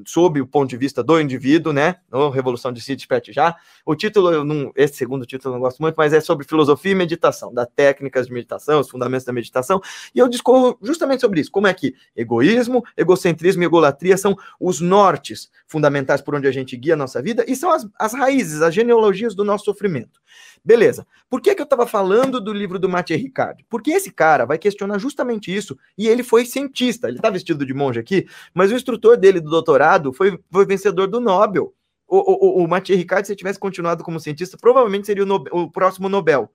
sob 0.06 0.40
o 0.40 0.48
ponto 0.48 0.70
de 0.70 0.78
vista 0.78 1.04
do 1.04 1.20
indivíduo, 1.20 1.74
né? 1.74 1.98
No 2.10 2.30
Revolução 2.30 2.72
de 2.72 2.82
Sid 2.82 3.08
Pet 3.08 3.34
já. 3.34 3.56
O 3.86 3.96
título, 3.96 4.32
eu 4.32 4.44
não, 4.44 4.72
esse 4.76 4.96
segundo 4.96 5.26
título 5.26 5.54
eu 5.54 5.58
não 5.58 5.62
gosto 5.62 5.82
muito, 5.82 5.96
mas 5.96 6.14
é 6.14 6.22
sobre 6.22 6.46
filosofia 6.46 6.92
e 6.92 6.96
meditação, 6.96 7.54
das 7.54 7.68
técnicas 7.76 8.28
de 8.28 8.34
meditação, 8.34 8.80
os 8.80 8.90
fundamentos 8.90 9.26
da 9.26 9.34
meditação, 9.34 9.82
e 10.14 10.20
eu 10.20 10.28
discorro 10.28 10.78
justamente 10.82 11.22
sobre 11.22 11.42
isso, 11.42 11.52
como 11.52 11.68
é 11.68 11.74
que 11.74 11.96
egoísmo, 12.16 12.84
egocentrismo 12.96 13.64
e 13.64 13.66
egolatria 13.66 14.18
são 14.18 14.36
os 14.60 14.80
nortes 14.80 15.50
fundamentais 15.68 16.22
por 16.22 16.36
onde 16.36 16.48
a 16.48 16.52
gente 16.52 16.76
guia 16.78 16.94
a 16.94 16.98
nossa 16.98 17.22
vida 17.22 17.44
e 17.48 17.56
são 17.56 17.72
as, 17.72 17.88
as 18.00 18.14
raízes, 18.14 18.62
as 18.62 18.74
genealogias 18.74 19.36
do 19.36 19.44
nosso 19.44 19.66
sofrimento 19.66 19.85
sofrimento. 19.86 20.20
Beleza. 20.64 21.06
Por 21.30 21.42
que, 21.42 21.54
que 21.54 21.62
eu 21.62 21.66
estava 21.66 21.86
falando 21.86 22.42
do 22.42 22.52
livro 22.52 22.80
do 22.80 22.90
Mathieu 22.90 23.18
Ricard? 23.18 23.64
Porque 23.70 23.92
esse 23.92 24.12
cara 24.12 24.46
vai 24.46 24.58
questionar 24.58 24.98
justamente 24.98 25.56
isso. 25.56 25.78
E 25.98 26.08
ele 26.08 26.24
foi 26.24 26.46
cientista. 26.46 27.08
Ele 27.08 27.18
está 27.18 27.30
vestido 27.30 27.66
de 27.66 27.74
monge 27.74 28.00
aqui, 28.00 28.28
mas 28.54 28.72
o 28.72 28.76
instrutor 28.76 29.16
dele 29.18 29.40
do 29.40 29.50
doutorado 29.50 30.12
foi, 30.12 30.40
foi 30.52 30.66
vencedor 30.66 31.08
do 31.08 31.20
Nobel. 31.20 31.74
O, 32.08 32.62
o, 32.62 32.64
o 32.64 32.68
Mathieu 32.68 32.98
Ricard, 32.98 33.28
se 33.28 33.36
tivesse 33.36 33.60
continuado 33.60 34.04
como 34.04 34.20
cientista, 34.20 34.58
provavelmente 34.60 35.06
seria 35.06 35.24
o, 35.24 35.36
o 35.52 35.72
próximo 35.72 36.10
Nobel. 36.10 36.52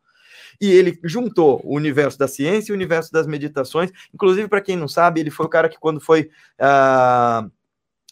E 0.60 0.70
ele 0.70 0.98
juntou 1.04 1.60
o 1.64 1.74
universo 1.74 2.18
da 2.18 2.28
ciência 2.28 2.70
e 2.70 2.74
o 2.74 2.76
universo 2.76 3.12
das 3.12 3.26
meditações. 3.26 3.90
Inclusive, 4.12 4.48
para 4.48 4.60
quem 4.60 4.76
não 4.76 4.88
sabe, 4.88 5.20
ele 5.20 5.30
foi 5.30 5.46
o 5.46 5.48
cara 5.48 5.68
que, 5.68 5.78
quando 5.78 6.00
foi 6.00 6.30
uh, 6.60 7.50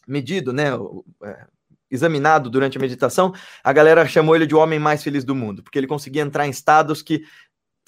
medido, 0.06 0.52
né? 0.52 0.74
Uh, 0.74 1.04
examinado 1.90 2.50
durante 2.50 2.76
a 2.76 2.80
meditação, 2.80 3.32
a 3.62 3.72
galera 3.72 4.06
chamou 4.06 4.36
ele 4.36 4.46
de 4.46 4.54
o 4.54 4.58
homem 4.58 4.78
mais 4.78 5.02
feliz 5.02 5.24
do 5.24 5.34
mundo, 5.34 5.62
porque 5.62 5.78
ele 5.78 5.86
conseguia 5.86 6.22
entrar 6.22 6.46
em 6.46 6.50
estados 6.50 7.02
que 7.02 7.22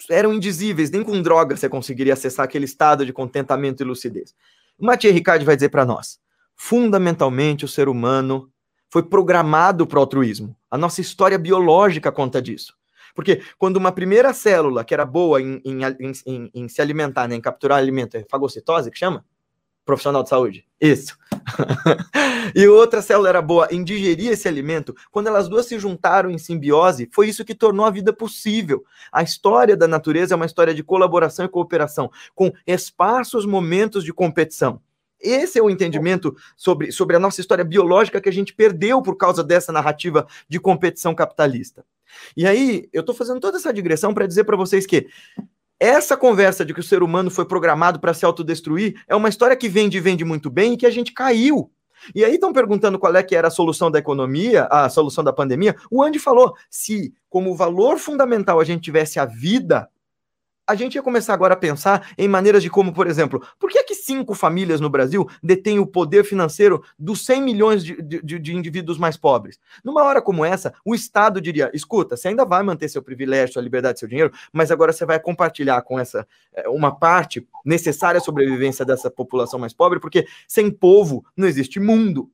eram 0.09 0.33
indizíveis, 0.33 0.91
nem 0.91 1.03
com 1.03 1.21
droga 1.21 1.57
você 1.57 1.69
conseguiria 1.69 2.15
acessar 2.15 2.45
aquele 2.45 2.65
estado 2.65 3.05
de 3.05 3.13
contentamento 3.13 3.83
e 3.83 3.87
lucidez. 3.87 4.35
O 4.79 4.87
Mathieu 4.87 5.13
Ricard 5.13 5.45
vai 5.45 5.57
dizer 5.57 5.69
para 5.69 5.85
nós: 5.85 6.19
fundamentalmente 6.57 7.65
o 7.65 7.69
ser 7.69 7.89
humano 7.89 8.51
foi 8.89 9.03
programado 9.03 9.87
para 9.87 9.99
o 9.99 10.01
altruísmo. 10.01 10.57
A 10.71 10.79
nossa 10.79 11.01
história 11.01 11.39
biológica 11.39 12.11
conta 12.11 12.41
disso. 12.41 12.75
Porque 13.15 13.43
quando 13.59 13.77
uma 13.77 13.93
primeira 13.93 14.33
célula 14.33 14.85
que 14.85 14.95
era 14.95 15.05
boa 15.05 15.41
em, 15.41 15.61
em, 15.65 15.81
em, 16.27 16.51
em 16.55 16.69
se 16.69 16.81
alimentar, 16.81 17.29
né, 17.29 17.35
em 17.35 17.41
capturar 17.41 17.79
alimento, 17.79 18.17
é 18.17 18.25
fagocitose 18.29 18.91
que 18.91 18.99
chama? 18.99 19.25
Profissional 19.91 20.23
de 20.23 20.29
saúde. 20.29 20.65
Isso. 20.81 21.19
e 22.55 22.69
outra 22.69 23.03
célula 23.03 23.29
era 23.29 23.43
boa 23.43 23.67
em 23.73 23.83
digerir 23.83 24.31
esse 24.31 24.47
alimento. 24.47 24.95
Quando 25.11 25.27
elas 25.27 25.49
duas 25.49 25.67
se 25.67 25.81
juntaram 25.81 26.31
em 26.31 26.39
simbiose, 26.39 27.11
foi 27.13 27.29
isso 27.29 27.45
que 27.45 27.57
tornou 27.57 27.85
a 27.85 27.91
vida 27.91 28.13
possível. 28.13 28.85
A 29.11 29.25
história 29.25 29.77
da 29.77 29.89
natureza 29.89 30.33
é 30.33 30.37
uma 30.37 30.47
história 30.47 30.73
de 30.73 30.85
colaboração 30.85 31.45
e 31.45 31.49
cooperação, 31.49 32.09
com 32.37 32.53
espaços, 32.65 33.45
momentos 33.45 34.05
de 34.05 34.13
competição. 34.13 34.81
Esse 35.21 35.59
é 35.59 35.63
o 35.63 35.69
entendimento 35.69 36.37
sobre, 36.57 36.93
sobre 36.93 37.17
a 37.17 37.19
nossa 37.19 37.41
história 37.41 37.65
biológica 37.65 38.21
que 38.21 38.29
a 38.29 38.33
gente 38.33 38.55
perdeu 38.55 39.03
por 39.03 39.17
causa 39.17 39.43
dessa 39.43 39.73
narrativa 39.73 40.25
de 40.49 40.61
competição 40.61 41.17
capitalista. 41.17 41.85
E 42.37 42.47
aí, 42.47 42.89
eu 42.93 43.01
estou 43.01 43.15
fazendo 43.15 43.41
toda 43.41 43.57
essa 43.57 43.73
digressão 43.73 44.15
para 44.15 44.29
dizer 44.29 44.45
para 44.45 44.57
vocês 44.57 44.87
que 44.87 45.09
essa 45.81 46.15
conversa 46.15 46.63
de 46.63 46.75
que 46.75 46.81
o 46.81 46.85
ser 46.85 47.03
humano 47.03 47.31
foi 47.31 47.47
programado 47.47 47.99
para 47.99 48.13
se 48.13 48.27
autodestruir 48.27 49.03
é 49.09 49.17
uma 49.17 49.31
história 49.31 49.57
que 49.57 49.69
vende 49.69 49.97
e 49.97 50.01
vende 50.01 50.25
muito 50.25 50.51
bem 50.51 50.75
e 50.75 50.77
que 50.77 50.85
a 50.85 50.91
gente 50.91 51.13
caiu. 51.13 51.73
E 52.15 52.25
aí 52.25 52.35
estão 52.35 52.53
perguntando 52.53 52.99
qual 52.99 53.15
é 53.17 53.23
que 53.23 53.35
era 53.35 53.49
a 53.49 53.51
solução 53.51 53.91
da 53.91 53.99
economia, 53.99 54.65
a 54.71 54.89
solução 54.89 55.25
da 55.25 55.33
pandemia. 55.33 55.75
O 55.91 56.03
Andy 56.03 56.19
falou: 56.19 56.55
se 56.71 57.13
como 57.29 57.55
valor 57.55 57.99
fundamental 57.99 58.61
a 58.61 58.65
gente 58.65 58.83
tivesse 58.83 59.19
a 59.19 59.25
vida, 59.25 59.89
a 60.71 60.75
gente 60.77 60.95
ia 60.95 61.03
começar 61.03 61.35
agora 61.35 61.55
a 61.55 61.57
pensar 61.57 62.13
em 62.17 62.29
maneiras 62.29 62.63
de 62.63 62.71
como, 62.71 62.93
por 62.93 63.09
exemplo, 63.09 63.45
por 63.59 63.69
que 63.69 63.79
é 63.79 63.83
que 63.83 63.95
cinco 63.95 64.35
famílias 64.35 64.81
no 64.81 64.89
Brasil 64.89 65.29
detêm 65.43 65.81
o 65.81 65.87
poder 65.87 66.25
financeiro 66.25 66.83
dos 66.97 67.25
100 67.25 67.43
milhões 67.43 67.85
de, 67.85 68.01
de, 68.01 68.39
de, 68.39 68.55
indivíduos 68.55 68.97
mais 68.97 69.17
pobres? 69.17 69.59
Numa 69.83 70.05
hora 70.05 70.23
como 70.23 70.45
essa, 70.45 70.73
o 70.85 70.95
Estado 70.95 71.41
diria: 71.41 71.71
escuta, 71.75 72.17
você 72.17 72.29
ainda 72.29 72.45
vai 72.45 72.63
manter 72.63 72.89
seu 72.89 73.03
privilégio, 73.03 73.55
sua 73.55 73.63
liberdade, 73.63 73.99
seu 73.99 74.09
dinheiro, 74.09 74.33
mas 74.53 74.71
agora 74.71 74.93
você 74.93 75.05
vai 75.05 75.19
compartilhar 75.19 75.83
com 75.83 75.99
essa 75.99 76.27
eh, 76.55 76.69
uma 76.69 76.95
parte 76.95 77.45
necessária 77.65 78.19
à 78.19 78.21
sobrevivência 78.21 78.85
dessa 78.85 79.11
população 79.11 79.59
mais 79.59 79.73
pobre, 79.73 79.99
porque 79.99 80.25
sem 80.47 80.71
povo 80.71 81.25
não 81.37 81.49
existe 81.49 81.81
mundo. 81.81 82.31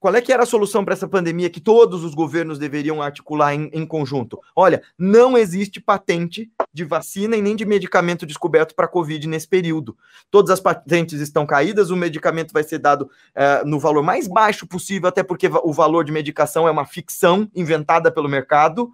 Qual 0.00 0.14
é 0.14 0.20
que 0.20 0.32
era 0.32 0.44
a 0.44 0.46
solução 0.46 0.84
para 0.84 0.94
essa 0.94 1.08
pandemia 1.08 1.50
que 1.50 1.60
todos 1.60 2.04
os 2.04 2.14
governos 2.14 2.58
deveriam 2.58 3.02
articular 3.02 3.52
em, 3.52 3.68
em 3.72 3.84
conjunto? 3.84 4.40
Olha, 4.54 4.82
não 4.96 5.36
existe 5.36 5.80
patente 5.80 6.50
de 6.72 6.84
vacina 6.84 7.36
e 7.36 7.42
nem 7.42 7.56
de 7.56 7.64
medicamento 7.64 8.24
descoberto 8.24 8.76
para 8.76 8.86
Covid 8.86 9.26
nesse 9.26 9.48
período. 9.48 9.96
Todas 10.30 10.50
as 10.50 10.60
patentes 10.60 11.20
estão 11.20 11.44
caídas, 11.44 11.90
o 11.90 11.96
medicamento 11.96 12.52
vai 12.52 12.62
ser 12.62 12.78
dado 12.78 13.10
é, 13.34 13.64
no 13.64 13.80
valor 13.80 14.02
mais 14.02 14.28
baixo 14.28 14.68
possível, 14.68 15.08
até 15.08 15.24
porque 15.24 15.48
o 15.48 15.72
valor 15.72 16.04
de 16.04 16.12
medicação 16.12 16.68
é 16.68 16.70
uma 16.70 16.86
ficção 16.86 17.50
inventada 17.52 18.10
pelo 18.10 18.28
mercado, 18.28 18.92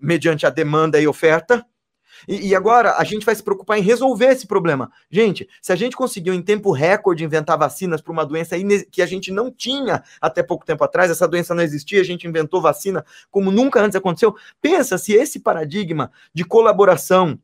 mediante 0.00 0.46
a 0.46 0.50
demanda 0.50 1.00
e 1.00 1.08
oferta. 1.08 1.64
E, 2.26 2.48
e, 2.48 2.54
agora 2.54 2.96
a 2.96 3.04
gente 3.04 3.24
vai 3.24 3.34
se 3.34 3.42
preocupar 3.42 3.78
em 3.78 3.82
resolver 3.82 4.26
esse 4.26 4.46
problema. 4.46 4.90
Gente, 5.10 5.48
se 5.60 5.72
a 5.72 5.76
gente 5.76 5.96
conseguiu 5.96 6.34
em 6.34 6.42
tempo 6.42 6.72
recorde 6.72 7.24
inventar 7.24 7.58
vacinas 7.58 8.00
para 8.00 8.12
uma 8.12 8.24
doença 8.24 8.56
que 8.90 9.02
a 9.02 9.06
gente 9.06 9.30
não 9.30 9.50
tinha 9.50 10.02
até 10.20 10.42
pouco 10.42 10.64
tempo 10.64 10.82
atrás, 10.84 11.10
essa 11.10 11.28
doença 11.28 11.54
não 11.54 11.62
existia, 11.62 12.00
a 12.00 12.04
gente 12.04 12.26
inventou 12.26 12.60
vacina 12.60 13.04
como 13.30 13.50
nunca 13.50 13.80
antes 13.80 13.96
aconteceu. 13.96 14.34
Pensa 14.60 14.98
se 14.98 15.12
esse 15.12 15.40
paradigma 15.40 16.10
de 16.32 16.44
colaboração 16.44 17.38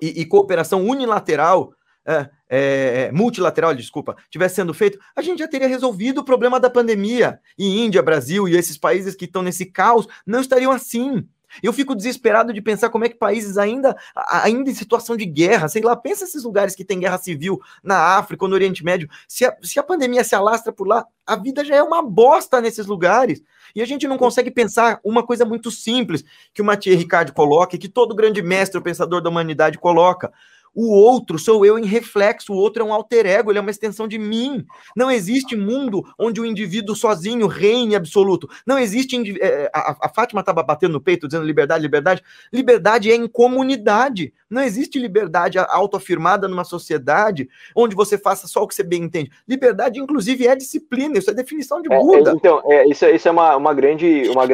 e, 0.00 0.20
e 0.20 0.26
cooperação 0.26 0.84
unilateral 0.86 1.72
é, 2.08 2.30
é, 2.48 3.12
multilateral, 3.12 3.74
desculpa, 3.74 4.16
tivesse 4.30 4.54
sendo 4.54 4.72
feito, 4.72 4.98
a 5.14 5.20
gente 5.20 5.40
já 5.40 5.48
teria 5.48 5.68
resolvido 5.68 6.18
o 6.18 6.24
problema 6.24 6.58
da 6.58 6.70
pandemia. 6.70 7.38
E 7.58 7.84
Índia, 7.84 8.02
Brasil 8.02 8.48
e 8.48 8.56
esses 8.56 8.78
países 8.78 9.14
que 9.14 9.26
estão 9.26 9.42
nesse 9.42 9.66
caos 9.66 10.08
não 10.26 10.40
estariam 10.40 10.72
assim. 10.72 11.28
Eu 11.62 11.72
fico 11.72 11.94
desesperado 11.94 12.52
de 12.52 12.60
pensar 12.60 12.90
como 12.90 13.04
é 13.04 13.08
que 13.08 13.16
países 13.16 13.58
ainda, 13.58 13.96
ainda 14.14 14.70
em 14.70 14.74
situação 14.74 15.16
de 15.16 15.24
guerra, 15.24 15.68
sei 15.68 15.82
lá, 15.82 15.96
pensa 15.96 16.24
esses 16.24 16.44
lugares 16.44 16.74
que 16.74 16.84
tem 16.84 17.00
guerra 17.00 17.18
civil 17.18 17.60
na 17.82 18.16
África 18.16 18.44
ou 18.44 18.48
no 18.48 18.54
Oriente 18.54 18.84
Médio. 18.84 19.08
Se 19.26 19.44
a, 19.44 19.56
se 19.62 19.78
a 19.78 19.82
pandemia 19.82 20.24
se 20.24 20.34
alastra 20.34 20.72
por 20.72 20.86
lá, 20.86 21.06
a 21.26 21.36
vida 21.36 21.64
já 21.64 21.76
é 21.76 21.82
uma 21.82 22.02
bosta 22.02 22.60
nesses 22.60 22.86
lugares. 22.86 23.42
E 23.74 23.82
a 23.82 23.86
gente 23.86 24.08
não 24.08 24.16
consegue 24.16 24.50
pensar 24.50 24.98
uma 25.04 25.22
coisa 25.22 25.44
muito 25.44 25.70
simples 25.70 26.24
que 26.54 26.62
o 26.62 26.64
Mathieu 26.64 26.96
Ricard 26.96 27.32
coloca 27.32 27.76
e 27.76 27.78
que 27.78 27.88
todo 27.88 28.14
grande 28.14 28.42
mestre, 28.42 28.78
o 28.78 28.82
pensador 28.82 29.20
da 29.20 29.28
humanidade, 29.28 29.78
coloca. 29.78 30.32
O 30.74 30.92
outro 30.92 31.38
sou 31.38 31.64
eu 31.64 31.78
em 31.78 31.84
reflexo, 31.84 32.52
o 32.52 32.56
outro 32.56 32.82
é 32.82 32.86
um 32.86 32.92
alter 32.92 33.26
ego, 33.26 33.50
ele 33.50 33.58
é 33.58 33.62
uma 33.62 33.70
extensão 33.70 34.06
de 34.06 34.18
mim. 34.18 34.64
Não 34.96 35.10
existe 35.10 35.56
mundo 35.56 36.02
onde 36.18 36.40
o 36.40 36.46
indivíduo 36.46 36.94
sozinho 36.94 37.46
reine 37.46 37.96
absoluto. 37.96 38.48
Não 38.66 38.78
existe. 38.78 39.16
É, 39.40 39.70
a, 39.74 39.96
a 40.06 40.08
Fátima 40.08 40.40
estava 40.40 40.62
batendo 40.62 40.92
no 40.92 41.00
peito, 41.00 41.26
dizendo 41.26 41.44
liberdade, 41.46 41.82
liberdade. 41.82 42.22
Liberdade 42.52 43.10
é 43.10 43.14
em 43.14 43.26
comunidade. 43.26 44.32
Não 44.50 44.62
existe 44.62 44.98
liberdade 44.98 45.58
autoafirmada 45.58 46.48
numa 46.48 46.64
sociedade 46.64 47.48
onde 47.74 47.94
você 47.94 48.16
faça 48.16 48.46
só 48.46 48.62
o 48.62 48.68
que 48.68 48.74
você 48.74 48.82
bem 48.82 49.02
entende. 49.02 49.30
Liberdade, 49.46 50.00
inclusive, 50.00 50.46
é 50.46 50.56
disciplina, 50.56 51.18
isso 51.18 51.30
é 51.30 51.34
definição 51.34 51.82
de 51.82 51.92
é, 51.92 51.98
Buda. 51.98 52.30
É, 52.30 52.34
então, 52.34 52.62
é, 52.64 52.88
isso, 52.88 53.04
é, 53.04 53.14
isso 53.14 53.28
é 53.28 53.30
uma, 53.30 53.56
uma 53.56 53.74
grande. 53.74 54.28
Uma, 54.28 54.44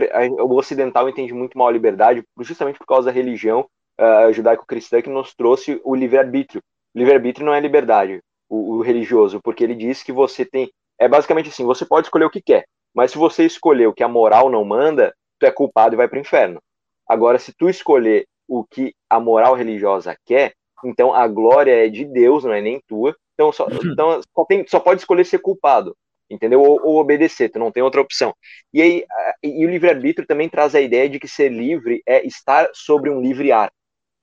o 0.43 0.57
ocidental 0.57 1.09
entende 1.09 1.33
muito 1.33 1.57
mal 1.57 1.69
a 1.69 1.73
liberdade, 1.73 2.25
justamente 2.41 2.79
por 2.79 2.87
causa 2.87 3.07
da 3.07 3.13
religião 3.13 3.67
uh, 4.01 4.33
judaico-cristã 4.33 5.03
que 5.03 5.11
nos 5.11 5.35
trouxe 5.35 5.81
o 5.85 5.95
livre-arbítrio. 5.95 6.63
O 6.95 6.99
livre-arbítrio 6.99 7.47
não 7.47 7.55
é 7.55 7.61
liberdade, 7.61 8.21
o, 8.49 8.77
o, 8.77 8.83
religioso, 8.83 9.41
porque 9.43 9.65
ele 9.65 9.75
diz 9.75 10.03
que 10.03 10.13
você 10.13 10.45
tem. 10.45 10.71
É 10.99 11.09
basicamente 11.09 11.49
assim: 11.49 11.65
você 11.65 11.85
pode 11.85 12.07
escolher 12.07 12.25
o 12.25 12.31
que 12.31 12.43
quer, 12.43 12.65
mas 12.95 13.11
se 13.11 13.19
você 13.19 13.45
escolher 13.45 13.87
o 13.87 13.95
que 13.95 14.03
a 14.03 14.09
moral 14.09 14.51
não 14.51 14.65
manda, 14.65 15.15
tu 15.39 15.47
é 15.47 15.51
culpado 15.51 15.95
e 15.95 15.97
vai 15.97 16.09
para 16.09 16.19
o 16.19 16.21
inferno. 16.21 16.61
Agora, 17.09 17.39
se 17.39 17.53
tu 17.53 17.69
escolher 17.69 18.27
o 18.49 18.65
que 18.65 18.95
a 19.11 19.19
moral 19.19 19.55
religiosa 19.55 20.17
quer, 20.25 20.55
então 20.85 21.15
a 21.15 21.27
glória 21.27 21.87
é 21.87 21.89
de 21.89 22.05
Deus, 22.05 22.45
não 22.45 22.53
é 22.53 22.61
nem 22.61 22.81
tua. 22.87 23.15
Então 23.35 23.53
só, 23.53 23.67
então, 23.85 24.21
só, 24.35 24.45
tem, 24.45 24.67
só 24.67 24.81
pode 24.81 25.01
escolher 25.01 25.25
ser 25.25 25.39
culpado, 25.39 25.97
entendeu? 26.31 26.63
Ou, 26.63 26.81
ou, 26.83 26.97
obedecer, 26.99 27.51
tu 27.51 27.59
não 27.59 27.73
tem 27.73 27.83
outra 27.83 28.01
opção. 28.01 28.35
E 28.73 28.81
aí, 28.81 29.05
e 29.43 29.67
o 29.67 29.71
livre-arbítrio 29.71 30.27
também 30.27 30.49
traz 30.49 30.75
a 30.75 30.81
ideia 30.81 31.09
de 31.09 31.19
que 31.19 31.29
ser 31.29 31.51
livre 31.51 32.03
é 32.07 32.25
estar 32.27 32.69
sobre 32.73 33.11
um 33.11 33.21
livre 33.21 33.51
ar. 33.51 33.73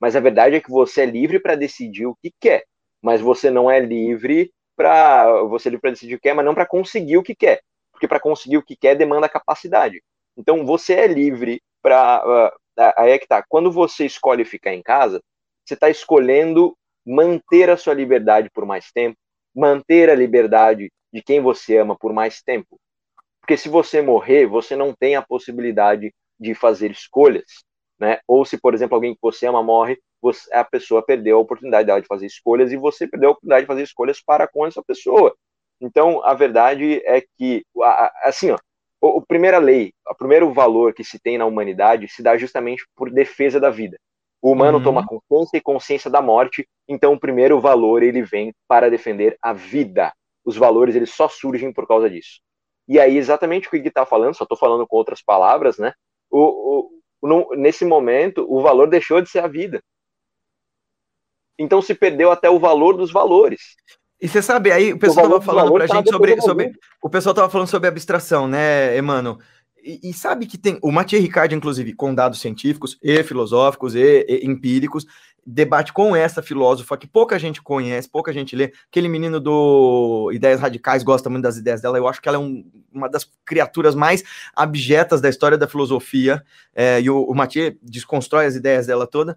Mas 0.02 0.16
a 0.16 0.20
verdade 0.20 0.56
é 0.56 0.60
que 0.60 0.68
você 0.68 1.02
é 1.02 1.06
livre 1.06 1.38
para 1.38 1.54
decidir 1.54 2.06
o 2.06 2.16
que 2.20 2.32
quer, 2.40 2.64
mas 3.00 3.20
você 3.20 3.52
não 3.52 3.70
é 3.70 3.78
livre 3.78 4.52
para 4.74 5.44
você 5.44 5.68
é 5.68 5.70
livre 5.70 5.82
para 5.82 5.90
decidir 5.92 6.14
o 6.14 6.18
que 6.18 6.24
quer, 6.24 6.34
mas 6.34 6.44
não 6.44 6.56
para 6.56 6.66
conseguir 6.66 7.18
o 7.18 7.22
que 7.22 7.36
quer, 7.36 7.62
porque 7.92 8.08
para 8.08 8.18
conseguir 8.18 8.56
o 8.56 8.64
que 8.64 8.74
quer 8.74 8.96
demanda 8.96 9.28
capacidade. 9.28 10.02
Então 10.36 10.66
você 10.66 10.94
é 10.94 11.06
livre 11.06 11.62
para 11.80 12.50
uh, 12.50 12.92
aí 12.96 13.12
é 13.12 13.18
que 13.18 13.28
tá. 13.28 13.44
Quando 13.48 13.70
você 13.70 14.04
escolhe 14.04 14.44
ficar 14.44 14.74
em 14.74 14.82
casa, 14.82 15.22
você 15.64 15.74
está 15.74 15.88
escolhendo 15.88 16.76
manter 17.06 17.70
a 17.70 17.76
sua 17.76 17.94
liberdade 17.94 18.50
por 18.52 18.66
mais 18.66 18.90
tempo, 18.90 19.16
manter 19.54 20.10
a 20.10 20.16
liberdade 20.16 20.90
de 21.12 21.22
quem 21.22 21.40
você 21.40 21.76
ama 21.76 21.96
por 21.96 22.12
mais 22.12 22.42
tempo. 22.42 22.76
Porque 23.40 23.56
se 23.56 23.68
você 23.68 24.02
morrer, 24.02 24.46
você 24.46 24.74
não 24.74 24.92
tem 24.92 25.14
a 25.14 25.22
possibilidade 25.22 26.12
de 26.40 26.54
fazer 26.56 26.90
escolhas 26.90 27.62
né? 28.02 28.18
Ou 28.26 28.44
se, 28.44 28.58
por 28.58 28.74
exemplo, 28.74 28.96
alguém 28.96 29.14
que 29.14 29.20
você 29.22 29.46
ama 29.46 29.62
morre, 29.62 29.96
você, 30.20 30.52
a 30.52 30.64
pessoa 30.64 31.04
perdeu 31.04 31.36
a 31.38 31.40
oportunidade 31.40 31.86
dela 31.86 32.02
de 32.02 32.06
fazer 32.08 32.26
escolhas 32.26 32.72
e 32.72 32.76
você 32.76 33.06
perdeu 33.06 33.28
a 33.28 33.32
oportunidade 33.32 33.62
de 33.62 33.68
fazer 33.68 33.82
escolhas 33.84 34.20
para 34.20 34.48
com 34.48 34.66
essa 34.66 34.82
pessoa. 34.82 35.32
Então, 35.80 36.20
a 36.24 36.34
verdade 36.34 37.00
é 37.04 37.22
que, 37.38 37.64
assim, 38.24 38.50
ó, 38.50 38.58
a, 39.18 39.26
primeira 39.26 39.58
lei, 39.58 39.92
o 40.10 40.14
primeiro 40.16 40.52
valor 40.52 40.92
que 40.92 41.04
se 41.04 41.18
tem 41.20 41.38
na 41.38 41.46
humanidade 41.46 42.08
se 42.08 42.24
dá 42.24 42.36
justamente 42.36 42.84
por 42.96 43.08
defesa 43.08 43.60
da 43.60 43.70
vida. 43.70 43.96
O 44.42 44.50
humano 44.50 44.78
uhum. 44.78 44.84
toma 44.84 45.06
consciência 45.06 45.56
e 45.56 45.60
consciência 45.60 46.10
da 46.10 46.20
morte, 46.20 46.66
então 46.88 47.12
o 47.12 47.20
primeiro 47.20 47.60
valor 47.60 48.02
ele 48.02 48.22
vem 48.22 48.52
para 48.66 48.90
defender 48.90 49.36
a 49.40 49.52
vida. 49.52 50.12
Os 50.44 50.56
valores 50.56 50.96
eles 50.96 51.14
só 51.14 51.28
surgem 51.28 51.72
por 51.72 51.86
causa 51.86 52.10
disso. 52.10 52.40
E 52.88 52.98
aí 52.98 53.16
exatamente 53.16 53.68
o 53.68 53.70
que 53.70 53.76
está 53.76 54.04
falando, 54.04 54.34
só 54.34 54.42
estou 54.42 54.58
falando 54.58 54.84
com 54.88 54.96
outras 54.96 55.22
palavras, 55.22 55.78
né? 55.78 55.92
O, 56.28 56.40
o, 56.40 57.01
no, 57.22 57.48
nesse 57.56 57.84
momento, 57.84 58.46
o 58.48 58.60
valor 58.62 58.88
deixou 58.88 59.20
de 59.20 59.30
ser 59.30 59.40
a 59.40 59.48
vida. 59.48 59.82
Então 61.58 61.80
se 61.80 61.94
perdeu 61.94 62.30
até 62.30 62.50
o 62.50 62.58
valor 62.58 62.96
dos 62.96 63.12
valores. 63.12 63.76
E 64.20 64.28
você 64.28 64.40
sabe, 64.40 64.70
aí 64.70 64.92
o 64.92 64.98
pessoal 64.98 65.26
estava 65.26 65.42
falando 65.42 65.72
para 65.72 65.84
a 65.84 65.86
gente 65.86 66.10
sobre, 66.10 66.40
sobre. 66.40 66.72
O 67.02 67.10
pessoal 67.10 67.32
estava 67.32 67.50
falando 67.50 67.68
sobre 67.68 67.88
abstração, 67.88 68.46
né, 68.46 68.96
Emmanuel? 68.96 69.38
e, 69.84 70.10
e, 70.10 70.12
sabe 70.12 70.46
que 70.46 70.56
tem. 70.56 70.78
O 70.80 70.92
Mathieu 70.92 71.20
Ricard, 71.20 71.54
inclusive, 71.54 71.92
com 71.92 72.14
dados 72.14 72.40
científicos 72.40 72.96
e 73.02 73.22
filosóficos 73.22 73.94
e, 73.94 74.24
e, 74.28 74.46
empíricos, 74.46 75.04
debate 75.44 75.92
com 75.92 76.14
essa 76.14 76.42
filósofa 76.42 76.96
que 76.96 77.06
pouca 77.06 77.38
gente 77.38 77.60
conhece, 77.60 78.08
pouca 78.08 78.32
gente 78.32 78.54
lê. 78.54 78.72
Aquele 78.88 79.08
menino 79.08 79.40
do 79.40 80.30
Ideias 80.32 80.60
Radicais 80.60 81.02
gosta 81.02 81.28
muito 81.28 81.42
das 81.42 81.56
ideias 81.56 81.80
dela. 81.80 81.98
Eu 81.98 82.06
acho 82.06 82.20
que 82.20 82.28
ela 82.28 82.36
é 82.36 82.40
um, 82.40 82.64
uma 82.92 83.08
das 83.08 83.28
criaturas 83.44 83.94
mais 83.94 84.22
abjetas 84.54 85.20
da 85.20 85.28
história 85.28 85.58
da 85.58 85.66
filosofia. 85.66 86.42
É, 86.74 87.00
e 87.00 87.10
o, 87.10 87.22
o 87.24 87.34
Mathieu 87.34 87.76
desconstrói 87.82 88.46
as 88.46 88.54
ideias 88.54 88.86
dela 88.86 89.06
toda. 89.06 89.36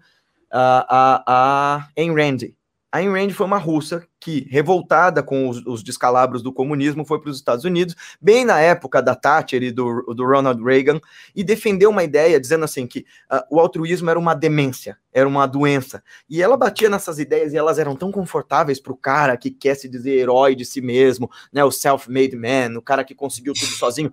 A, 0.50 0.86
a, 0.88 1.22
a 1.26 1.88
Ayn 1.96 2.14
Rand, 2.14 2.50
Ayn 2.96 3.10
Rand 3.10 3.30
foi 3.30 3.46
uma 3.46 3.58
russa 3.58 4.06
que, 4.18 4.46
revoltada 4.50 5.22
com 5.22 5.48
os, 5.48 5.64
os 5.66 5.82
descalabros 5.82 6.42
do 6.42 6.52
comunismo, 6.52 7.04
foi 7.04 7.20
para 7.20 7.30
os 7.30 7.36
Estados 7.36 7.64
Unidos, 7.64 7.94
bem 8.20 8.44
na 8.44 8.58
época 8.58 9.02
da 9.02 9.14
Thatcher 9.14 9.62
e 9.62 9.70
do, 9.70 10.02
do 10.14 10.24
Ronald 10.24 10.62
Reagan, 10.62 11.00
e 11.34 11.44
defendeu 11.44 11.90
uma 11.90 12.02
ideia 12.02 12.40
dizendo 12.40 12.64
assim 12.64 12.86
que 12.86 13.00
uh, 13.30 13.42
o 13.50 13.60
altruísmo 13.60 14.08
era 14.08 14.18
uma 14.18 14.34
demência, 14.34 14.98
era 15.12 15.28
uma 15.28 15.46
doença. 15.46 16.02
E 16.28 16.42
ela 16.42 16.56
batia 16.56 16.88
nessas 16.88 17.18
ideias 17.18 17.52
e 17.52 17.56
elas 17.56 17.78
eram 17.78 17.94
tão 17.94 18.10
confortáveis 18.10 18.80
para 18.80 18.92
o 18.92 18.96
cara 18.96 19.36
que 19.36 19.50
quer 19.50 19.74
se 19.74 19.88
dizer 19.88 20.12
herói 20.12 20.54
de 20.54 20.64
si 20.64 20.80
mesmo, 20.80 21.30
né, 21.52 21.62
o 21.64 21.70
self-made 21.70 22.34
man, 22.34 22.78
o 22.78 22.82
cara 22.82 23.04
que 23.04 23.14
conseguiu 23.14 23.52
tudo 23.52 23.72
sozinho. 23.72 24.12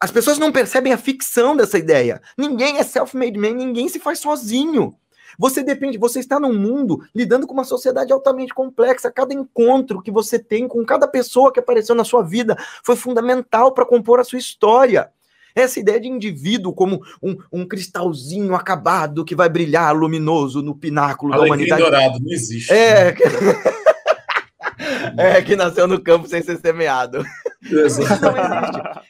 As 0.00 0.10
pessoas 0.10 0.38
não 0.38 0.50
percebem 0.50 0.94
a 0.94 0.98
ficção 0.98 1.54
dessa 1.54 1.76
ideia. 1.76 2.22
Ninguém 2.36 2.78
é 2.78 2.82
self-made 2.82 3.38
man, 3.38 3.52
ninguém 3.52 3.86
se 3.88 4.00
faz 4.00 4.18
sozinho. 4.18 4.96
Você 5.38 5.62
depende, 5.62 5.98
você 5.98 6.20
está 6.20 6.38
num 6.38 6.52
mundo 6.52 7.02
lidando 7.14 7.46
com 7.46 7.54
uma 7.54 7.64
sociedade 7.64 8.12
altamente 8.12 8.54
complexa. 8.54 9.10
Cada 9.10 9.34
encontro 9.34 10.02
que 10.02 10.10
você 10.10 10.38
tem 10.38 10.68
com 10.68 10.84
cada 10.84 11.06
pessoa 11.08 11.52
que 11.52 11.60
apareceu 11.60 11.94
na 11.94 12.04
sua 12.04 12.22
vida 12.22 12.56
foi 12.84 12.96
fundamental 12.96 13.72
para 13.72 13.86
compor 13.86 14.20
a 14.20 14.24
sua 14.24 14.38
história. 14.38 15.10
Essa 15.54 15.80
ideia 15.80 16.00
de 16.00 16.08
indivíduo 16.08 16.72
como 16.72 17.02
um, 17.22 17.36
um, 17.52 17.66
cristalzinho 17.66 18.54
acabado 18.54 19.24
que 19.24 19.34
vai 19.34 19.48
brilhar 19.48 19.94
luminoso 19.96 20.62
no 20.62 20.76
pináculo 20.76 21.32
Alegria 21.32 21.48
da 21.48 21.54
humanidade. 21.54 21.82
dourado, 21.82 22.24
não 22.24 22.32
existe. 22.32 22.72
É, 22.72 23.12
que... 23.12 23.24
é, 25.18 25.42
que 25.42 25.56
nasceu 25.56 25.88
no 25.88 26.00
campo 26.00 26.28
sem 26.28 26.42
ser 26.42 26.58
semeado. 26.58 27.24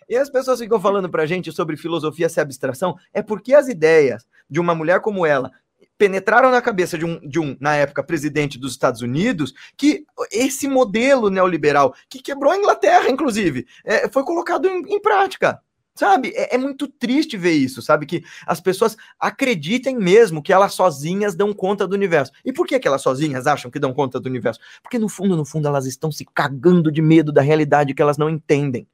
E 0.09 0.17
as 0.17 0.29
pessoas 0.29 0.59
ficam 0.59 0.81
falando 0.81 1.09
pra 1.09 1.27
gente 1.27 1.53
sobre 1.53 1.77
filosofia 1.77 2.29
sem 2.29 2.43
abstração, 2.43 2.97
é 3.13 3.23
porque 3.23 3.55
as 3.55 3.69
ideias 3.69 4.27
de 4.49 4.59
uma 4.59 4.75
mulher 4.75 5.01
como 5.01 5.25
ela, 5.25 5.53
penetraram 6.01 6.51
na 6.51 6.63
cabeça 6.63 6.97
de 6.97 7.05
um, 7.05 7.21
de 7.21 7.39
um, 7.39 7.55
na 7.61 7.77
época, 7.77 8.03
presidente 8.03 8.59
dos 8.59 8.73
Estados 8.73 9.03
Unidos, 9.03 9.53
que 9.77 10.07
esse 10.33 10.67
modelo 10.67 11.29
neoliberal, 11.29 11.95
que 12.09 12.23
quebrou 12.23 12.51
a 12.51 12.57
Inglaterra, 12.57 13.11
inclusive, 13.11 13.67
é, 13.85 14.09
foi 14.09 14.25
colocado 14.25 14.67
em, 14.67 14.79
em 14.95 14.99
prática. 14.99 15.61
Sabe? 15.95 16.33
É, 16.35 16.55
é, 16.55 16.59
muito 16.59 16.89
triste 16.89 17.37
ver 17.37 17.53
isso, 17.53 17.83
sabe? 17.83 18.07
Que 18.07 18.23
as 18.47 18.63
pessoas 18.63 18.97
acreditem 19.19 19.95
mesmo 19.95 20.43
que 20.43 20.55
elas 20.55 20.73
sozinhas 20.73 21.35
dão 21.35 21.53
conta 21.53 21.87
do 21.87 21.95
universo. 21.95 22.33
E 22.43 22.51
por 22.51 22.67
que, 22.67 22.79
que 22.79 22.89
elas 22.89 23.03
sozinhas 23.03 23.47
acham 23.47 23.71
que 23.71 23.79
dão 23.79 23.93
conta 23.93 24.19
do 24.19 24.27
universo? 24.27 24.59
Porque 24.83 24.99
no 24.99 25.11
fundo, 25.11 25.37
no 25.37 25.45
fundo, 25.45 25.69
elas 25.69 25.85
estão 25.85 26.11
se 26.11 26.25
cagando 26.25 26.91
de 26.91 27.03
medo 27.03 27.31
da 27.31 27.43
realidade 27.43 27.93
que 27.93 28.01
elas 28.01 28.17
não 28.17 28.31
entendem. 28.31 28.87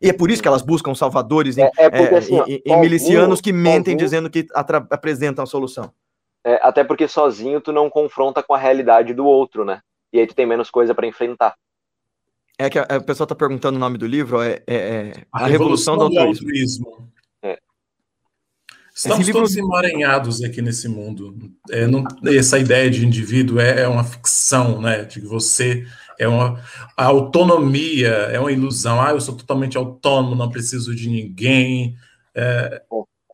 E 0.00 0.08
é 0.08 0.12
por 0.14 0.30
isso 0.30 0.40
que 0.40 0.48
elas 0.48 0.62
buscam 0.62 0.94
salvadores 0.94 1.58
em, 1.58 1.62
é, 1.62 1.70
é 1.76 1.90
porque, 1.90 2.14
é, 2.14 2.18
assim, 2.18 2.40
em, 2.48 2.62
em 2.64 2.80
milicianos 2.80 3.42
que 3.42 3.52
mentem 3.52 3.94
dizendo 3.94 4.30
que 4.30 4.46
apresentam 4.90 5.44
a 5.44 5.46
solução. 5.46 5.92
É, 6.44 6.58
até 6.62 6.82
porque 6.82 7.06
sozinho 7.06 7.60
tu 7.60 7.72
não 7.72 7.88
confronta 7.88 8.42
com 8.42 8.54
a 8.54 8.58
realidade 8.58 9.14
do 9.14 9.24
outro, 9.24 9.64
né? 9.64 9.80
E 10.12 10.18
aí 10.18 10.26
tu 10.26 10.34
tem 10.34 10.44
menos 10.44 10.70
coisa 10.70 10.94
para 10.94 11.06
enfrentar. 11.06 11.54
É 12.58 12.68
que 12.68 12.78
a, 12.78 12.82
a 12.82 13.00
pessoa 13.00 13.26
tá 13.26 13.34
perguntando 13.34 13.76
o 13.76 13.80
nome 13.80 13.96
do 13.96 14.06
livro, 14.06 14.42
é, 14.42 14.62
é, 14.66 14.76
é 14.76 15.12
a, 15.32 15.44
a, 15.44 15.46
Revolução, 15.46 15.96
do 15.96 16.04
Altruísmo. 16.04 16.28
altruísmo. 16.28 17.12
É. 17.42 17.58
Estamos 18.94 19.26
livro... 19.26 19.40
todos 19.40 19.56
emaranhados 19.56 20.42
aqui 20.42 20.60
nesse 20.60 20.88
mundo. 20.88 21.34
É, 21.70 21.86
não, 21.86 22.04
essa 22.26 22.58
ideia 22.58 22.90
de 22.90 23.06
indivíduo 23.06 23.58
é, 23.58 23.82
é, 23.82 23.88
uma 23.88 24.04
ficção, 24.04 24.80
né? 24.80 25.04
De 25.04 25.20
que 25.20 25.26
você 25.26 25.86
é 26.18 26.28
uma 26.28 26.62
a 26.96 27.06
autonomia 27.06 28.08
é 28.08 28.38
uma 28.38 28.52
ilusão. 28.52 29.00
Ah, 29.00 29.10
eu 29.10 29.20
sou 29.20 29.36
totalmente 29.36 29.76
autônomo, 29.76 30.34
não 30.34 30.50
preciso 30.50 30.94
de 30.94 31.08
ninguém. 31.08 31.96
É, 32.34 32.82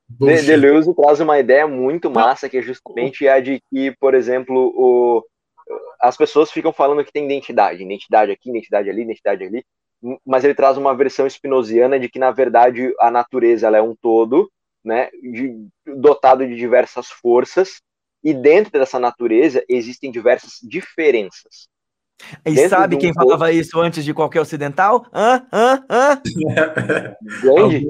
de 0.09 0.47
Deleuze 0.47 0.94
traz 0.94 1.20
uma 1.20 1.39
ideia 1.39 1.66
muito 1.66 2.10
massa, 2.10 2.48
que 2.48 2.59
é 2.59 2.62
justamente 2.62 3.28
a 3.28 3.40
de 3.40 3.60
que, 3.70 3.94
por 4.01 4.14
exemplo, 4.14 4.72
o, 4.74 5.24
as 6.01 6.16
pessoas 6.16 6.51
ficam 6.51 6.72
falando 6.72 7.05
que 7.05 7.12
tem 7.12 7.24
identidade, 7.24 7.82
identidade 7.82 8.32
aqui, 8.32 8.51
identidade 8.51 8.89
ali, 8.89 9.02
identidade 9.02 9.44
ali, 9.44 9.64
mas 10.24 10.44
ele 10.44 10.55
traz 10.55 10.76
uma 10.76 10.94
versão 10.94 11.26
spinoziana 11.26 11.98
de 11.98 12.09
que, 12.09 12.18
na 12.18 12.30
verdade, 12.30 12.93
a 13.01 13.10
natureza 13.10 13.66
ela 13.66 13.78
é 13.78 13.82
um 13.82 13.94
todo, 13.94 14.51
né, 14.85 15.10
de, 15.20 15.66
dotado 15.97 16.47
de 16.47 16.56
diversas 16.56 17.09
forças, 17.10 17.80
e 18.22 18.32
dentro 18.32 18.72
dessa 18.72 18.98
natureza 18.98 19.64
existem 19.68 20.10
diversas 20.10 20.59
diferenças. 20.62 21.68
E 22.45 22.69
sabe 22.69 22.97
quem 22.97 23.15
falava 23.15 23.53
isso 23.53 23.78
antes 23.81 24.05
de 24.05 24.12
qualquer 24.12 24.40
ocidental? 24.40 25.07
Hã? 25.12 25.47
Hã? 25.53 25.85
Hã? 25.89 26.20
Grande? 27.43 27.86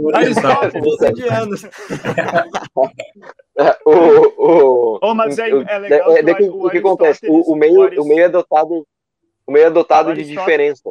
anos. 1.30 1.62
o, 3.84 3.90
o, 3.90 4.98
oh, 5.02 5.14
mas 5.14 5.38
é, 5.38 5.48
é 5.48 5.78
legal. 5.78 6.16
É, 6.16 6.20
é, 6.20 6.50
o, 6.50 6.66
o, 6.66 6.70
que 6.70 6.78
acontece? 6.78 7.26
O, 7.28 7.52
o, 7.52 7.56
meio, 7.56 8.00
o 8.00 8.06
meio 8.06 8.24
é 8.24 8.28
dotado, 8.28 8.86
o 9.46 9.52
meio 9.52 9.66
é 9.66 9.70
dotado 9.70 10.14
de 10.14 10.24
diferença. 10.24 10.90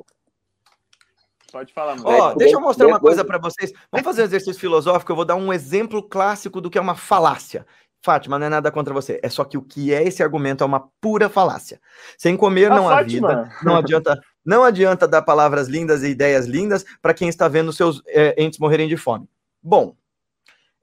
Pode 1.52 1.74
falar, 1.74 1.96
mano. 1.96 2.10
Ó, 2.10 2.34
deixa 2.34 2.56
eu 2.56 2.62
mostrar 2.62 2.88
uma 2.88 3.00
coisa 3.00 3.24
para 3.24 3.38
vocês. 3.38 3.72
Vamos 3.92 4.06
fazer 4.06 4.22
um 4.22 4.26
exercício 4.26 4.60
filosófico. 4.60 5.12
Eu 5.12 5.16
vou 5.16 5.26
dar 5.26 5.36
um 5.36 5.54
exemplo 5.54 6.04
clássico 6.04 6.60
do 6.60 6.70
que 6.70 6.78
é 6.78 6.82
uma 6.82 6.96
falácia. 6.96 7.66
Fátima, 8.03 8.40
não 8.40 8.45
é 8.45 8.49
nada 8.49 8.72
contra 8.72 8.94
você. 8.94 9.19
É 9.24 9.30
só 9.30 9.44
que 9.44 9.57
o 9.57 9.61
que 9.61 9.94
é 9.94 10.03
esse 10.03 10.24
argumento 10.24 10.64
é 10.64 10.68
uma 10.68 10.90
pura 11.02 11.30
falácia. 11.30 11.80
Sem 12.18 12.38
comer 12.38 12.69
não 12.69 12.90
há 12.90 13.02
vida. 13.02 13.49
Não 13.64 13.76
adianta, 13.76 14.19
não 14.45 14.64
adianta 14.64 15.07
dar 15.07 15.22
palavras 15.22 15.68
lindas 15.68 16.03
e 16.03 16.07
ideias 16.07 16.45
lindas 16.45 16.86
para 17.02 17.14
quem 17.14 17.28
está 17.28 17.48
vendo 17.48 17.74
seus 17.74 18.02
é, 18.07 18.41
entes 18.41 18.60
morrerem 18.60 18.88
de 18.88 18.95
fome. 18.95 19.28
Bom, 19.61 19.95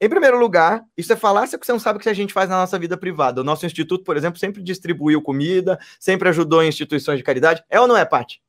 em 0.00 0.08
primeiro 0.08 0.38
lugar, 0.38 0.84
isso 0.96 1.12
é 1.12 1.16
falácia 1.16 1.56
porque 1.56 1.66
você 1.66 1.72
não 1.72 1.78
sabe 1.78 1.98
o 1.98 2.02
que 2.02 2.08
a 2.08 2.14
gente 2.14 2.34
faz 2.34 2.48
na 2.48 2.56
nossa 2.56 2.78
vida 2.78 2.96
privada. 2.96 3.40
O 3.40 3.44
nosso 3.44 3.64
instituto, 3.64 4.04
por 4.04 4.16
exemplo, 4.16 4.38
sempre 4.38 4.62
distribuiu 4.62 5.22
comida, 5.22 5.78
sempre 5.98 6.28
ajudou 6.28 6.62
em 6.62 6.68
instituições 6.68 7.16
de 7.16 7.24
caridade. 7.24 7.64
É 7.70 7.80
ou 7.80 7.86
não 7.86 7.96
é, 7.96 8.04
Paty? 8.04 8.42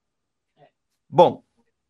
Bom, 1.07 1.43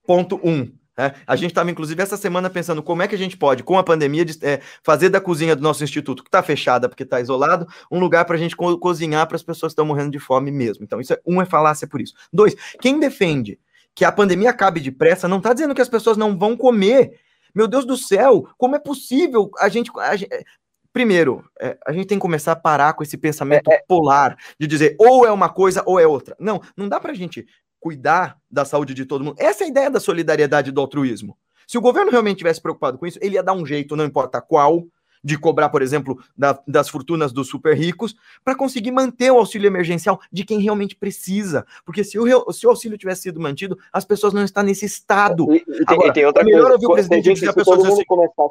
ponto 0.06 0.40
um. 0.44 0.72
É, 0.98 1.14
a 1.28 1.36
gente 1.36 1.52
estava, 1.52 1.70
inclusive, 1.70 2.02
essa 2.02 2.16
semana 2.16 2.50
pensando 2.50 2.82
como 2.82 3.02
é 3.02 3.08
que 3.08 3.16
a 3.16 3.18
gente 3.18 3.36
pode, 3.36 3.64
com 3.64 3.78
a 3.78 3.84
pandemia, 3.84 4.24
de, 4.24 4.38
é, 4.46 4.62
fazer 4.82 5.10
da 5.10 5.20
cozinha 5.20 5.56
do 5.56 5.62
nosso 5.62 5.84
instituto, 5.84 6.24
que 6.24 6.30
está 6.30 6.42
fechada 6.42 6.88
porque 6.88 7.04
está 7.04 7.20
isolado, 7.20 7.68
um 7.92 8.00
lugar 8.00 8.24
para 8.26 8.36
a 8.36 8.40
gente 8.40 8.56
co 8.56 8.78
cozinhar 8.78 9.28
para 9.28 9.36
as 9.36 9.44
pessoas 9.44 9.72
que 9.72 9.74
estão 9.74 9.86
morrendo 9.86 10.12
de 10.12 10.20
fome 10.20 10.52
mesmo. 10.52 10.84
Então, 10.84 11.02
isso 11.02 11.14
é, 11.14 11.20
um 11.26 11.42
é 11.42 11.46
falácia 11.46 11.88
por 11.88 12.00
isso. 12.00 12.14
Dois, 12.32 12.56
quem 12.80 13.00
defende 13.00 13.60
que 13.94 14.06
a 14.06 14.12
pandemia 14.12 14.50
acabe 14.50 14.80
depressa 14.80 15.28
não 15.28 15.38
está 15.38 15.54
dizendo 15.54 15.76
que 15.76 15.82
as 15.82 15.90
pessoas 15.90 16.18
não 16.18 16.38
vão 16.38 16.56
comer. 16.56 17.20
Meu 17.54 17.68
Deus 17.68 17.86
do 17.86 17.98
céu, 17.98 18.48
como 18.58 18.76
é 18.76 18.80
possível 18.80 19.50
a 19.58 19.70
gente. 19.70 19.90
A 19.98 20.16
gente 20.16 20.30
primeiro, 20.96 21.44
é, 21.60 21.78
a 21.86 21.92
gente 21.92 22.08
tem 22.08 22.18
que 22.18 22.22
começar 22.22 22.54
a 22.54 22.56
parar 22.56 22.94
com 22.94 23.04
esse 23.04 23.18
pensamento 23.18 23.70
é, 23.70 23.76
é. 23.76 23.84
polar 23.86 24.38
de 24.58 24.66
dizer 24.66 24.96
ou 24.98 25.26
é 25.26 25.32
uma 25.32 25.50
coisa 25.50 25.84
ou 25.86 26.00
é 26.00 26.08
outra. 26.08 26.38
Não, 26.40 26.62
não 26.76 26.88
dá 26.88 27.02
para 27.02 27.12
a 27.12 27.16
gente 27.16 27.46
cuidar 27.86 28.40
da 28.50 28.66
saúde 28.66 28.96
de 28.96 29.06
todo 29.06 29.24
mundo. 29.24 29.36
Essa 29.38 29.64
é 29.64 29.68
a 29.68 29.70
ideia 29.70 29.92
da 29.92 30.00
solidariedade 30.00 30.72
e 30.72 30.74
do 30.74 30.82
altruísmo. 30.82 31.38
Se 31.68 31.78
o 31.78 31.82
governo 31.82 32.10
realmente 32.10 32.40
tivesse 32.40 32.60
preocupado 32.60 32.98
com 32.98 33.06
isso, 33.06 33.20
ele 33.22 33.36
ia 33.36 33.44
dar 33.44 33.54
um 33.54 33.64
jeito, 33.64 33.96
não 33.96 34.04
importa 34.04 34.42
qual, 34.42 34.84
de 35.26 35.40
cobrar, 35.40 35.70
por 35.70 35.82
exemplo, 35.82 36.24
da, 36.38 36.60
das 36.68 36.88
fortunas 36.88 37.34
dos 37.34 37.48
super 37.48 37.76
ricos, 37.76 38.16
para 38.44 38.56
conseguir 38.56 38.92
manter 38.92 39.32
o 39.32 39.40
auxílio 39.40 39.66
emergencial 39.66 40.22
de 40.32 40.46
quem 40.46 40.60
realmente 40.60 40.96
precisa. 40.96 41.66
Porque 41.84 42.04
se 42.04 42.20
o, 42.20 42.54
se 42.54 42.68
o 42.68 42.70
auxílio 42.70 42.96
tivesse 42.96 43.24
sido 43.24 43.40
mantido, 43.40 43.76
as 43.92 44.06
pessoas 44.06 44.34
não 44.34 44.44
estão 44.44 44.62
nesse 44.62 44.86
estado. 44.86 45.52
E, 45.52 45.66
e, 45.68 45.84
Agora, 45.88 46.14
tem 46.14 46.26
outra 46.26 46.44
é 46.44 46.46
melhor 46.46 46.72
ouvir 46.72 46.86
o 46.86 46.94
presidente 46.94 47.34
dizer 47.34 47.50
a 47.50 47.54
pessoa 47.54 47.78
dizer 47.78 47.92
assim, 47.92 48.04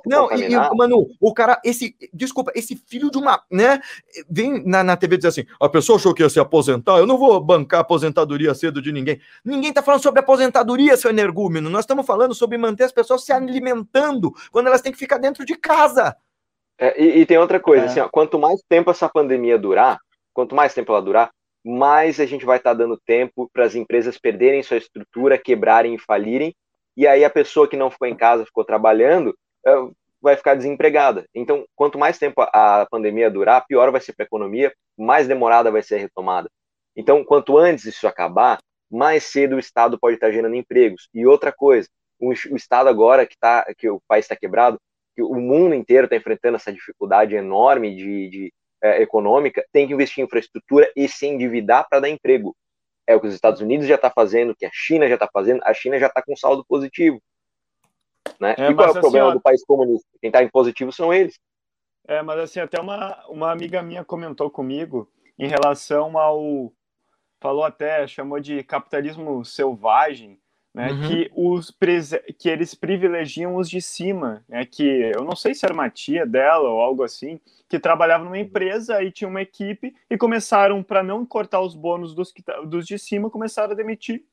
não, 0.06 0.32
e, 0.32 0.52
e, 0.52 0.76
Manu, 0.76 1.06
o 1.20 1.32
cara, 1.32 1.60
esse, 1.64 1.94
desculpa, 2.12 2.50
esse 2.56 2.74
filho 2.74 3.08
de 3.08 3.18
uma, 3.18 3.40
né, 3.48 3.80
vem 4.28 4.64
na, 4.66 4.82
na 4.82 4.96
TV 4.96 5.16
dizer 5.16 5.28
assim, 5.28 5.44
a 5.60 5.68
pessoa 5.68 5.96
achou 5.96 6.12
que 6.12 6.24
ia 6.24 6.28
se 6.28 6.40
aposentar, 6.40 6.98
eu 6.98 7.06
não 7.06 7.16
vou 7.16 7.40
bancar 7.40 7.80
aposentadoria 7.80 8.52
cedo 8.52 8.82
de 8.82 8.90
ninguém. 8.90 9.20
Ninguém 9.44 9.72
tá 9.72 9.80
falando 9.80 10.02
sobre 10.02 10.18
aposentadoria, 10.18 10.96
seu 10.96 11.10
energúmeno, 11.10 11.70
nós 11.70 11.84
estamos 11.84 12.04
falando 12.04 12.34
sobre 12.34 12.58
manter 12.58 12.82
as 12.82 12.92
pessoas 12.92 13.24
se 13.24 13.32
alimentando 13.32 14.34
quando 14.50 14.66
elas 14.66 14.82
têm 14.82 14.90
que 14.90 14.98
ficar 14.98 15.18
dentro 15.18 15.44
de 15.44 15.54
casa. 15.54 16.16
É, 16.78 17.00
e, 17.00 17.20
e, 17.20 17.26
tem 17.26 17.38
outra 17.38 17.60
coisa, 17.60 17.84
é. 17.84 17.88
assim, 17.88 18.00
ó, 18.00 18.08
quanto 18.08 18.38
mais 18.38 18.60
tempo 18.68 18.90
essa 18.90 19.08
pandemia 19.08 19.58
durar, 19.58 19.98
quanto 20.32 20.54
mais 20.54 20.74
tempo 20.74 20.92
ela 20.92 21.00
durar, 21.00 21.30
mais 21.64 22.20
a 22.20 22.26
gente 22.26 22.44
vai 22.44 22.58
estar 22.58 22.70
tá 22.70 22.78
dando 22.78 23.00
tempo 23.06 23.48
para 23.52 23.64
as 23.64 23.74
empresas 23.74 24.18
perderem 24.18 24.62
sua 24.62 24.76
estrutura, 24.76 25.38
quebrarem 25.38 25.94
e 25.94 25.98
falirem, 25.98 26.54
e 26.96 27.06
aí 27.06 27.24
a 27.24 27.30
pessoa 27.30 27.68
que 27.68 27.76
não 27.76 27.90
ficou 27.90 28.08
em 28.08 28.16
casa, 28.16 28.44
ficou 28.44 28.64
trabalhando, 28.64 29.36
é, 29.66 29.72
vai 30.20 30.36
ficar 30.36 30.54
desempregada. 30.54 31.26
Então, 31.34 31.66
quanto 31.76 31.98
mais 31.98 32.18
tempo 32.18 32.40
a, 32.40 32.86
pandemia 32.90 33.30
durar, 33.30 33.66
pior 33.66 33.90
vai 33.90 34.00
ser 34.00 34.14
para 34.14 34.24
a 34.24 34.26
economia, 34.26 34.72
mais 34.96 35.28
demorada 35.28 35.70
vai 35.70 35.82
ser 35.82 35.96
a 35.96 35.98
retomada. 35.98 36.50
Então, 36.96 37.24
quanto 37.24 37.58
antes 37.58 37.84
isso 37.84 38.06
acabar, 38.06 38.58
mais 38.90 39.24
cedo 39.24 39.56
o 39.56 39.58
Estado 39.58 39.98
pode 39.98 40.14
estar 40.14 40.28
tá 40.28 40.32
gerando 40.32 40.54
empregos. 40.54 41.08
E 41.12 41.26
outra 41.26 41.52
coisa, 41.52 41.88
o, 42.18 42.30
o 42.30 42.56
Estado 42.56 42.88
agora 42.88 43.26
que, 43.26 43.36
tá, 43.38 43.66
que 43.76 43.90
o 43.90 44.00
país 44.08 44.24
está 44.24 44.36
quebrado, 44.36 44.78
que 45.14 45.22
o 45.22 45.34
mundo 45.34 45.74
inteiro 45.74 46.04
está 46.04 46.16
enfrentando 46.16 46.56
essa 46.56 46.72
dificuldade 46.72 47.34
enorme 47.34 47.94
de, 47.94 48.28
de 48.28 48.54
é, 48.82 49.00
econômica, 49.00 49.64
tem 49.72 49.86
que 49.86 49.94
investir 49.94 50.22
em 50.22 50.26
infraestrutura 50.26 50.90
e 50.94 51.08
se 51.08 51.26
endividar 51.26 51.88
para 51.88 52.00
dar 52.00 52.08
emprego. 52.08 52.54
É 53.06 53.14
o 53.14 53.20
que 53.20 53.26
os 53.26 53.34
Estados 53.34 53.60
Unidos 53.60 53.86
já 53.86 53.94
está 53.94 54.10
fazendo, 54.10 54.50
o 54.50 54.56
que 54.56 54.66
a 54.66 54.70
China 54.72 55.06
já 55.08 55.14
está 55.14 55.28
fazendo, 55.32 55.62
a 55.64 55.72
China 55.72 55.98
já 55.98 56.06
está 56.06 56.22
com 56.22 56.36
saldo 56.36 56.64
positivo. 56.64 57.22
Né? 58.40 58.54
É, 58.58 58.70
e 58.70 58.74
qual 58.74 58.86
é 58.86 58.88
o 58.88 58.90
assim, 58.92 59.00
problema 59.00 59.28
ó, 59.28 59.32
do 59.32 59.40
país 59.40 59.64
comunista? 59.64 60.08
Quem 60.20 60.28
está 60.28 60.42
em 60.42 60.48
positivo 60.48 60.92
são 60.92 61.12
eles. 61.12 61.38
É, 62.06 62.22
mas 62.22 62.38
assim, 62.38 62.60
até 62.60 62.80
uma, 62.80 63.24
uma 63.28 63.50
amiga 63.50 63.82
minha 63.82 64.04
comentou 64.04 64.50
comigo 64.50 65.10
em 65.38 65.48
relação 65.48 66.18
ao. 66.18 66.72
Falou 67.40 67.64
até, 67.64 68.06
chamou 68.06 68.40
de 68.40 68.62
capitalismo 68.62 69.44
selvagem, 69.44 70.40
né, 70.74 70.90
uhum. 70.90 71.08
que, 71.08 71.30
os 71.32 71.72
que 72.36 72.48
eles 72.48 72.74
privilegiam 72.74 73.54
os 73.54 73.70
de 73.70 73.80
cima, 73.80 74.44
né, 74.48 74.64
que 74.64 74.82
eu 75.14 75.22
não 75.22 75.36
sei 75.36 75.54
se 75.54 75.64
era 75.64 75.72
uma 75.72 75.88
tia 75.88 76.26
dela 76.26 76.68
ou 76.68 76.80
algo 76.80 77.04
assim, 77.04 77.40
que 77.68 77.78
trabalhava 77.78 78.24
numa 78.24 78.38
empresa 78.38 79.00
e 79.02 79.12
tinha 79.12 79.28
uma 79.28 79.40
equipe 79.40 79.94
e 80.10 80.18
começaram, 80.18 80.82
para 80.82 81.02
não 81.02 81.24
cortar 81.24 81.60
os 81.60 81.76
bônus 81.76 82.12
dos, 82.12 82.34
dos 82.66 82.86
de 82.86 82.98
cima, 82.98 83.30
começaram 83.30 83.72
a 83.72 83.76
demitir 83.76 84.24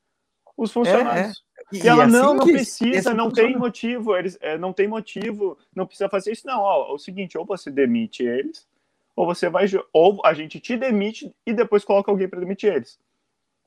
os 0.56 0.72
funcionários. 0.72 1.44
É, 1.56 1.76
é. 1.76 1.78
E, 1.78 1.84
e, 1.84 1.88
ela, 1.88 2.04
assim 2.04 2.12
não, 2.12 2.34
não 2.34 2.44
precisa, 2.44 3.14
não 3.14 3.28
funciona. 3.30 3.48
tem 3.48 3.58
motivo, 3.58 4.16
eles 4.16 4.36
é, 4.40 4.58
não 4.58 4.72
tem 4.72 4.88
motivo, 4.88 5.56
não 5.74 5.86
precisa 5.86 6.08
fazer 6.08 6.32
isso, 6.32 6.46
não. 6.46 6.60
Ó, 6.60 6.90
é 6.90 6.92
o 6.92 6.98
seguinte, 6.98 7.38
ou 7.38 7.46
você 7.46 7.70
demite 7.70 8.24
eles, 8.24 8.66
ou 9.14 9.24
você 9.24 9.48
vai, 9.48 9.66
ou 9.92 10.20
a 10.24 10.34
gente 10.34 10.58
te 10.58 10.76
demite 10.76 11.32
e 11.46 11.52
depois 11.52 11.84
coloca 11.84 12.10
alguém 12.10 12.28
para 12.28 12.40
demitir 12.40 12.74
eles. 12.74 12.98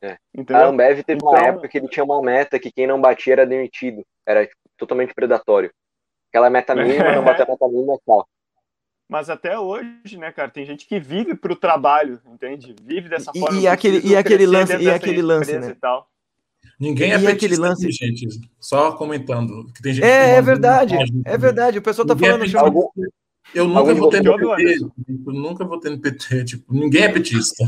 É. 0.01 0.17
A 0.53 0.65
Ambev 0.67 1.03
teve 1.03 1.17
então... 1.17 1.29
uma 1.29 1.39
época 1.39 1.67
que 1.67 1.77
ele 1.77 1.87
tinha 1.87 2.03
uma 2.03 2.21
meta 2.21 2.59
que 2.59 2.71
quem 2.71 2.85
não 2.85 3.01
batia 3.01 3.33
era 3.33 3.45
demitido. 3.45 4.05
Era 4.25 4.45
tipo, 4.45 4.59
totalmente 4.77 5.13
predatório. 5.13 5.71
Aquela 6.29 6.49
meta 6.49 6.75
mínima, 6.75 7.15
não 7.15 7.23
bater 7.23 7.43
a 7.43 7.51
meta 7.51 7.67
mínima, 7.67 7.97
tal. 8.05 8.27
Mas 9.07 9.29
até 9.29 9.57
hoje, 9.57 10.17
né, 10.17 10.31
cara, 10.31 10.49
tem 10.49 10.65
gente 10.65 10.87
que 10.87 10.99
vive 10.99 11.35
para 11.35 11.53
o 11.53 11.55
trabalho, 11.55 12.19
entende? 12.25 12.75
Vive 12.83 13.07
dessa 13.07 13.31
e, 13.35 13.39
forma. 13.39 13.59
E 13.59 13.67
aquele, 13.67 14.05
e 14.05 14.15
aquele 14.15 14.45
lance, 14.45 14.75
e 14.77 14.89
aquele 14.89 15.21
lance, 15.21 15.59
né? 15.59 15.75
Ninguém 16.79 17.11
é 17.11 17.15
aquele 17.15 17.55
lance, 17.55 17.89
gente. 17.91 18.27
Só 18.59 18.91
comentando. 18.93 19.71
Que 19.73 19.81
tem 19.81 19.93
gente 19.93 20.03
é, 20.03 20.35
é 20.35 20.41
verdade. 20.41 20.95
É 21.25 21.37
verdade. 21.37 21.77
O 21.77 21.81
pessoal 21.81 22.05
tá 22.05 22.17
falando. 22.17 22.43
É 22.45 22.57
Algum... 22.57 22.89
Eu 23.53 23.67
nunca 23.67 23.93
votei 23.93 24.21
no 24.21 24.37
PT. 24.37 24.79
Eu 25.25 25.33
nunca 25.33 25.65
votei 25.65 25.91
no 25.91 26.01
PT. 26.01 26.43
Tipo, 26.43 26.73
ninguém 26.73 27.03
é 27.03 27.09
petista. 27.09 27.63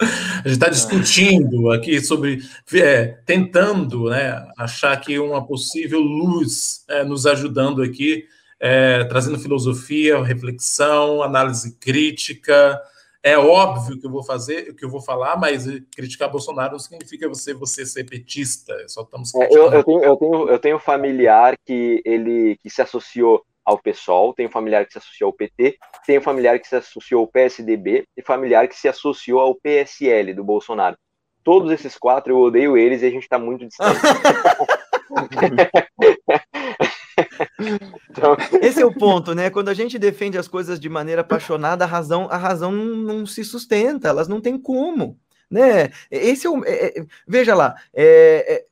A 0.00 0.48
gente 0.48 0.52
está 0.52 0.68
discutindo 0.68 1.70
aqui 1.70 2.00
sobre, 2.00 2.40
é, 2.74 3.06
tentando 3.24 4.10
né, 4.10 4.44
achar 4.58 4.92
aqui 4.92 5.18
uma 5.18 5.46
possível 5.46 6.00
luz 6.00 6.84
é, 6.88 7.04
nos 7.04 7.26
ajudando 7.26 7.82
aqui, 7.82 8.26
é, 8.58 9.04
trazendo 9.04 9.38
filosofia, 9.38 10.22
reflexão, 10.22 11.22
análise 11.22 11.76
crítica. 11.78 12.80
É 13.22 13.38
óbvio 13.38 13.98
que 13.98 14.06
eu 14.06 14.10
vou 14.10 14.22
fazer, 14.22 14.74
que 14.74 14.84
eu 14.84 14.90
vou 14.90 15.00
falar, 15.00 15.38
mas 15.38 15.66
criticar 15.94 16.30
Bolsonaro 16.30 16.72
não 16.72 16.78
significa 16.78 17.28
você, 17.28 17.54
você 17.54 17.86
ser 17.86 18.04
petista. 18.04 18.74
Só 18.88 19.02
estamos 19.02 19.34
é, 19.34 19.48
eu, 19.50 19.72
eu, 19.72 19.84
tenho, 19.84 20.04
eu, 20.04 20.16
tenho, 20.16 20.48
eu 20.48 20.58
tenho 20.58 20.78
familiar 20.78 21.54
que 21.64 22.02
ele 22.04 22.58
que 22.60 22.68
se 22.68 22.82
associou 22.82 23.42
ao 23.64 23.78
PSOL, 23.78 24.34
tem 24.34 24.46
um 24.46 24.50
familiar 24.50 24.84
que 24.84 24.92
se 24.92 24.98
associou 24.98 25.28
ao 25.28 25.32
PT, 25.32 25.78
tem 26.06 26.18
um 26.18 26.22
familiar 26.22 26.58
que 26.58 26.68
se 26.68 26.76
associou 26.76 27.22
ao 27.22 27.26
PSDB 27.26 28.06
e 28.16 28.22
familiar 28.22 28.68
que 28.68 28.76
se 28.76 28.88
associou 28.88 29.40
ao 29.40 29.54
PSL 29.54 30.34
do 30.34 30.44
Bolsonaro. 30.44 30.96
Todos 31.42 31.72
esses 31.72 31.96
quatro 31.96 32.32
eu 32.32 32.38
odeio 32.38 32.76
eles 32.76 33.02
e 33.02 33.06
a 33.06 33.10
gente 33.10 33.22
está 33.22 33.38
muito 33.38 33.66
distante. 33.66 34.00
então... 38.10 38.36
Esse 38.60 38.82
é 38.82 38.86
o 38.86 38.94
ponto, 38.94 39.34
né? 39.34 39.50
Quando 39.50 39.68
a 39.68 39.74
gente 39.74 39.98
defende 39.98 40.38
as 40.38 40.48
coisas 40.48 40.80
de 40.80 40.88
maneira 40.88 41.20
apaixonada, 41.20 41.84
a 41.84 41.88
razão, 41.88 42.28
a 42.30 42.36
razão 42.36 42.72
não, 42.72 42.96
não 42.96 43.26
se 43.26 43.44
sustenta, 43.44 44.08
elas 44.08 44.28
não 44.28 44.40
têm 44.40 44.58
como, 44.58 45.18
né? 45.50 45.90
Esse 46.10 46.46
é 46.46 46.50
o, 46.50 46.64
é, 46.64 46.86
é, 46.86 46.94
veja 47.26 47.54
lá, 47.54 47.74
é, 47.94 48.54
é 48.54 48.64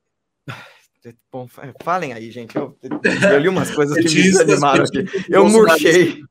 Bom, 1.33 1.49
falem 1.83 2.12
aí, 2.12 2.31
gente. 2.31 2.55
Eu, 2.55 2.77
eu 3.33 3.39
li 3.39 3.49
umas 3.49 3.70
coisas 3.70 3.97
que 3.97 4.15
me 4.15 4.23
desanimaram 4.23 4.85
aqui. 4.85 5.05
Eu 5.29 5.49
murchei. 5.49 6.23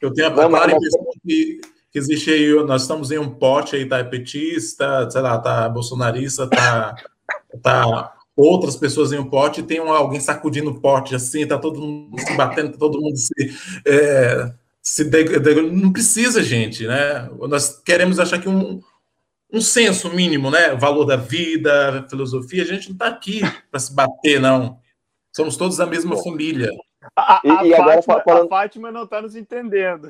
Eu 0.00 0.12
tenho 0.12 0.28
a 0.28 0.30
clara 0.32 0.72
impressão 0.72 1.04
que, 1.24 1.60
que 1.90 1.98
existe 1.98 2.30
aí, 2.30 2.52
nós 2.64 2.82
estamos 2.82 3.10
em 3.10 3.18
um 3.18 3.30
pote 3.30 3.76
aí, 3.76 3.86
tá 3.86 4.02
petista, 4.02 5.08
sei 5.10 5.20
lá, 5.20 5.38
tá 5.38 5.68
bolsonarista, 5.68 6.48
tá, 6.48 6.96
tá 7.62 8.14
outras 8.34 8.76
pessoas 8.76 9.12
em 9.12 9.18
um 9.18 9.28
pote, 9.28 9.60
e 9.60 9.64
tem 9.64 9.80
um, 9.80 9.92
alguém 9.92 10.20
sacudindo 10.20 10.70
o 10.70 10.80
pote 10.80 11.14
assim, 11.14 11.46
tá 11.46 11.58
todo 11.58 11.80
mundo 11.80 12.18
se 12.18 12.34
batendo, 12.34 12.72
tá 12.72 12.78
todo 12.78 13.00
mundo 13.00 13.16
se. 13.16 13.32
É, 13.86 14.52
se 14.82 15.04
não 15.70 15.92
precisa, 15.92 16.42
gente, 16.42 16.86
né? 16.88 17.30
Nós 17.48 17.78
queremos 17.84 18.18
achar 18.18 18.40
que 18.40 18.48
um, 18.48 18.82
um 19.52 19.60
senso 19.60 20.10
mínimo, 20.10 20.50
né? 20.50 20.72
O 20.72 20.78
valor 20.78 21.04
da 21.04 21.16
vida, 21.16 22.06
filosofia. 22.08 22.62
A 22.62 22.66
gente 22.66 22.88
não 22.88 22.94
está 22.94 23.08
aqui 23.08 23.40
para 23.70 23.80
se 23.80 23.94
bater, 23.94 24.40
não. 24.40 24.78
Somos 25.34 25.56
todos 25.56 25.78
a 25.78 25.86
mesma 25.86 26.16
Bom. 26.16 26.22
família. 26.22 26.70
A, 27.16 27.36
a, 27.36 27.64
e, 27.64 27.68
e 27.68 27.74
agora 27.74 28.02
Fátima, 28.02 28.24
falando... 28.24 28.46
a 28.46 28.48
Fátima 28.48 28.90
não 28.92 29.04
está 29.04 29.20
nos 29.20 29.36
entendendo. 29.36 30.08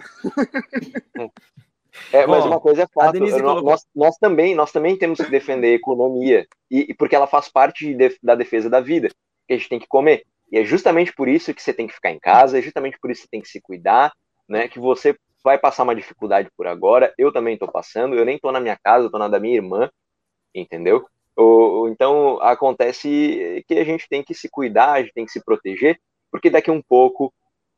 É, 2.11 2.27
mas 2.27 2.43
Bom, 2.43 2.49
uma 2.49 2.61
coisa 2.61 2.85
é 2.85 2.87
fato, 2.87 3.19
nós, 3.19 3.33
colocou... 3.33 3.63
nós, 3.63 3.87
nós, 3.95 4.17
também, 4.17 4.55
nós 4.55 4.73
também 4.73 4.97
temos 4.97 5.19
que 5.19 5.31
defender 5.31 5.69
a 5.69 5.75
economia, 5.75 6.47
e, 6.71 6.87
e 6.89 6.95
porque 6.95 7.15
ela 7.15 7.27
faz 7.27 7.51
parte 7.51 7.95
de, 7.95 8.19
da 8.23 8.35
defesa 8.35 8.71
da 8.71 8.81
vida, 8.81 9.09
que 9.47 9.53
a 9.53 9.57
gente 9.57 9.69
tem 9.69 9.79
que 9.79 9.87
comer. 9.87 10.25
E 10.51 10.59
é 10.59 10.65
justamente 10.65 11.13
por 11.13 11.29
isso 11.29 11.53
que 11.53 11.63
você 11.63 11.73
tem 11.73 11.87
que 11.87 11.95
ficar 11.95 12.11
em 12.11 12.19
casa, 12.19 12.59
é 12.59 12.63
justamente 12.63 12.99
por 12.99 13.11
isso 13.11 13.21
que 13.21 13.25
você 13.27 13.31
tem 13.31 13.41
que 13.43 13.49
se 13.49 13.61
cuidar, 13.61 14.13
né? 14.49 14.69
Que 14.69 14.79
você 14.79 15.17
vai 15.45 15.59
passar 15.59 15.83
uma 15.83 15.95
dificuldade 15.95 16.51
por 16.57 16.67
agora, 16.67 17.13
eu 17.19 17.33
também 17.33 17.55
estou 17.55 17.71
passando, 17.71 18.15
eu 18.17 18.25
nem 18.25 18.37
estou 18.37 18.53
na 18.53 18.61
minha 18.61 18.79
casa, 18.83 19.07
estou 19.07 19.19
na 19.21 19.29
da 19.29 19.41
minha 19.41 19.57
irmã, 19.57 19.91
entendeu? 20.55 21.07
Ou, 21.37 21.89
então 21.89 22.41
acontece 22.43 23.65
que 23.67 23.75
a 23.75 23.85
gente 23.85 24.09
tem 24.09 24.23
que 24.23 24.35
se 24.35 24.49
cuidar, 24.51 24.93
a 24.93 25.03
gente 25.03 25.15
tem 25.15 25.25
que 25.27 25.33
se 25.33 25.45
proteger, 25.45 25.99
porque 26.31 26.51
daqui 26.51 26.71
um 26.71 26.83
pouco 26.83 27.33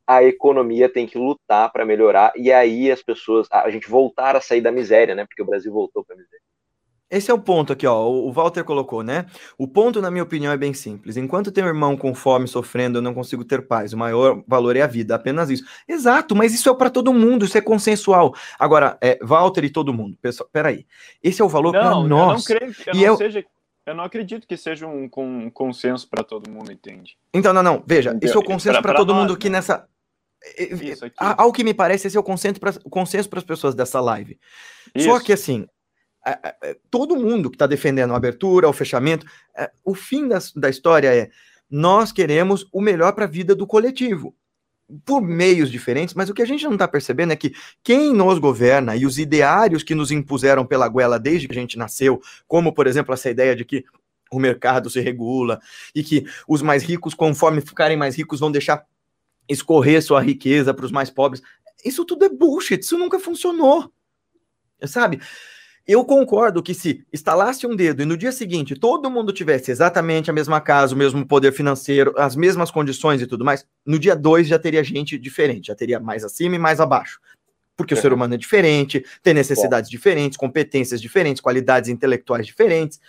a 0.06 0.22
economia 0.22 0.88
tem 0.88 1.06
que 1.06 1.18
lutar 1.18 1.72
para 1.72 1.86
melhorar 1.86 2.32
e 2.36 2.52
aí 2.52 2.90
as 2.90 3.02
pessoas, 3.02 3.48
a 3.50 3.70
gente 3.70 3.88
voltar 3.88 4.36
a 4.36 4.40
sair 4.40 4.60
da 4.60 4.72
miséria, 4.72 5.14
né? 5.14 5.24
Porque 5.26 5.42
o 5.42 5.46
Brasil 5.46 5.72
voltou 5.72 6.04
para 6.04 6.14
a 6.16 6.18
miséria. 6.18 6.53
Esse 7.10 7.30
é 7.30 7.34
o 7.34 7.38
ponto 7.38 7.72
aqui, 7.72 7.86
ó. 7.86 8.08
O 8.08 8.32
Walter 8.32 8.64
colocou, 8.64 9.02
né? 9.02 9.26
O 9.58 9.68
ponto, 9.68 10.00
na 10.00 10.10
minha 10.10 10.22
opinião, 10.22 10.52
é 10.52 10.56
bem 10.56 10.72
simples. 10.72 11.16
Enquanto 11.16 11.52
tem 11.52 11.62
um 11.62 11.68
irmão 11.68 11.96
com 11.96 12.14
fome, 12.14 12.48
sofrendo, 12.48 12.98
eu 12.98 13.02
não 13.02 13.14
consigo 13.14 13.44
ter 13.44 13.66
paz. 13.66 13.92
O 13.92 13.98
maior 13.98 14.42
valor 14.48 14.74
é 14.74 14.82
a 14.82 14.86
vida, 14.86 15.14
apenas 15.14 15.50
isso. 15.50 15.64
Exato, 15.86 16.34
mas 16.34 16.54
isso 16.54 16.68
é 16.68 16.74
para 16.74 16.90
todo 16.90 17.12
mundo, 17.12 17.44
isso 17.44 17.56
é 17.56 17.60
consensual. 17.60 18.34
Agora, 18.58 18.98
é, 19.00 19.18
Walter 19.22 19.64
e 19.64 19.70
todo 19.70 19.92
mundo, 19.92 20.16
pessoal, 20.20 20.48
peraí. 20.52 20.86
Esse 21.22 21.40
é 21.40 21.44
o 21.44 21.48
valor 21.48 21.72
para 21.72 21.90
nós. 22.02 22.48
Eu 22.48 22.56
não 22.56 22.58
creio 22.58 22.74
que 22.74 22.90
eu 22.90 22.94
não 22.94 23.16
seja. 23.16 23.44
Eu 23.86 23.94
não 23.94 24.04
acredito 24.04 24.46
que 24.46 24.56
seja 24.56 24.86
um, 24.86 25.10
um 25.18 25.50
consenso 25.50 26.08
para 26.08 26.24
todo 26.24 26.50
mundo, 26.50 26.72
entende? 26.72 27.18
Então, 27.34 27.52
não, 27.52 27.62
não. 27.62 27.84
Veja, 27.86 28.18
esse 28.22 28.34
é 28.34 28.38
o 28.38 28.42
consenso 28.42 28.80
para 28.80 28.94
todo 28.94 29.12
nós, 29.12 29.22
mundo 29.22 29.34
aqui 29.34 29.50
né? 29.50 29.58
nessa. 29.58 29.86
Isso 30.58 31.04
aqui. 31.04 31.16
Ao 31.18 31.52
que 31.52 31.62
me 31.62 31.74
parece, 31.74 32.06
esse 32.06 32.16
é 32.16 32.20
o 32.20 32.22
consenso 32.22 33.28
para 33.28 33.38
as 33.38 33.44
pessoas 33.44 33.74
dessa 33.74 34.00
live. 34.00 34.38
Isso. 34.94 35.10
Só 35.10 35.20
que 35.20 35.34
assim, 35.34 35.66
todo 36.90 37.16
mundo 37.16 37.50
que 37.50 37.56
está 37.56 37.66
defendendo 37.66 38.12
a 38.12 38.16
abertura, 38.16 38.68
o 38.68 38.72
fechamento, 38.72 39.26
é, 39.56 39.70
o 39.84 39.94
fim 39.94 40.26
da, 40.26 40.38
da 40.56 40.70
história 40.70 41.14
é 41.14 41.30
nós 41.70 42.12
queremos 42.12 42.66
o 42.72 42.80
melhor 42.80 43.12
para 43.12 43.24
a 43.24 43.28
vida 43.28 43.54
do 43.54 43.66
coletivo. 43.66 44.34
Por 45.04 45.22
meios 45.22 45.70
diferentes, 45.70 46.14
mas 46.14 46.28
o 46.28 46.34
que 46.34 46.42
a 46.42 46.46
gente 46.46 46.64
não 46.64 46.74
está 46.74 46.86
percebendo 46.86 47.32
é 47.32 47.36
que 47.36 47.54
quem 47.82 48.12
nos 48.12 48.38
governa 48.38 48.94
e 48.94 49.06
os 49.06 49.18
ideários 49.18 49.82
que 49.82 49.94
nos 49.94 50.10
impuseram 50.10 50.64
pela 50.66 50.86
goela 50.88 51.18
desde 51.18 51.48
que 51.48 51.56
a 51.56 51.60
gente 51.60 51.78
nasceu, 51.78 52.20
como, 52.46 52.72
por 52.72 52.86
exemplo, 52.86 53.14
essa 53.14 53.30
ideia 53.30 53.56
de 53.56 53.64
que 53.64 53.84
o 54.30 54.38
mercado 54.38 54.90
se 54.90 55.00
regula 55.00 55.58
e 55.94 56.02
que 56.02 56.26
os 56.46 56.60
mais 56.60 56.82
ricos, 56.82 57.14
conforme 57.14 57.60
ficarem 57.60 57.96
mais 57.96 58.14
ricos, 58.14 58.40
vão 58.40 58.52
deixar 58.52 58.84
escorrer 59.48 60.02
sua 60.02 60.20
riqueza 60.20 60.74
para 60.74 60.84
os 60.84 60.92
mais 60.92 61.10
pobres. 61.10 61.42
Isso 61.84 62.04
tudo 62.04 62.24
é 62.24 62.28
bullshit, 62.28 62.80
isso 62.80 62.98
nunca 62.98 63.18
funcionou. 63.18 63.90
Sabe? 64.86 65.20
Eu 65.86 66.02
concordo 66.04 66.62
que 66.62 66.72
se 66.72 67.04
instalasse 67.12 67.66
um 67.66 67.76
dedo 67.76 68.02
e 68.02 68.06
no 68.06 68.16
dia 68.16 68.32
seguinte 68.32 68.74
todo 68.74 69.10
mundo 69.10 69.32
tivesse 69.32 69.70
exatamente 69.70 70.30
a 70.30 70.32
mesma 70.32 70.58
casa, 70.60 70.94
o 70.94 70.98
mesmo 70.98 71.26
poder 71.26 71.52
financeiro, 71.52 72.14
as 72.16 72.34
mesmas 72.34 72.70
condições 72.70 73.20
e 73.20 73.26
tudo 73.26 73.44
mais, 73.44 73.66
no 73.84 73.98
dia 73.98 74.16
dois 74.16 74.48
já 74.48 74.58
teria 74.58 74.82
gente 74.82 75.18
diferente, 75.18 75.66
já 75.66 75.74
teria 75.74 76.00
mais 76.00 76.24
acima 76.24 76.56
e 76.56 76.58
mais 76.58 76.80
abaixo. 76.80 77.20
Porque 77.76 77.92
o 77.92 77.96
ser 77.96 78.12
humano 78.12 78.34
é 78.34 78.38
diferente, 78.38 79.04
tem 79.22 79.34
necessidades 79.34 79.90
diferentes, 79.90 80.38
competências 80.38 81.02
diferentes, 81.02 81.42
qualidades 81.42 81.90
intelectuais 81.90 82.46
diferentes. 82.46 83.00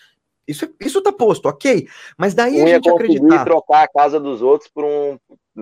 Isso, 0.48 0.68
isso 0.80 1.02
tá 1.02 1.12
posto, 1.12 1.48
ok. 1.48 1.88
Mas 2.18 2.34
daí 2.34 2.62
um 2.62 2.66
a 2.66 2.68
gente 2.68 2.90
acreditar. 2.90 3.46
trocar 3.46 3.84
a 3.84 3.88
casa 3.88 4.20
dos 4.20 4.42
outros 4.42 4.70
por 4.70 4.84
um. 4.84 5.18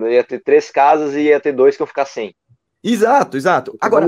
Ia 0.08 0.24
ter 0.24 0.40
três 0.40 0.70
casas 0.70 1.14
e 1.14 1.20
ia 1.20 1.38
ter 1.38 1.52
dois 1.52 1.76
que 1.76 1.82
eu 1.82 1.86
ficar 1.86 2.06
sem. 2.06 2.34
Exato, 2.82 3.36
exato. 3.36 3.76
Agora, 3.80 4.06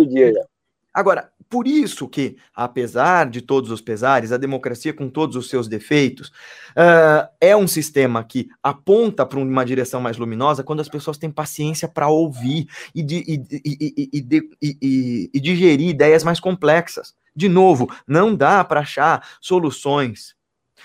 Agora, 0.96 1.30
por 1.50 1.68
isso 1.68 2.08
que, 2.08 2.38
apesar 2.54 3.28
de 3.28 3.42
todos 3.42 3.70
os 3.70 3.82
pesares, 3.82 4.32
a 4.32 4.38
democracia 4.38 4.94
com 4.94 5.10
todos 5.10 5.36
os 5.36 5.50
seus 5.50 5.68
defeitos 5.68 6.28
uh, 6.70 7.28
é 7.38 7.54
um 7.54 7.68
sistema 7.68 8.24
que 8.24 8.48
aponta 8.62 9.26
para 9.26 9.38
uma 9.38 9.62
direção 9.62 10.00
mais 10.00 10.16
luminosa 10.16 10.64
quando 10.64 10.80
as 10.80 10.88
pessoas 10.88 11.18
têm 11.18 11.30
paciência 11.30 11.86
para 11.86 12.08
ouvir 12.08 12.66
e, 12.94 13.02
de, 13.02 13.16
e, 13.28 14.50
e, 14.62 15.30
e, 15.34 15.38
digerir 15.38 15.86
ideias 15.86 16.24
mais 16.24 16.40
complexas. 16.40 17.14
De 17.34 17.46
novo, 17.46 17.94
não 18.08 18.34
dá 18.34 18.64
para 18.64 18.80
achar 18.80 19.22
soluções 19.38 20.34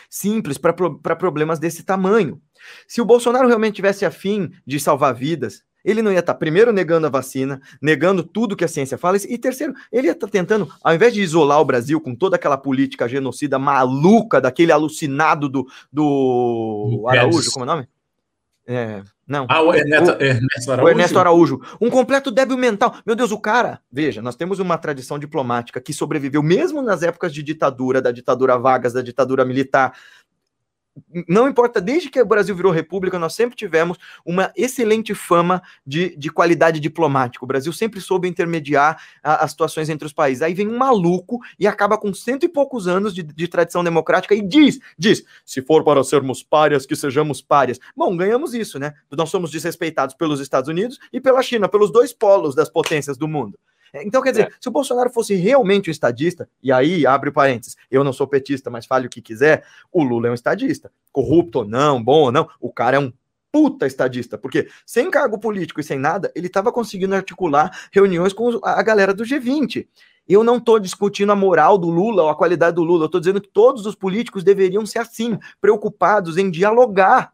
simples 0.10 0.58
para 0.58 0.74
pro, 0.74 1.00
problemas 1.00 1.58
desse 1.58 1.84
tamanho. 1.84 2.42
Se 2.86 3.00
o 3.00 3.06
Bolsonaro 3.06 3.48
realmente 3.48 3.76
tivesse 3.76 4.06
afim 4.06 4.52
de 4.68 4.78
salvar 4.78 5.16
vidas, 5.16 5.64
ele 5.84 6.02
não 6.02 6.12
ia 6.12 6.20
estar, 6.20 6.34
tá, 6.34 6.40
primeiro, 6.40 6.72
negando 6.72 7.08
a 7.08 7.10
vacina, 7.10 7.62
negando 7.82 8.24
tudo 8.24 8.56
que 8.56 8.66
a 8.66 8.68
ciência 8.68 8.98
fala, 8.98 9.18
e 9.18 9.38
terceiro, 9.38 9.74
ele 9.92 10.08
ia 10.08 10.14
estar 10.14 10.28
tá 10.28 10.32
tentando, 10.32 10.70
ao 10.84 10.94
invés 10.94 11.14
de 11.14 11.22
isolar 11.22 11.60
o 11.60 11.66
Brasil 11.66 12.00
com 12.00 12.16
toda 12.16 12.36
aquela 12.36 12.58
política 12.58 13.08
genocida 13.08 13.58
maluca, 13.60 14.40
daquele 14.42 14.72
alucinado 14.72 15.50
do, 15.50 15.68
do 15.92 17.06
Araújo, 17.08 17.52
como 17.52 17.66
é 17.66 17.68
o 17.70 17.76
nome? 17.76 17.88
É, 18.68 19.02
não. 19.28 19.48
Ah, 19.50 19.62
o 19.62 19.74
Ernesto, 19.74 20.12
o, 20.12 20.24
Ernesto 20.24 20.72
Araújo. 20.72 20.86
O 20.86 20.90
Ernesto 20.90 21.20
Araújo. 21.20 21.62
Um 21.82 21.90
completo 21.90 22.30
débil 22.30 22.58
mental. 22.58 22.96
Meu 23.06 23.16
Deus, 23.16 23.32
o 23.32 23.40
cara. 23.40 23.80
Veja, 23.92 24.22
nós 24.22 24.36
temos 24.36 24.60
uma 24.60 24.78
tradição 24.78 25.18
diplomática 25.18 25.82
que 25.82 25.94
sobreviveu 25.94 26.44
mesmo 26.44 26.82
nas 26.82 27.02
épocas 27.02 27.34
de 27.34 27.42
ditadura, 27.42 28.02
da 28.02 28.12
ditadura 28.12 28.58
Vargas, 28.58 28.94
da 28.94 29.02
ditadura 29.02 29.44
militar, 29.44 29.94
não 31.28 31.48
importa, 31.48 31.80
desde 31.80 32.10
que 32.10 32.22
o 32.22 32.26
Brasil 32.26 32.56
virou 32.56 32.72
república, 32.72 33.18
nós 33.18 33.34
sempre 33.34 33.56
tivemos 33.56 33.98
uma 34.26 34.52
excelente 34.56 35.16
fama 35.16 35.62
de, 35.86 36.16
de 36.18 36.30
qualidade 36.30 36.80
diplomática. 36.80 37.44
O 37.46 37.48
Brasil 37.48 37.72
sempre 37.72 38.02
soube 38.02 38.28
intermediar 38.28 39.02
a, 39.24 39.44
as 39.46 39.52
situações 39.52 39.90
entre 39.90 40.06
os 40.06 40.14
países. 40.14 40.42
Aí 40.42 40.54
vem 40.54 40.68
um 40.68 40.78
maluco 40.78 41.40
e 41.58 41.66
acaba 41.66 41.98
com 41.98 42.14
cento 42.14 42.46
e 42.46 42.50
poucos 42.50 42.88
anos 42.88 43.14
de, 43.16 43.24
de 43.24 43.48
tradição 43.48 43.84
democrática 43.84 44.36
e 44.36 44.42
diz, 44.42 44.80
diz, 44.98 45.24
se 45.46 45.62
for 45.62 45.84
para 45.84 46.04
sermos 46.04 46.44
párias, 46.44 46.86
que 46.86 46.96
sejamos 46.96 47.42
párias. 47.42 47.80
Bom, 47.96 48.16
ganhamos 48.16 48.54
isso, 48.54 48.78
né? 48.78 48.94
Nós 49.12 49.30
somos 49.30 49.50
desrespeitados 49.50 50.16
pelos 50.16 50.40
Estados 50.40 50.70
Unidos 50.70 51.00
e 51.14 51.22
pela 51.22 51.42
China, 51.42 51.70
pelos 51.70 51.92
dois 51.92 52.12
polos 52.12 52.54
das 52.54 52.70
potências 52.70 53.18
do 53.18 53.28
mundo. 53.28 53.58
Então, 53.94 54.22
quer 54.22 54.32
dizer, 54.32 54.48
é. 54.48 54.52
se 54.60 54.70
o 54.70 54.72
Bolsonaro 54.72 55.10
fosse 55.10 55.36
realmente 55.36 55.90
um 55.90 55.92
estadista, 55.92 56.50
e 56.64 56.72
aí 56.72 57.06
abre 57.06 57.32
parênteses, 57.32 57.76
eu 57.90 58.04
não 58.04 58.14
sou 58.14 58.28
petista, 58.28 58.70
mas 58.70 58.86
fale 58.86 59.08
o 59.08 59.10
que 59.10 59.22
quiser, 59.22 59.64
o 59.92 60.04
Lula 60.04 60.28
é 60.28 60.32
um 60.32 60.36
estadista. 60.36 60.92
Corrupto 61.12 61.60
ou 61.60 61.66
não, 61.66 62.02
bom 62.02 62.22
ou 62.22 62.32
não, 62.32 62.48
o 62.60 62.72
cara 62.72 62.98
é 62.98 63.00
um 63.00 63.12
puta 63.52 63.86
estadista, 63.86 64.38
porque 64.38 64.70
sem 64.86 65.12
cargo 65.12 65.38
político 65.38 65.82
e 65.82 65.84
sem 65.84 66.00
nada, 66.00 66.32
ele 66.34 66.48
estava 66.48 66.72
conseguindo 66.72 67.14
articular 67.14 67.90
reuniões 67.92 68.32
com 68.32 68.60
a 68.64 68.82
galera 68.82 69.14
do 69.14 69.26
G20. 69.26 69.88
Eu 70.28 70.44
não 70.44 70.58
estou 70.58 70.80
discutindo 70.80 71.32
a 71.32 71.36
moral 71.36 71.78
do 71.78 71.90
Lula 71.90 72.24
ou 72.24 72.30
a 72.30 72.36
qualidade 72.36 72.76
do 72.76 72.84
Lula, 72.84 73.04
eu 73.04 73.06
estou 73.08 73.20
dizendo 73.20 73.42
que 73.42 73.50
todos 73.50 73.86
os 73.86 73.96
políticos 73.96 74.44
deveriam 74.44 74.86
ser 74.86 75.00
assim, 75.00 75.38
preocupados 75.60 76.38
em 76.38 76.50
dialogar 76.50 77.34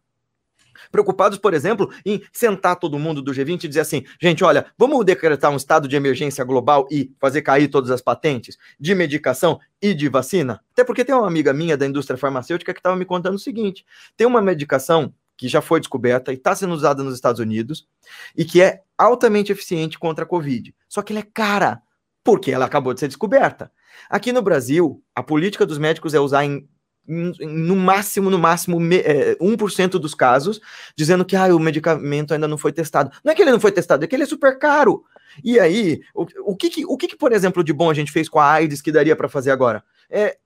Preocupados, 0.91 1.37
por 1.37 1.53
exemplo, 1.53 1.91
em 2.05 2.21
sentar 2.31 2.75
todo 2.77 2.99
mundo 2.99 3.21
do 3.21 3.31
G20 3.31 3.63
e 3.63 3.67
dizer 3.67 3.81
assim: 3.81 4.03
gente, 4.21 4.43
olha, 4.43 4.65
vamos 4.77 5.05
decretar 5.05 5.51
um 5.51 5.57
estado 5.57 5.87
de 5.87 5.95
emergência 5.95 6.43
global 6.43 6.87
e 6.91 7.11
fazer 7.19 7.41
cair 7.41 7.67
todas 7.67 7.91
as 7.91 8.01
patentes 8.01 8.57
de 8.79 8.93
medicação 8.95 9.59
e 9.81 9.93
de 9.93 10.09
vacina? 10.09 10.61
Até 10.73 10.83
porque 10.83 11.05
tem 11.05 11.15
uma 11.15 11.27
amiga 11.27 11.53
minha 11.53 11.77
da 11.77 11.85
indústria 11.85 12.17
farmacêutica 12.17 12.73
que 12.73 12.79
estava 12.79 12.95
me 12.95 13.05
contando 13.05 13.35
o 13.35 13.39
seguinte: 13.39 13.85
tem 14.15 14.25
uma 14.27 14.41
medicação 14.41 15.13
que 15.37 15.47
já 15.47 15.61
foi 15.61 15.79
descoberta 15.79 16.31
e 16.31 16.35
está 16.35 16.55
sendo 16.55 16.73
usada 16.73 17.03
nos 17.03 17.13
Estados 17.13 17.39
Unidos 17.39 17.87
e 18.35 18.43
que 18.43 18.61
é 18.61 18.81
altamente 18.97 19.51
eficiente 19.51 19.99
contra 19.99 20.25
a 20.25 20.27
Covid. 20.27 20.75
Só 20.89 21.03
que 21.03 21.13
ela 21.13 21.19
é 21.19 21.27
cara, 21.31 21.81
porque 22.23 22.51
ela 22.51 22.65
acabou 22.65 22.93
de 22.93 22.99
ser 22.99 23.07
descoberta. 23.07 23.71
Aqui 24.09 24.33
no 24.33 24.41
Brasil, 24.41 25.01
a 25.15 25.21
política 25.21 25.65
dos 25.65 25.77
médicos 25.77 26.13
é 26.13 26.19
usar 26.19 26.43
em 26.43 26.67
no 27.07 27.75
máximo, 27.75 28.29
no 28.29 28.37
máximo, 28.37 28.77
é, 28.93 29.35
1% 29.35 29.91
dos 29.91 30.13
casos, 30.13 30.59
dizendo 30.95 31.23
que 31.23 31.35
ah, 31.35 31.55
o 31.55 31.59
medicamento 31.59 32.33
ainda 32.33 32.47
não 32.47 32.57
foi 32.57 32.73
testado. 32.73 33.11
Não 33.23 33.31
é 33.31 33.35
que 33.35 33.41
ele 33.41 33.51
não 33.51 33.59
foi 33.59 33.71
testado, 33.71 34.03
é 34.03 34.07
que 34.07 34.15
ele 34.15 34.23
é 34.23 34.27
super 34.27 34.59
caro. 34.59 35.03
E 35.43 35.59
aí, 35.59 36.01
o, 36.13 36.25
o, 36.51 36.55
que, 36.55 36.69
que, 36.69 36.85
o 36.85 36.97
que, 36.97 37.07
que, 37.07 37.15
por 37.15 37.31
exemplo, 37.31 37.63
de 37.63 37.71
bom 37.71 37.89
a 37.89 37.93
gente 37.93 38.11
fez 38.11 38.27
com 38.27 38.39
a 38.39 38.51
AIDS 38.51 38.81
que 38.81 38.91
daria 38.91 39.15
para 39.15 39.29
fazer 39.29 39.51
agora? 39.51 39.83
É 40.09 40.37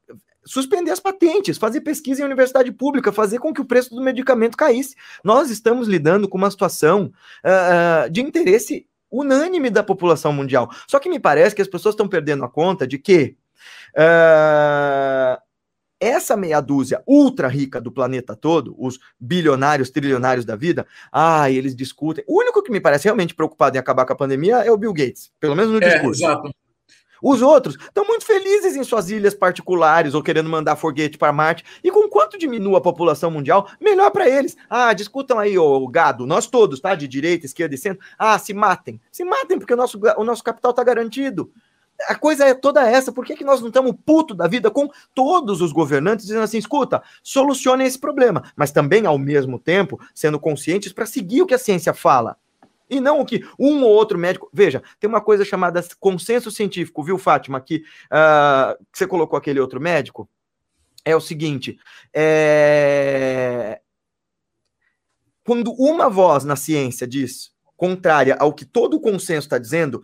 suspender 0.44 0.92
as 0.92 1.00
patentes, 1.00 1.58
fazer 1.58 1.82
pesquisa 1.82 2.22
em 2.22 2.26
universidade 2.26 2.72
pública, 2.72 3.12
fazer 3.12 3.40
com 3.40 3.54
que 3.54 3.62
o 3.62 3.66
preço 3.66 3.94
do 3.96 4.02
medicamento 4.02 4.58
caísse. 4.58 4.96
Nós 5.24 5.50
estamos 5.50 5.88
lidando 5.88 6.28
com 6.28 6.38
uma 6.38 6.50
situação 6.50 7.12
uh, 7.46 8.10
de 8.10 8.22
interesse 8.22 8.88
unânime 9.12 9.70
da 9.70 9.84
população 9.84 10.34
mundial. 10.34 10.70
Só 10.88 11.00
que 11.00 11.10
me 11.10 11.20
parece 11.20 11.56
que 11.56 11.62
as 11.62 11.68
pessoas 11.68 11.94
estão 11.94 12.08
perdendo 12.08 12.44
a 12.44 12.50
conta 12.50 12.88
de 12.88 12.98
que 12.98 13.36
uh, 13.96 15.42
essa 16.02 16.36
meia 16.36 16.60
dúzia 16.60 17.04
ultra 17.06 17.48
rica 17.48 17.80
do 17.80 17.92
planeta 17.92 18.36
todo, 18.36 18.76
os 18.78 19.00
bilionários, 19.20 19.92
trilionários 19.92 20.44
da 20.44 20.56
vida, 20.56 20.88
ah, 21.12 21.50
eles 21.50 21.76
discutem. 21.76 22.24
O 22.28 22.40
único 22.40 22.64
que 22.64 22.72
me 22.72 22.82
parece 22.82 23.06
realmente 23.06 23.36
preocupado 23.36 23.78
em 23.78 23.80
acabar 23.80 24.06
com 24.06 24.14
a 24.14 24.16
pandemia 24.16 24.58
é 24.58 24.72
o 24.72 24.78
Bill 24.78 24.94
Gates, 24.94 25.32
pelo 25.40 25.56
menos 25.56 25.72
no 25.72 25.78
é, 25.78 25.94
discurso. 25.94 26.24
Exato. 26.24 26.52
Os 27.22 27.44
outros 27.44 27.76
estão 27.76 28.04
muito 28.04 28.26
felizes 28.26 28.76
em 28.76 28.84
suas 28.84 29.12
ilhas 29.12 29.36
particulares 29.36 30.16
ou 30.16 30.24
querendo 30.24 30.50
mandar 30.50 30.76
foguete 30.76 31.20
para 31.20 31.32
Marte. 31.32 31.64
E 31.84 31.92
com 31.92 32.10
quanto 32.10 32.36
diminua 32.36 32.80
a 32.80 32.82
população 32.82 33.30
mundial, 33.30 33.70
melhor 33.80 34.10
para 34.10 34.28
eles. 34.28 34.58
Ah, 34.68 34.92
discutam 34.92 35.38
aí, 35.38 35.56
o 35.56 35.88
gado, 35.88 36.26
nós 36.26 36.48
todos, 36.48 36.80
tá? 36.80 36.96
De 36.96 37.08
direita, 37.08 37.46
esquerda 37.46 37.76
e 37.76 37.78
centro. 37.78 38.04
Ah, 38.18 38.40
se 38.40 38.56
matem. 38.56 39.00
Se 39.12 39.24
matem, 39.24 39.60
porque 39.60 39.74
o 39.74 39.78
nosso, 39.78 40.00
o 40.18 40.24
nosso 40.24 40.44
capital 40.44 40.72
está 40.72 40.84
garantido 40.84 41.52
a 42.08 42.16
coisa 42.16 42.46
é 42.46 42.54
toda 42.54 42.88
essa. 42.88 43.12
Por 43.12 43.26
que, 43.26 43.36
que 43.36 43.44
nós 43.44 43.62
não 43.62 43.68
estamos 43.68 43.96
puto 44.06 44.34
da 44.34 44.48
vida 44.48 44.70
com 44.72 44.90
todos 45.14 45.62
os 45.62 45.72
governantes 45.72 46.26
dizendo 46.26 46.44
assim: 46.44 46.58
escuta, 46.58 47.02
solucionem 47.24 47.88
esse 47.88 48.00
problema, 48.00 48.44
mas 48.56 48.72
também, 48.72 49.06
ao 49.06 49.18
mesmo 49.18 49.60
tempo, 49.60 50.00
sendo 50.14 50.40
conscientes 50.40 50.94
para 50.94 51.06
seguir 51.06 51.42
o 51.42 51.48
que 51.48 51.54
a 51.54 51.60
ciência 51.60 51.94
fala. 51.94 52.38
E 52.90 53.00
não 53.00 53.22
o 53.22 53.26
que 53.26 53.46
um 53.58 53.84
ou 53.84 53.90
outro 53.90 54.18
médico. 54.18 54.50
Veja, 54.52 54.84
tem 55.00 55.10
uma 55.10 55.22
coisa 55.22 55.46
chamada 55.46 55.82
consenso 56.00 56.52
científico, 56.52 57.02
viu, 57.02 57.18
Fátima? 57.18 57.62
Que, 57.62 57.78
uh, 58.12 58.86
você 58.92 59.08
colocou 59.08 59.38
aquele 59.38 59.62
outro 59.62 59.80
médico. 59.80 60.30
É 61.06 61.16
o 61.16 61.22
seguinte: 61.22 61.80
é... 62.14 63.80
quando 65.46 65.72
uma 65.74 66.10
voz 66.10 66.44
na 66.44 66.56
ciência 66.56 67.08
diz 67.08 67.52
contrária 67.78 68.36
ao 68.40 68.54
que 68.54 68.64
todo 68.64 68.98
o 68.98 69.02
consenso 69.02 69.48
está 69.48 69.58
dizendo, 69.58 70.04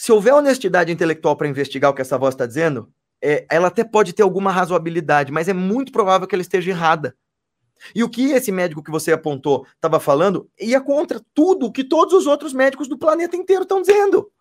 se 0.00 0.10
houver 0.10 0.32
honestidade 0.32 0.90
intelectual 0.90 1.36
para 1.36 1.46
investigar 1.46 1.90
o 1.90 1.94
que 1.94 2.00
essa 2.00 2.16
voz 2.16 2.32
está 2.32 2.46
dizendo, 2.46 2.90
é, 3.22 3.44
ela 3.50 3.68
até 3.68 3.84
pode 3.84 4.14
ter 4.14 4.22
alguma 4.22 4.50
razoabilidade, 4.50 5.30
mas 5.30 5.46
é 5.46 5.52
muito 5.52 5.92
provável 5.92 6.26
que 6.26 6.34
ela 6.34 6.40
esteja 6.40 6.70
errada. 6.70 7.14
E 7.94 8.02
o 8.02 8.08
que 8.08 8.32
esse 8.32 8.50
médico 8.50 8.82
que 8.82 8.90
você 8.90 9.12
apontou 9.12 9.66
estava 9.74 10.00
falando 10.00 10.48
ia 10.58 10.80
contra 10.80 11.20
tudo 11.34 11.66
o 11.66 11.70
que 11.70 11.84
todos 11.84 12.14
os 12.14 12.26
outros 12.26 12.54
médicos 12.54 12.88
do 12.88 12.96
planeta 12.96 13.36
inteiro 13.36 13.64
estão 13.64 13.82
dizendo. 13.82 14.32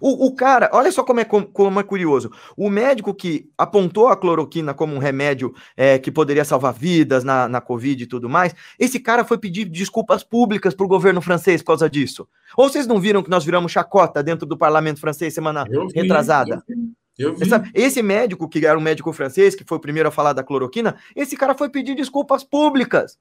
O, 0.00 0.26
o, 0.26 0.34
cara, 0.34 0.68
olha 0.72 0.92
só 0.92 1.02
como 1.02 1.20
é, 1.20 1.24
como 1.24 1.80
é 1.80 1.82
curioso. 1.82 2.30
O 2.56 2.68
médico 2.68 3.14
que 3.14 3.48
apontou 3.56 4.08
a 4.08 4.16
cloroquina 4.16 4.74
como 4.74 4.94
um 4.94 4.98
remédio 4.98 5.54
é, 5.76 5.98
que 5.98 6.10
poderia 6.10 6.44
salvar 6.44 6.74
vidas 6.74 7.24
na, 7.24 7.48
na 7.48 7.60
Covid 7.60 8.02
e 8.02 8.06
tudo 8.06 8.28
mais, 8.28 8.54
esse 8.78 9.00
cara 9.00 9.24
foi 9.24 9.38
pedir 9.38 9.64
desculpas 9.64 10.22
públicas 10.22 10.74
para 10.74 10.84
o 10.84 10.88
governo 10.88 11.20
francês 11.20 11.62
por 11.62 11.68
causa 11.68 11.88
disso. 11.88 12.28
Ou 12.56 12.68
vocês 12.68 12.86
não 12.86 13.00
viram 13.00 13.22
que 13.22 13.30
nós 13.30 13.44
viramos 13.44 13.72
chacota 13.72 14.22
dentro 14.22 14.46
do 14.46 14.56
parlamento 14.56 15.00
francês 15.00 15.32
semana 15.32 15.64
eu 15.70 15.88
vi, 15.88 15.94
retrasada? 15.94 16.62
Eu 16.68 16.76
vi. 16.76 16.92
Eu 17.18 17.34
vi. 17.34 17.70
Esse 17.74 18.02
médico, 18.02 18.48
que 18.48 18.64
era 18.64 18.78
um 18.78 18.82
médico 18.82 19.12
francês, 19.12 19.54
que 19.54 19.64
foi 19.64 19.78
o 19.78 19.80
primeiro 19.80 20.08
a 20.08 20.12
falar 20.12 20.32
da 20.32 20.42
cloroquina, 20.42 20.96
esse 21.14 21.36
cara 21.36 21.54
foi 21.54 21.68
pedir 21.68 21.94
desculpas 21.94 22.42
públicas. 22.42 23.18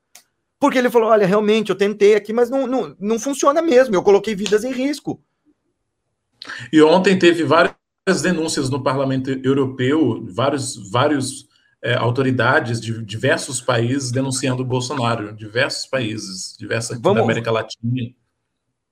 Porque 0.60 0.78
ele 0.78 0.90
falou: 0.90 1.10
olha, 1.10 1.26
realmente, 1.26 1.70
eu 1.70 1.76
tentei 1.76 2.16
aqui, 2.16 2.34
mas 2.34 2.50
não, 2.50 2.68
não, 2.68 2.96
não 3.00 3.20
funciona 3.20 3.62
mesmo, 3.62 3.96
eu 3.96 4.04
coloquei 4.04 4.36
vidas 4.36 4.64
em 4.64 4.72
risco. 4.72 5.22
E 6.72 6.82
ontem 6.82 7.18
teve 7.18 7.44
várias 7.44 7.76
denúncias 8.22 8.70
no 8.70 8.82
Parlamento 8.82 9.30
Europeu, 9.44 10.26
vários, 10.30 10.90
vários 10.90 11.48
é, 11.82 11.96
autoridades 11.96 12.80
de 12.80 13.04
diversos 13.04 13.62
países 13.62 14.12
denunciando 14.12 14.64
o 14.64 14.66
Bolsonaro, 14.66 15.34
diversos 15.34 15.86
países, 15.86 16.56
diversas 16.58 17.00
Vamos... 17.00 17.20
da 17.20 17.24
América 17.24 17.52
Latina. 17.52 18.14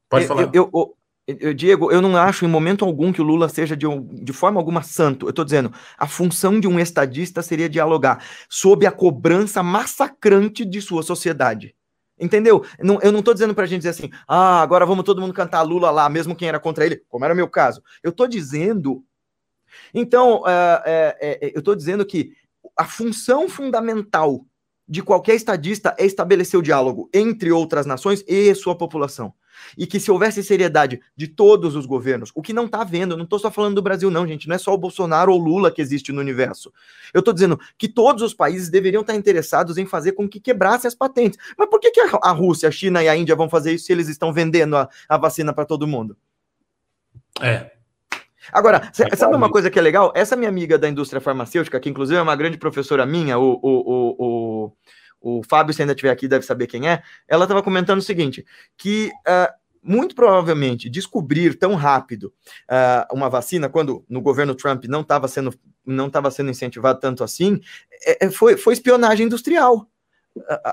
Pode 0.10 0.24
eu, 0.24 0.28
falar. 0.28 0.50
Eu, 0.54 0.70
eu, 0.74 0.98
eu, 1.28 1.54
Diego, 1.54 1.92
eu 1.92 2.02
não 2.02 2.16
acho 2.16 2.46
em 2.46 2.48
momento 2.48 2.86
algum 2.86 3.12
que 3.12 3.22
o 3.22 3.26
Lula 3.26 3.50
seja 3.50 3.76
de, 3.76 3.86
de 4.24 4.32
forma 4.32 4.60
alguma 4.60 4.82
santo. 4.82 5.26
Eu 5.26 5.32
estou 5.32 5.44
dizendo, 5.44 5.74
a 5.98 6.08
função 6.08 6.60
de 6.60 6.68
um 6.68 6.80
estadista 6.80 7.42
seria 7.42 7.70
dialogar 7.70 8.24
sob 8.50 8.86
a 8.86 8.92
cobrança 8.92 9.62
massacrante 9.62 10.64
de 10.64 10.82
sua 10.82 11.04
sociedade. 11.04 11.76
Entendeu? 12.20 12.66
Não, 12.80 13.00
eu 13.02 13.12
não 13.12 13.20
estou 13.20 13.34
dizendo 13.34 13.54
para 13.54 13.66
a 13.66 13.68
gente 13.68 13.80
dizer 13.80 13.90
assim, 13.90 14.10
ah, 14.28 14.62
agora 14.62 14.86
vamos 14.86 15.06
todo 15.06 15.22
mundo 15.22 15.34
cantar 15.34 15.62
Lula 15.62 15.92
lá, 15.92 16.10
mesmo 16.10 16.36
quem 16.36 16.48
era 16.48 16.60
contra 16.60 16.86
ele, 16.86 17.04
como 17.08 17.24
era 17.24 17.34
o 17.34 17.38
meu 17.38 17.48
caso. 17.48 17.84
Eu 18.02 18.10
estou 18.10 18.28
dizendo. 18.28 19.04
Então, 19.94 20.44
é, 20.48 21.18
é, 21.20 21.52
eu 21.54 21.60
estou 21.60 21.76
dizendo 21.76 22.06
que 22.06 22.34
a 22.76 22.86
função 22.86 23.48
fundamental 23.48 24.46
de 24.88 25.04
qualquer 25.04 25.36
estadista 25.36 25.94
é 25.98 26.06
estabelecer 26.06 26.60
o 26.60 26.64
diálogo 26.64 27.10
entre 27.14 27.52
outras 27.52 27.86
nações 27.86 28.24
e 28.28 28.54
sua 28.56 28.76
população. 28.76 29.34
E 29.78 29.86
que 29.86 30.00
se 30.00 30.12
houvesse 30.12 30.44
seriedade 30.44 31.00
de 31.16 31.28
todos 31.28 31.76
os 31.76 31.86
governos, 31.86 32.32
o 32.36 32.42
que 32.42 32.54
não 32.54 32.66
está 32.66 32.84
vendo, 32.84 33.16
não 33.16 33.24
estou 33.24 33.40
só 33.40 33.52
falando 33.52 33.76
do 33.76 33.82
Brasil, 33.82 34.10
não, 34.12 34.28
gente, 34.28 34.48
não 34.48 34.56
é 34.56 34.58
só 34.58 34.74
o 34.74 34.78
Bolsonaro 34.78 35.32
ou 35.32 35.40
Lula 35.40 35.72
que 35.72 35.82
existe 35.82 36.12
no 36.12 36.22
universo. 36.22 36.74
Eu 37.14 37.20
estou 37.20 37.34
dizendo 37.34 37.60
que 37.78 37.88
todos 37.88 38.22
os 38.24 38.34
países 38.34 38.70
deveriam 38.70 39.02
estar 39.02 39.16
interessados 39.16 39.78
em 39.78 39.86
fazer 39.86 40.14
com 40.14 40.28
que 40.28 40.40
quebrasse 40.40 40.88
as 40.88 40.96
patentes. 40.96 41.40
Mas 41.58 41.70
por 41.70 41.80
que, 41.80 41.92
que 41.92 42.02
a 42.02 42.32
Rússia, 42.32 42.70
a 42.70 42.72
China 42.72 43.04
e 43.04 43.10
a 43.10 43.16
Índia 43.16 43.36
vão 43.36 43.50
fazer 43.50 43.74
isso 43.74 43.86
se 43.86 43.92
eles 43.92 44.08
estão 44.08 44.34
vendendo 44.34 44.76
a, 44.76 44.90
a 45.08 45.18
vacina 45.18 45.54
para 45.54 45.66
todo 45.66 45.88
mundo? 45.88 46.18
É. 47.42 47.72
Agora, 48.52 48.90
sabe 48.94 49.36
uma 49.36 49.52
coisa 49.52 49.70
que 49.70 49.78
é 49.78 49.82
legal? 49.82 50.12
Essa 50.16 50.36
minha 50.36 50.50
amiga 50.50 50.78
da 50.78 50.88
indústria 50.88 51.22
farmacêutica, 51.22 51.80
que 51.80 51.90
inclusive 51.90 52.18
é 52.18 52.22
uma 52.22 52.36
grande 52.36 52.58
professora 52.58 53.06
minha, 53.06 53.38
o, 53.38 53.60
o, 53.62 54.16
o, 54.18 54.74
o 55.20 55.42
Fábio, 55.44 55.74
se 55.74 55.82
ainda 55.82 55.94
estiver 55.94 56.12
aqui, 56.12 56.28
deve 56.28 56.46
saber 56.46 56.68
quem 56.68 56.88
é, 56.88 57.02
ela 57.28 57.46
estava 57.46 57.64
comentando 57.64 58.00
o 58.00 58.04
seguinte: 58.04 58.46
que 58.78 59.12
uh, 59.28 59.54
muito 59.82 60.16
provavelmente 60.16 60.90
descobrir 60.90 61.58
tão 61.58 61.76
rápido 61.76 62.34
uh, 62.70 63.16
uma 63.16 63.30
vacina, 63.30 63.70
quando 63.70 64.04
no 64.10 64.22
governo 64.22 64.56
Trump 64.56 64.86
não 64.86 65.02
estava 65.02 65.28
sendo, 65.28 65.54
não 65.86 66.12
sendo 66.32 66.50
incentivado 66.50 67.00
tanto 67.00 67.24
assim, 67.24 67.60
é, 68.06 68.26
é 68.26 68.32
foi, 68.32 68.58
foi 68.58 68.74
espionagem 68.74 69.26
industrial 69.26 69.88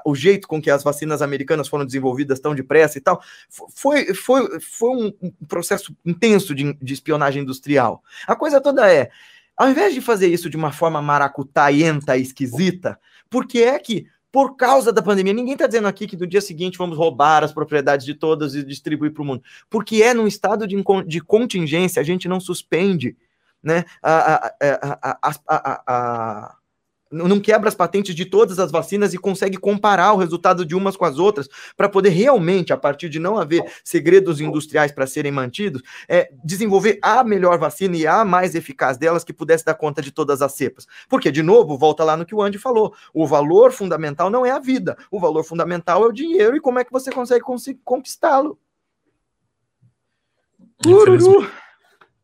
o 0.04 0.14
jeito 0.14 0.46
com 0.46 0.60
que 0.60 0.70
as 0.70 0.82
vacinas 0.82 1.22
americanas 1.22 1.68
foram 1.68 1.84
desenvolvidas 1.84 2.40
tão 2.40 2.54
depressa 2.54 2.98
e 2.98 3.00
tal, 3.00 3.22
foi, 3.48 4.12
foi, 4.14 4.60
foi 4.60 4.90
um, 4.90 5.46
processo 5.46 5.96
intenso 6.04 6.54
de, 6.54 6.74
de 6.74 6.92
espionagem 6.92 7.42
industrial. 7.42 8.02
A 8.26 8.36
coisa 8.36 8.60
toda 8.60 8.92
é, 8.92 9.10
ao 9.56 9.68
invés 9.68 9.94
de 9.94 10.00
fazer 10.00 10.28
isso 10.28 10.50
de 10.50 10.56
uma 10.56 10.72
forma 10.72 11.00
maracutaienta, 11.00 12.16
esquisita, 12.16 12.98
por 13.30 13.46
que 13.46 13.62
é 13.62 13.78
que 13.78 14.06
por 14.34 14.56
causa 14.56 14.92
da 14.92 15.00
pandemia. 15.00 15.32
Ninguém 15.32 15.52
está 15.52 15.68
dizendo 15.68 15.86
aqui 15.86 16.08
que 16.08 16.16
no 16.16 16.26
dia 16.26 16.40
seguinte 16.40 16.76
vamos 16.76 16.98
roubar 16.98 17.44
as 17.44 17.52
propriedades 17.52 18.04
de 18.04 18.16
todas 18.16 18.56
e 18.56 18.64
distribuir 18.64 19.12
para 19.12 19.22
o 19.22 19.24
mundo. 19.24 19.44
Porque 19.70 20.02
é 20.02 20.12
num 20.12 20.26
estado 20.26 20.66
de, 20.66 20.74
de 21.06 21.20
contingência, 21.20 22.02
a 22.02 22.04
gente 22.04 22.26
não 22.26 22.40
suspende 22.40 23.16
né, 23.62 23.84
a, 24.02 24.52
a, 24.60 25.30
a, 25.46 25.82
a 25.86 26.56
não 27.14 27.40
quebra 27.40 27.68
as 27.68 27.74
patentes 27.74 28.14
de 28.14 28.24
todas 28.24 28.58
as 28.58 28.70
vacinas 28.70 29.14
e 29.14 29.18
consegue 29.18 29.56
comparar 29.56 30.12
o 30.12 30.16
resultado 30.16 30.64
de 30.64 30.74
umas 30.74 30.96
com 30.96 31.04
as 31.04 31.18
outras 31.18 31.48
para 31.76 31.88
poder 31.88 32.10
realmente, 32.10 32.72
a 32.72 32.76
partir 32.76 33.08
de 33.08 33.18
não 33.18 33.38
haver 33.38 33.64
segredos 33.84 34.40
industriais 34.40 34.92
para 34.92 35.06
serem 35.06 35.32
mantidos, 35.32 35.82
é, 36.08 36.30
desenvolver 36.44 36.98
a 37.00 37.22
melhor 37.22 37.58
vacina 37.58 37.96
e 37.96 38.06
a 38.06 38.24
mais 38.24 38.54
eficaz 38.54 38.98
delas 38.98 39.24
que 39.24 39.32
pudesse 39.32 39.64
dar 39.64 39.74
conta 39.74 40.02
de 40.02 40.10
todas 40.10 40.42
as 40.42 40.52
cepas. 40.52 40.86
Porque, 41.08 41.30
de 41.30 41.42
novo, 41.42 41.78
volta 41.78 42.04
lá 42.04 42.16
no 42.16 42.26
que 42.26 42.34
o 42.34 42.42
Andy 42.42 42.58
falou: 42.58 42.94
o 43.12 43.26
valor 43.26 43.72
fundamental 43.72 44.28
não 44.28 44.44
é 44.44 44.50
a 44.50 44.58
vida, 44.58 44.96
o 45.10 45.20
valor 45.20 45.44
fundamental 45.44 46.04
é 46.04 46.08
o 46.08 46.12
dinheiro 46.12 46.56
e 46.56 46.60
como 46.60 46.78
é 46.78 46.84
que 46.84 46.92
você 46.92 47.10
consegue 47.10 47.44
conquistá-lo. 47.84 48.58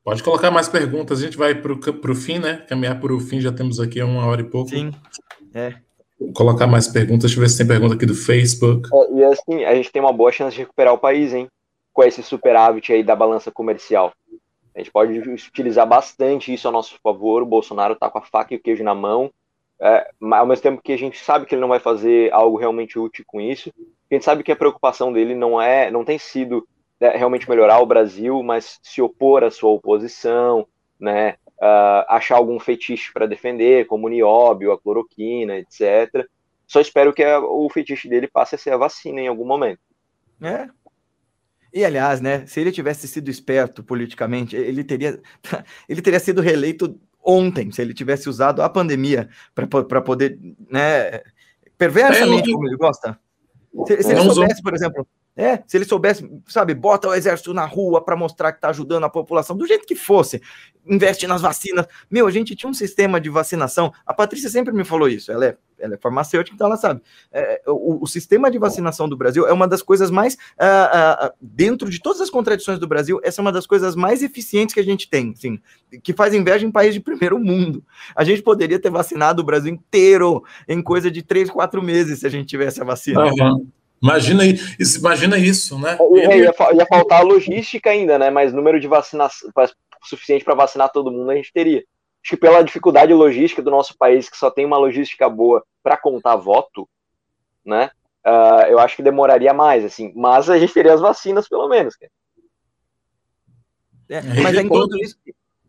Pode 0.02 0.22
colocar 0.22 0.50
mais 0.50 0.68
perguntas, 0.68 1.20
a 1.20 1.24
gente 1.24 1.36
vai 1.36 1.54
para 1.54 1.72
o 1.72 2.14
fim, 2.14 2.38
né? 2.38 2.64
Caminhar 2.68 2.98
para 2.98 3.12
o 3.12 3.20
fim, 3.20 3.40
já 3.40 3.52
temos 3.52 3.78
aqui 3.78 4.02
uma 4.02 4.26
hora 4.26 4.40
e 4.40 4.44
pouco. 4.44 4.70
Sim, 4.70 4.92
é. 5.54 5.74
Vou 6.18 6.32
colocar 6.32 6.66
mais 6.66 6.88
perguntas, 6.88 7.22
deixa 7.22 7.36
eu 7.36 7.40
ver 7.42 7.48
se 7.48 7.58
tem 7.58 7.66
pergunta 7.66 7.94
aqui 7.94 8.06
do 8.06 8.14
Facebook. 8.14 8.88
É, 8.92 9.12
e 9.14 9.24
assim, 9.24 9.64
a 9.64 9.74
gente 9.74 9.92
tem 9.92 10.00
uma 10.00 10.12
boa 10.12 10.32
chance 10.32 10.54
de 10.54 10.62
recuperar 10.62 10.94
o 10.94 10.98
país, 10.98 11.34
hein? 11.34 11.48
Com 11.92 12.02
esse 12.02 12.22
superávit 12.22 12.92
aí 12.92 13.02
da 13.02 13.16
balança 13.16 13.50
comercial. 13.50 14.12
A 14.74 14.78
gente 14.78 14.90
pode 14.90 15.18
utilizar 15.18 15.86
bastante 15.86 16.52
isso 16.52 16.68
a 16.68 16.72
nosso 16.72 16.96
favor. 17.02 17.42
O 17.42 17.46
Bolsonaro 17.46 17.96
tá 17.96 18.08
com 18.08 18.18
a 18.18 18.22
faca 18.22 18.54
e 18.54 18.56
o 18.56 18.60
queijo 18.60 18.84
na 18.84 18.94
mão. 18.94 19.30
É, 19.80 20.10
ao 20.20 20.46
mesmo 20.46 20.62
tempo 20.62 20.82
que 20.82 20.92
a 20.92 20.98
gente 20.98 21.18
sabe 21.18 21.46
que 21.46 21.54
ele 21.54 21.62
não 21.62 21.68
vai 21.68 21.80
fazer 21.80 22.32
algo 22.32 22.58
realmente 22.58 22.98
útil 22.98 23.24
com 23.26 23.40
isso, 23.40 23.72
a 24.10 24.14
gente 24.14 24.24
sabe 24.24 24.42
que 24.42 24.52
a 24.52 24.56
preocupação 24.56 25.12
dele 25.12 25.34
não 25.34 25.60
é, 25.60 25.90
não 25.90 26.04
tem 26.04 26.18
sido 26.18 26.66
né, 27.00 27.10
realmente 27.10 27.48
melhorar 27.48 27.80
o 27.80 27.86
Brasil, 27.86 28.42
mas 28.42 28.78
se 28.82 29.00
opor 29.00 29.42
à 29.42 29.50
sua 29.50 29.70
oposição, 29.70 30.66
né, 30.98 31.36
uh, 31.60 32.04
achar 32.08 32.36
algum 32.36 32.60
fetiche 32.60 33.12
para 33.12 33.26
defender, 33.26 33.86
como 33.86 34.06
o 34.06 34.10
nióbio, 34.10 34.72
a 34.72 34.80
cloroquina, 34.80 35.56
etc. 35.56 36.26
Só 36.66 36.80
espero 36.80 37.12
que 37.12 37.22
a, 37.22 37.40
o 37.40 37.68
fetiche 37.70 38.08
dele 38.08 38.28
passe 38.28 38.54
a 38.54 38.58
ser 38.58 38.72
a 38.72 38.76
vacina 38.76 39.20
em 39.20 39.28
algum 39.28 39.46
momento. 39.46 39.80
É. 40.42 40.68
E 41.72 41.84
aliás, 41.84 42.20
né, 42.20 42.44
se 42.46 42.60
ele 42.60 42.72
tivesse 42.72 43.06
sido 43.06 43.30
esperto 43.30 43.82
politicamente, 43.82 44.56
ele 44.56 44.84
teria, 44.84 45.20
ele 45.88 46.02
teria 46.02 46.20
sido 46.20 46.42
reeleito 46.42 47.00
ontem, 47.22 47.70
se 47.70 47.80
ele 47.80 47.94
tivesse 47.94 48.28
usado 48.28 48.62
a 48.62 48.68
pandemia 48.68 49.28
para 49.54 50.00
poder, 50.02 50.38
né, 50.68 51.22
perversamente, 51.78 52.52
como 52.52 52.66
ele 52.66 52.76
gosta. 52.76 53.18
Se, 53.86 54.02
se 54.02 54.10
ele 54.10 54.20
soubesse, 54.22 54.62
por 54.62 54.74
exemplo, 54.74 55.06
é, 55.40 55.62
se 55.66 55.74
ele 55.78 55.86
soubesse, 55.86 56.30
sabe, 56.46 56.74
bota 56.74 57.08
o 57.08 57.14
exército 57.14 57.54
na 57.54 57.64
rua 57.64 58.04
para 58.04 58.14
mostrar 58.14 58.52
que 58.52 58.58
está 58.58 58.68
ajudando 58.68 59.04
a 59.04 59.08
população, 59.08 59.56
do 59.56 59.66
jeito 59.66 59.86
que 59.86 59.96
fosse, 59.96 60.42
investe 60.86 61.26
nas 61.26 61.40
vacinas. 61.40 61.86
Meu, 62.10 62.26
a 62.26 62.30
gente 62.30 62.54
tinha 62.54 62.68
um 62.68 62.74
sistema 62.74 63.18
de 63.18 63.30
vacinação. 63.30 63.90
A 64.04 64.12
Patrícia 64.12 64.50
sempre 64.50 64.70
me 64.74 64.84
falou 64.84 65.08
isso. 65.08 65.32
Ela 65.32 65.46
é, 65.46 65.56
ela 65.78 65.94
é 65.94 65.96
farmacêutica, 65.96 66.54
então 66.54 66.66
ela 66.66 66.76
sabe. 66.76 67.00
É, 67.32 67.62
o, 67.66 68.04
o, 68.04 68.06
sistema 68.06 68.50
de 68.50 68.58
vacinação 68.58 69.08
do 69.08 69.16
Brasil 69.16 69.46
é 69.46 69.52
uma 69.52 69.66
das 69.66 69.80
coisas 69.80 70.10
mais, 70.10 70.34
uh, 70.34 71.28
uh, 71.28 71.32
dentro 71.40 71.88
de 71.88 72.02
todas 72.02 72.20
as 72.20 72.28
contradições 72.28 72.78
do 72.78 72.86
Brasil, 72.86 73.18
essa 73.22 73.40
é 73.40 73.42
uma 73.42 73.52
das 73.52 73.66
coisas 73.66 73.96
mais 73.96 74.22
eficientes 74.22 74.74
que 74.74 74.80
a 74.80 74.84
gente 74.84 75.08
tem, 75.08 75.32
assim, 75.34 75.58
que 76.02 76.12
faz 76.12 76.34
inveja 76.34 76.66
em 76.66 76.70
países 76.70 76.96
de 76.96 77.00
primeiro 77.00 77.38
mundo. 77.38 77.82
A 78.14 78.24
gente 78.24 78.42
poderia 78.42 78.78
ter 78.78 78.90
vacinado 78.90 79.40
o 79.40 79.44
Brasil 79.44 79.72
inteiro 79.72 80.44
em 80.68 80.82
coisa 80.82 81.10
de 81.10 81.22
três, 81.22 81.48
quatro 81.48 81.82
meses 81.82 82.20
se 82.20 82.26
a 82.26 82.30
gente 82.30 82.46
tivesse 82.46 82.82
a 82.82 82.84
vacina. 82.84 83.24
Uhum. 83.24 83.66
Imagina, 84.02 84.42
imagina 84.98 85.38
isso, 85.38 85.78
né? 85.78 85.98
É, 86.00 86.04
Ele... 86.04 86.44
Ia, 86.44 86.54
ia, 86.74 86.86
faltar 86.86 87.20
a 87.20 87.24
logística 87.24 87.90
ainda, 87.90 88.18
né? 88.18 88.30
Mas 88.30 88.52
número 88.52 88.80
de 88.80 88.88
vacinação 88.88 89.50
suficiente 90.02 90.44
para 90.44 90.54
vacinar 90.54 90.90
todo 90.90 91.10
mundo 91.10 91.30
a 91.30 91.34
gente 91.34 91.52
teria. 91.52 91.84
Acho 92.22 92.30
que 92.30 92.36
pela 92.36 92.62
dificuldade 92.62 93.12
logística 93.12 93.62
do 93.62 93.70
nosso 93.70 93.96
país, 93.96 94.28
que 94.28 94.36
só 94.36 94.50
tem 94.50 94.64
uma 94.64 94.78
logística 94.78 95.28
boa 95.28 95.64
para 95.82 95.96
contar 95.96 96.36
voto, 96.36 96.88
né? 97.64 97.90
Uh, 98.26 98.66
eu 98.68 98.78
acho 98.78 98.96
que 98.96 99.02
demoraria 99.02 99.52
mais, 99.54 99.84
assim. 99.84 100.12
Mas 100.14 100.48
a 100.50 100.58
gente 100.58 100.72
teria 100.72 100.94
as 100.94 101.00
vacinas, 101.00 101.48
pelo 101.48 101.68
menos. 101.68 101.94
É, 104.08 104.22
mas 104.42 104.56
enquanto 104.56 104.96
isso, 104.96 105.16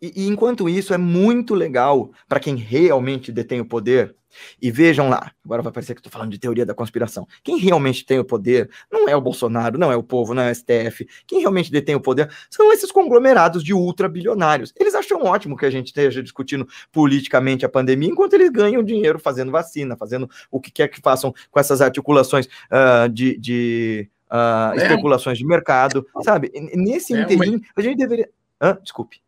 e, 0.01 0.23
e 0.23 0.27
enquanto 0.27 0.67
isso, 0.67 0.93
é 0.93 0.97
muito 0.97 1.53
legal 1.53 2.11
para 2.27 2.39
quem 2.39 2.55
realmente 2.55 3.31
detém 3.31 3.61
o 3.61 3.65
poder 3.65 4.15
e 4.61 4.71
vejam 4.71 5.09
lá, 5.09 5.31
agora 5.43 5.61
vai 5.61 5.71
parecer 5.71 5.93
que 5.93 5.99
estou 5.99 6.11
falando 6.11 6.31
de 6.31 6.39
teoria 6.39 6.65
da 6.65 6.73
conspiração. 6.73 7.27
Quem 7.43 7.57
realmente 7.57 8.05
tem 8.05 8.19
o 8.19 8.25
poder 8.25 8.69
não 8.91 9.07
é 9.07 9.15
o 9.15 9.21
Bolsonaro, 9.21 9.77
não 9.77 9.91
é 9.91 9.95
o 9.95 10.03
povo, 10.03 10.33
não 10.33 10.43
é 10.43 10.51
o 10.51 10.55
STF. 10.55 11.07
Quem 11.27 11.39
realmente 11.39 11.71
detém 11.71 11.95
o 11.95 12.01
poder 12.01 12.29
são 12.49 12.71
esses 12.71 12.91
conglomerados 12.91 13.63
de 13.63 13.73
ultrabilionários. 13.73 14.73
Eles 14.79 14.95
acham 14.95 15.23
ótimo 15.23 15.57
que 15.57 15.65
a 15.65 15.69
gente 15.69 15.87
esteja 15.87 16.21
discutindo 16.21 16.67
politicamente 16.91 17.65
a 17.65 17.69
pandemia, 17.69 18.09
enquanto 18.09 18.33
eles 18.33 18.49
ganham 18.49 18.83
dinheiro 18.83 19.19
fazendo 19.19 19.51
vacina, 19.51 19.95
fazendo 19.95 20.29
o 20.49 20.59
que 20.59 20.71
quer 20.71 20.87
que 20.87 21.01
façam 21.01 21.33
com 21.49 21.59
essas 21.59 21.81
articulações 21.81 22.45
uh, 22.45 23.09
de, 23.09 23.37
de 23.37 24.09
uh, 24.31 24.75
especulações 24.75 25.37
de 25.37 25.45
mercado, 25.45 26.05
sabe? 26.23 26.51
Nesse 26.73 27.13
é, 27.13 27.21
interim, 27.21 27.61
a 27.75 27.81
gente 27.81 27.97
deveria. 27.97 28.29
Ah, 28.59 28.77
desculpe. 28.81 29.21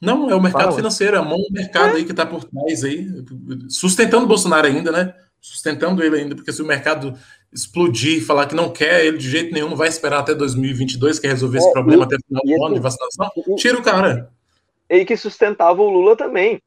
Não, 0.00 0.30
é 0.30 0.34
o 0.34 0.40
mercado 0.40 0.64
Fala. 0.64 0.76
financeiro, 0.76 1.16
é 1.16 1.18
a 1.18 1.22
mão 1.22 1.38
do 1.38 1.52
mercado 1.52 1.94
é. 1.94 1.96
aí 1.96 2.04
que 2.04 2.12
está 2.12 2.24
por 2.24 2.44
trás 2.44 2.84
aí, 2.84 3.06
sustentando 3.68 4.24
o 4.24 4.28
Bolsonaro 4.28 4.66
ainda, 4.66 4.92
né? 4.92 5.14
Sustentando 5.40 6.02
ele 6.02 6.16
ainda, 6.16 6.34
porque 6.34 6.52
se 6.52 6.62
o 6.62 6.66
mercado 6.66 7.18
explodir 7.52 8.18
e 8.18 8.20
falar 8.20 8.46
que 8.46 8.54
não 8.54 8.70
quer 8.70 9.04
ele 9.04 9.18
de 9.18 9.28
jeito 9.28 9.52
nenhum, 9.52 9.70
não 9.70 9.76
vai 9.76 9.88
esperar 9.88 10.20
até 10.20 10.34
2022, 10.34 11.18
quer 11.18 11.28
resolver 11.28 11.58
é, 11.58 11.60
esse 11.60 11.72
problema 11.72 12.02
e, 12.02 12.06
até 12.06 12.16
o 12.16 12.26
final 12.26 12.42
do 12.44 12.64
ano 12.66 12.74
de 12.74 12.80
vacinação, 12.80 13.30
tira 13.56 13.78
o 13.78 13.82
cara. 13.82 14.30
E 14.88 15.04
que 15.04 15.16
sustentava 15.16 15.82
o 15.82 15.90
Lula 15.90 16.16
também. 16.16 16.60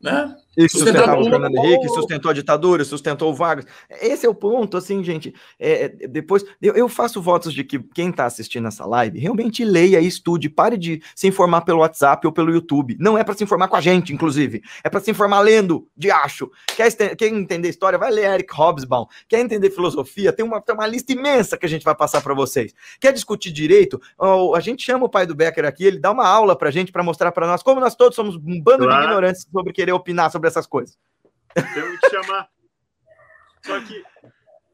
Né? 0.00 0.36
E 0.56 0.68
sustentava 0.68 1.20
o 1.20 1.24
Fernando 1.24 1.56
Henrique, 1.56 1.88
sustentou 1.88 2.30
a 2.30 2.34
ditadura, 2.34 2.84
sustentou 2.84 3.30
o 3.30 3.34
Vargas. 3.34 3.66
Esse 4.00 4.26
é 4.26 4.28
o 4.28 4.34
ponto, 4.34 4.76
assim, 4.76 5.04
gente. 5.04 5.34
É, 5.58 5.84
é 5.84 5.88
depois, 6.08 6.44
eu, 6.62 6.74
eu, 6.74 6.88
faço 6.88 7.20
votos 7.20 7.52
de 7.52 7.62
que 7.62 7.78
quem 7.78 8.10
está 8.10 8.24
assistindo 8.24 8.66
essa 8.66 8.86
live 8.86 9.18
realmente 9.18 9.64
leia 9.64 10.00
e 10.00 10.06
estude. 10.06 10.48
Pare 10.48 10.78
de 10.78 11.02
se 11.14 11.26
informar 11.26 11.62
pelo 11.62 11.80
WhatsApp 11.80 12.26
ou 12.26 12.32
pelo 12.32 12.50
YouTube. 12.50 12.96
Não 12.98 13.18
é 13.18 13.24
para 13.24 13.34
se 13.34 13.44
informar 13.44 13.68
com 13.68 13.76
a 13.76 13.80
gente, 13.80 14.12
inclusive. 14.12 14.62
É 14.82 14.88
para 14.88 15.00
se 15.00 15.10
informar 15.10 15.40
lendo, 15.40 15.86
de 15.96 16.10
acho. 16.10 16.50
Quer, 16.74 16.90
quer 17.16 17.26
entender 17.26 17.68
história? 17.68 17.98
Vai 17.98 18.10
ler 18.10 18.32
Eric 18.34 18.52
Hobsbawm. 18.54 19.06
Quer 19.28 19.40
entender 19.40 19.70
filosofia? 19.70 20.32
Tem 20.32 20.44
uma, 20.44 20.60
tem 20.60 20.74
uma 20.74 20.86
lista 20.86 21.12
imensa 21.12 21.58
que 21.58 21.66
a 21.66 21.68
gente 21.68 21.84
vai 21.84 21.94
passar 21.94 22.20
para 22.20 22.34
vocês. 22.34 22.72
Quer 23.00 23.12
discutir 23.12 23.50
direito? 23.50 24.00
Oh, 24.18 24.54
a 24.54 24.60
gente 24.60 24.84
chama 24.84 25.06
o 25.06 25.08
pai 25.08 25.26
do 25.26 25.34
Becker 25.34 25.64
aqui, 25.64 25.84
ele 25.84 25.98
dá 25.98 26.10
uma 26.10 26.26
aula 26.26 26.56
para 26.56 26.68
a 26.68 26.72
gente, 26.72 26.92
para 26.92 27.02
mostrar 27.02 27.32
para 27.32 27.46
nós 27.46 27.62
como 27.62 27.80
nós 27.80 27.94
todos 27.94 28.16
somos 28.16 28.36
um 28.36 28.60
bando 28.60 28.84
claro. 28.84 29.00
de 29.00 29.06
ignorantes 29.06 29.46
sobre 29.50 29.72
querer 29.72 29.92
opinar 29.92 30.30
sobre 30.30 30.45
sobre 30.46 30.48
essas 30.48 30.66
coisas. 30.66 30.98
Temos 31.54 32.00
que 32.00 32.10
chamar. 32.10 32.48
Só 33.64 33.80
que, 33.80 34.04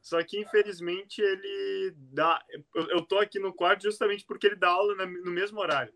só 0.02 0.22
que 0.22 0.40
infelizmente 0.40 1.20
ele 1.20 1.94
dá. 2.12 2.40
Eu, 2.74 2.88
eu 2.90 3.02
tô 3.02 3.18
aqui 3.18 3.38
no 3.38 3.52
quarto 3.52 3.82
justamente 3.82 4.24
porque 4.26 4.46
ele 4.46 4.56
dá 4.56 4.68
aula 4.68 4.94
no 5.06 5.30
mesmo 5.30 5.60
horário. 5.60 5.92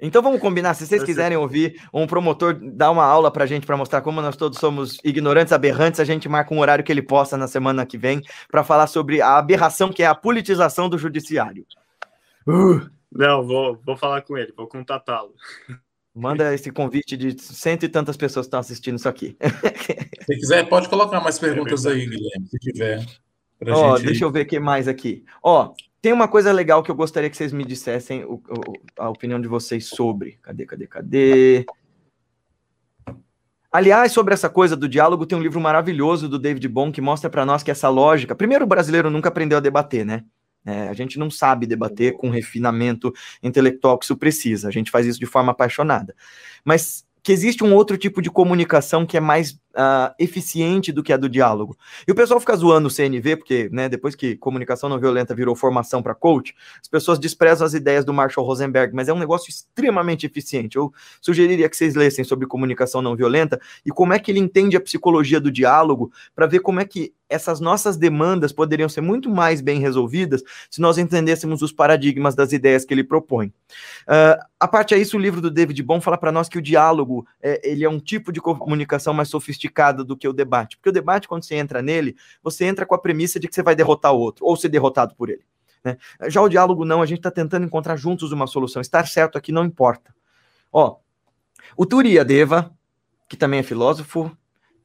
Então 0.00 0.20
vamos 0.20 0.40
combinar, 0.40 0.74
se 0.74 0.84
vocês 0.84 1.04
quiserem 1.04 1.36
ouvir 1.36 1.80
um 1.94 2.04
promotor 2.04 2.52
dar 2.52 2.90
uma 2.90 3.04
aula 3.04 3.30
pra 3.30 3.46
gente 3.46 3.64
para 3.64 3.76
mostrar 3.76 4.02
como 4.02 4.20
nós 4.20 4.36
todos 4.36 4.58
somos 4.58 4.98
ignorantes, 5.04 5.52
aberrantes, 5.52 6.00
a 6.00 6.04
gente 6.04 6.28
marca 6.28 6.52
um 6.52 6.58
horário 6.58 6.84
que 6.84 6.90
ele 6.90 7.00
possa 7.00 7.36
na 7.36 7.46
semana 7.46 7.86
que 7.86 7.96
vem 7.96 8.20
para 8.50 8.64
falar 8.64 8.88
sobre 8.88 9.22
a 9.22 9.38
aberração 9.38 9.92
que 9.92 10.02
é 10.02 10.06
a 10.06 10.14
politização 10.14 10.88
do 10.88 10.98
judiciário. 10.98 11.64
Uh. 12.46 12.90
Não, 13.10 13.46
vou, 13.46 13.80
vou 13.86 13.96
falar 13.96 14.22
com 14.22 14.36
ele, 14.36 14.52
vou 14.56 14.66
contatá-lo. 14.66 15.32
Manda 16.14 16.54
esse 16.54 16.70
convite 16.70 17.16
de 17.16 17.40
cento 17.42 17.84
e 17.84 17.88
tantas 17.88 18.16
pessoas 18.16 18.46
que 18.46 18.48
estão 18.48 18.60
assistindo 18.60 18.96
isso 18.96 19.08
aqui. 19.08 19.36
Se 20.24 20.36
quiser, 20.36 20.68
pode 20.68 20.88
colocar 20.88 21.20
mais 21.20 21.38
perguntas 21.38 21.84
é 21.84 21.90
aí, 21.90 22.06
Guilherme, 22.06 22.46
se 22.46 22.58
tiver. 22.58 23.04
Ó, 23.66 23.96
gente... 23.96 24.06
Deixa 24.06 24.24
eu 24.24 24.30
ver 24.30 24.42
o 24.42 24.46
que 24.46 24.60
mais 24.60 24.86
aqui. 24.86 25.24
Ó, 25.42 25.74
tem 26.00 26.12
uma 26.12 26.28
coisa 26.28 26.52
legal 26.52 26.82
que 26.82 26.90
eu 26.90 26.94
gostaria 26.94 27.28
que 27.28 27.36
vocês 27.36 27.52
me 27.52 27.64
dissessem 27.64 28.24
o, 28.24 28.34
o, 28.34 28.72
a 28.96 29.10
opinião 29.10 29.40
de 29.40 29.48
vocês 29.48 29.86
sobre. 29.86 30.38
Cadê, 30.40 30.64
cadê, 30.64 30.86
cadê? 30.86 31.66
Aliás, 33.72 34.12
sobre 34.12 34.32
essa 34.32 34.48
coisa 34.48 34.76
do 34.76 34.88
diálogo, 34.88 35.26
tem 35.26 35.36
um 35.36 35.42
livro 35.42 35.60
maravilhoso 35.60 36.28
do 36.28 36.38
David 36.38 36.68
Bohm 36.68 36.92
que 36.92 37.00
mostra 37.00 37.28
para 37.28 37.44
nós 37.44 37.62
que 37.62 37.72
essa 37.72 37.88
lógica. 37.88 38.34
Primeiro, 38.34 38.64
o 38.64 38.68
brasileiro 38.68 39.10
nunca 39.10 39.28
aprendeu 39.28 39.58
a 39.58 39.60
debater, 39.60 40.06
né? 40.06 40.24
É, 40.64 40.88
a 40.88 40.94
gente 40.94 41.18
não 41.18 41.30
sabe 41.30 41.66
debater 41.66 42.14
com 42.14 42.30
refinamento 42.30 43.12
intelectual 43.42 43.98
que 43.98 44.04
isso 44.04 44.16
precisa. 44.16 44.68
A 44.68 44.70
gente 44.70 44.90
faz 44.90 45.06
isso 45.06 45.18
de 45.18 45.26
forma 45.26 45.52
apaixonada. 45.52 46.14
Mas 46.64 47.04
que 47.22 47.32
existe 47.32 47.64
um 47.64 47.74
outro 47.74 47.96
tipo 47.96 48.20
de 48.20 48.30
comunicação 48.30 49.06
que 49.06 49.16
é 49.16 49.20
mais 49.20 49.58
uh, 49.74 50.14
eficiente 50.18 50.92
do 50.92 51.02
que 51.02 51.12
a 51.12 51.16
do 51.16 51.28
diálogo. 51.28 51.76
E 52.06 52.12
o 52.12 52.14
pessoal 52.14 52.40
fica 52.40 52.56
zoando 52.56 52.88
o 52.88 52.90
CNV, 52.90 53.36
porque 53.36 53.68
né, 53.72 53.88
depois 53.88 54.14
que 54.14 54.36
comunicação 54.36 54.88
não 54.88 54.98
violenta 54.98 55.34
virou 55.34 55.54
formação 55.54 56.02
para 56.02 56.14
coach, 56.14 56.54
as 56.80 56.88
pessoas 56.88 57.18
desprezam 57.18 57.66
as 57.66 57.74
ideias 57.74 58.04
do 58.04 58.12
Marshall 58.12 58.46
Rosenberg, 58.46 58.94
mas 58.94 59.08
é 59.08 59.12
um 59.12 59.18
negócio 59.18 59.50
extremamente 59.50 60.26
eficiente. 60.26 60.76
Eu 60.76 60.92
sugeriria 61.20 61.68
que 61.68 61.76
vocês 61.76 61.94
lessem 61.94 62.24
sobre 62.24 62.46
comunicação 62.46 63.02
não 63.02 63.16
violenta 63.16 63.60
e 63.84 63.90
como 63.90 64.12
é 64.12 64.18
que 64.18 64.30
ele 64.30 64.40
entende 64.40 64.76
a 64.76 64.80
psicologia 64.80 65.40
do 65.40 65.50
diálogo, 65.50 66.12
para 66.34 66.46
ver 66.46 66.60
como 66.60 66.80
é 66.80 66.84
que 66.84 67.12
essas 67.28 67.58
nossas 67.58 67.96
demandas 67.96 68.52
poderiam 68.52 68.88
ser 68.88 69.00
muito 69.00 69.28
mais 69.28 69.60
bem 69.60 69.80
resolvidas 69.80 70.42
se 70.70 70.80
nós 70.80 70.98
entendêssemos 70.98 71.62
os 71.62 71.72
paradigmas 71.72 72.34
das 72.34 72.52
ideias 72.52 72.84
que 72.84 72.94
ele 72.94 73.02
propõe. 73.02 73.46
Uh, 74.06 74.38
a 74.60 74.68
parte 74.68 74.94
a 74.94 74.98
isso, 74.98 75.16
o 75.16 75.20
livro 75.20 75.40
do 75.40 75.50
David 75.50 75.82
Bohm 75.82 76.00
fala 76.00 76.16
para 76.16 76.32
nós 76.32 76.48
que 76.48 76.58
o 76.58 76.62
diálogo 76.62 77.26
é, 77.42 77.60
ele 77.68 77.84
é 77.84 77.88
um 77.88 77.98
tipo 77.98 78.32
de 78.32 78.40
comunicação 78.40 79.12
mais 79.12 79.28
sofisticado 79.64 80.04
do 80.04 80.16
que 80.16 80.28
o 80.28 80.32
debate, 80.32 80.76
porque 80.76 80.88
o 80.88 80.92
debate, 80.92 81.28
quando 81.28 81.44
você 81.44 81.54
entra 81.54 81.80
nele, 81.80 82.16
você 82.42 82.64
entra 82.64 82.84
com 82.84 82.94
a 82.94 82.98
premissa 82.98 83.40
de 83.40 83.48
que 83.48 83.54
você 83.54 83.62
vai 83.62 83.74
derrotar 83.74 84.12
o 84.12 84.18
outro, 84.18 84.44
ou 84.44 84.56
ser 84.56 84.68
derrotado 84.68 85.14
por 85.14 85.30
ele. 85.30 85.44
Né? 85.82 85.96
Já 86.28 86.40
o 86.42 86.48
diálogo 86.48 86.84
não, 86.84 87.02
a 87.02 87.06
gente 87.06 87.18
está 87.18 87.30
tentando 87.30 87.64
encontrar 87.64 87.96
juntos 87.96 88.32
uma 88.32 88.46
solução. 88.46 88.80
Estar 88.80 89.06
certo 89.06 89.38
aqui 89.38 89.52
não 89.52 89.64
importa. 89.64 90.14
Ó, 90.72 90.96
o 91.76 91.86
Turiadeva, 91.86 92.74
que 93.28 93.36
também 93.36 93.60
é 93.60 93.62
filósofo, 93.62 94.30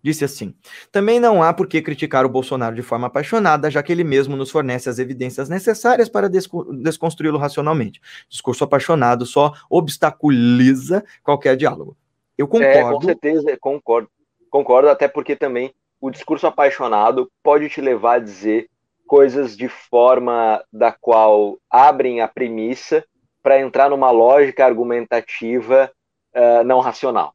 Disse 0.01 0.23
assim: 0.23 0.55
Também 0.93 1.19
não 1.19 1.43
há 1.43 1.53
por 1.53 1.67
que 1.67 1.81
criticar 1.81 2.25
o 2.25 2.29
Bolsonaro 2.29 2.73
de 2.73 2.81
forma 2.81 3.07
apaixonada, 3.07 3.69
já 3.69 3.83
que 3.83 3.91
ele 3.91 4.05
mesmo 4.05 4.37
nos 4.37 4.49
fornece 4.49 4.89
as 4.89 4.97
evidências 4.97 5.49
necessárias 5.49 6.07
para 6.07 6.29
desconstruí-lo 6.29 7.37
racionalmente. 7.37 7.99
Discurso 8.29 8.63
apaixonado 8.63 9.25
só 9.25 9.51
obstaculiza 9.69 11.03
qualquer 11.21 11.57
diálogo. 11.57 11.97
Eu 12.39 12.47
concordo. 12.47 12.77
É, 12.77 12.91
com 12.93 13.01
certeza, 13.01 13.57
concordo. 13.59 14.09
Concordo, 14.49 14.89
até 14.89 15.07
porque 15.07 15.35
também 15.35 15.73
o 16.01 16.09
discurso 16.09 16.47
apaixonado 16.47 17.29
pode 17.43 17.69
te 17.69 17.81
levar 17.81 18.15
a 18.15 18.19
dizer 18.19 18.69
coisas 19.05 19.57
de 19.57 19.67
forma 19.67 20.63
da 20.71 20.91
qual 20.91 21.57
abrem 21.69 22.21
a 22.21 22.27
premissa 22.27 23.03
para 23.41 23.59
entrar 23.59 23.89
numa 23.89 24.11
lógica 24.11 24.65
argumentativa 24.65 25.91
uh, 26.35 26.63
não 26.63 26.79
racional 26.79 27.33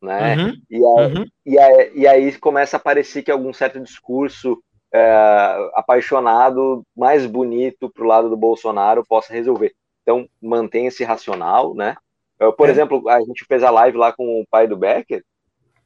né? 0.00 0.36
Uhum, 0.36 0.54
e, 0.70 0.76
aí, 0.76 1.16
uhum. 1.16 1.24
e, 1.44 1.58
aí, 1.58 1.92
e, 1.94 2.06
aí, 2.06 2.38
começa 2.38 2.76
a 2.76 2.80
parecer 2.80 3.22
que 3.22 3.30
algum 3.30 3.52
certo 3.52 3.80
discurso 3.80 4.62
é, 4.92 5.70
apaixonado, 5.74 6.84
mais 6.96 7.26
bonito 7.26 7.90
para 7.90 8.04
o 8.04 8.06
lado 8.06 8.30
do 8.30 8.36
Bolsonaro 8.36 9.04
possa 9.06 9.32
resolver. 9.32 9.74
Então, 10.02 10.28
mantém 10.40 10.86
esse 10.86 11.04
racional, 11.04 11.74
né? 11.74 11.96
Eu, 12.38 12.52
por 12.52 12.68
é. 12.68 12.72
exemplo, 12.72 13.08
a 13.08 13.20
gente 13.20 13.44
fez 13.44 13.62
a 13.62 13.70
live 13.70 13.98
lá 13.98 14.12
com 14.12 14.40
o 14.40 14.46
pai 14.48 14.66
do 14.66 14.76
Becker, 14.76 15.22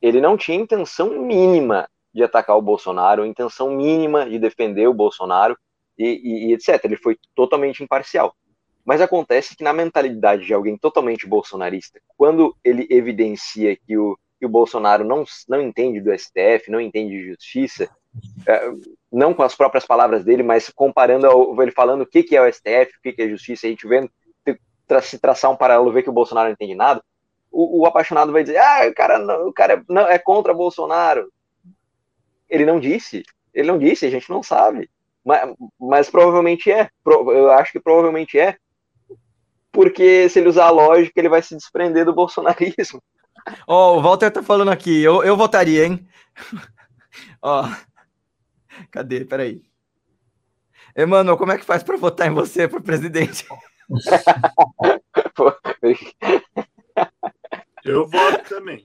ele 0.02 0.20
não 0.20 0.36
tinha 0.36 0.58
intenção 0.58 1.22
mínima 1.22 1.88
de 2.12 2.22
atacar 2.22 2.56
o 2.56 2.62
Bolsonaro, 2.62 3.24
intenção 3.24 3.70
mínima 3.70 4.28
de 4.28 4.38
defender 4.38 4.86
o 4.88 4.94
Bolsonaro 4.94 5.56
e, 5.96 6.04
e, 6.04 6.46
e 6.48 6.52
etc. 6.52 6.84
Ele 6.84 6.96
foi 6.96 7.16
totalmente 7.34 7.82
imparcial. 7.82 8.34
Mas 8.84 9.00
acontece 9.00 9.56
que 9.56 9.62
na 9.62 9.72
mentalidade 9.72 10.44
de 10.44 10.52
alguém 10.52 10.76
totalmente 10.76 11.26
bolsonarista, 11.26 12.00
quando 12.16 12.54
ele 12.64 12.86
evidencia 12.90 13.76
que 13.76 13.96
o, 13.96 14.18
que 14.38 14.44
o 14.44 14.48
Bolsonaro 14.48 15.04
não, 15.04 15.24
não 15.48 15.62
entende 15.62 16.00
do 16.00 16.12
STF, 16.12 16.68
não 16.68 16.80
entende 16.80 17.16
de 17.16 17.28
justiça, 17.28 17.88
é, 18.46 18.70
não 19.10 19.32
com 19.32 19.44
as 19.44 19.54
próprias 19.54 19.86
palavras 19.86 20.24
dele, 20.24 20.42
mas 20.42 20.68
comparando 20.68 21.28
ao, 21.28 21.62
ele 21.62 21.70
falando 21.70 22.02
o 22.02 22.06
que, 22.06 22.24
que 22.24 22.36
é 22.36 22.42
o 22.42 22.52
STF, 22.52 22.96
o 22.98 23.02
que, 23.02 23.12
que 23.12 23.22
é 23.22 23.28
justiça, 23.28 23.66
a 23.66 23.70
gente 23.70 23.86
vendo 23.86 24.10
se 25.00 25.18
traçar 25.18 25.50
um 25.50 25.56
paralelo, 25.56 25.92
ver 25.92 26.02
que 26.02 26.10
o 26.10 26.12
Bolsonaro 26.12 26.48
não 26.48 26.52
entende 26.52 26.74
nada, 26.74 27.02
o, 27.52 27.82
o 27.82 27.86
apaixonado 27.86 28.32
vai 28.32 28.42
dizer, 28.42 28.58
ah, 28.58 28.88
o 28.88 28.94
cara, 28.94 29.18
não, 29.18 29.48
o 29.48 29.52
cara 29.52 29.84
não, 29.88 30.08
é 30.08 30.18
contra 30.18 30.54
Bolsonaro. 30.54 31.30
Ele 32.48 32.64
não 32.64 32.80
disse, 32.80 33.22
ele 33.54 33.68
não 33.68 33.78
disse, 33.78 34.06
a 34.06 34.10
gente 34.10 34.30
não 34.30 34.42
sabe. 34.42 34.90
Mas, 35.24 35.54
mas 35.78 36.10
provavelmente 36.10 36.70
é. 36.70 36.90
Eu 37.06 37.50
acho 37.52 37.72
que 37.72 37.80
provavelmente 37.80 38.38
é 38.38 38.56
porque 39.70 40.28
se 40.28 40.38
ele 40.38 40.50
usar 40.50 40.66
a 40.66 40.70
lógica, 40.70 41.18
ele 41.18 41.30
vai 41.30 41.40
se 41.40 41.56
desprender 41.56 42.04
do 42.04 42.14
bolsonarismo. 42.14 43.02
Ó, 43.66 43.94
oh, 43.94 43.98
o 43.98 44.02
Walter 44.02 44.30
tá 44.30 44.42
falando 44.42 44.70
aqui, 44.70 45.02
eu, 45.02 45.24
eu 45.24 45.36
votaria, 45.36 45.86
hein? 45.86 46.06
Ó, 47.42 47.64
oh. 47.64 48.86
cadê? 48.90 49.24
Peraí. 49.24 49.62
Emanuel, 50.94 51.38
como 51.38 51.52
é 51.52 51.58
que 51.58 51.64
faz 51.64 51.82
para 51.82 51.96
votar 51.96 52.26
em 52.26 52.34
você 52.34 52.68
para 52.68 52.80
presidente? 52.80 53.46
eu 57.84 58.06
voto 58.06 58.48
também. 58.48 58.84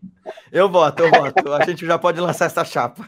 Eu 0.52 0.70
voto, 0.70 1.04
eu 1.04 1.12
voto. 1.12 1.54
A 1.54 1.66
gente 1.66 1.86
já 1.86 1.98
pode 1.98 2.20
lançar 2.20 2.46
essa 2.46 2.66
chapa 2.66 3.06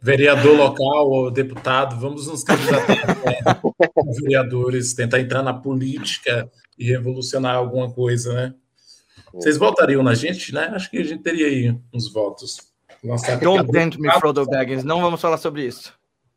vereador 0.00 0.56
local 0.56 1.10
ou 1.10 1.30
deputado, 1.30 1.98
vamos 1.98 2.26
nos 2.26 2.44
candidatar 2.44 3.18
a 3.44 3.58
vereadores, 4.22 4.94
tentar 4.94 5.20
entrar 5.20 5.42
na 5.42 5.52
política 5.52 6.50
e 6.78 6.84
revolucionar 6.84 7.56
alguma 7.56 7.90
coisa, 7.90 8.32
né? 8.32 8.54
Vocês 9.32 9.58
votariam 9.58 10.02
na 10.02 10.14
gente, 10.14 10.54
né? 10.54 10.70
Acho 10.72 10.90
que 10.90 10.98
a 10.98 11.04
gente 11.04 11.22
teria 11.22 11.46
aí 11.46 11.76
uns 11.92 12.12
votos. 12.12 12.72
Don't 13.42 13.70
tempt 13.70 14.00
me, 14.00 14.10
Frodo 14.12 14.46
Baggins. 14.46 14.84
Não 14.84 15.00
vamos 15.00 15.20
falar 15.20 15.36
sobre 15.36 15.66
isso. 15.66 15.92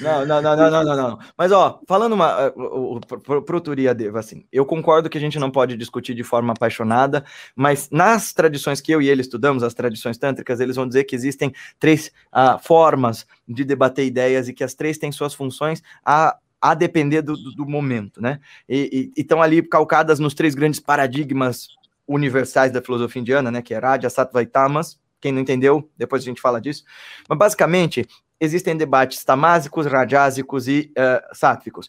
Não, 0.00 0.26
não, 0.26 0.42
não, 0.42 0.56
não, 0.56 0.84
não, 0.84 0.96
não. 0.96 1.18
Mas, 1.36 1.52
ó, 1.52 1.80
falando 1.86 2.12
uma, 2.12 2.48
uh, 2.48 3.00
pro, 3.00 3.42
pro 3.42 3.60
Turiadeva, 3.60 4.18
assim, 4.18 4.44
eu 4.52 4.64
concordo 4.64 5.08
que 5.08 5.18
a 5.18 5.20
gente 5.20 5.38
não 5.38 5.50
pode 5.50 5.76
discutir 5.76 6.14
de 6.14 6.22
forma 6.22 6.52
apaixonada, 6.52 7.24
mas 7.54 7.88
nas 7.90 8.32
tradições 8.32 8.80
que 8.80 8.92
eu 8.92 9.00
e 9.00 9.08
ele 9.08 9.20
estudamos, 9.20 9.62
as 9.62 9.74
tradições 9.74 10.18
tântricas, 10.18 10.60
eles 10.60 10.76
vão 10.76 10.86
dizer 10.86 11.04
que 11.04 11.14
existem 11.14 11.52
três 11.78 12.10
uh, 12.32 12.58
formas 12.62 13.26
de 13.48 13.64
debater 13.64 14.06
ideias 14.06 14.48
e 14.48 14.52
que 14.52 14.64
as 14.64 14.74
três 14.74 14.98
têm 14.98 15.12
suas 15.12 15.34
funções 15.34 15.82
a, 16.04 16.36
a 16.60 16.74
depender 16.74 17.22
do, 17.22 17.36
do 17.36 17.66
momento, 17.66 18.20
né? 18.20 18.40
E 18.68 19.12
estão 19.16 19.42
ali 19.42 19.62
calcadas 19.62 20.18
nos 20.18 20.34
três 20.34 20.54
grandes 20.54 20.80
paradigmas 20.80 21.68
universais 22.06 22.72
da 22.72 22.82
filosofia 22.82 23.20
indiana, 23.20 23.50
né? 23.50 23.62
Que 23.62 23.74
é 23.74 23.78
Raja, 23.78 24.10
Sattva 24.10 24.42
e 24.42 24.46
Tamas. 24.46 24.98
Quem 25.20 25.32
não 25.32 25.40
entendeu, 25.40 25.90
depois 25.96 26.22
a 26.22 26.24
gente 26.24 26.40
fala 26.40 26.60
disso. 26.60 26.84
Mas 27.28 27.38
basicamente, 27.38 28.06
existem 28.44 28.76
debates 28.76 29.24
tamásicos, 29.24 29.86
rajásicos 29.86 30.68
e 30.68 30.92
uh, 30.96 31.34
sátvicos. 31.34 31.88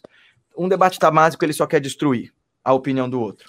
Um 0.56 0.68
debate 0.68 0.98
tamásico 0.98 1.44
ele 1.44 1.52
só 1.52 1.66
quer 1.66 1.80
destruir 1.80 2.32
a 2.64 2.72
opinião 2.72 3.08
do 3.08 3.20
outro. 3.20 3.48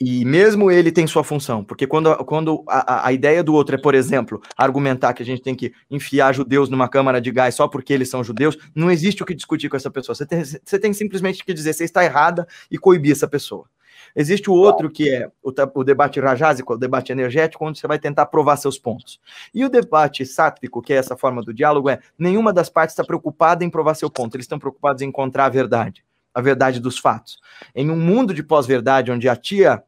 E 0.00 0.24
mesmo 0.24 0.70
ele 0.70 0.90
tem 0.90 1.06
sua 1.06 1.22
função, 1.22 1.64
porque 1.64 1.86
quando, 1.86 2.14
quando 2.24 2.64
a, 2.68 3.06
a, 3.06 3.12
ideia 3.12 3.44
do 3.44 3.54
outro 3.54 3.76
é, 3.76 3.78
por 3.78 3.94
exemplo, 3.94 4.42
argumentar 4.56 5.14
que 5.14 5.22
a 5.22 5.26
gente 5.26 5.40
tem 5.40 5.54
que 5.54 5.72
enfiar 5.88 6.34
judeus 6.34 6.68
numa 6.68 6.88
câmara 6.88 7.20
de 7.20 7.30
gás 7.30 7.54
só 7.54 7.68
porque 7.68 7.92
eles 7.92 8.10
são 8.10 8.22
judeus, 8.22 8.58
não 8.74 8.90
existe 8.90 9.22
o 9.22 9.26
que 9.26 9.34
discutir 9.34 9.68
com 9.68 9.76
essa 9.76 9.90
pessoa. 9.90 10.14
Você 10.14 10.26
tem, 10.26 10.44
você 10.44 10.78
tem 10.78 10.92
simplesmente 10.92 11.44
que 11.44 11.54
dizer 11.54 11.72
você 11.72 11.84
está 11.84 12.04
errada 12.04 12.46
e 12.70 12.76
coibir 12.76 13.12
essa 13.12 13.28
pessoa. 13.28 13.66
Existe 14.14 14.48
o 14.48 14.54
outro 14.54 14.90
que 14.90 15.08
é 15.10 15.28
o, 15.42 15.52
o, 15.74 15.84
debate 15.84 16.20
rajásico, 16.20 16.74
o 16.74 16.78
debate 16.78 17.10
energético, 17.10 17.64
onde 17.64 17.78
você 17.78 17.86
vai 17.86 17.98
tentar 17.98 18.26
provar 18.26 18.56
seus 18.56 18.78
pontos. 18.78 19.20
E 19.52 19.64
o 19.64 19.68
debate 19.68 20.24
sátvico, 20.24 20.80
que 20.80 20.92
é 20.92 20.96
essa 20.96 21.16
forma 21.16 21.42
do 21.42 21.52
diálogo, 21.52 21.88
é 21.88 21.98
nenhuma 22.18 22.52
das 22.52 22.68
partes 22.68 22.92
está 22.92 23.04
preocupada 23.04 23.64
em 23.64 23.70
provar 23.70 23.94
seu 23.94 24.08
ponto, 24.10 24.36
eles 24.36 24.44
estão 24.44 24.58
preocupados 24.58 25.02
em 25.02 25.08
encontrar 25.08 25.46
a 25.46 25.48
verdade, 25.48 26.04
a 26.32 26.40
verdade 26.40 26.78
dos 26.78 26.98
fatos. 26.98 27.38
Em 27.74 27.90
um 27.90 27.96
mundo 27.96 28.32
de 28.32 28.42
pós-verdade, 28.42 29.10
onde 29.10 29.28
a 29.28 29.34
tia 29.34 29.82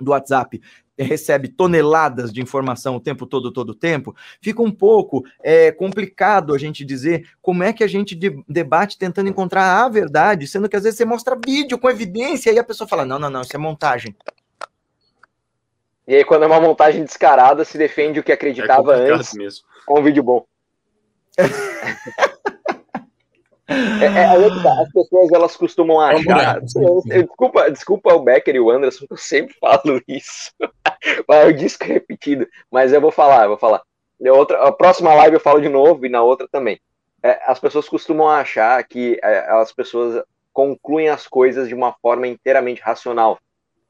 do 0.00 0.12
WhatsApp 0.12 0.60
recebe 0.98 1.48
toneladas 1.48 2.32
de 2.32 2.40
informação 2.40 2.96
o 2.96 3.00
tempo 3.00 3.26
todo, 3.26 3.52
todo 3.52 3.70
o 3.70 3.74
tempo, 3.74 4.14
fica 4.40 4.62
um 4.62 4.70
pouco 4.70 5.24
é, 5.42 5.70
complicado 5.70 6.54
a 6.54 6.58
gente 6.58 6.84
dizer 6.84 7.28
como 7.40 7.62
é 7.62 7.72
que 7.72 7.84
a 7.84 7.86
gente 7.86 8.14
de, 8.14 8.42
debate 8.48 8.98
tentando 8.98 9.28
encontrar 9.28 9.84
a 9.84 9.88
verdade, 9.88 10.46
sendo 10.46 10.68
que 10.68 10.76
às 10.76 10.82
vezes 10.82 10.98
você 10.98 11.04
mostra 11.04 11.38
vídeo 11.44 11.78
com 11.78 11.88
evidência 11.88 12.52
e 12.52 12.58
a 12.58 12.64
pessoa 12.64 12.88
fala: 12.88 13.04
não, 13.04 13.18
não, 13.18 13.30
não, 13.30 13.42
isso 13.42 13.54
é 13.54 13.58
montagem. 13.58 14.14
E 16.06 16.14
aí, 16.14 16.24
quando 16.24 16.44
é 16.44 16.46
uma 16.46 16.60
montagem 16.60 17.04
descarada, 17.04 17.66
se 17.66 17.76
defende 17.76 18.18
o 18.18 18.22
que 18.22 18.32
acreditava 18.32 18.96
é 18.96 19.12
antes 19.12 19.34
mesmo. 19.34 19.66
com 19.84 20.00
um 20.00 20.02
vídeo 20.02 20.22
bom. 20.22 20.46
É, 23.68 24.04
é, 24.04 24.24
as 24.24 24.92
pessoas 24.92 25.30
elas 25.30 25.54
costumam 25.54 26.00
achar. 26.00 26.60
desculpa, 26.60 27.70
desculpa 27.70 28.14
o 28.14 28.20
Becker 28.20 28.56
e 28.56 28.60
o 28.60 28.70
Anderson, 28.70 29.04
eu 29.10 29.16
sempre 29.16 29.54
falo 29.60 30.00
isso. 30.08 30.52
mas 31.28 31.46
eu 31.46 31.52
disse 31.52 31.78
que 31.78 31.84
é 31.84 31.94
repetido, 31.94 32.48
mas 32.70 32.92
eu 32.92 33.00
vou 33.00 33.10
falar, 33.10 33.44
eu 33.44 33.50
vou 33.50 33.58
falar. 33.58 33.82
Outra, 34.20 34.66
a 34.66 34.72
próxima 34.72 35.14
live 35.14 35.34
eu 35.34 35.40
falo 35.40 35.60
de 35.60 35.68
novo 35.68 36.04
e 36.06 36.08
na 36.08 36.22
outra 36.22 36.48
também. 36.50 36.80
É, 37.22 37.40
as 37.46 37.60
pessoas 37.60 37.88
costumam 37.88 38.28
achar 38.28 38.82
que 38.84 39.20
é, 39.22 39.50
as 39.50 39.72
pessoas 39.72 40.22
concluem 40.52 41.08
as 41.08 41.26
coisas 41.26 41.68
de 41.68 41.74
uma 41.74 41.92
forma 42.00 42.26
inteiramente 42.26 42.80
racional, 42.80 43.38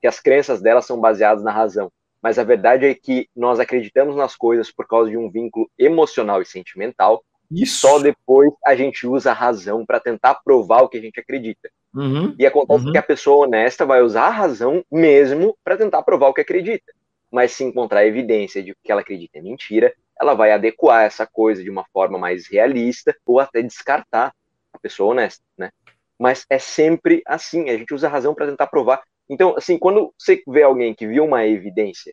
que 0.00 0.06
as 0.06 0.18
crenças 0.18 0.60
delas 0.60 0.86
são 0.86 1.00
baseadas 1.00 1.42
na 1.42 1.52
razão. 1.52 1.90
Mas 2.20 2.38
a 2.38 2.44
verdade 2.44 2.84
é 2.84 2.94
que 2.94 3.28
nós 3.34 3.60
acreditamos 3.60 4.16
nas 4.16 4.34
coisas 4.34 4.72
por 4.72 4.86
causa 4.86 5.08
de 5.08 5.16
um 5.16 5.30
vínculo 5.30 5.70
emocional 5.78 6.42
e 6.42 6.46
sentimental, 6.46 7.22
e 7.50 7.66
só 7.66 7.98
depois 7.98 8.50
a 8.64 8.74
gente 8.74 9.06
usa 9.06 9.30
a 9.30 9.34
razão 9.34 9.84
para 9.84 10.00
tentar 10.00 10.34
provar 10.44 10.82
o 10.82 10.88
que 10.88 10.98
a 10.98 11.00
gente 11.00 11.18
acredita. 11.18 11.70
Uhum, 11.94 12.34
e 12.38 12.46
acontece 12.46 12.84
uhum. 12.84 12.92
que 12.92 12.98
a 12.98 13.02
pessoa 13.02 13.46
honesta 13.46 13.86
vai 13.86 14.02
usar 14.02 14.26
a 14.26 14.30
razão 14.30 14.84
mesmo 14.92 15.56
para 15.64 15.76
tentar 15.76 16.02
provar 16.02 16.28
o 16.28 16.34
que 16.34 16.42
acredita. 16.42 16.92
Mas 17.30 17.52
se 17.52 17.64
encontrar 17.64 18.06
evidência 18.06 18.62
de 18.62 18.74
que 18.82 18.92
ela 18.92 19.00
acredita 19.00 19.38
é 19.38 19.42
mentira, 19.42 19.94
ela 20.20 20.34
vai 20.34 20.52
adequar 20.52 21.04
essa 21.04 21.26
coisa 21.26 21.62
de 21.62 21.70
uma 21.70 21.84
forma 21.92 22.18
mais 22.18 22.46
realista 22.46 23.16
ou 23.24 23.40
até 23.40 23.62
descartar 23.62 24.34
a 24.72 24.78
pessoa 24.78 25.12
honesta, 25.12 25.42
né? 25.56 25.70
Mas 26.18 26.44
é 26.50 26.58
sempre 26.58 27.22
assim, 27.26 27.70
a 27.70 27.76
gente 27.76 27.94
usa 27.94 28.08
a 28.08 28.10
razão 28.10 28.34
para 28.34 28.46
tentar 28.46 28.66
provar. 28.66 29.02
Então, 29.28 29.54
assim, 29.56 29.78
quando 29.78 30.12
você 30.18 30.42
vê 30.46 30.62
alguém 30.62 30.94
que 30.94 31.06
viu 31.06 31.24
uma 31.24 31.46
evidência 31.46 32.12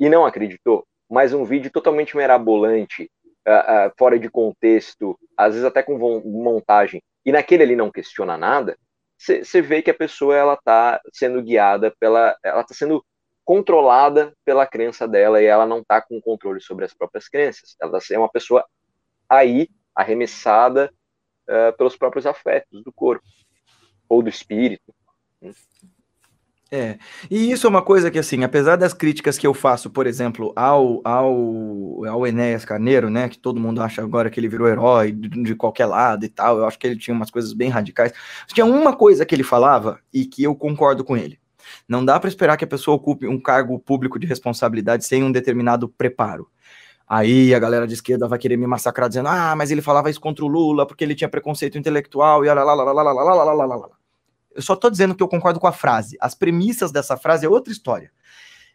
e 0.00 0.08
não 0.08 0.26
acreditou, 0.26 0.84
mas 1.08 1.32
um 1.32 1.44
vídeo 1.44 1.70
totalmente 1.70 2.16
mirabolante, 2.16 3.10
uh, 3.46 3.88
uh, 3.88 3.92
fora 3.98 4.18
de 4.18 4.28
contexto, 4.30 5.18
às 5.36 5.54
vezes 5.54 5.64
até 5.64 5.82
com 5.82 5.98
montagem, 6.24 7.02
e 7.24 7.32
naquele 7.32 7.62
ele 7.62 7.76
não 7.76 7.90
questiona 7.90 8.36
nada, 8.36 8.76
você 9.16 9.62
vê 9.62 9.80
que 9.80 9.90
a 9.90 9.94
pessoa 9.94 10.36
ela 10.36 10.54
está 10.54 11.00
sendo 11.12 11.40
guiada 11.42 11.94
pela, 12.00 12.36
ela 12.42 12.62
está 12.62 12.74
sendo 12.74 13.04
controlada 13.44 14.34
pela 14.44 14.66
crença 14.66 15.06
dela 15.06 15.40
e 15.40 15.46
ela 15.46 15.64
não 15.64 15.78
está 15.78 16.02
com 16.02 16.20
controle 16.20 16.60
sobre 16.60 16.84
as 16.84 16.92
próprias 16.92 17.28
crenças. 17.28 17.76
Ela 17.80 17.98
é 18.10 18.18
uma 18.18 18.28
pessoa 18.28 18.64
aí 19.28 19.68
arremessada 19.94 20.92
uh, 21.48 21.76
pelos 21.76 21.96
próprios 21.96 22.26
afetos 22.26 22.82
do 22.82 22.92
corpo 22.92 23.24
ou 24.08 24.22
do 24.22 24.28
espírito. 24.28 24.92
É, 26.74 26.96
e 27.30 27.52
isso 27.52 27.66
é 27.66 27.70
uma 27.70 27.82
coisa 27.82 28.10
que, 28.10 28.18
assim, 28.18 28.44
apesar 28.44 28.76
das 28.76 28.94
críticas 28.94 29.36
que 29.36 29.46
eu 29.46 29.52
faço, 29.52 29.90
por 29.90 30.06
exemplo, 30.06 30.54
ao, 30.56 31.02
ao, 31.04 32.06
ao 32.06 32.26
Enéas 32.26 32.64
Carneiro, 32.64 33.10
né, 33.10 33.28
que 33.28 33.38
todo 33.38 33.60
mundo 33.60 33.82
acha 33.82 34.00
agora 34.00 34.30
que 34.30 34.40
ele 34.40 34.48
virou 34.48 34.66
herói 34.66 35.12
de, 35.12 35.28
de 35.28 35.54
qualquer 35.54 35.84
lado 35.84 36.24
e 36.24 36.30
tal, 36.30 36.56
eu 36.56 36.64
acho 36.64 36.78
que 36.78 36.86
ele 36.86 36.96
tinha 36.96 37.14
umas 37.14 37.30
coisas 37.30 37.52
bem 37.52 37.68
radicais. 37.68 38.14
Tinha 38.54 38.64
uma 38.64 38.96
coisa 38.96 39.26
que 39.26 39.34
ele 39.34 39.42
falava 39.42 40.00
e 40.10 40.24
que 40.24 40.42
eu 40.42 40.54
concordo 40.56 41.04
com 41.04 41.14
ele. 41.14 41.38
Não 41.86 42.02
dá 42.02 42.18
para 42.18 42.30
esperar 42.30 42.56
que 42.56 42.64
a 42.64 42.68
pessoa 42.68 42.96
ocupe 42.96 43.28
um 43.28 43.38
cargo 43.38 43.78
público 43.78 44.18
de 44.18 44.26
responsabilidade 44.26 45.04
sem 45.04 45.22
um 45.22 45.30
determinado 45.30 45.90
preparo. 45.90 46.48
Aí 47.06 47.54
a 47.54 47.58
galera 47.58 47.86
de 47.86 47.92
esquerda 47.92 48.26
vai 48.26 48.38
querer 48.38 48.56
me 48.56 48.66
massacrar 48.66 49.10
dizendo: 49.10 49.28
ah, 49.28 49.54
mas 49.54 49.70
ele 49.70 49.82
falava 49.82 50.08
isso 50.08 50.20
contra 50.20 50.42
o 50.42 50.48
Lula 50.48 50.86
porque 50.86 51.04
ele 51.04 51.14
tinha 51.14 51.28
preconceito 51.28 51.76
intelectual 51.76 52.42
e 52.46 52.48
lá, 52.48 52.64
lá, 52.64 52.72
lá, 52.72 52.84
lá, 52.84 52.92
lá, 52.92 53.12
lá, 53.12 53.12
lá, 53.12 53.44
lá, 53.44 53.52
lá, 53.52 53.76
lá. 53.76 54.01
Eu 54.54 54.62
só 54.62 54.76
tô 54.76 54.90
dizendo 54.90 55.14
que 55.14 55.22
eu 55.22 55.28
concordo 55.28 55.60
com 55.60 55.66
a 55.66 55.72
frase. 55.72 56.16
As 56.20 56.34
premissas 56.34 56.92
dessa 56.92 57.16
frase 57.16 57.46
é 57.46 57.48
outra 57.48 57.72
história. 57.72 58.10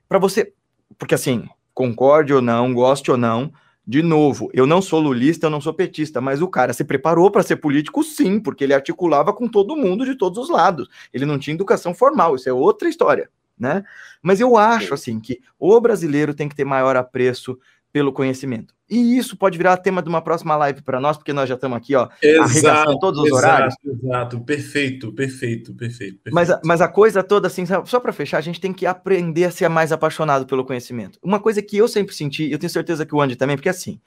Para 0.08 0.20
você, 0.20 0.54
porque 0.98 1.16
assim, 1.16 1.48
concorde 1.74 2.34
ou 2.34 2.42
não, 2.42 2.74
goste 2.74 3.12
ou 3.12 3.18
não, 3.18 3.52
de 3.86 4.02
novo, 4.02 4.50
eu 4.54 4.68
não 4.68 4.82
sou 4.82 5.00
lulista, 5.00 5.46
eu 5.46 5.50
não 5.50 5.62
sou 5.62 5.74
petista, 5.74 6.20
mas 6.20 6.42
o 6.42 6.48
cara 6.50 6.74
se 6.74 6.84
preparou 6.84 7.32
para 7.32 7.42
ser 7.42 7.56
político 7.56 8.04
sim, 8.04 8.38
porque 8.38 8.66
ele 8.66 8.74
articulava 8.74 9.32
com 9.32 9.48
todo 9.48 9.78
mundo 9.78 10.04
de 10.04 10.16
todos 10.16 10.38
os 10.38 10.50
lados. 10.50 10.90
Ele 11.14 11.26
não 11.26 11.40
tinha 11.40 11.54
educação 11.54 11.94
formal, 11.94 12.36
isso 12.36 12.50
é 12.50 12.54
outra 12.54 12.90
história, 12.90 13.30
né? 13.58 13.86
Mas 14.22 14.42
eu 14.42 14.58
acho 14.58 14.94
assim 14.94 15.22
que 15.22 15.40
o 15.58 15.80
brasileiro 15.80 16.34
tem 16.34 16.50
que 16.50 16.56
ter 16.56 16.66
maior 16.66 16.98
apreço 16.98 17.58
pelo 17.98 18.14
conhecimento. 18.14 18.76
E 18.88 19.18
isso 19.18 19.36
pode 19.36 19.58
virar 19.58 19.76
tema 19.78 20.04
de 20.04 20.08
uma 20.08 20.22
próxima 20.22 20.56
live 20.56 20.84
para 20.84 21.00
nós, 21.00 21.18
porque 21.18 21.34
nós 21.34 21.50
já 21.50 21.56
estamos 21.56 21.76
aqui, 21.76 21.96
ó, 21.96 22.08
exato, 22.22 23.00
todos 23.00 23.20
os 23.22 23.28
exato, 23.28 23.44
horários. 23.44 23.76
Exato, 23.84 24.40
perfeito, 24.42 25.12
perfeito, 25.14 25.74
perfeito. 25.74 26.20
perfeito. 26.20 26.32
Mas, 26.32 26.50
mas 26.64 26.80
a 26.80 26.88
coisa 26.88 27.24
toda, 27.24 27.48
assim, 27.48 27.64
só 27.66 28.00
para 28.00 28.14
fechar, 28.14 28.38
a 28.38 28.42
gente 28.42 28.62
tem 28.62 28.72
que 28.72 28.86
aprender 28.86 29.46
a 29.46 29.52
ser 29.52 29.68
mais 29.68 29.92
apaixonado 29.92 30.46
pelo 30.46 30.64
conhecimento. 30.64 31.18
Uma 31.24 31.40
coisa 31.40 31.60
que 31.60 31.76
eu 31.76 31.88
sempre 31.88 32.14
senti, 32.14 32.52
eu 32.52 32.60
tenho 32.60 32.70
certeza 32.70 33.04
que 33.04 33.16
o 33.16 33.20
Andy 33.20 33.36
também, 33.36 33.58
porque 33.58 33.68
assim, 33.68 34.00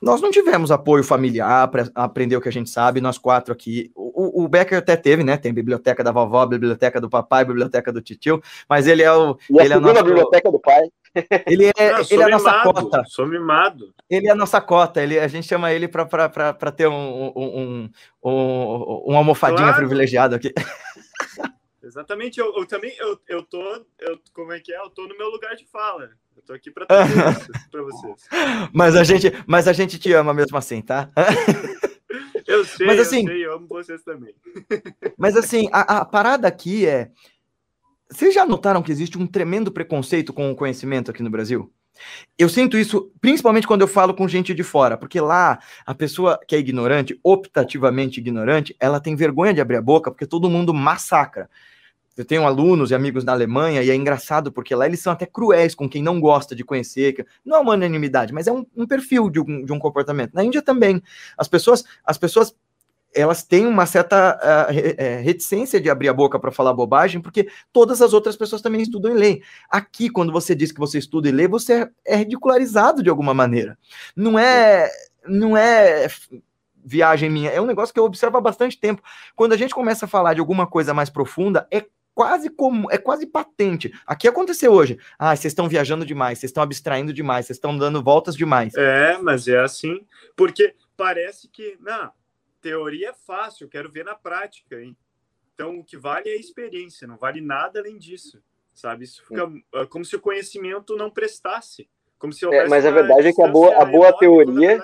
nós 0.00 0.20
não 0.20 0.30
tivemos 0.30 0.70
apoio 0.70 1.02
familiar 1.02 1.66
para 1.66 1.90
aprender 1.92 2.36
o 2.36 2.40
que 2.40 2.48
a 2.48 2.52
gente 2.52 2.70
sabe, 2.70 3.00
nós 3.00 3.18
quatro 3.18 3.52
aqui. 3.52 3.90
O, 3.96 4.44
o, 4.44 4.48
Becker 4.48 4.78
até 4.78 4.94
teve, 4.94 5.24
né? 5.24 5.36
Tem 5.36 5.52
biblioteca 5.52 6.04
da 6.04 6.12
vovó, 6.12 6.46
biblioteca 6.46 7.00
do 7.00 7.10
papai, 7.10 7.44
biblioteca 7.44 7.92
do 7.92 8.00
titio, 8.00 8.40
mas 8.68 8.86
ele 8.86 9.02
é 9.02 9.12
o. 9.12 9.36
E 9.50 9.58
ele 9.60 9.74
a 9.74 9.76
é 9.76 9.80
nosso... 9.80 10.04
biblioteca 10.04 10.50
do 10.52 10.60
pai. 10.60 10.82
Ele 11.46 11.70
é, 11.76 11.92
Não, 11.92 12.06
ele 12.10 12.22
é 12.22 12.24
a 12.24 12.28
nossa 12.28 12.50
mimado, 12.50 12.72
cota. 12.72 13.04
Sou 13.06 13.26
mimado. 13.26 13.94
Ele 14.08 14.28
é 14.28 14.30
a 14.30 14.34
nossa 14.34 14.60
cota. 14.60 15.02
Ele, 15.02 15.18
a 15.18 15.28
gente 15.28 15.46
chama 15.46 15.72
ele 15.72 15.88
para 15.88 16.72
ter 16.72 16.88
um, 16.88 17.32
um, 17.36 17.90
um, 18.24 19.12
um 19.12 19.16
almofadinha 19.16 19.68
claro. 19.68 19.76
privilegiado 19.76 20.34
aqui. 20.34 20.52
Exatamente, 21.82 22.40
eu, 22.40 22.54
eu, 22.56 22.64
também, 22.64 22.94
eu, 22.98 23.18
eu 23.28 23.42
tô, 23.42 23.60
eu, 23.98 24.18
como 24.32 24.52
é 24.52 24.60
que 24.60 24.72
é? 24.72 24.78
Eu 24.78 24.88
tô 24.88 25.06
no 25.06 25.18
meu 25.18 25.28
lugar 25.28 25.54
de 25.56 25.66
fala. 25.66 26.10
Eu 26.34 26.42
tô 26.42 26.54
aqui 26.54 26.70
para 26.70 26.86
para 26.86 27.82
vocês. 27.82 28.26
Mas 28.72 28.96
a 28.96 29.04
gente, 29.04 29.30
mas 29.46 29.68
a 29.68 29.72
gente 29.72 29.98
te 29.98 30.12
ama 30.12 30.32
mesmo 30.32 30.56
assim, 30.56 30.80
tá? 30.80 31.10
Eu 32.46 32.64
sei, 32.64 32.86
mas, 32.86 33.00
assim, 33.00 33.20
eu 33.20 33.26
sei, 33.26 33.46
eu 33.46 33.54
amo 33.54 33.66
vocês 33.66 34.02
também. 34.02 34.34
Mas 35.16 35.36
assim, 35.36 35.68
a, 35.72 35.98
a 35.98 36.04
parada 36.04 36.46
aqui 36.46 36.86
é 36.86 37.10
vocês 38.12 38.34
já 38.34 38.44
notaram 38.44 38.82
que 38.82 38.92
existe 38.92 39.18
um 39.18 39.26
tremendo 39.26 39.72
preconceito 39.72 40.32
com 40.32 40.50
o 40.50 40.56
conhecimento 40.56 41.10
aqui 41.10 41.22
no 41.22 41.30
Brasil? 41.30 41.72
Eu 42.38 42.48
sinto 42.48 42.76
isso 42.76 43.10
principalmente 43.20 43.66
quando 43.66 43.82
eu 43.82 43.88
falo 43.88 44.14
com 44.14 44.26
gente 44.26 44.54
de 44.54 44.62
fora, 44.62 44.96
porque 44.96 45.20
lá 45.20 45.58
a 45.86 45.94
pessoa 45.94 46.38
que 46.46 46.54
é 46.54 46.58
ignorante, 46.58 47.18
optativamente 47.22 48.20
ignorante, 48.20 48.74
ela 48.80 49.00
tem 49.00 49.14
vergonha 49.14 49.54
de 49.54 49.60
abrir 49.60 49.76
a 49.76 49.82
boca 49.82 50.10
porque 50.10 50.26
todo 50.26 50.50
mundo 50.50 50.72
massacra. 50.74 51.48
Eu 52.14 52.26
tenho 52.26 52.44
alunos 52.44 52.90
e 52.90 52.94
amigos 52.94 53.24
na 53.24 53.32
Alemanha 53.32 53.82
e 53.82 53.90
é 53.90 53.94
engraçado 53.94 54.52
porque 54.52 54.74
lá 54.74 54.84
eles 54.84 55.00
são 55.00 55.12
até 55.12 55.24
cruéis 55.24 55.74
com 55.74 55.88
quem 55.88 56.02
não 56.02 56.20
gosta 56.20 56.54
de 56.54 56.62
conhecer. 56.62 57.26
Não 57.42 57.56
é 57.56 57.60
uma 57.60 57.72
unanimidade, 57.72 58.34
mas 58.34 58.46
é 58.46 58.52
um, 58.52 58.66
um 58.76 58.86
perfil 58.86 59.30
de 59.30 59.40
um, 59.40 59.64
de 59.64 59.72
um 59.72 59.78
comportamento. 59.78 60.34
Na 60.34 60.44
Índia 60.44 60.60
também. 60.60 61.02
As 61.38 61.48
pessoas, 61.48 61.84
as 62.04 62.18
pessoas 62.18 62.54
elas 63.14 63.42
têm 63.42 63.66
uma 63.66 63.86
certa 63.86 64.38
uh, 64.38 65.22
reticência 65.22 65.80
de 65.80 65.90
abrir 65.90 66.08
a 66.08 66.14
boca 66.14 66.38
para 66.38 66.50
falar 66.50 66.72
bobagem, 66.72 67.20
porque 67.20 67.48
todas 67.72 68.00
as 68.00 68.12
outras 68.12 68.36
pessoas 68.36 68.62
também 68.62 68.82
estudam 68.82 69.12
e 69.12 69.14
leem. 69.14 69.42
Aqui, 69.68 70.08
quando 70.08 70.32
você 70.32 70.54
diz 70.54 70.72
que 70.72 70.80
você 70.80 70.98
estuda 70.98 71.28
e 71.28 71.32
lê, 71.32 71.46
você 71.46 71.90
é, 72.04 72.16
ridicularizado 72.16 73.02
de 73.02 73.10
alguma 73.10 73.34
maneira. 73.34 73.78
Não 74.16 74.38
é, 74.38 74.90
não 75.26 75.56
é 75.56 76.08
viagem 76.84 77.30
minha, 77.30 77.50
é 77.50 77.60
um 77.60 77.66
negócio 77.66 77.92
que 77.92 78.00
eu 78.00 78.04
observo 78.04 78.38
há 78.38 78.40
bastante 78.40 78.78
tempo. 78.78 79.02
Quando 79.36 79.52
a 79.52 79.56
gente 79.56 79.74
começa 79.74 80.06
a 80.06 80.08
falar 80.08 80.34
de 80.34 80.40
alguma 80.40 80.66
coisa 80.66 80.92
mais 80.92 81.10
profunda, 81.10 81.66
é 81.70 81.84
quase 82.14 82.50
como 82.50 82.90
é 82.90 82.98
quase 82.98 83.26
patente. 83.26 83.92
Aqui 84.06 84.28
aconteceu 84.28 84.72
hoje. 84.72 84.98
Ah, 85.18 85.34
vocês 85.34 85.52
estão 85.52 85.68
viajando 85.68 86.04
demais, 86.04 86.38
vocês 86.38 86.50
estão 86.50 86.62
abstraindo 86.62 87.12
demais, 87.12 87.46
vocês 87.46 87.56
estão 87.56 87.76
dando 87.76 88.02
voltas 88.02 88.34
demais. 88.36 88.74
É, 88.74 89.18
mas 89.18 89.48
é 89.48 89.60
assim, 89.60 90.04
porque 90.36 90.74
parece 90.96 91.48
que 91.48 91.76
não, 91.80 92.10
teoria 92.62 93.10
é 93.10 93.12
fácil, 93.12 93.68
quero 93.68 93.90
ver 93.90 94.04
na 94.04 94.14
prática, 94.14 94.80
hein? 94.80 94.96
Então, 95.54 95.78
o 95.78 95.84
que 95.84 95.98
vale 95.98 96.30
é 96.30 96.32
a 96.32 96.40
experiência, 96.40 97.06
não 97.06 97.16
vale 97.16 97.40
nada 97.40 97.80
além 97.80 97.98
disso, 97.98 98.42
sabe? 98.72 99.04
Isso 99.04 99.22
fica 99.26 99.50
é 99.74 99.86
como 99.86 100.04
se 100.04 100.16
o 100.16 100.20
conhecimento 100.20 100.96
não 100.96 101.10
prestasse. 101.10 101.88
Como 102.18 102.32
se 102.32 102.46
é, 102.46 102.68
mas 102.68 102.86
a 102.86 102.90
verdade 102.90 103.28
é 103.28 103.32
que 103.32 103.42
a 103.42 103.48
boa, 103.48 103.82
a 103.82 103.84
boa 103.84 104.16
teoria. 104.16 104.80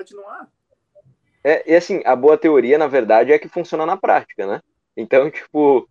É, 1.43 1.71
e 1.71 1.75
assim, 1.75 2.03
a 2.05 2.17
boa 2.17 2.37
teoria, 2.37 2.77
na 2.77 2.89
verdade, 2.89 3.33
é 3.33 3.39
que 3.39 3.49
funciona 3.49 3.87
na 3.87 3.97
prática, 3.97 4.47
né? 4.47 4.61
Então, 4.97 5.31
tipo, 5.31 5.89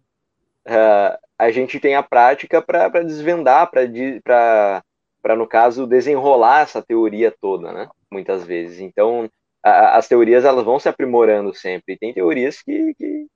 uh, 0.68 1.18
a 1.40 1.52
gente 1.52 1.80
tem 1.80 1.96
a 1.96 2.04
prática 2.04 2.62
para 2.62 3.04
desvendar, 3.04 3.72
para, 3.72 5.36
no 5.36 5.48
caso, 5.48 5.88
desenrolar 5.88 6.62
essa 6.62 6.82
teoria 6.82 7.34
toda, 7.42 7.72
né? 7.72 7.90
Muitas 8.12 8.44
vezes. 8.44 8.80
Então, 8.80 9.30
a, 9.64 9.98
as 9.98 10.08
teorias 10.08 10.46
elas 10.46 10.66
vão 10.66 10.80
se 10.80 10.90
aprimorando 10.90 11.54
sempre. 11.54 11.94
E 11.94 11.98
tem 11.98 12.14
teorias 12.14 12.62
que, 12.62 12.94
que. 12.96 13.28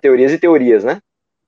Teorias 0.00 0.32
e 0.32 0.38
teorias, 0.38 0.84
né? 0.84 1.00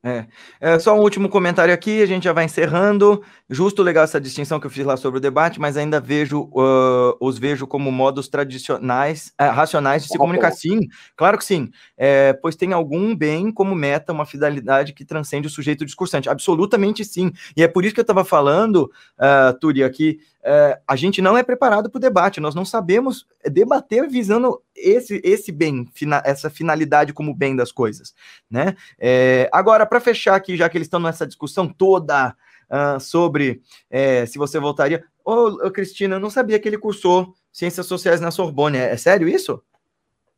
É. 0.03 0.25
é. 0.61 0.79
Só 0.79 0.97
um 0.97 1.03
último 1.03 1.29
comentário 1.29 1.75
aqui, 1.75 2.03
a 2.03 2.07
gente 2.07 2.25
já 2.25 2.33
vai 2.33 2.45
encerrando. 2.45 3.23
Justo 3.49 3.83
legal 3.83 4.05
essa 4.05 4.21
distinção 4.21 4.59
que 4.59 4.67
eu 4.67 4.71
fiz 4.71 4.85
lá 4.85 4.97
sobre 4.97 5.19
o 5.19 5.21
debate, 5.21 5.61
mas 5.61 5.77
ainda 5.77 6.01
vejo 6.01 6.51
uh, 6.55 7.17
os 7.21 7.39
vejo 7.39 7.67
como 7.67 7.93
modos 7.93 8.27
tradicionais, 8.27 9.33
uh, 9.41 9.53
racionais 9.53 10.03
de 10.03 10.09
se 10.09 10.17
comunicar. 10.17 10.53
Sim, 10.53 10.81
claro 11.17 11.37
que 11.37 11.45
sim. 11.45 11.71
É, 11.99 12.33
pois 12.33 12.57
tem 12.57 12.73
algum 12.73 13.15
bem 13.15 13.53
como 13.53 13.75
meta, 13.75 14.13
uma 14.13 14.25
fidelidade 14.25 14.95
que 14.95 15.05
transcende 15.05 15.49
o 15.49 15.51
sujeito 15.51 15.85
discursante. 15.85 16.31
Absolutamente 16.31 17.05
sim. 17.05 17.31
E 17.55 17.63
é 17.63 17.69
por 17.69 17.85
isso 17.85 17.93
que 17.93 18.01
eu 18.01 18.03
estava 18.03 18.25
falando, 18.25 18.91
uh, 19.19 19.59
Turi, 19.61 19.85
aqui, 19.85 20.19
é, 20.43 20.81
a 20.87 20.97
gente 20.97 21.21
não 21.21 21.37
é 21.37 21.43
preparado 21.43 21.91
para 21.91 21.99
o 21.99 22.01
debate, 22.01 22.41
nós 22.41 22.55
não 22.55 22.65
sabemos 22.65 23.27
debater 23.45 24.09
visando 24.09 24.63
esse, 24.75 25.21
esse 25.23 25.53
bem, 25.53 25.87
fina, 25.95 26.23
essa 26.25 26.49
finalidade 26.49 27.13
como 27.13 27.35
bem 27.35 27.55
das 27.55 27.71
coisas, 27.71 28.15
né? 28.51 28.75
É, 28.99 29.49
agora, 29.53 29.85
para 29.85 30.01
fechar 30.01 30.35
aqui, 30.35 30.57
já 30.57 30.69
que 30.69 30.79
eles 30.79 30.87
estão 30.87 31.01
nessa 31.01 31.27
discussão 31.27 31.69
toda 31.69 32.35
uh, 32.71 32.99
sobre 32.99 33.61
é, 33.91 34.25
se 34.27 34.39
você 34.39 34.59
voltaria. 34.59 35.05
Ô, 35.25 35.67
ô, 35.67 35.71
Cristina, 35.71 36.17
eu 36.17 36.21
não 36.21 36.31
sabia 36.31 36.59
que 36.59 36.69
ele 36.69 36.79
cursou 36.79 37.35
Ciências 37.53 37.87
Sociais 37.87 38.21
na 38.21 38.31
Sorbonne, 38.31 38.79
é, 38.79 38.93
é 38.93 38.97
sério 38.97 39.29
isso? 39.29 39.63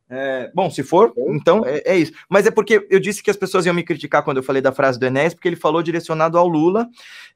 É, 0.09 0.51
bom, 0.53 0.69
se 0.69 0.83
for, 0.83 1.13
então 1.29 1.65
é, 1.65 1.81
é, 1.85 1.97
isso. 1.97 2.11
Mas 2.29 2.45
é 2.45 2.51
porque 2.51 2.85
eu 2.89 2.99
disse 2.99 3.23
que 3.23 3.31
as 3.31 3.37
pessoas 3.37 3.65
iam 3.65 3.73
me 3.73 3.83
criticar 3.83 4.21
quando 4.21 4.37
eu 4.37 4.43
falei 4.43 4.61
da 4.61 4.71
frase 4.71 4.99
do 4.99 5.05
Enéas, 5.05 5.33
porque 5.33 5.47
ele 5.47 5.55
falou 5.55 5.81
direcionado 5.81 6.37
ao 6.37 6.47
Lula. 6.47 6.87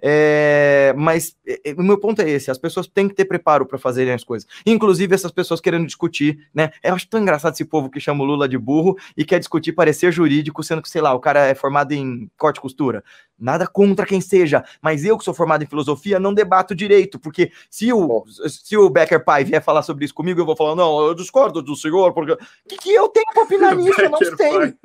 É, 0.02 0.94
mas 0.96 1.36
é, 1.48 1.72
é, 1.72 1.74
o 1.74 1.82
meu 1.82 1.98
ponto 1.98 2.22
é 2.22 2.30
esse: 2.30 2.52
as 2.52 2.58
pessoas 2.58 2.86
têm 2.88 3.08
que 3.08 3.16
ter 3.16 3.26
preparo 3.26 3.66
para 3.66 3.80
fazerem 3.80 4.14
as 4.14 4.24
coisas. 4.24 4.48
Inclusive, 4.66 5.16
essas 5.16 5.32
pessoas 5.32 5.62
querendo 5.62 5.88
discutir, 5.88 6.48
né? 6.54 6.72
Eu 6.84 6.94
acho 6.94 7.08
tão 7.08 7.22
engraçado 7.22 7.54
esse 7.54 7.66
povo 7.66 7.90
que 7.90 8.00
chama 8.00 8.24
o 8.24 8.28
Lula 8.28 8.48
de 8.48 8.58
burro 8.58 8.96
e 9.16 9.26
quer 9.26 9.40
discutir 9.40 9.72
parecer 9.72 10.12
jurídico, 10.12 10.62
sendo 10.62 10.82
que, 10.82 10.90
sei 10.90 11.02
lá, 11.02 11.14
o 11.14 11.20
cara 11.20 11.48
é 11.48 11.56
formado 11.56 11.94
em 11.94 12.30
corte 12.38 12.58
e 12.58 12.62
costura. 12.62 13.04
Nada 13.40 13.68
contra 13.68 14.04
quem 14.04 14.20
seja, 14.20 14.64
mas 14.82 15.06
eu 15.06 15.16
que 15.16 15.24
sou 15.24 15.34
formado 15.34 15.64
em 15.64 15.68
filosofia 15.68 16.20
não 16.20 16.34
debato 16.34 16.74
direito, 16.74 17.20
porque 17.20 17.52
se 17.70 17.94
o, 17.94 18.26
se 18.28 18.76
o 18.76 18.90
Becker 18.90 19.24
pai 19.24 19.44
vier 19.44 19.64
falar 19.64 19.84
sobre 19.84 20.06
isso 20.06 20.14
comigo, 20.14 20.42
eu 20.42 20.46
vou 20.46 20.56
falar, 20.56 20.76
não, 20.76 21.06
eu 21.06 21.14
discordo 21.14 21.62
do 21.62 21.76
senhor, 21.76 22.14
porque 22.14 22.36
que, 22.68 22.78
que 22.78 22.94
eu 22.94 23.08
tenho 23.10 23.26
para 23.34 23.44
opinar 23.44 23.76
nisso? 23.78 24.02
Eu 24.02 24.10
não 24.10 24.20
tenho. 24.20 24.76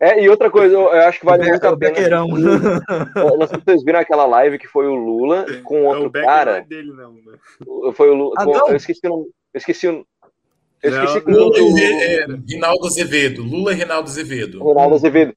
É, 0.00 0.22
e 0.22 0.28
outra 0.28 0.50
coisa, 0.50 0.74
eu 0.74 0.90
acho 0.90 1.20
que 1.20 1.26
vale 1.26 1.48
muito 1.48 1.64
a 1.64 1.76
pena. 1.76 1.76
Beckerão. 1.76 2.28
Não 3.38 3.46
sei 3.46 3.58
se 3.58 3.64
vocês 3.64 3.84
viram 3.84 4.00
aquela 4.00 4.26
live 4.26 4.58
que 4.58 4.66
foi 4.66 4.86
o 4.86 4.94
Lula 4.94 5.46
com 5.64 5.84
outro 5.86 6.04
não, 6.04 6.10
cara. 6.10 6.52
Não 6.52 6.58
é 6.58 6.64
dele, 6.64 6.92
não, 6.92 7.12
né? 7.12 7.38
Foi 7.94 8.10
o 8.10 8.14
Lula. 8.14 8.34
Ah, 8.36 8.44
com, 8.44 8.52
eu 8.52 8.76
esqueci 8.76 9.06
o 9.06 9.08
nome. 9.08 9.24
Eu 9.54 9.58
esqueci 9.58 9.88
o 9.88 10.06
eu 10.82 10.90
esqueci 10.92 11.26
não, 11.26 11.48
Lula 11.48 11.58
e 11.58 12.02
é, 12.02 12.26
Rinaldo 12.48 12.86
Azevedo. 12.86 13.42
Lula 13.42 13.72
e 13.72 13.76
Rinaldo 13.76 14.08
Azevedo. 14.08 14.64
Rinaldo 14.64 14.94
Azevedo. 14.94 15.34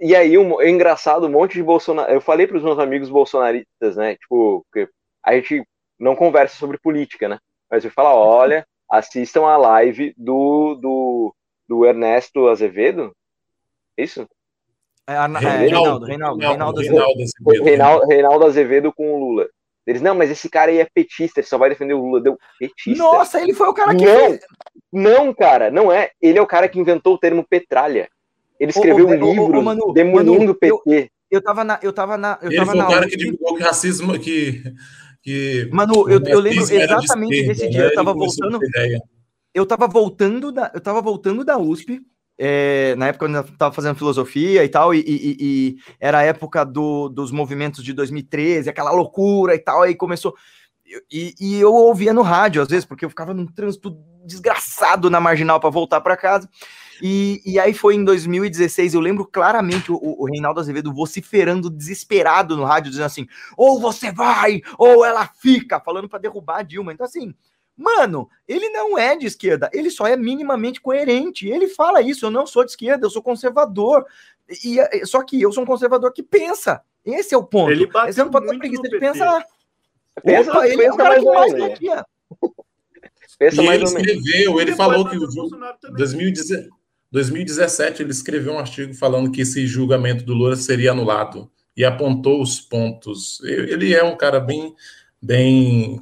E 0.00 0.16
aí, 0.16 0.34
é 0.34 0.70
engraçado, 0.70 1.26
um 1.26 1.30
monte 1.30 1.54
de 1.54 1.62
Bolsonaro. 1.62 2.10
Eu 2.10 2.20
falei 2.20 2.46
para 2.46 2.56
os 2.56 2.62
meus 2.62 2.78
amigos 2.78 3.10
bolsonaristas, 3.10 3.96
né? 3.96 4.16
Tipo, 4.16 4.64
a 5.22 5.34
gente 5.34 5.62
não 5.98 6.16
conversa 6.16 6.56
sobre 6.56 6.78
política, 6.78 7.28
né? 7.28 7.38
Mas 7.70 7.84
eu 7.84 7.90
falo, 7.90 8.18
olha, 8.18 8.66
assistam 8.90 9.42
a 9.46 9.56
live 9.56 10.14
do, 10.16 10.74
do, 10.74 11.34
do 11.68 11.86
Ernesto 11.86 12.48
Azevedo. 12.48 13.14
Isso? 13.96 14.28
É, 15.06 15.16
a, 15.16 15.24
é, 15.24 15.56
Reinaldo, 15.58 16.06
Reinaldo, 16.06 16.40
Reinaldo, 16.40 16.80
Azevedo. 16.80 17.64
Reinaldo, 17.64 18.06
Reinaldo 18.06 18.44
Azevedo 18.44 18.92
com 18.92 19.14
o 19.14 19.18
Lula. 19.18 19.48
Eles, 19.86 20.02
não, 20.02 20.14
mas 20.14 20.30
esse 20.30 20.50
cara 20.50 20.70
aí 20.70 20.80
é 20.80 20.84
petista, 20.84 21.40
ele 21.40 21.46
só 21.46 21.56
vai 21.56 21.70
defender 21.70 21.94
o 21.94 21.98
Lula. 21.98 22.20
Deu 22.20 22.38
petista. 22.58 23.02
Nossa, 23.02 23.40
ele 23.40 23.54
foi 23.54 23.68
o 23.68 23.72
cara 23.72 23.94
que. 23.94 24.04
Não, 24.04 24.38
não, 24.92 25.34
cara, 25.34 25.70
não 25.70 25.90
é. 25.90 26.10
Ele 26.20 26.38
é 26.38 26.42
o 26.42 26.46
cara 26.46 26.68
que 26.68 26.78
inventou 26.78 27.14
o 27.14 27.18
termo 27.18 27.42
petralha. 27.48 28.06
Ele 28.60 28.70
escreveu 28.70 29.06
ô, 29.06 29.08
ô, 29.08 29.12
um 29.12 29.32
livro 29.32 29.58
ô, 29.58 29.62
Manu, 29.62 29.92
demolindo 29.94 30.52
o 30.52 30.54
PT. 30.54 31.10
Eu, 31.30 31.38
eu 31.38 31.42
tava 31.42 31.64
na. 31.64 31.80
Eu 31.82 31.92
tava 31.92 32.18
na 32.18 32.38
eu 32.42 32.48
ele 32.48 32.56
tava 32.56 32.72
foi 32.72 32.78
na 32.78 32.86
o 32.86 32.90
cara 32.90 33.08
que 33.08 33.16
divulgou 33.16 33.56
que 33.56 33.62
racismo. 33.62 34.18
Que, 34.18 34.62
que 35.22 35.68
Manu, 35.72 36.08
eu, 36.08 36.20
eu 36.24 36.40
lembro 36.40 36.62
exatamente 36.62 37.30
de 37.30 37.50
esquerda, 37.50 37.52
desse 37.52 37.68
dia. 37.70 37.80
Né? 37.80 37.86
Eu 37.86 37.94
tava 37.94 38.12
voltando. 38.14 38.58
Eu 39.54 39.66
tava 39.66 39.88
voltando 39.88 40.52
da, 40.52 40.70
eu 40.74 40.80
tava 40.80 41.00
voltando 41.00 41.44
da 41.44 41.58
USP. 41.58 42.00
É, 42.40 42.94
na 42.94 43.08
época 43.08 43.26
eu 43.26 43.40
estava 43.40 43.74
fazendo 43.74 43.96
filosofia 43.96 44.64
e 44.64 44.68
tal, 44.68 44.94
e, 44.94 45.00
e, 45.00 45.36
e 45.40 45.76
era 45.98 46.18
a 46.18 46.22
época 46.22 46.64
do, 46.64 47.08
dos 47.08 47.32
movimentos 47.32 47.82
de 47.82 47.92
2013, 47.92 48.70
aquela 48.70 48.92
loucura 48.92 49.56
e 49.56 49.58
tal, 49.58 49.82
aí 49.82 49.96
começou. 49.96 50.36
E, 51.10 51.34
e, 51.40 51.60
eu 51.60 51.74
ouvia 51.74 52.14
no 52.14 52.22
rádio 52.22 52.62
às 52.62 52.68
vezes, 52.68 52.84
porque 52.84 53.04
eu 53.04 53.10
ficava 53.10 53.34
num 53.34 53.44
trânsito 53.44 53.96
desgraçado 54.24 55.10
na 55.10 55.20
marginal 55.20 55.58
para 55.58 55.68
voltar 55.68 56.00
para 56.00 56.16
casa. 56.16 56.48
E, 57.02 57.40
e 57.44 57.58
aí 57.58 57.72
foi 57.72 57.94
em 57.94 58.04
2016, 58.04 58.94
eu 58.94 59.00
lembro 59.00 59.24
claramente 59.24 59.92
o, 59.92 59.98
o 60.00 60.24
Reinaldo 60.26 60.60
Azevedo 60.60 60.92
vociferando 60.92 61.70
desesperado 61.70 62.56
no 62.56 62.64
rádio, 62.64 62.90
dizendo 62.90 63.06
assim: 63.06 63.26
ou 63.56 63.80
você 63.80 64.10
vai, 64.12 64.62
ou 64.76 65.04
ela 65.04 65.26
fica, 65.26 65.80
falando 65.80 66.08
para 66.08 66.18
derrubar 66.18 66.58
a 66.58 66.62
Dilma. 66.62 66.92
Então, 66.92 67.06
assim, 67.06 67.34
Mano, 67.78 68.28
ele 68.48 68.68
não 68.70 68.98
é 68.98 69.14
de 69.14 69.24
esquerda, 69.24 69.70
ele 69.72 69.88
só 69.88 70.04
é 70.04 70.16
minimamente 70.16 70.80
coerente. 70.80 71.46
Ele 71.46 71.68
fala 71.68 72.02
isso, 72.02 72.26
eu 72.26 72.30
não 72.30 72.44
sou 72.44 72.64
de 72.64 72.72
esquerda, 72.72 73.06
eu 73.06 73.10
sou 73.10 73.22
conservador. 73.22 74.04
E, 74.64 75.06
só 75.06 75.22
que 75.22 75.40
eu 75.40 75.52
sou 75.52 75.62
um 75.62 75.66
conservador 75.66 76.12
que 76.12 76.22
pensa. 76.22 76.82
Esse 77.04 77.34
é 77.34 77.38
o 77.38 77.44
ponto. 77.44 77.70
Ele 77.70 77.86
bateu 77.86 78.12
Você 78.12 78.24
não 78.24 78.32
pode 78.32 78.48
ter 78.48 78.58
preguiça 78.58 78.82
de 78.82 78.98
pensar. 78.98 79.44
Pensa, 80.24 80.50
Opa, 80.50 80.66
ele 80.66 80.76
pensa 80.76 80.88
é 80.88 80.92
o 80.92 80.96
cara 80.96 81.18
que 81.20 81.24
mais 81.24 81.52
batia. 81.54 82.06
Pensa 83.38 83.62
e 83.62 83.66
ele 83.68 83.84
escreveu, 83.84 84.60
ele 84.60 84.74
falou 84.74 85.08
que 85.08 85.16
o 85.16 85.28
2017, 85.96 86.68
2017 87.10 88.02
ele 88.02 88.10
escreveu 88.10 88.52
um 88.52 88.58
artigo 88.58 88.94
falando 88.94 89.30
que 89.30 89.40
esse 89.40 89.66
julgamento 89.66 90.24
do 90.24 90.34
Lula 90.34 90.56
seria 90.56 90.92
anulado 90.92 91.50
e 91.76 91.84
apontou 91.84 92.42
os 92.42 92.60
pontos. 92.60 93.40
Ele 93.42 93.94
é 93.94 94.02
um 94.04 94.16
cara 94.16 94.40
bem, 94.40 94.74
bem 95.22 96.00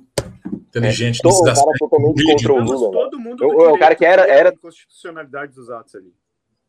inteligente 0.53 1.21
é, 1.23 1.29
nesse 1.29 1.45
cara 1.45 1.73
totalmente 1.79 2.25
contra 2.25 2.53
o 2.53 2.61
Lula. 2.61 2.91
Todo 2.91 3.21
mundo 3.21 3.45
o, 3.45 3.75
o 3.75 3.79
cara 3.79 3.95
que 3.95 4.05
era 4.05 4.27
era 4.27 4.57
constitucionalidade 4.57 5.55
dos 5.55 5.71
atos 5.71 5.95
ali. 5.95 6.13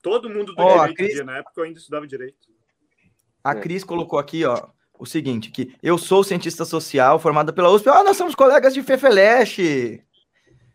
Todo 0.02 0.30
mundo 0.30 0.54
do 0.54 0.62
oh, 0.62 0.88
direito 0.88 0.96
Cris... 0.96 1.26
na 1.26 1.38
época 1.38 1.54
eu 1.58 1.64
ainda 1.64 1.80
estudava 1.80 2.08
direito. 2.08 2.48
A 3.44 3.56
Cris 3.56 3.84
colocou 3.84 4.20
aqui, 4.20 4.46
ó, 4.46 4.68
o 5.00 5.06
seguinte, 5.06 5.52
que 5.52 5.74
eu 5.82 5.98
sou 5.98 6.24
cientista 6.24 6.66
social 6.66 7.18
formada 7.18 7.54
pela 7.54 7.70
USP. 7.70 7.90
Ah, 7.90 8.04
nós 8.04 8.18
somos 8.18 8.36
colegas 8.36 8.74
de 8.74 8.84
Fefeleche 8.84 10.04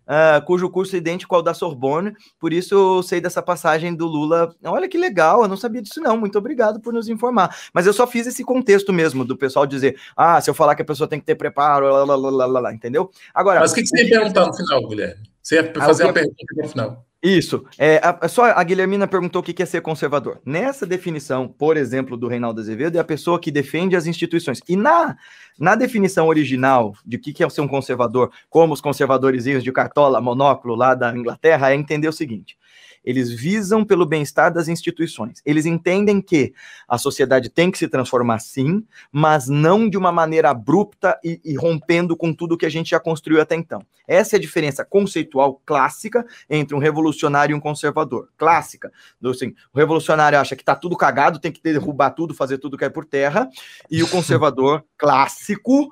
uh, 0.06 0.44
cujo 0.44 0.70
curso 0.70 0.94
é 0.94 0.98
idêntico 0.98 1.34
ao 1.34 1.42
da 1.42 1.54
Sorbonne, 1.54 2.14
por 2.38 2.52
isso 2.52 2.74
eu 2.74 3.02
sei 3.02 3.20
dessa 3.20 3.42
passagem 3.42 3.94
do 3.94 4.06
Lula. 4.06 4.54
Olha 4.64 4.88
que 4.88 4.98
legal, 4.98 5.42
eu 5.42 5.48
não 5.48 5.56
sabia 5.56 5.82
disso 5.82 6.00
não, 6.00 6.16
muito 6.16 6.38
obrigado 6.38 6.80
por 6.80 6.92
nos 6.92 7.08
informar. 7.08 7.56
Mas 7.72 7.86
eu 7.86 7.92
só 7.92 8.06
fiz 8.06 8.26
esse 8.26 8.44
contexto 8.44 8.92
mesmo 8.92 9.24
do 9.24 9.36
pessoal 9.36 9.66
dizer, 9.66 9.98
ah, 10.16 10.40
se 10.40 10.50
eu 10.50 10.54
falar 10.54 10.74
que 10.74 10.82
a 10.82 10.86
pessoa 10.86 11.08
tem 11.08 11.18
que 11.18 11.26
ter 11.26 11.34
preparo, 11.34 11.90
lá, 11.90 12.04
lá, 12.04 12.16
lá, 12.16 12.46
lá, 12.46 12.60
lá 12.60 12.72
entendeu? 12.72 13.10
Agora... 13.34 13.60
Mas 13.60 13.72
o 13.72 13.74
que, 13.74 13.82
que 13.82 13.88
você 13.88 14.04
ia 14.04 14.10
perguntar 14.10 14.46
no 14.46 14.54
final, 14.54 14.88
Guilherme? 14.88 15.22
Você 15.42 15.56
ia 15.56 15.72
fazer 15.74 16.06
ah, 16.06 16.10
a 16.10 16.12
pergunta 16.12 16.36
no 16.56 16.68
final. 16.68 17.11
Isso. 17.22 17.64
É, 17.78 18.00
a, 18.02 18.26
só 18.26 18.46
a 18.46 18.64
Guilhermina 18.64 19.06
perguntou 19.06 19.40
o 19.40 19.44
que 19.44 19.62
é 19.62 19.66
ser 19.66 19.80
conservador. 19.80 20.40
Nessa 20.44 20.84
definição, 20.84 21.46
por 21.46 21.76
exemplo, 21.76 22.16
do 22.16 22.26
Reinaldo 22.26 22.60
Azevedo, 22.60 22.96
é 22.96 23.00
a 23.00 23.04
pessoa 23.04 23.38
que 23.38 23.52
defende 23.52 23.94
as 23.94 24.06
instituições. 24.06 24.60
E 24.68 24.74
na, 24.74 25.16
na 25.56 25.76
definição 25.76 26.26
original 26.26 26.94
de 27.06 27.16
o 27.16 27.20
que 27.20 27.44
é 27.44 27.48
ser 27.48 27.60
um 27.60 27.68
conservador, 27.68 28.32
como 28.50 28.74
os 28.74 28.80
conservadores 28.80 29.46
de 29.62 29.70
cartola, 29.70 30.20
monóculo 30.20 30.74
lá 30.74 30.96
da 30.96 31.16
Inglaterra, 31.16 31.70
é 31.70 31.76
entender 31.76 32.08
o 32.08 32.12
seguinte: 32.12 32.56
eles 33.04 33.30
visam 33.30 33.84
pelo 33.84 34.06
bem-estar 34.06 34.52
das 34.52 34.68
instituições. 34.68 35.40
Eles 35.44 35.66
entendem 35.66 36.20
que 36.20 36.52
a 36.86 36.98
sociedade 36.98 37.48
tem 37.48 37.70
que 37.70 37.78
se 37.78 37.88
transformar 37.88 38.38
sim, 38.38 38.84
mas 39.10 39.48
não 39.48 39.88
de 39.88 39.96
uma 39.96 40.12
maneira 40.12 40.50
abrupta 40.50 41.18
e, 41.24 41.40
e 41.44 41.56
rompendo 41.56 42.16
com 42.16 42.32
tudo 42.32 42.56
que 42.56 42.66
a 42.66 42.70
gente 42.70 42.90
já 42.90 43.00
construiu 43.00 43.40
até 43.40 43.54
então. 43.54 43.84
Essa 44.06 44.36
é 44.36 44.38
a 44.38 44.40
diferença 44.40 44.84
conceitual 44.84 45.60
clássica 45.64 46.24
entre 46.48 46.76
um 46.76 46.78
revolucionário 46.78 47.54
e 47.54 47.56
um 47.56 47.60
conservador. 47.60 48.28
Clássica. 48.36 48.92
Assim, 49.24 49.54
o 49.72 49.78
revolucionário 49.78 50.38
acha 50.38 50.54
que 50.54 50.62
está 50.62 50.74
tudo 50.74 50.96
cagado, 50.96 51.40
tem 51.40 51.52
que 51.52 51.62
derrubar 51.62 52.10
tudo, 52.10 52.34
fazer 52.34 52.58
tudo 52.58 52.76
cair 52.76 52.90
por 52.90 53.04
terra, 53.04 53.48
e 53.90 54.02
o 54.02 54.08
conservador 54.08 54.84
clássico 54.96 55.90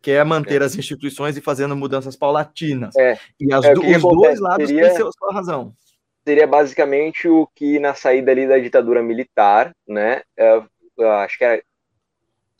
quer 0.00 0.24
manter 0.24 0.60
é. 0.60 0.64
as 0.64 0.76
instituições 0.76 1.36
e 1.36 1.40
fazendo 1.40 1.76
mudanças 1.76 2.16
paulatinas. 2.16 2.94
É. 2.96 3.16
E 3.38 3.52
as, 3.52 3.64
é, 3.64 3.72
os 3.72 4.02
dois 4.02 4.40
lados 4.40 4.68
seria... 4.68 4.92
têm 4.92 4.98
sua 4.98 5.32
razão 5.32 5.74
seria 6.24 6.46
basicamente 6.46 7.28
o 7.28 7.46
que 7.54 7.78
na 7.78 7.94
saída 7.94 8.30
ali 8.30 8.46
da 8.46 8.58
ditadura 8.58 9.02
militar, 9.02 9.72
né? 9.86 10.22
É, 10.36 10.62
acho 11.24 11.38
que 11.38 11.44
era, 11.44 11.62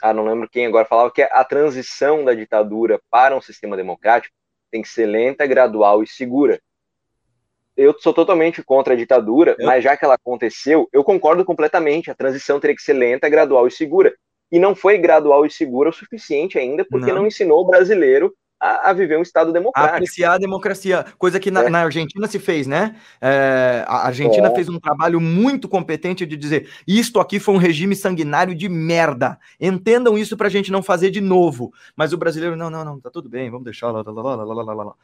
ah, 0.03 0.13
não 0.13 0.25
lembro 0.25 0.49
quem 0.49 0.67
agora 0.67 0.85
falava 0.85 1.13
que 1.13 1.23
a 1.23 1.45
transição 1.45 2.25
da 2.25 2.35
ditadura 2.35 3.01
para 3.09 3.37
um 3.37 3.41
sistema 3.41 3.77
democrático 3.77 4.35
tem 4.71 4.83
que 4.83 4.89
ser 4.89 5.07
lenta, 5.07 5.47
gradual 5.47 6.03
e 6.03 6.07
segura. 6.09 6.61
Eu 7.77 7.97
sou 7.99 8.13
totalmente 8.13 8.63
contra 8.63 8.95
a 8.95 8.97
ditadura, 8.97 9.57
é. 9.59 9.65
mas 9.65 9.85
já 9.85 9.97
que 9.97 10.05
ela 10.05 10.15
aconteceu, 10.15 10.89
eu 10.93 11.05
concordo 11.05 11.45
completamente. 11.45 12.11
A 12.11 12.15
transição 12.15 12.59
teria 12.59 12.75
que 12.75 12.83
ser 12.83 12.95
lenta, 12.95 13.29
gradual 13.29 13.67
e 13.67 13.71
segura. 13.71 14.13
E 14.51 14.59
não 14.59 14.75
foi 14.75 14.99
gradual 14.99 15.47
e 15.47 15.51
segura 15.51 15.89
o 15.89 15.93
suficiente 15.93 16.59
ainda, 16.59 16.85
porque 16.85 17.07
não, 17.07 17.21
não 17.21 17.27
ensinou 17.27 17.61
o 17.61 17.67
brasileiro 17.67 18.35
a, 18.63 18.91
a 18.91 18.93
viver 18.93 19.19
um 19.19 19.23
Estado 19.23 19.53
democrático. 19.53 19.97
apreciar 19.97 20.35
a 20.35 20.39
democracia, 20.39 21.05
coisa 21.19 21.41
que 21.41 21.51
na, 21.51 21.65
é. 21.65 21.69
na 21.69 21.81
Argentina 21.81 22.29
se 22.29 22.39
fez, 22.39 22.69
né? 22.69 22.95
É, 23.21 23.85
a 23.89 24.07
Argentina 24.07 24.47
é. 24.47 24.55
fez 24.55 24.69
um 24.69 24.79
trabalho 24.79 25.21
muito 25.21 25.69
competente 25.69 26.25
de 26.25 26.37
dizer: 26.37 26.69
isto 26.87 27.19
aqui 27.19 27.41
foi 27.41 27.55
um 27.55 27.59
regime 27.59 27.97
sanguinário 27.97 28.55
de 28.55 28.69
merda. 28.69 29.37
Entendam 29.61 30.17
isso 30.17 30.37
para 30.37 30.47
a 30.47 30.51
gente 30.51 30.71
não 30.71 30.81
fazer 30.81 31.11
de 31.11 31.21
novo. 31.21 31.73
Mas 31.97 32.13
o 32.13 32.17
brasileiro, 32.17 32.55
não, 32.55 32.71
não, 32.71 32.85
não, 32.85 33.01
tá 33.01 33.11
tudo 33.11 33.29
bem, 33.29 33.51
vamos 33.51 33.65
deixar. 33.65 33.91
Lá, 33.91 34.03
lá, 34.07 34.13
lá, 34.13 34.45
lá, 34.45 34.63
lá, 34.63 34.85
lá. 34.85 34.95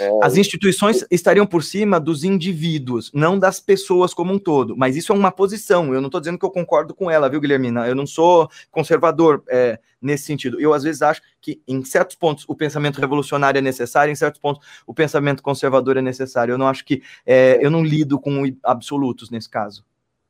É. 0.00 0.10
As 0.22 0.36
instituições 0.36 1.06
estariam 1.08 1.46
por 1.46 1.62
cima 1.62 2.00
dos 2.00 2.24
indivíduos, 2.24 3.12
não 3.14 3.38
das 3.38 3.60
pessoas 3.60 4.12
como 4.12 4.34
um 4.34 4.38
todo. 4.38 4.76
Mas 4.76 4.96
isso 4.96 5.12
é 5.12 5.14
uma 5.14 5.30
posição. 5.30 5.94
Eu 5.94 6.00
não 6.00 6.08
estou 6.08 6.20
dizendo 6.20 6.38
que 6.38 6.44
eu 6.44 6.50
concordo 6.50 6.92
com 6.92 7.08
ela, 7.08 7.28
viu, 7.28 7.40
Guilhermina? 7.40 7.86
Eu 7.86 7.94
não 7.94 8.06
sou 8.06 8.50
conservador 8.72 9.44
é, 9.48 9.78
nesse 10.00 10.24
sentido. 10.24 10.60
Eu, 10.60 10.72
às 10.72 10.82
vezes, 10.82 11.02
acho 11.02 11.22
que, 11.40 11.62
em 11.66 11.84
certos 11.84 12.16
pontos, 12.16 12.44
o 12.48 12.54
pensamento 12.54 13.00
revolucionário 13.00 13.58
é 13.58 13.62
necessário, 13.62 14.12
em 14.12 14.16
certos 14.16 14.40
pontos, 14.40 14.66
o 14.86 14.94
pensamento 14.94 15.42
conservador 15.42 15.96
é 15.96 16.02
necessário. 16.02 16.52
Eu 16.52 16.58
não 16.58 16.68
acho 16.68 16.84
que. 16.84 17.02
É, 17.24 17.58
eu 17.64 17.70
não 17.70 17.84
lido 17.84 18.18
com 18.18 18.44
absolutos 18.62 19.30
nesse 19.30 19.48
caso. 19.48 19.84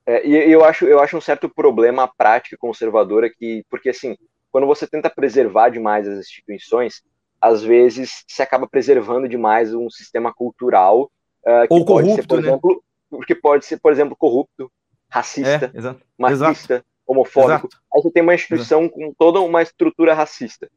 É, 0.06 0.26
e 0.26 0.52
eu 0.52 0.64
acho, 0.64 0.84
eu 0.86 1.01
acho 1.01 1.16
um 1.16 1.20
certo 1.20 1.48
problema 1.48 2.05
a 2.05 2.09
prática 2.09 2.56
conservadora 2.56 3.28
que, 3.28 3.64
porque 3.68 3.88
assim, 3.88 4.16
quando 4.52 4.66
você 4.66 4.86
tenta 4.86 5.10
preservar 5.10 5.68
demais 5.68 6.06
as 6.06 6.20
instituições, 6.20 7.02
às 7.40 7.62
vezes 7.62 8.24
se 8.26 8.40
acaba 8.40 8.68
preservando 8.68 9.28
demais 9.28 9.74
um 9.74 9.90
sistema 9.90 10.32
cultural 10.32 11.10
uh, 11.44 11.66
ou 11.68 11.84
corrupto, 11.84 12.22
ser, 12.22 12.26
por 12.28 12.40
né? 12.40 12.48
exemplo, 12.48 12.84
porque 13.10 13.34
pode 13.34 13.66
ser, 13.66 13.78
por 13.80 13.93
exemplo, 13.93 14.16
corrupto, 14.16 14.70
racista, 15.10 15.72
é, 15.74 15.97
machista, 16.16 16.74
exato. 16.74 16.86
Homofóbico. 17.06 17.68
Exato. 17.68 17.76
Aí 17.94 18.02
você 18.02 18.10
tem 18.10 18.22
uma 18.22 18.34
instituição 18.34 18.82
exato. 18.82 18.94
com 18.94 19.14
toda 19.16 19.40
uma 19.40 19.62
estrutura 19.62 20.14
racista. 20.14 20.68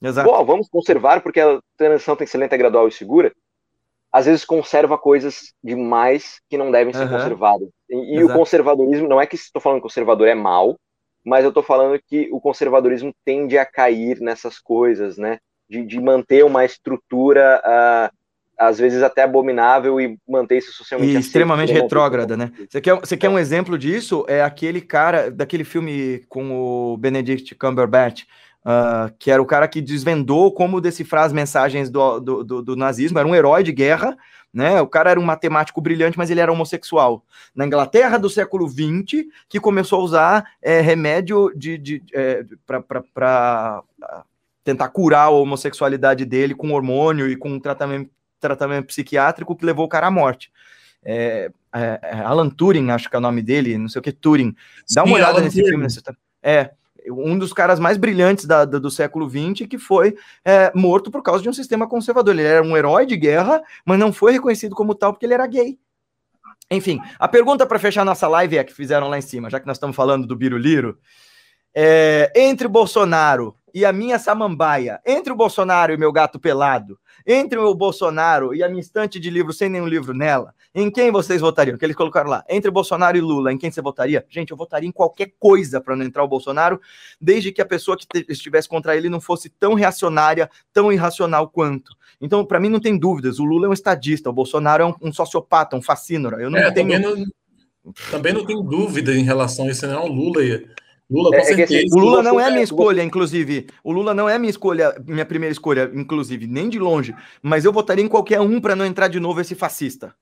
Exato. 0.00 0.28
Pô, 0.28 0.44
vamos 0.44 0.68
conservar 0.68 1.20
porque 1.22 1.40
a 1.40 1.60
transição 1.76 2.16
tem 2.16 2.26
que 2.26 2.30
ser 2.30 2.38
lenta, 2.38 2.56
gradual 2.56 2.88
e 2.88 2.92
segura. 2.92 3.32
Às 4.10 4.26
vezes 4.26 4.44
conserva 4.44 4.98
coisas 4.98 5.54
demais 5.62 6.40
que 6.50 6.58
não 6.58 6.70
devem 6.70 6.92
ser 6.92 7.04
uhum. 7.04 7.12
conservadas. 7.12 7.68
E, 7.88 8.18
e 8.18 8.24
o 8.24 8.32
conservadorismo, 8.32 9.08
não 9.08 9.20
é 9.20 9.26
que 9.26 9.36
estou 9.36 9.62
falando 9.62 9.78
que 9.78 9.84
conservador 9.84 10.28
é 10.28 10.34
mal, 10.34 10.78
mas 11.24 11.44
eu 11.44 11.48
estou 11.48 11.62
falando 11.62 12.00
que 12.06 12.28
o 12.32 12.40
conservadorismo 12.40 13.14
tende 13.24 13.56
a 13.56 13.64
cair 13.64 14.20
nessas 14.20 14.58
coisas, 14.58 15.16
né? 15.16 15.38
De, 15.68 15.84
de 15.86 16.00
manter 16.00 16.44
uma 16.44 16.64
estrutura, 16.64 17.62
uh, 17.64 18.16
às 18.58 18.78
vezes 18.78 19.02
até 19.02 19.22
abominável, 19.22 20.00
e 20.00 20.18
manter 20.28 20.58
isso 20.58 20.72
socialmente. 20.72 21.14
E 21.14 21.18
extremamente 21.18 21.72
retrógrada, 21.72 22.36
né? 22.36 22.52
Você 22.68 22.80
quer, 22.80 22.94
você 22.94 23.16
quer 23.16 23.28
um 23.28 23.38
exemplo 23.38 23.78
disso? 23.78 24.24
É 24.28 24.42
aquele 24.42 24.80
cara, 24.80 25.30
daquele 25.30 25.64
filme 25.64 26.24
com 26.28 26.52
o 26.52 26.96
Benedict 26.96 27.54
Cumberbatch, 27.54 28.24
uh, 28.64 29.12
que 29.18 29.30
era 29.30 29.42
o 29.42 29.46
cara 29.46 29.66
que 29.68 29.80
desvendou 29.80 30.52
como 30.52 30.80
decifrar 30.80 31.24
as 31.24 31.32
mensagens 31.32 31.90
do, 31.90 32.20
do, 32.20 32.44
do, 32.44 32.62
do, 32.62 32.76
nazismo, 32.76 33.18
era 33.18 33.28
um 33.28 33.34
herói 33.34 33.62
de 33.62 33.72
guerra, 33.72 34.16
né? 34.52 34.80
O 34.80 34.86
cara 34.86 35.10
era 35.10 35.20
um 35.20 35.24
matemático 35.24 35.80
brilhante, 35.80 36.18
mas 36.18 36.30
ele 36.30 36.40
era 36.40 36.52
homossexual. 36.52 37.24
Na 37.54 37.66
Inglaterra 37.66 38.18
do 38.18 38.28
século 38.28 38.68
XX, 38.68 39.24
que 39.48 39.58
começou 39.58 40.00
a 40.00 40.04
usar 40.04 40.44
é, 40.60 40.80
remédio 40.80 41.50
de, 41.56 41.78
de 41.78 42.02
é, 42.12 42.44
para 42.66 43.82
tentar 44.62 44.88
curar 44.90 45.24
a 45.24 45.30
homossexualidade 45.30 46.24
dele 46.24 46.54
com 46.54 46.72
hormônio 46.72 47.28
e 47.28 47.36
com 47.36 47.58
tratamento, 47.58 48.10
tratamento 48.42 48.86
psiquiátrico 48.86 49.56
que 49.56 49.64
levou 49.64 49.86
o 49.86 49.88
cara 49.88 50.08
à 50.08 50.10
morte. 50.10 50.52
É, 51.04 51.50
é, 51.72 52.00
é 52.02 52.20
Alan 52.20 52.50
Turing, 52.50 52.90
acho 52.90 53.08
que 53.08 53.16
é 53.16 53.18
o 53.18 53.22
nome 53.22 53.42
dele, 53.42 53.78
não 53.78 53.88
sei 53.88 54.00
o 54.00 54.02
que, 54.02 54.12
Turing. 54.12 54.54
Dá 54.94 55.02
uma 55.02 55.08
Sim, 55.08 55.14
olhada 55.14 55.32
Alan 55.32 55.42
nesse 55.42 55.56
Turing. 55.56 55.70
filme. 55.70 55.84
Nesse... 55.84 56.02
É, 56.42 56.70
um 57.10 57.38
dos 57.38 57.52
caras 57.52 57.80
mais 57.80 57.96
brilhantes 57.96 58.44
da, 58.44 58.64
da, 58.64 58.78
do 58.78 58.90
século 58.90 59.28
XX 59.28 59.66
que 59.68 59.78
foi 59.78 60.14
é, 60.44 60.70
morto 60.74 61.10
por 61.10 61.22
causa 61.22 61.42
de 61.42 61.48
um 61.48 61.52
sistema 61.52 61.88
conservador. 61.88 62.34
Ele 62.34 62.42
era 62.44 62.62
um 62.62 62.76
herói 62.76 63.06
de 63.06 63.16
guerra, 63.16 63.62
mas 63.84 63.98
não 63.98 64.12
foi 64.12 64.32
reconhecido 64.32 64.74
como 64.74 64.94
tal 64.94 65.12
porque 65.12 65.26
ele 65.26 65.34
era 65.34 65.46
gay. 65.46 65.78
Enfim, 66.70 67.00
a 67.18 67.28
pergunta 67.28 67.66
para 67.66 67.78
fechar 67.78 68.04
nossa 68.04 68.26
live 68.28 68.56
é 68.56 68.64
que 68.64 68.72
fizeram 68.72 69.08
lá 69.08 69.18
em 69.18 69.22
cima, 69.22 69.50
já 69.50 69.60
que 69.60 69.66
nós 69.66 69.76
estamos 69.76 69.96
falando 69.96 70.26
do 70.26 70.36
Biruliro. 70.36 70.98
É, 71.74 72.32
entre 72.36 72.68
Bolsonaro 72.68 73.56
e 73.74 73.84
a 73.84 73.92
minha 73.92 74.18
samambaia, 74.18 75.00
entre 75.04 75.32
o 75.32 75.36
Bolsonaro 75.36 75.92
e 75.92 75.96
meu 75.96 76.12
gato 76.12 76.38
pelado, 76.38 76.98
entre 77.26 77.58
o 77.58 77.74
Bolsonaro 77.74 78.54
e 78.54 78.62
a 78.62 78.68
minha 78.68 78.80
estante 78.80 79.18
de 79.18 79.30
livros 79.30 79.58
sem 79.58 79.68
nenhum 79.68 79.86
livro 79.86 80.14
nela, 80.14 80.54
em 80.74 80.90
quem 80.90 81.10
vocês 81.10 81.40
votariam? 81.40 81.76
Que 81.76 81.84
eles 81.84 81.96
colocaram 81.96 82.30
lá. 82.30 82.44
Entre 82.48 82.70
Bolsonaro 82.70 83.16
e 83.16 83.20
Lula, 83.20 83.52
em 83.52 83.58
quem 83.58 83.70
você 83.70 83.82
votaria? 83.82 84.24
Gente, 84.30 84.50
eu 84.50 84.56
votaria 84.56 84.88
em 84.88 84.92
qualquer 84.92 85.32
coisa 85.38 85.80
para 85.80 85.94
não 85.94 86.04
entrar 86.04 86.24
o 86.24 86.28
Bolsonaro, 86.28 86.80
desde 87.20 87.52
que 87.52 87.60
a 87.60 87.66
pessoa 87.66 87.96
que 87.96 88.06
estivesse 88.28 88.68
contra 88.68 88.96
ele 88.96 89.08
não 89.08 89.20
fosse 89.20 89.48
tão 89.48 89.74
reacionária, 89.74 90.50
tão 90.72 90.92
irracional 90.92 91.48
quanto. 91.48 91.94
Então, 92.20 92.44
para 92.44 92.60
mim, 92.60 92.68
não 92.68 92.80
tem 92.80 92.96
dúvidas. 92.96 93.38
O 93.38 93.44
Lula 93.44 93.66
é 93.66 93.68
um 93.68 93.74
estadista, 93.74 94.30
o 94.30 94.32
Bolsonaro 94.32 94.82
é 94.82 94.86
um, 94.86 94.94
um 95.02 95.12
sociopata, 95.12 95.76
um 95.76 95.82
fascínora. 95.82 96.40
Eu 96.40 96.48
não 96.48 96.58
é, 96.58 96.70
tenho. 96.70 96.88
Também 96.88 97.00
não, 97.00 97.24
também 98.10 98.32
não 98.32 98.46
tenho 98.46 98.62
dúvida 98.62 99.12
em 99.12 99.24
relação 99.24 99.66
a 99.66 99.70
isso, 99.70 99.86
não. 99.86 100.04
O 100.04 100.12
Lula 100.12 100.40
Lula, 101.12 101.30
com 101.30 101.36
é, 101.36 101.60
é 101.60 101.62
assim, 101.64 101.84
o 101.92 101.98
Lula 101.98 102.22
não 102.22 102.40
é 102.40 102.46
a 102.46 102.50
minha 102.50 102.64
escolha, 102.64 103.02
inclusive. 103.02 103.66
O 103.84 103.92
Lula 103.92 104.14
não 104.14 104.28
é 104.28 104.34
a 104.34 104.38
minha 104.38 104.50
escolha, 104.50 104.94
minha 105.06 105.26
primeira 105.26 105.52
escolha, 105.52 105.90
inclusive, 105.94 106.46
nem 106.46 106.68
de 106.68 106.78
longe. 106.78 107.14
Mas 107.42 107.64
eu 107.64 107.72
votaria 107.72 108.04
em 108.04 108.08
qualquer 108.08 108.40
um 108.40 108.60
para 108.60 108.74
não 108.74 108.86
entrar 108.86 109.08
de 109.08 109.20
novo 109.20 109.40
esse 109.40 109.54
fascista. 109.54 110.14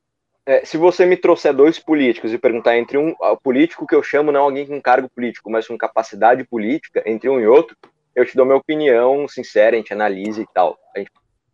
É, 0.44 0.64
se 0.64 0.76
você 0.76 1.06
me 1.06 1.16
trouxer 1.16 1.54
dois 1.54 1.78
políticos 1.78 2.32
e 2.32 2.38
perguntar 2.38 2.76
entre 2.76 2.98
um 2.98 3.14
político 3.42 3.86
que 3.86 3.94
eu 3.94 4.02
chamo 4.02 4.32
não 4.32 4.42
alguém 4.42 4.66
com 4.66 4.80
cargo 4.80 5.08
político, 5.08 5.50
mas 5.50 5.66
com 5.66 5.78
capacidade 5.78 6.42
política, 6.44 7.02
entre 7.06 7.28
um 7.28 7.38
e 7.38 7.46
outro, 7.46 7.76
eu 8.16 8.26
te 8.26 8.36
dou 8.36 8.44
minha 8.44 8.58
opinião 8.58 9.28
sincera, 9.28 9.76
a 9.76 9.78
gente 9.78 9.92
analisa 9.92 10.40
e 10.40 10.46
tal. 10.52 10.76
A 10.94 10.98
gente, 10.98 11.10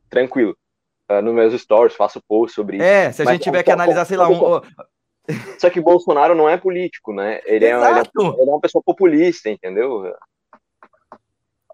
tranquilo. 0.09 0.57
Uh, 1.11 1.21
nos 1.21 1.35
meus 1.35 1.61
stories, 1.61 1.95
faço 1.95 2.21
post 2.27 2.55
sobre 2.55 2.79
isso. 2.79 2.87
É, 2.87 3.13
se 3.13 3.23
a 3.23 3.25
mas, 3.25 3.35
gente 3.35 3.45
tiver 3.45 3.63
que 3.63 3.71
analisar, 3.71 4.05
sei 4.05 4.17
lá, 4.17 4.29
um, 4.29 4.61
só 5.59 5.71
que 5.71 5.81
Bolsonaro 5.81 6.35
não 6.35 6.49
é 6.49 6.57
político, 6.57 7.13
né? 7.13 7.41
Ele 7.47 7.65
é, 7.65 7.71
ele 7.71 7.85
é, 7.85 8.03
ele 8.41 8.51
é 8.51 8.53
uma 8.53 8.61
pessoa 8.61 8.83
populista, 8.85 9.51
entendeu? 9.51 10.13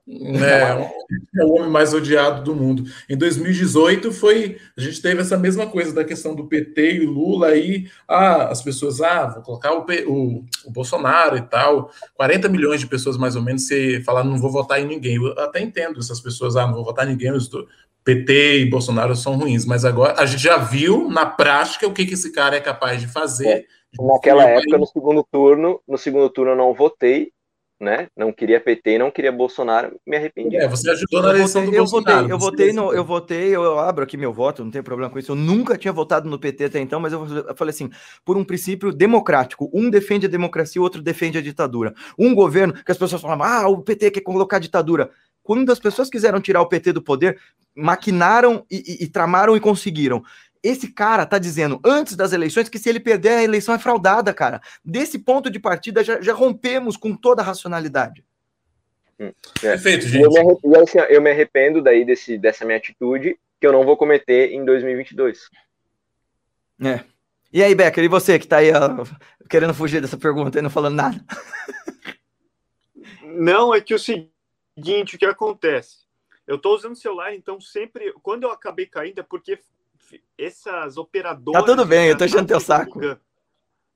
É, 0.08 1.40
é 1.40 1.44
o 1.44 1.52
homem 1.52 1.70
mais 1.70 1.94
odiado 1.94 2.42
do 2.42 2.56
mundo. 2.56 2.84
Em 3.08 3.16
2018 3.16 4.12
foi, 4.12 4.58
a 4.76 4.80
gente 4.80 5.00
teve 5.00 5.20
essa 5.20 5.38
mesma 5.38 5.66
coisa 5.66 5.94
da 5.94 6.04
questão 6.04 6.34
do 6.34 6.48
PT 6.48 6.94
e 6.94 7.06
o 7.06 7.10
Lula 7.10 7.48
aí, 7.48 7.88
ah, 8.08 8.48
as 8.48 8.60
pessoas, 8.62 9.00
ah, 9.00 9.26
vou 9.26 9.42
colocar 9.42 9.72
o, 9.72 9.86
o, 10.08 10.44
o 10.64 10.70
Bolsonaro 10.70 11.36
e 11.36 11.42
tal, 11.42 11.90
40 12.14 12.48
milhões 12.48 12.80
de 12.80 12.88
pessoas 12.88 13.16
mais 13.16 13.36
ou 13.36 13.42
menos 13.42 13.66
se 13.68 14.02
falar 14.02 14.24
não 14.24 14.38
vou 14.38 14.50
votar 14.50 14.80
em 14.80 14.86
ninguém. 14.86 15.16
Eu 15.16 15.38
até 15.38 15.60
entendo 15.60 16.00
essas 16.00 16.20
pessoas, 16.20 16.56
ah, 16.56 16.66
não 16.66 16.74
vou 16.74 16.84
votar 16.84 17.06
em 17.06 17.10
ninguém, 17.10 17.28
eu 17.28 17.36
estou, 17.36 17.66
PT 18.04 18.60
e 18.60 18.70
Bolsonaro 18.70 19.14
são 19.14 19.36
ruins, 19.36 19.64
mas 19.64 19.84
agora 19.84 20.20
a 20.20 20.26
gente 20.26 20.42
já 20.42 20.56
viu 20.56 21.08
na 21.08 21.24
prática 21.24 21.86
o 21.86 21.92
que, 21.92 22.04
que 22.04 22.14
esse 22.14 22.32
cara 22.32 22.56
é 22.56 22.60
capaz 22.60 23.00
de 23.00 23.06
fazer. 23.06 23.48
É. 23.48 23.64
Naquela 24.00 24.44
época, 24.44 24.78
no 24.78 24.86
segundo 24.86 25.26
turno, 25.30 25.80
no 25.86 25.98
segundo 25.98 26.28
turno 26.30 26.52
eu 26.52 26.56
não 26.56 26.72
votei, 26.72 27.30
né? 27.82 28.06
Não 28.16 28.32
queria 28.32 28.60
PT, 28.60 28.96
não 28.96 29.10
queria 29.10 29.30
Bolsonaro, 29.30 30.00
me 30.06 30.16
arrependi. 30.16 30.56
É, 30.56 30.66
você 30.68 30.88
ajudou 30.90 31.20
na 31.20 31.30
eleição 31.30 31.64
do 31.64 31.74
eu 31.74 31.78
Bolsonaro. 31.78 32.28
Votei, 32.28 32.32
eu 32.32 32.38
votei, 32.38 32.72
no, 32.72 32.94
eu 32.94 33.04
votei, 33.04 33.56
eu 33.56 33.78
abro 33.78 34.04
aqui 34.04 34.16
meu 34.16 34.32
voto, 34.32 34.64
não 34.64 34.70
tem 34.70 34.82
problema 34.82 35.10
com 35.10 35.18
isso. 35.18 35.32
Eu 35.32 35.36
nunca 35.36 35.76
tinha 35.76 35.92
votado 35.92 36.28
no 36.28 36.38
PT 36.38 36.64
até 36.64 36.80
então, 36.80 37.00
mas 37.00 37.12
eu, 37.12 37.26
eu 37.26 37.54
falei 37.54 37.70
assim, 37.70 37.90
por 38.24 38.38
um 38.38 38.44
princípio 38.44 38.92
democrático. 38.92 39.68
Um 39.74 39.90
defende 39.90 40.26
a 40.26 40.28
democracia, 40.28 40.80
o 40.80 40.84
outro 40.84 41.02
defende 41.02 41.36
a 41.36 41.42
ditadura. 41.42 41.92
Um 42.18 42.34
governo 42.34 42.72
que 42.72 42.92
as 42.92 42.98
pessoas 42.98 43.20
falam, 43.20 43.42
ah, 43.42 43.68
o 43.68 43.82
PT 43.82 44.12
quer 44.12 44.20
colocar 44.20 44.58
ditadura 44.58 45.10
quando 45.42 45.70
as 45.70 45.78
pessoas 45.78 46.08
quiseram 46.08 46.40
tirar 46.40 46.60
o 46.60 46.68
PT 46.68 46.92
do 46.92 47.02
poder, 47.02 47.38
maquinaram 47.74 48.64
e, 48.70 48.98
e, 49.00 49.04
e 49.04 49.08
tramaram 49.08 49.56
e 49.56 49.60
conseguiram. 49.60 50.22
Esse 50.62 50.92
cara 50.92 51.26
tá 51.26 51.38
dizendo 51.38 51.80
antes 51.84 52.14
das 52.14 52.32
eleições 52.32 52.68
que 52.68 52.78
se 52.78 52.88
ele 52.88 53.00
perder 53.00 53.30
a 53.30 53.42
eleição 53.42 53.74
é 53.74 53.78
fraudada, 53.78 54.32
cara. 54.32 54.60
Desse 54.84 55.18
ponto 55.18 55.50
de 55.50 55.58
partida 55.58 56.04
já, 56.04 56.20
já 56.20 56.32
rompemos 56.32 56.96
com 56.96 57.16
toda 57.16 57.42
a 57.42 57.44
racionalidade. 57.44 58.24
Hum, 59.18 59.32
é. 59.62 59.70
Perfeito, 59.70 60.06
gente. 60.06 60.22
Eu 60.22 60.30
me, 60.30 60.76
assim, 60.78 60.98
eu 60.98 61.20
me 61.20 61.30
arrependo 61.30 61.82
daí 61.82 62.04
desse, 62.04 62.38
dessa 62.38 62.64
minha 62.64 62.78
atitude 62.78 63.36
que 63.60 63.66
eu 63.66 63.72
não 63.72 63.84
vou 63.84 63.96
cometer 63.96 64.52
em 64.52 64.64
2022. 64.64 65.48
É. 66.84 67.00
E 67.52 67.62
aí, 67.62 67.74
Becker, 67.74 68.04
e 68.04 68.08
você 68.08 68.38
que 68.38 68.46
tá 68.46 68.58
aí 68.58 68.72
ó, 68.72 69.04
querendo 69.48 69.74
fugir 69.74 70.00
dessa 70.00 70.16
pergunta 70.16 70.58
e 70.58 70.62
não 70.62 70.70
falando 70.70 70.96
nada? 70.96 71.24
Não, 73.24 73.74
é 73.74 73.80
que 73.80 73.94
o 73.94 73.98
seguinte, 73.98 74.31
o 74.76 75.18
que 75.18 75.26
acontece? 75.26 76.06
Eu 76.46 76.56
estou 76.56 76.74
usando 76.74 76.92
o 76.92 76.96
celular, 76.96 77.34
então 77.34 77.60
sempre, 77.60 78.12
quando 78.22 78.44
eu 78.44 78.50
acabei 78.50 78.86
caindo, 78.86 79.20
é 79.20 79.22
porque 79.22 79.58
essas 80.36 80.96
operadoras. 80.96 81.60
Tá 81.60 81.66
tudo 81.66 81.86
bem, 81.86 82.08
eu 82.08 82.18
tô 82.18 82.24
enchendo 82.24 82.48
teu 82.48 82.60
saco. 82.60 83.00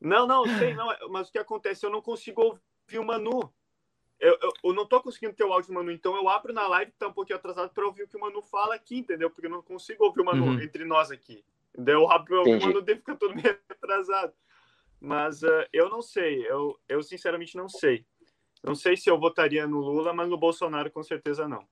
Não, 0.00 0.26
não, 0.26 0.44
sei, 0.58 0.74
não, 0.74 0.88
mas 1.10 1.28
o 1.28 1.32
que 1.32 1.38
acontece? 1.38 1.84
Eu 1.84 1.90
não 1.90 2.02
consigo 2.02 2.42
ouvir 2.42 2.98
o 2.98 3.04
Manu. 3.04 3.52
Eu, 4.18 4.38
eu, 4.40 4.52
eu 4.64 4.72
não 4.72 4.86
tô 4.86 5.00
conseguindo 5.02 5.34
ter 5.34 5.44
o 5.44 5.52
áudio 5.52 5.68
do 5.68 5.74
Manu, 5.74 5.90
então 5.90 6.16
eu 6.16 6.28
abro 6.28 6.52
na 6.52 6.66
live 6.66 6.92
que 6.92 6.98
tá 6.98 7.08
um 7.08 7.12
pouquinho 7.12 7.38
atrasado 7.38 7.70
para 7.70 7.84
ouvir 7.84 8.04
o 8.04 8.08
que 8.08 8.16
o 8.16 8.20
Manu 8.20 8.40
fala 8.40 8.74
aqui, 8.74 8.98
entendeu? 8.98 9.30
Porque 9.30 9.46
eu 9.46 9.50
não 9.50 9.62
consigo 9.62 10.04
ouvir 10.04 10.20
o 10.20 10.24
Manu 10.24 10.46
uhum. 10.46 10.60
entre 10.60 10.84
nós 10.84 11.10
aqui. 11.10 11.44
Daí 11.76 11.94
eu 11.94 12.10
abro 12.10 12.26
para 12.26 12.38
ouvir 12.38 12.64
o 12.64 12.68
Manu 12.68 12.82
deve 12.82 13.00
ficar 13.00 13.16
todo 13.16 13.34
meio 13.34 13.58
atrasado. 13.68 14.32
Mas 14.98 15.42
uh, 15.42 15.66
eu 15.72 15.90
não 15.90 16.00
sei, 16.00 16.46
eu, 16.48 16.78
eu 16.88 17.02
sinceramente 17.02 17.56
não 17.56 17.68
sei. 17.68 18.06
Não 18.66 18.74
sei 18.74 18.96
se 18.96 19.08
eu 19.08 19.18
votaria 19.18 19.64
no 19.66 19.78
Lula, 19.78 20.12
mas 20.12 20.28
no 20.28 20.36
Bolsonaro 20.36 20.90
com 20.90 21.02
certeza 21.02 21.46
não. 21.46 21.64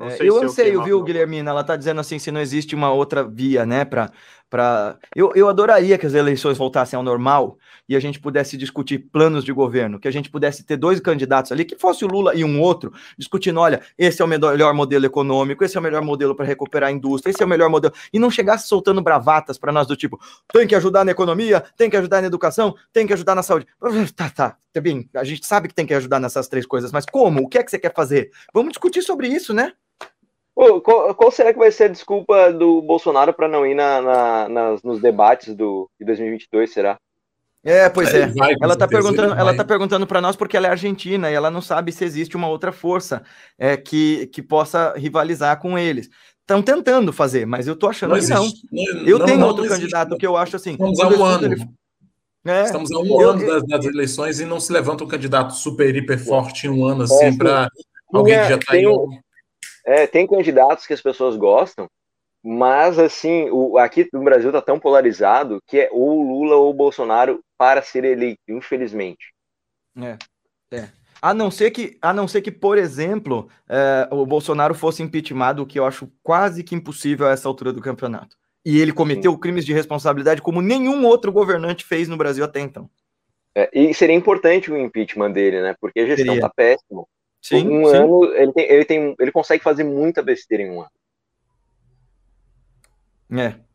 É, 0.00 0.16
eu 0.20 0.42
anseio, 0.42 0.82
viu, 0.82 1.02
Guilhermina? 1.02 1.50
Ela 1.50 1.60
está 1.60 1.76
dizendo 1.76 2.00
assim, 2.00 2.18
se 2.18 2.30
não 2.30 2.40
existe 2.40 2.74
uma 2.74 2.92
outra 2.92 3.22
via, 3.22 3.66
né, 3.66 3.84
para 3.84 4.10
para 4.50 4.98
eu, 5.14 5.32
eu 5.36 5.48
adoraria 5.48 5.96
que 5.96 6.04
as 6.04 6.12
eleições 6.12 6.58
voltassem 6.58 6.96
ao 6.96 7.02
normal 7.02 7.56
e 7.88 7.94
a 7.94 8.00
gente 8.00 8.18
pudesse 8.18 8.56
discutir 8.56 8.98
planos 8.98 9.44
de 9.44 9.52
governo, 9.52 9.98
que 9.98 10.08
a 10.08 10.10
gente 10.10 10.28
pudesse 10.28 10.64
ter 10.64 10.76
dois 10.76 10.98
candidatos 10.98 11.52
ali, 11.52 11.64
que 11.64 11.76
fosse 11.76 12.04
o 12.04 12.08
Lula 12.08 12.34
e 12.34 12.44
um 12.44 12.60
outro, 12.60 12.92
discutindo, 13.16 13.60
olha, 13.60 13.80
esse 13.96 14.20
é 14.20 14.24
o 14.24 14.28
melhor 14.28 14.74
modelo 14.74 15.06
econômico, 15.06 15.64
esse 15.64 15.76
é 15.76 15.80
o 15.80 15.82
melhor 15.82 16.02
modelo 16.02 16.34
para 16.34 16.44
recuperar 16.44 16.88
a 16.88 16.92
indústria, 16.92 17.30
esse 17.30 17.42
é 17.42 17.46
o 17.46 17.48
melhor 17.48 17.70
modelo, 17.70 17.94
e 18.12 18.18
não 18.18 18.30
chegasse 18.30 18.66
soltando 18.66 19.00
bravatas 19.00 19.56
para 19.56 19.70
nós 19.72 19.86
do 19.86 19.96
tipo, 19.96 20.18
tem 20.52 20.66
que 20.66 20.74
ajudar 20.74 21.04
na 21.04 21.12
economia, 21.12 21.62
tem 21.76 21.88
que 21.88 21.96
ajudar 21.96 22.20
na 22.20 22.26
educação, 22.26 22.74
tem 22.92 23.06
que 23.06 23.12
ajudar 23.12 23.36
na 23.36 23.42
saúde. 23.42 23.66
Tá, 24.16 24.28
tá, 24.28 24.56
tá 24.72 24.80
bem, 24.80 25.08
a 25.14 25.22
gente 25.22 25.46
sabe 25.46 25.68
que 25.68 25.74
tem 25.74 25.86
que 25.86 25.94
ajudar 25.94 26.18
nessas 26.18 26.48
três 26.48 26.66
coisas, 26.66 26.90
mas 26.90 27.06
como? 27.06 27.42
O 27.42 27.48
que 27.48 27.58
é 27.58 27.62
que 27.62 27.70
você 27.70 27.78
quer 27.78 27.94
fazer? 27.94 28.30
Vamos 28.52 28.72
discutir 28.72 29.02
sobre 29.02 29.28
isso, 29.28 29.54
né? 29.54 29.72
Qual, 30.82 31.14
qual, 31.14 31.30
será 31.30 31.52
que 31.52 31.58
vai 31.58 31.72
ser 31.72 31.84
a 31.84 31.88
desculpa 31.88 32.52
do 32.52 32.82
Bolsonaro 32.82 33.32
para 33.32 33.48
não 33.48 33.66
ir 33.66 33.74
na, 33.74 34.02
na, 34.02 34.48
nas, 34.48 34.82
nos 34.82 35.00
debates 35.00 35.54
do, 35.54 35.90
de 35.98 36.04
2022, 36.04 36.70
será? 36.70 36.98
É, 37.62 37.88
pois 37.88 38.12
é. 38.14 38.26
Vai, 38.28 38.54
ela 38.60 38.72
está 38.72 38.88
perguntando, 38.88 39.34
ela 39.34 39.54
tá 39.54 39.64
perguntando 39.64 40.06
para 40.06 40.20
nós 40.20 40.34
porque 40.34 40.56
ela 40.56 40.66
é 40.66 40.70
argentina 40.70 41.30
e 41.30 41.34
ela 41.34 41.50
não 41.50 41.60
sabe 41.60 41.92
se 41.92 42.04
existe 42.04 42.36
uma 42.36 42.48
outra 42.48 42.72
força 42.72 43.22
é, 43.58 43.76
que, 43.76 44.26
que 44.28 44.42
possa 44.42 44.94
rivalizar 44.96 45.58
com 45.60 45.78
eles. 45.78 46.08
Estão 46.40 46.62
tentando 46.62 47.12
fazer, 47.12 47.46
mas 47.46 47.66
eu 47.66 47.76
tô 47.76 47.88
achando 47.88 48.16
não 48.16 48.20
que 48.20 48.28
não. 48.72 49.06
Eu 49.06 49.18
não, 49.18 49.26
tenho 49.26 49.38
não, 49.38 49.48
outro 49.48 49.68
candidato 49.68 50.16
que 50.16 50.26
eu 50.26 50.36
acho 50.36 50.56
assim. 50.56 50.72
Estamos 50.72 51.00
há 51.00 51.08
um 51.08 51.24
ano. 51.24 51.46
Ele... 51.46 51.64
É, 52.44 52.62
Estamos 52.64 52.90
há 52.90 52.98
um 52.98 53.20
eu, 53.20 53.30
ano 53.30 53.46
das, 53.46 53.62
das, 53.66 53.84
eleições 53.84 54.40
e 54.40 54.46
não 54.46 54.58
se 54.58 54.72
levanta 54.72 55.04
um 55.04 55.08
candidato 55.08 55.54
super, 55.54 55.94
hiper 55.94 56.18
forte 56.18 56.66
em 56.66 56.70
um 56.70 56.86
ano 56.86 57.02
assim 57.02 57.26
é, 57.26 57.36
para 57.36 57.68
alguém 58.12 58.40
que 58.40 58.48
já 58.48 58.56
está 58.56 58.76
em. 58.76 58.86
Um 58.88 59.20
é, 59.84 60.06
tem 60.06 60.26
candidatos 60.26 60.86
que 60.86 60.92
as 60.92 61.00
pessoas 61.00 61.36
gostam, 61.36 61.88
mas 62.42 62.98
assim, 62.98 63.50
o, 63.50 63.76
aqui 63.78 64.08
no 64.12 64.22
Brasil 64.22 64.50
tá 64.50 64.62
tão 64.62 64.78
polarizado 64.78 65.60
que 65.66 65.78
é 65.78 65.88
ou 65.92 66.22
Lula 66.22 66.56
ou 66.56 66.72
Bolsonaro 66.72 67.40
para 67.58 67.82
ser 67.82 68.04
eleito, 68.04 68.40
infelizmente. 68.48 69.32
É, 69.96 70.16
é. 70.74 70.88
A 71.22 71.34
não 71.34 71.50
ser 71.50 71.70
que, 71.70 71.98
a 72.00 72.14
não 72.14 72.26
ser 72.26 72.40
que, 72.40 72.50
por 72.50 72.78
exemplo, 72.78 73.48
é, 73.68 74.08
o 74.10 74.24
Bolsonaro 74.24 74.74
fosse 74.74 75.02
impeachmentado, 75.02 75.62
o 75.62 75.66
que 75.66 75.78
eu 75.78 75.84
acho 75.84 76.10
quase 76.22 76.64
que 76.64 76.74
impossível 76.74 77.26
a 77.26 77.32
essa 77.32 77.46
altura 77.46 77.72
do 77.72 77.82
campeonato. 77.82 78.36
E 78.64 78.80
ele 78.80 78.92
cometeu 78.92 79.32
Sim. 79.32 79.38
crimes 79.38 79.66
de 79.66 79.74
responsabilidade 79.74 80.40
como 80.40 80.62
nenhum 80.62 81.04
outro 81.04 81.30
governante 81.30 81.84
fez 81.84 82.08
no 82.08 82.16
Brasil 82.16 82.44
até 82.44 82.60
então. 82.60 82.88
É, 83.54 83.68
e 83.72 83.92
seria 83.92 84.14
importante 84.14 84.70
o 84.70 84.78
impeachment 84.78 85.32
dele, 85.32 85.60
né? 85.60 85.74
Porque 85.80 86.00
a 86.00 86.06
gestão 86.06 86.34
seria. 86.34 86.40
tá 86.40 86.48
péssima. 86.48 87.04
Sim, 87.42 87.68
um 87.68 87.86
sim. 87.86 87.96
ano, 87.96 88.24
ele, 88.34 88.52
tem, 88.52 88.70
ele, 88.70 88.84
tem, 88.84 89.16
ele 89.18 89.32
consegue 89.32 89.62
fazer 89.62 89.84
muita 89.84 90.22
besteira 90.22 90.62
em 90.62 90.70
um 90.70 90.80
ano. 90.82 90.90
É. 93.32 93.70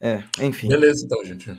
É, 0.00 0.22
enfim. 0.40 0.68
Beleza, 0.68 1.04
então, 1.04 1.24
gente. 1.24 1.50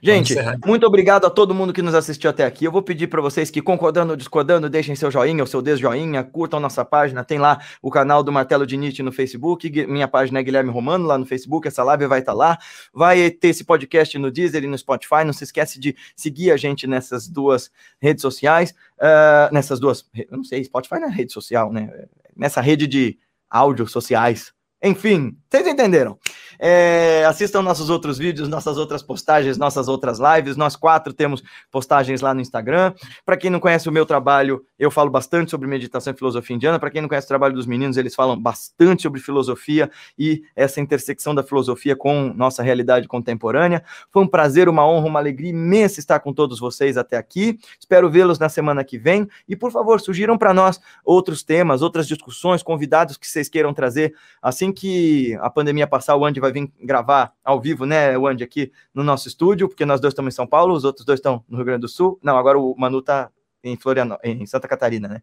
Gente, 0.00 0.34
muito 0.64 0.86
obrigado 0.86 1.26
a 1.26 1.30
todo 1.30 1.54
mundo 1.54 1.72
que 1.72 1.82
nos 1.82 1.94
assistiu 1.94 2.30
até 2.30 2.44
aqui. 2.44 2.64
Eu 2.64 2.72
vou 2.72 2.82
pedir 2.82 3.06
para 3.06 3.20
vocês 3.20 3.50
que, 3.50 3.60
concordando 3.62 4.12
ou 4.12 4.16
discordando, 4.16 4.68
deixem 4.68 4.94
seu 4.94 5.10
joinha, 5.10 5.42
o 5.42 5.46
seu 5.46 5.60
desjoinha, 5.60 6.22
curtam 6.22 6.60
nossa 6.60 6.84
página. 6.84 7.24
Tem 7.24 7.38
lá 7.38 7.60
o 7.82 7.90
canal 7.90 8.22
do 8.22 8.30
Martelo 8.30 8.66
de 8.66 8.76
Nietzsche 8.76 9.02
no 9.02 9.10
Facebook. 9.10 9.70
Minha 9.86 10.06
página 10.06 10.38
é 10.38 10.42
Guilherme 10.42 10.70
Romano 10.70 11.06
lá 11.06 11.18
no 11.18 11.26
Facebook. 11.26 11.66
Essa 11.66 11.82
live 11.82 12.06
vai 12.06 12.20
estar 12.20 12.32
tá 12.32 12.38
lá. 12.38 12.58
Vai 12.92 13.30
ter 13.30 13.48
esse 13.48 13.64
podcast 13.64 14.16
no 14.18 14.30
Deezer 14.30 14.62
e 14.62 14.66
no 14.66 14.78
Spotify. 14.78 15.24
Não 15.24 15.32
se 15.32 15.44
esquece 15.44 15.80
de 15.80 15.96
seguir 16.14 16.50
a 16.50 16.56
gente 16.56 16.86
nessas 16.86 17.26
duas 17.26 17.70
redes 18.00 18.22
sociais. 18.22 18.74
Uh, 18.98 19.52
nessas 19.52 19.80
duas. 19.80 20.08
Eu 20.14 20.36
não 20.36 20.44
sei, 20.44 20.62
Spotify 20.64 21.00
não 21.00 21.08
é 21.08 21.10
rede 21.10 21.32
social, 21.32 21.72
né? 21.72 21.90
Nessa 22.36 22.60
rede 22.60 22.86
de 22.86 23.18
áudio 23.50 23.86
sociais. 23.86 24.52
Enfim, 24.84 25.34
vocês 25.48 25.66
entenderam. 25.66 26.18
É, 26.58 27.24
assistam 27.26 27.62
nossos 27.62 27.90
outros 27.90 28.18
vídeos, 28.18 28.48
nossas 28.48 28.76
outras 28.76 29.02
postagens, 29.02 29.58
nossas 29.58 29.88
outras 29.88 30.18
lives. 30.18 30.56
Nós 30.56 30.76
quatro 30.76 31.12
temos 31.12 31.42
postagens 31.70 32.20
lá 32.20 32.34
no 32.34 32.40
Instagram. 32.40 32.94
Para 33.24 33.36
quem 33.36 33.50
não 33.50 33.60
conhece 33.60 33.88
o 33.88 33.92
meu 33.92 34.06
trabalho, 34.06 34.64
eu 34.78 34.90
falo 34.90 35.10
bastante 35.10 35.50
sobre 35.50 35.68
meditação 35.68 36.12
e 36.12 36.16
filosofia 36.16 36.56
indiana. 36.56 36.78
Para 36.78 36.90
quem 36.90 37.00
não 37.00 37.08
conhece 37.08 37.26
o 37.26 37.28
trabalho 37.28 37.54
dos 37.54 37.66
meninos, 37.66 37.96
eles 37.96 38.14
falam 38.14 38.40
bastante 38.40 39.02
sobre 39.02 39.20
filosofia 39.20 39.90
e 40.18 40.42
essa 40.54 40.80
intersecção 40.80 41.34
da 41.34 41.42
filosofia 41.42 41.96
com 41.96 42.32
nossa 42.34 42.62
realidade 42.62 43.08
contemporânea. 43.08 43.82
Foi 44.10 44.22
um 44.22 44.26
prazer, 44.26 44.68
uma 44.68 44.86
honra, 44.86 45.06
uma 45.06 45.18
alegria 45.18 45.50
imensa 45.50 46.00
estar 46.00 46.20
com 46.20 46.32
todos 46.32 46.58
vocês 46.58 46.96
até 46.96 47.16
aqui. 47.16 47.58
Espero 47.78 48.10
vê-los 48.10 48.38
na 48.38 48.48
semana 48.48 48.84
que 48.84 48.98
vem. 48.98 49.28
E, 49.48 49.56
por 49.56 49.70
favor, 49.70 50.00
sugiram 50.00 50.36
para 50.36 50.52
nós 50.52 50.80
outros 51.04 51.42
temas, 51.42 51.82
outras 51.82 52.06
discussões, 52.06 52.62
convidados 52.62 53.16
que 53.16 53.26
vocês 53.26 53.48
queiram 53.48 53.72
trazer. 53.72 54.14
Assim 54.42 54.72
que 54.72 55.36
a 55.40 55.50
pandemia 55.50 55.86
passar, 55.86 56.16
o 56.16 56.24
Andy 56.24 56.40
vai 56.44 56.52
vir 56.52 56.72
gravar 56.80 57.34
ao 57.44 57.60
vivo, 57.60 57.84
né, 57.84 58.16
o 58.16 58.26
Andy, 58.26 58.44
aqui 58.44 58.72
no 58.92 59.02
nosso 59.02 59.28
estúdio, 59.28 59.68
porque 59.68 59.84
nós 59.84 60.00
dois 60.00 60.12
estamos 60.12 60.32
em 60.32 60.36
São 60.36 60.46
Paulo, 60.46 60.74
os 60.74 60.84
outros 60.84 61.04
dois 61.04 61.18
estão 61.18 61.44
no 61.48 61.56
Rio 61.56 61.66
Grande 61.66 61.82
do 61.82 61.88
Sul. 61.88 62.18
Não, 62.22 62.36
agora 62.36 62.58
o 62.58 62.74
Manu 62.76 62.98
está 62.98 63.30
em 63.62 63.76
Florianópolis, 63.76 64.40
em 64.40 64.46
Santa 64.46 64.68
Catarina, 64.68 65.08
né? 65.08 65.22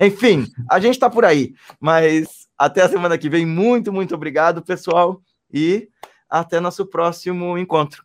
Enfim, 0.00 0.46
a 0.68 0.80
gente 0.80 0.94
está 0.94 1.08
por 1.08 1.24
aí. 1.24 1.54
Mas 1.78 2.48
até 2.58 2.82
a 2.82 2.88
semana 2.88 3.18
que 3.18 3.28
vem. 3.28 3.46
Muito, 3.46 3.92
muito 3.92 4.14
obrigado, 4.14 4.62
pessoal. 4.62 5.20
E 5.52 5.88
até 6.28 6.60
nosso 6.60 6.86
próximo 6.86 7.56
encontro. 7.58 8.04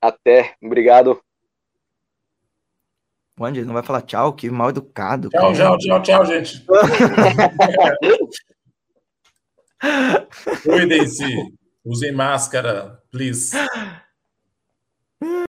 Até. 0.00 0.54
Obrigado. 0.62 1.20
O 3.38 3.44
Andy 3.44 3.64
não 3.64 3.74
vai 3.74 3.82
falar 3.82 4.00
tchau, 4.02 4.32
que 4.32 4.50
mal 4.50 4.70
educado. 4.70 5.28
Tchau, 5.28 5.52
tchau, 5.52 5.78
tchau, 5.78 6.02
tchau, 6.02 6.24
gente. 6.24 6.64
Cuidem-se. 10.62 11.24
Usem 11.84 12.12
máscara, 12.12 13.00
please. 13.10 13.56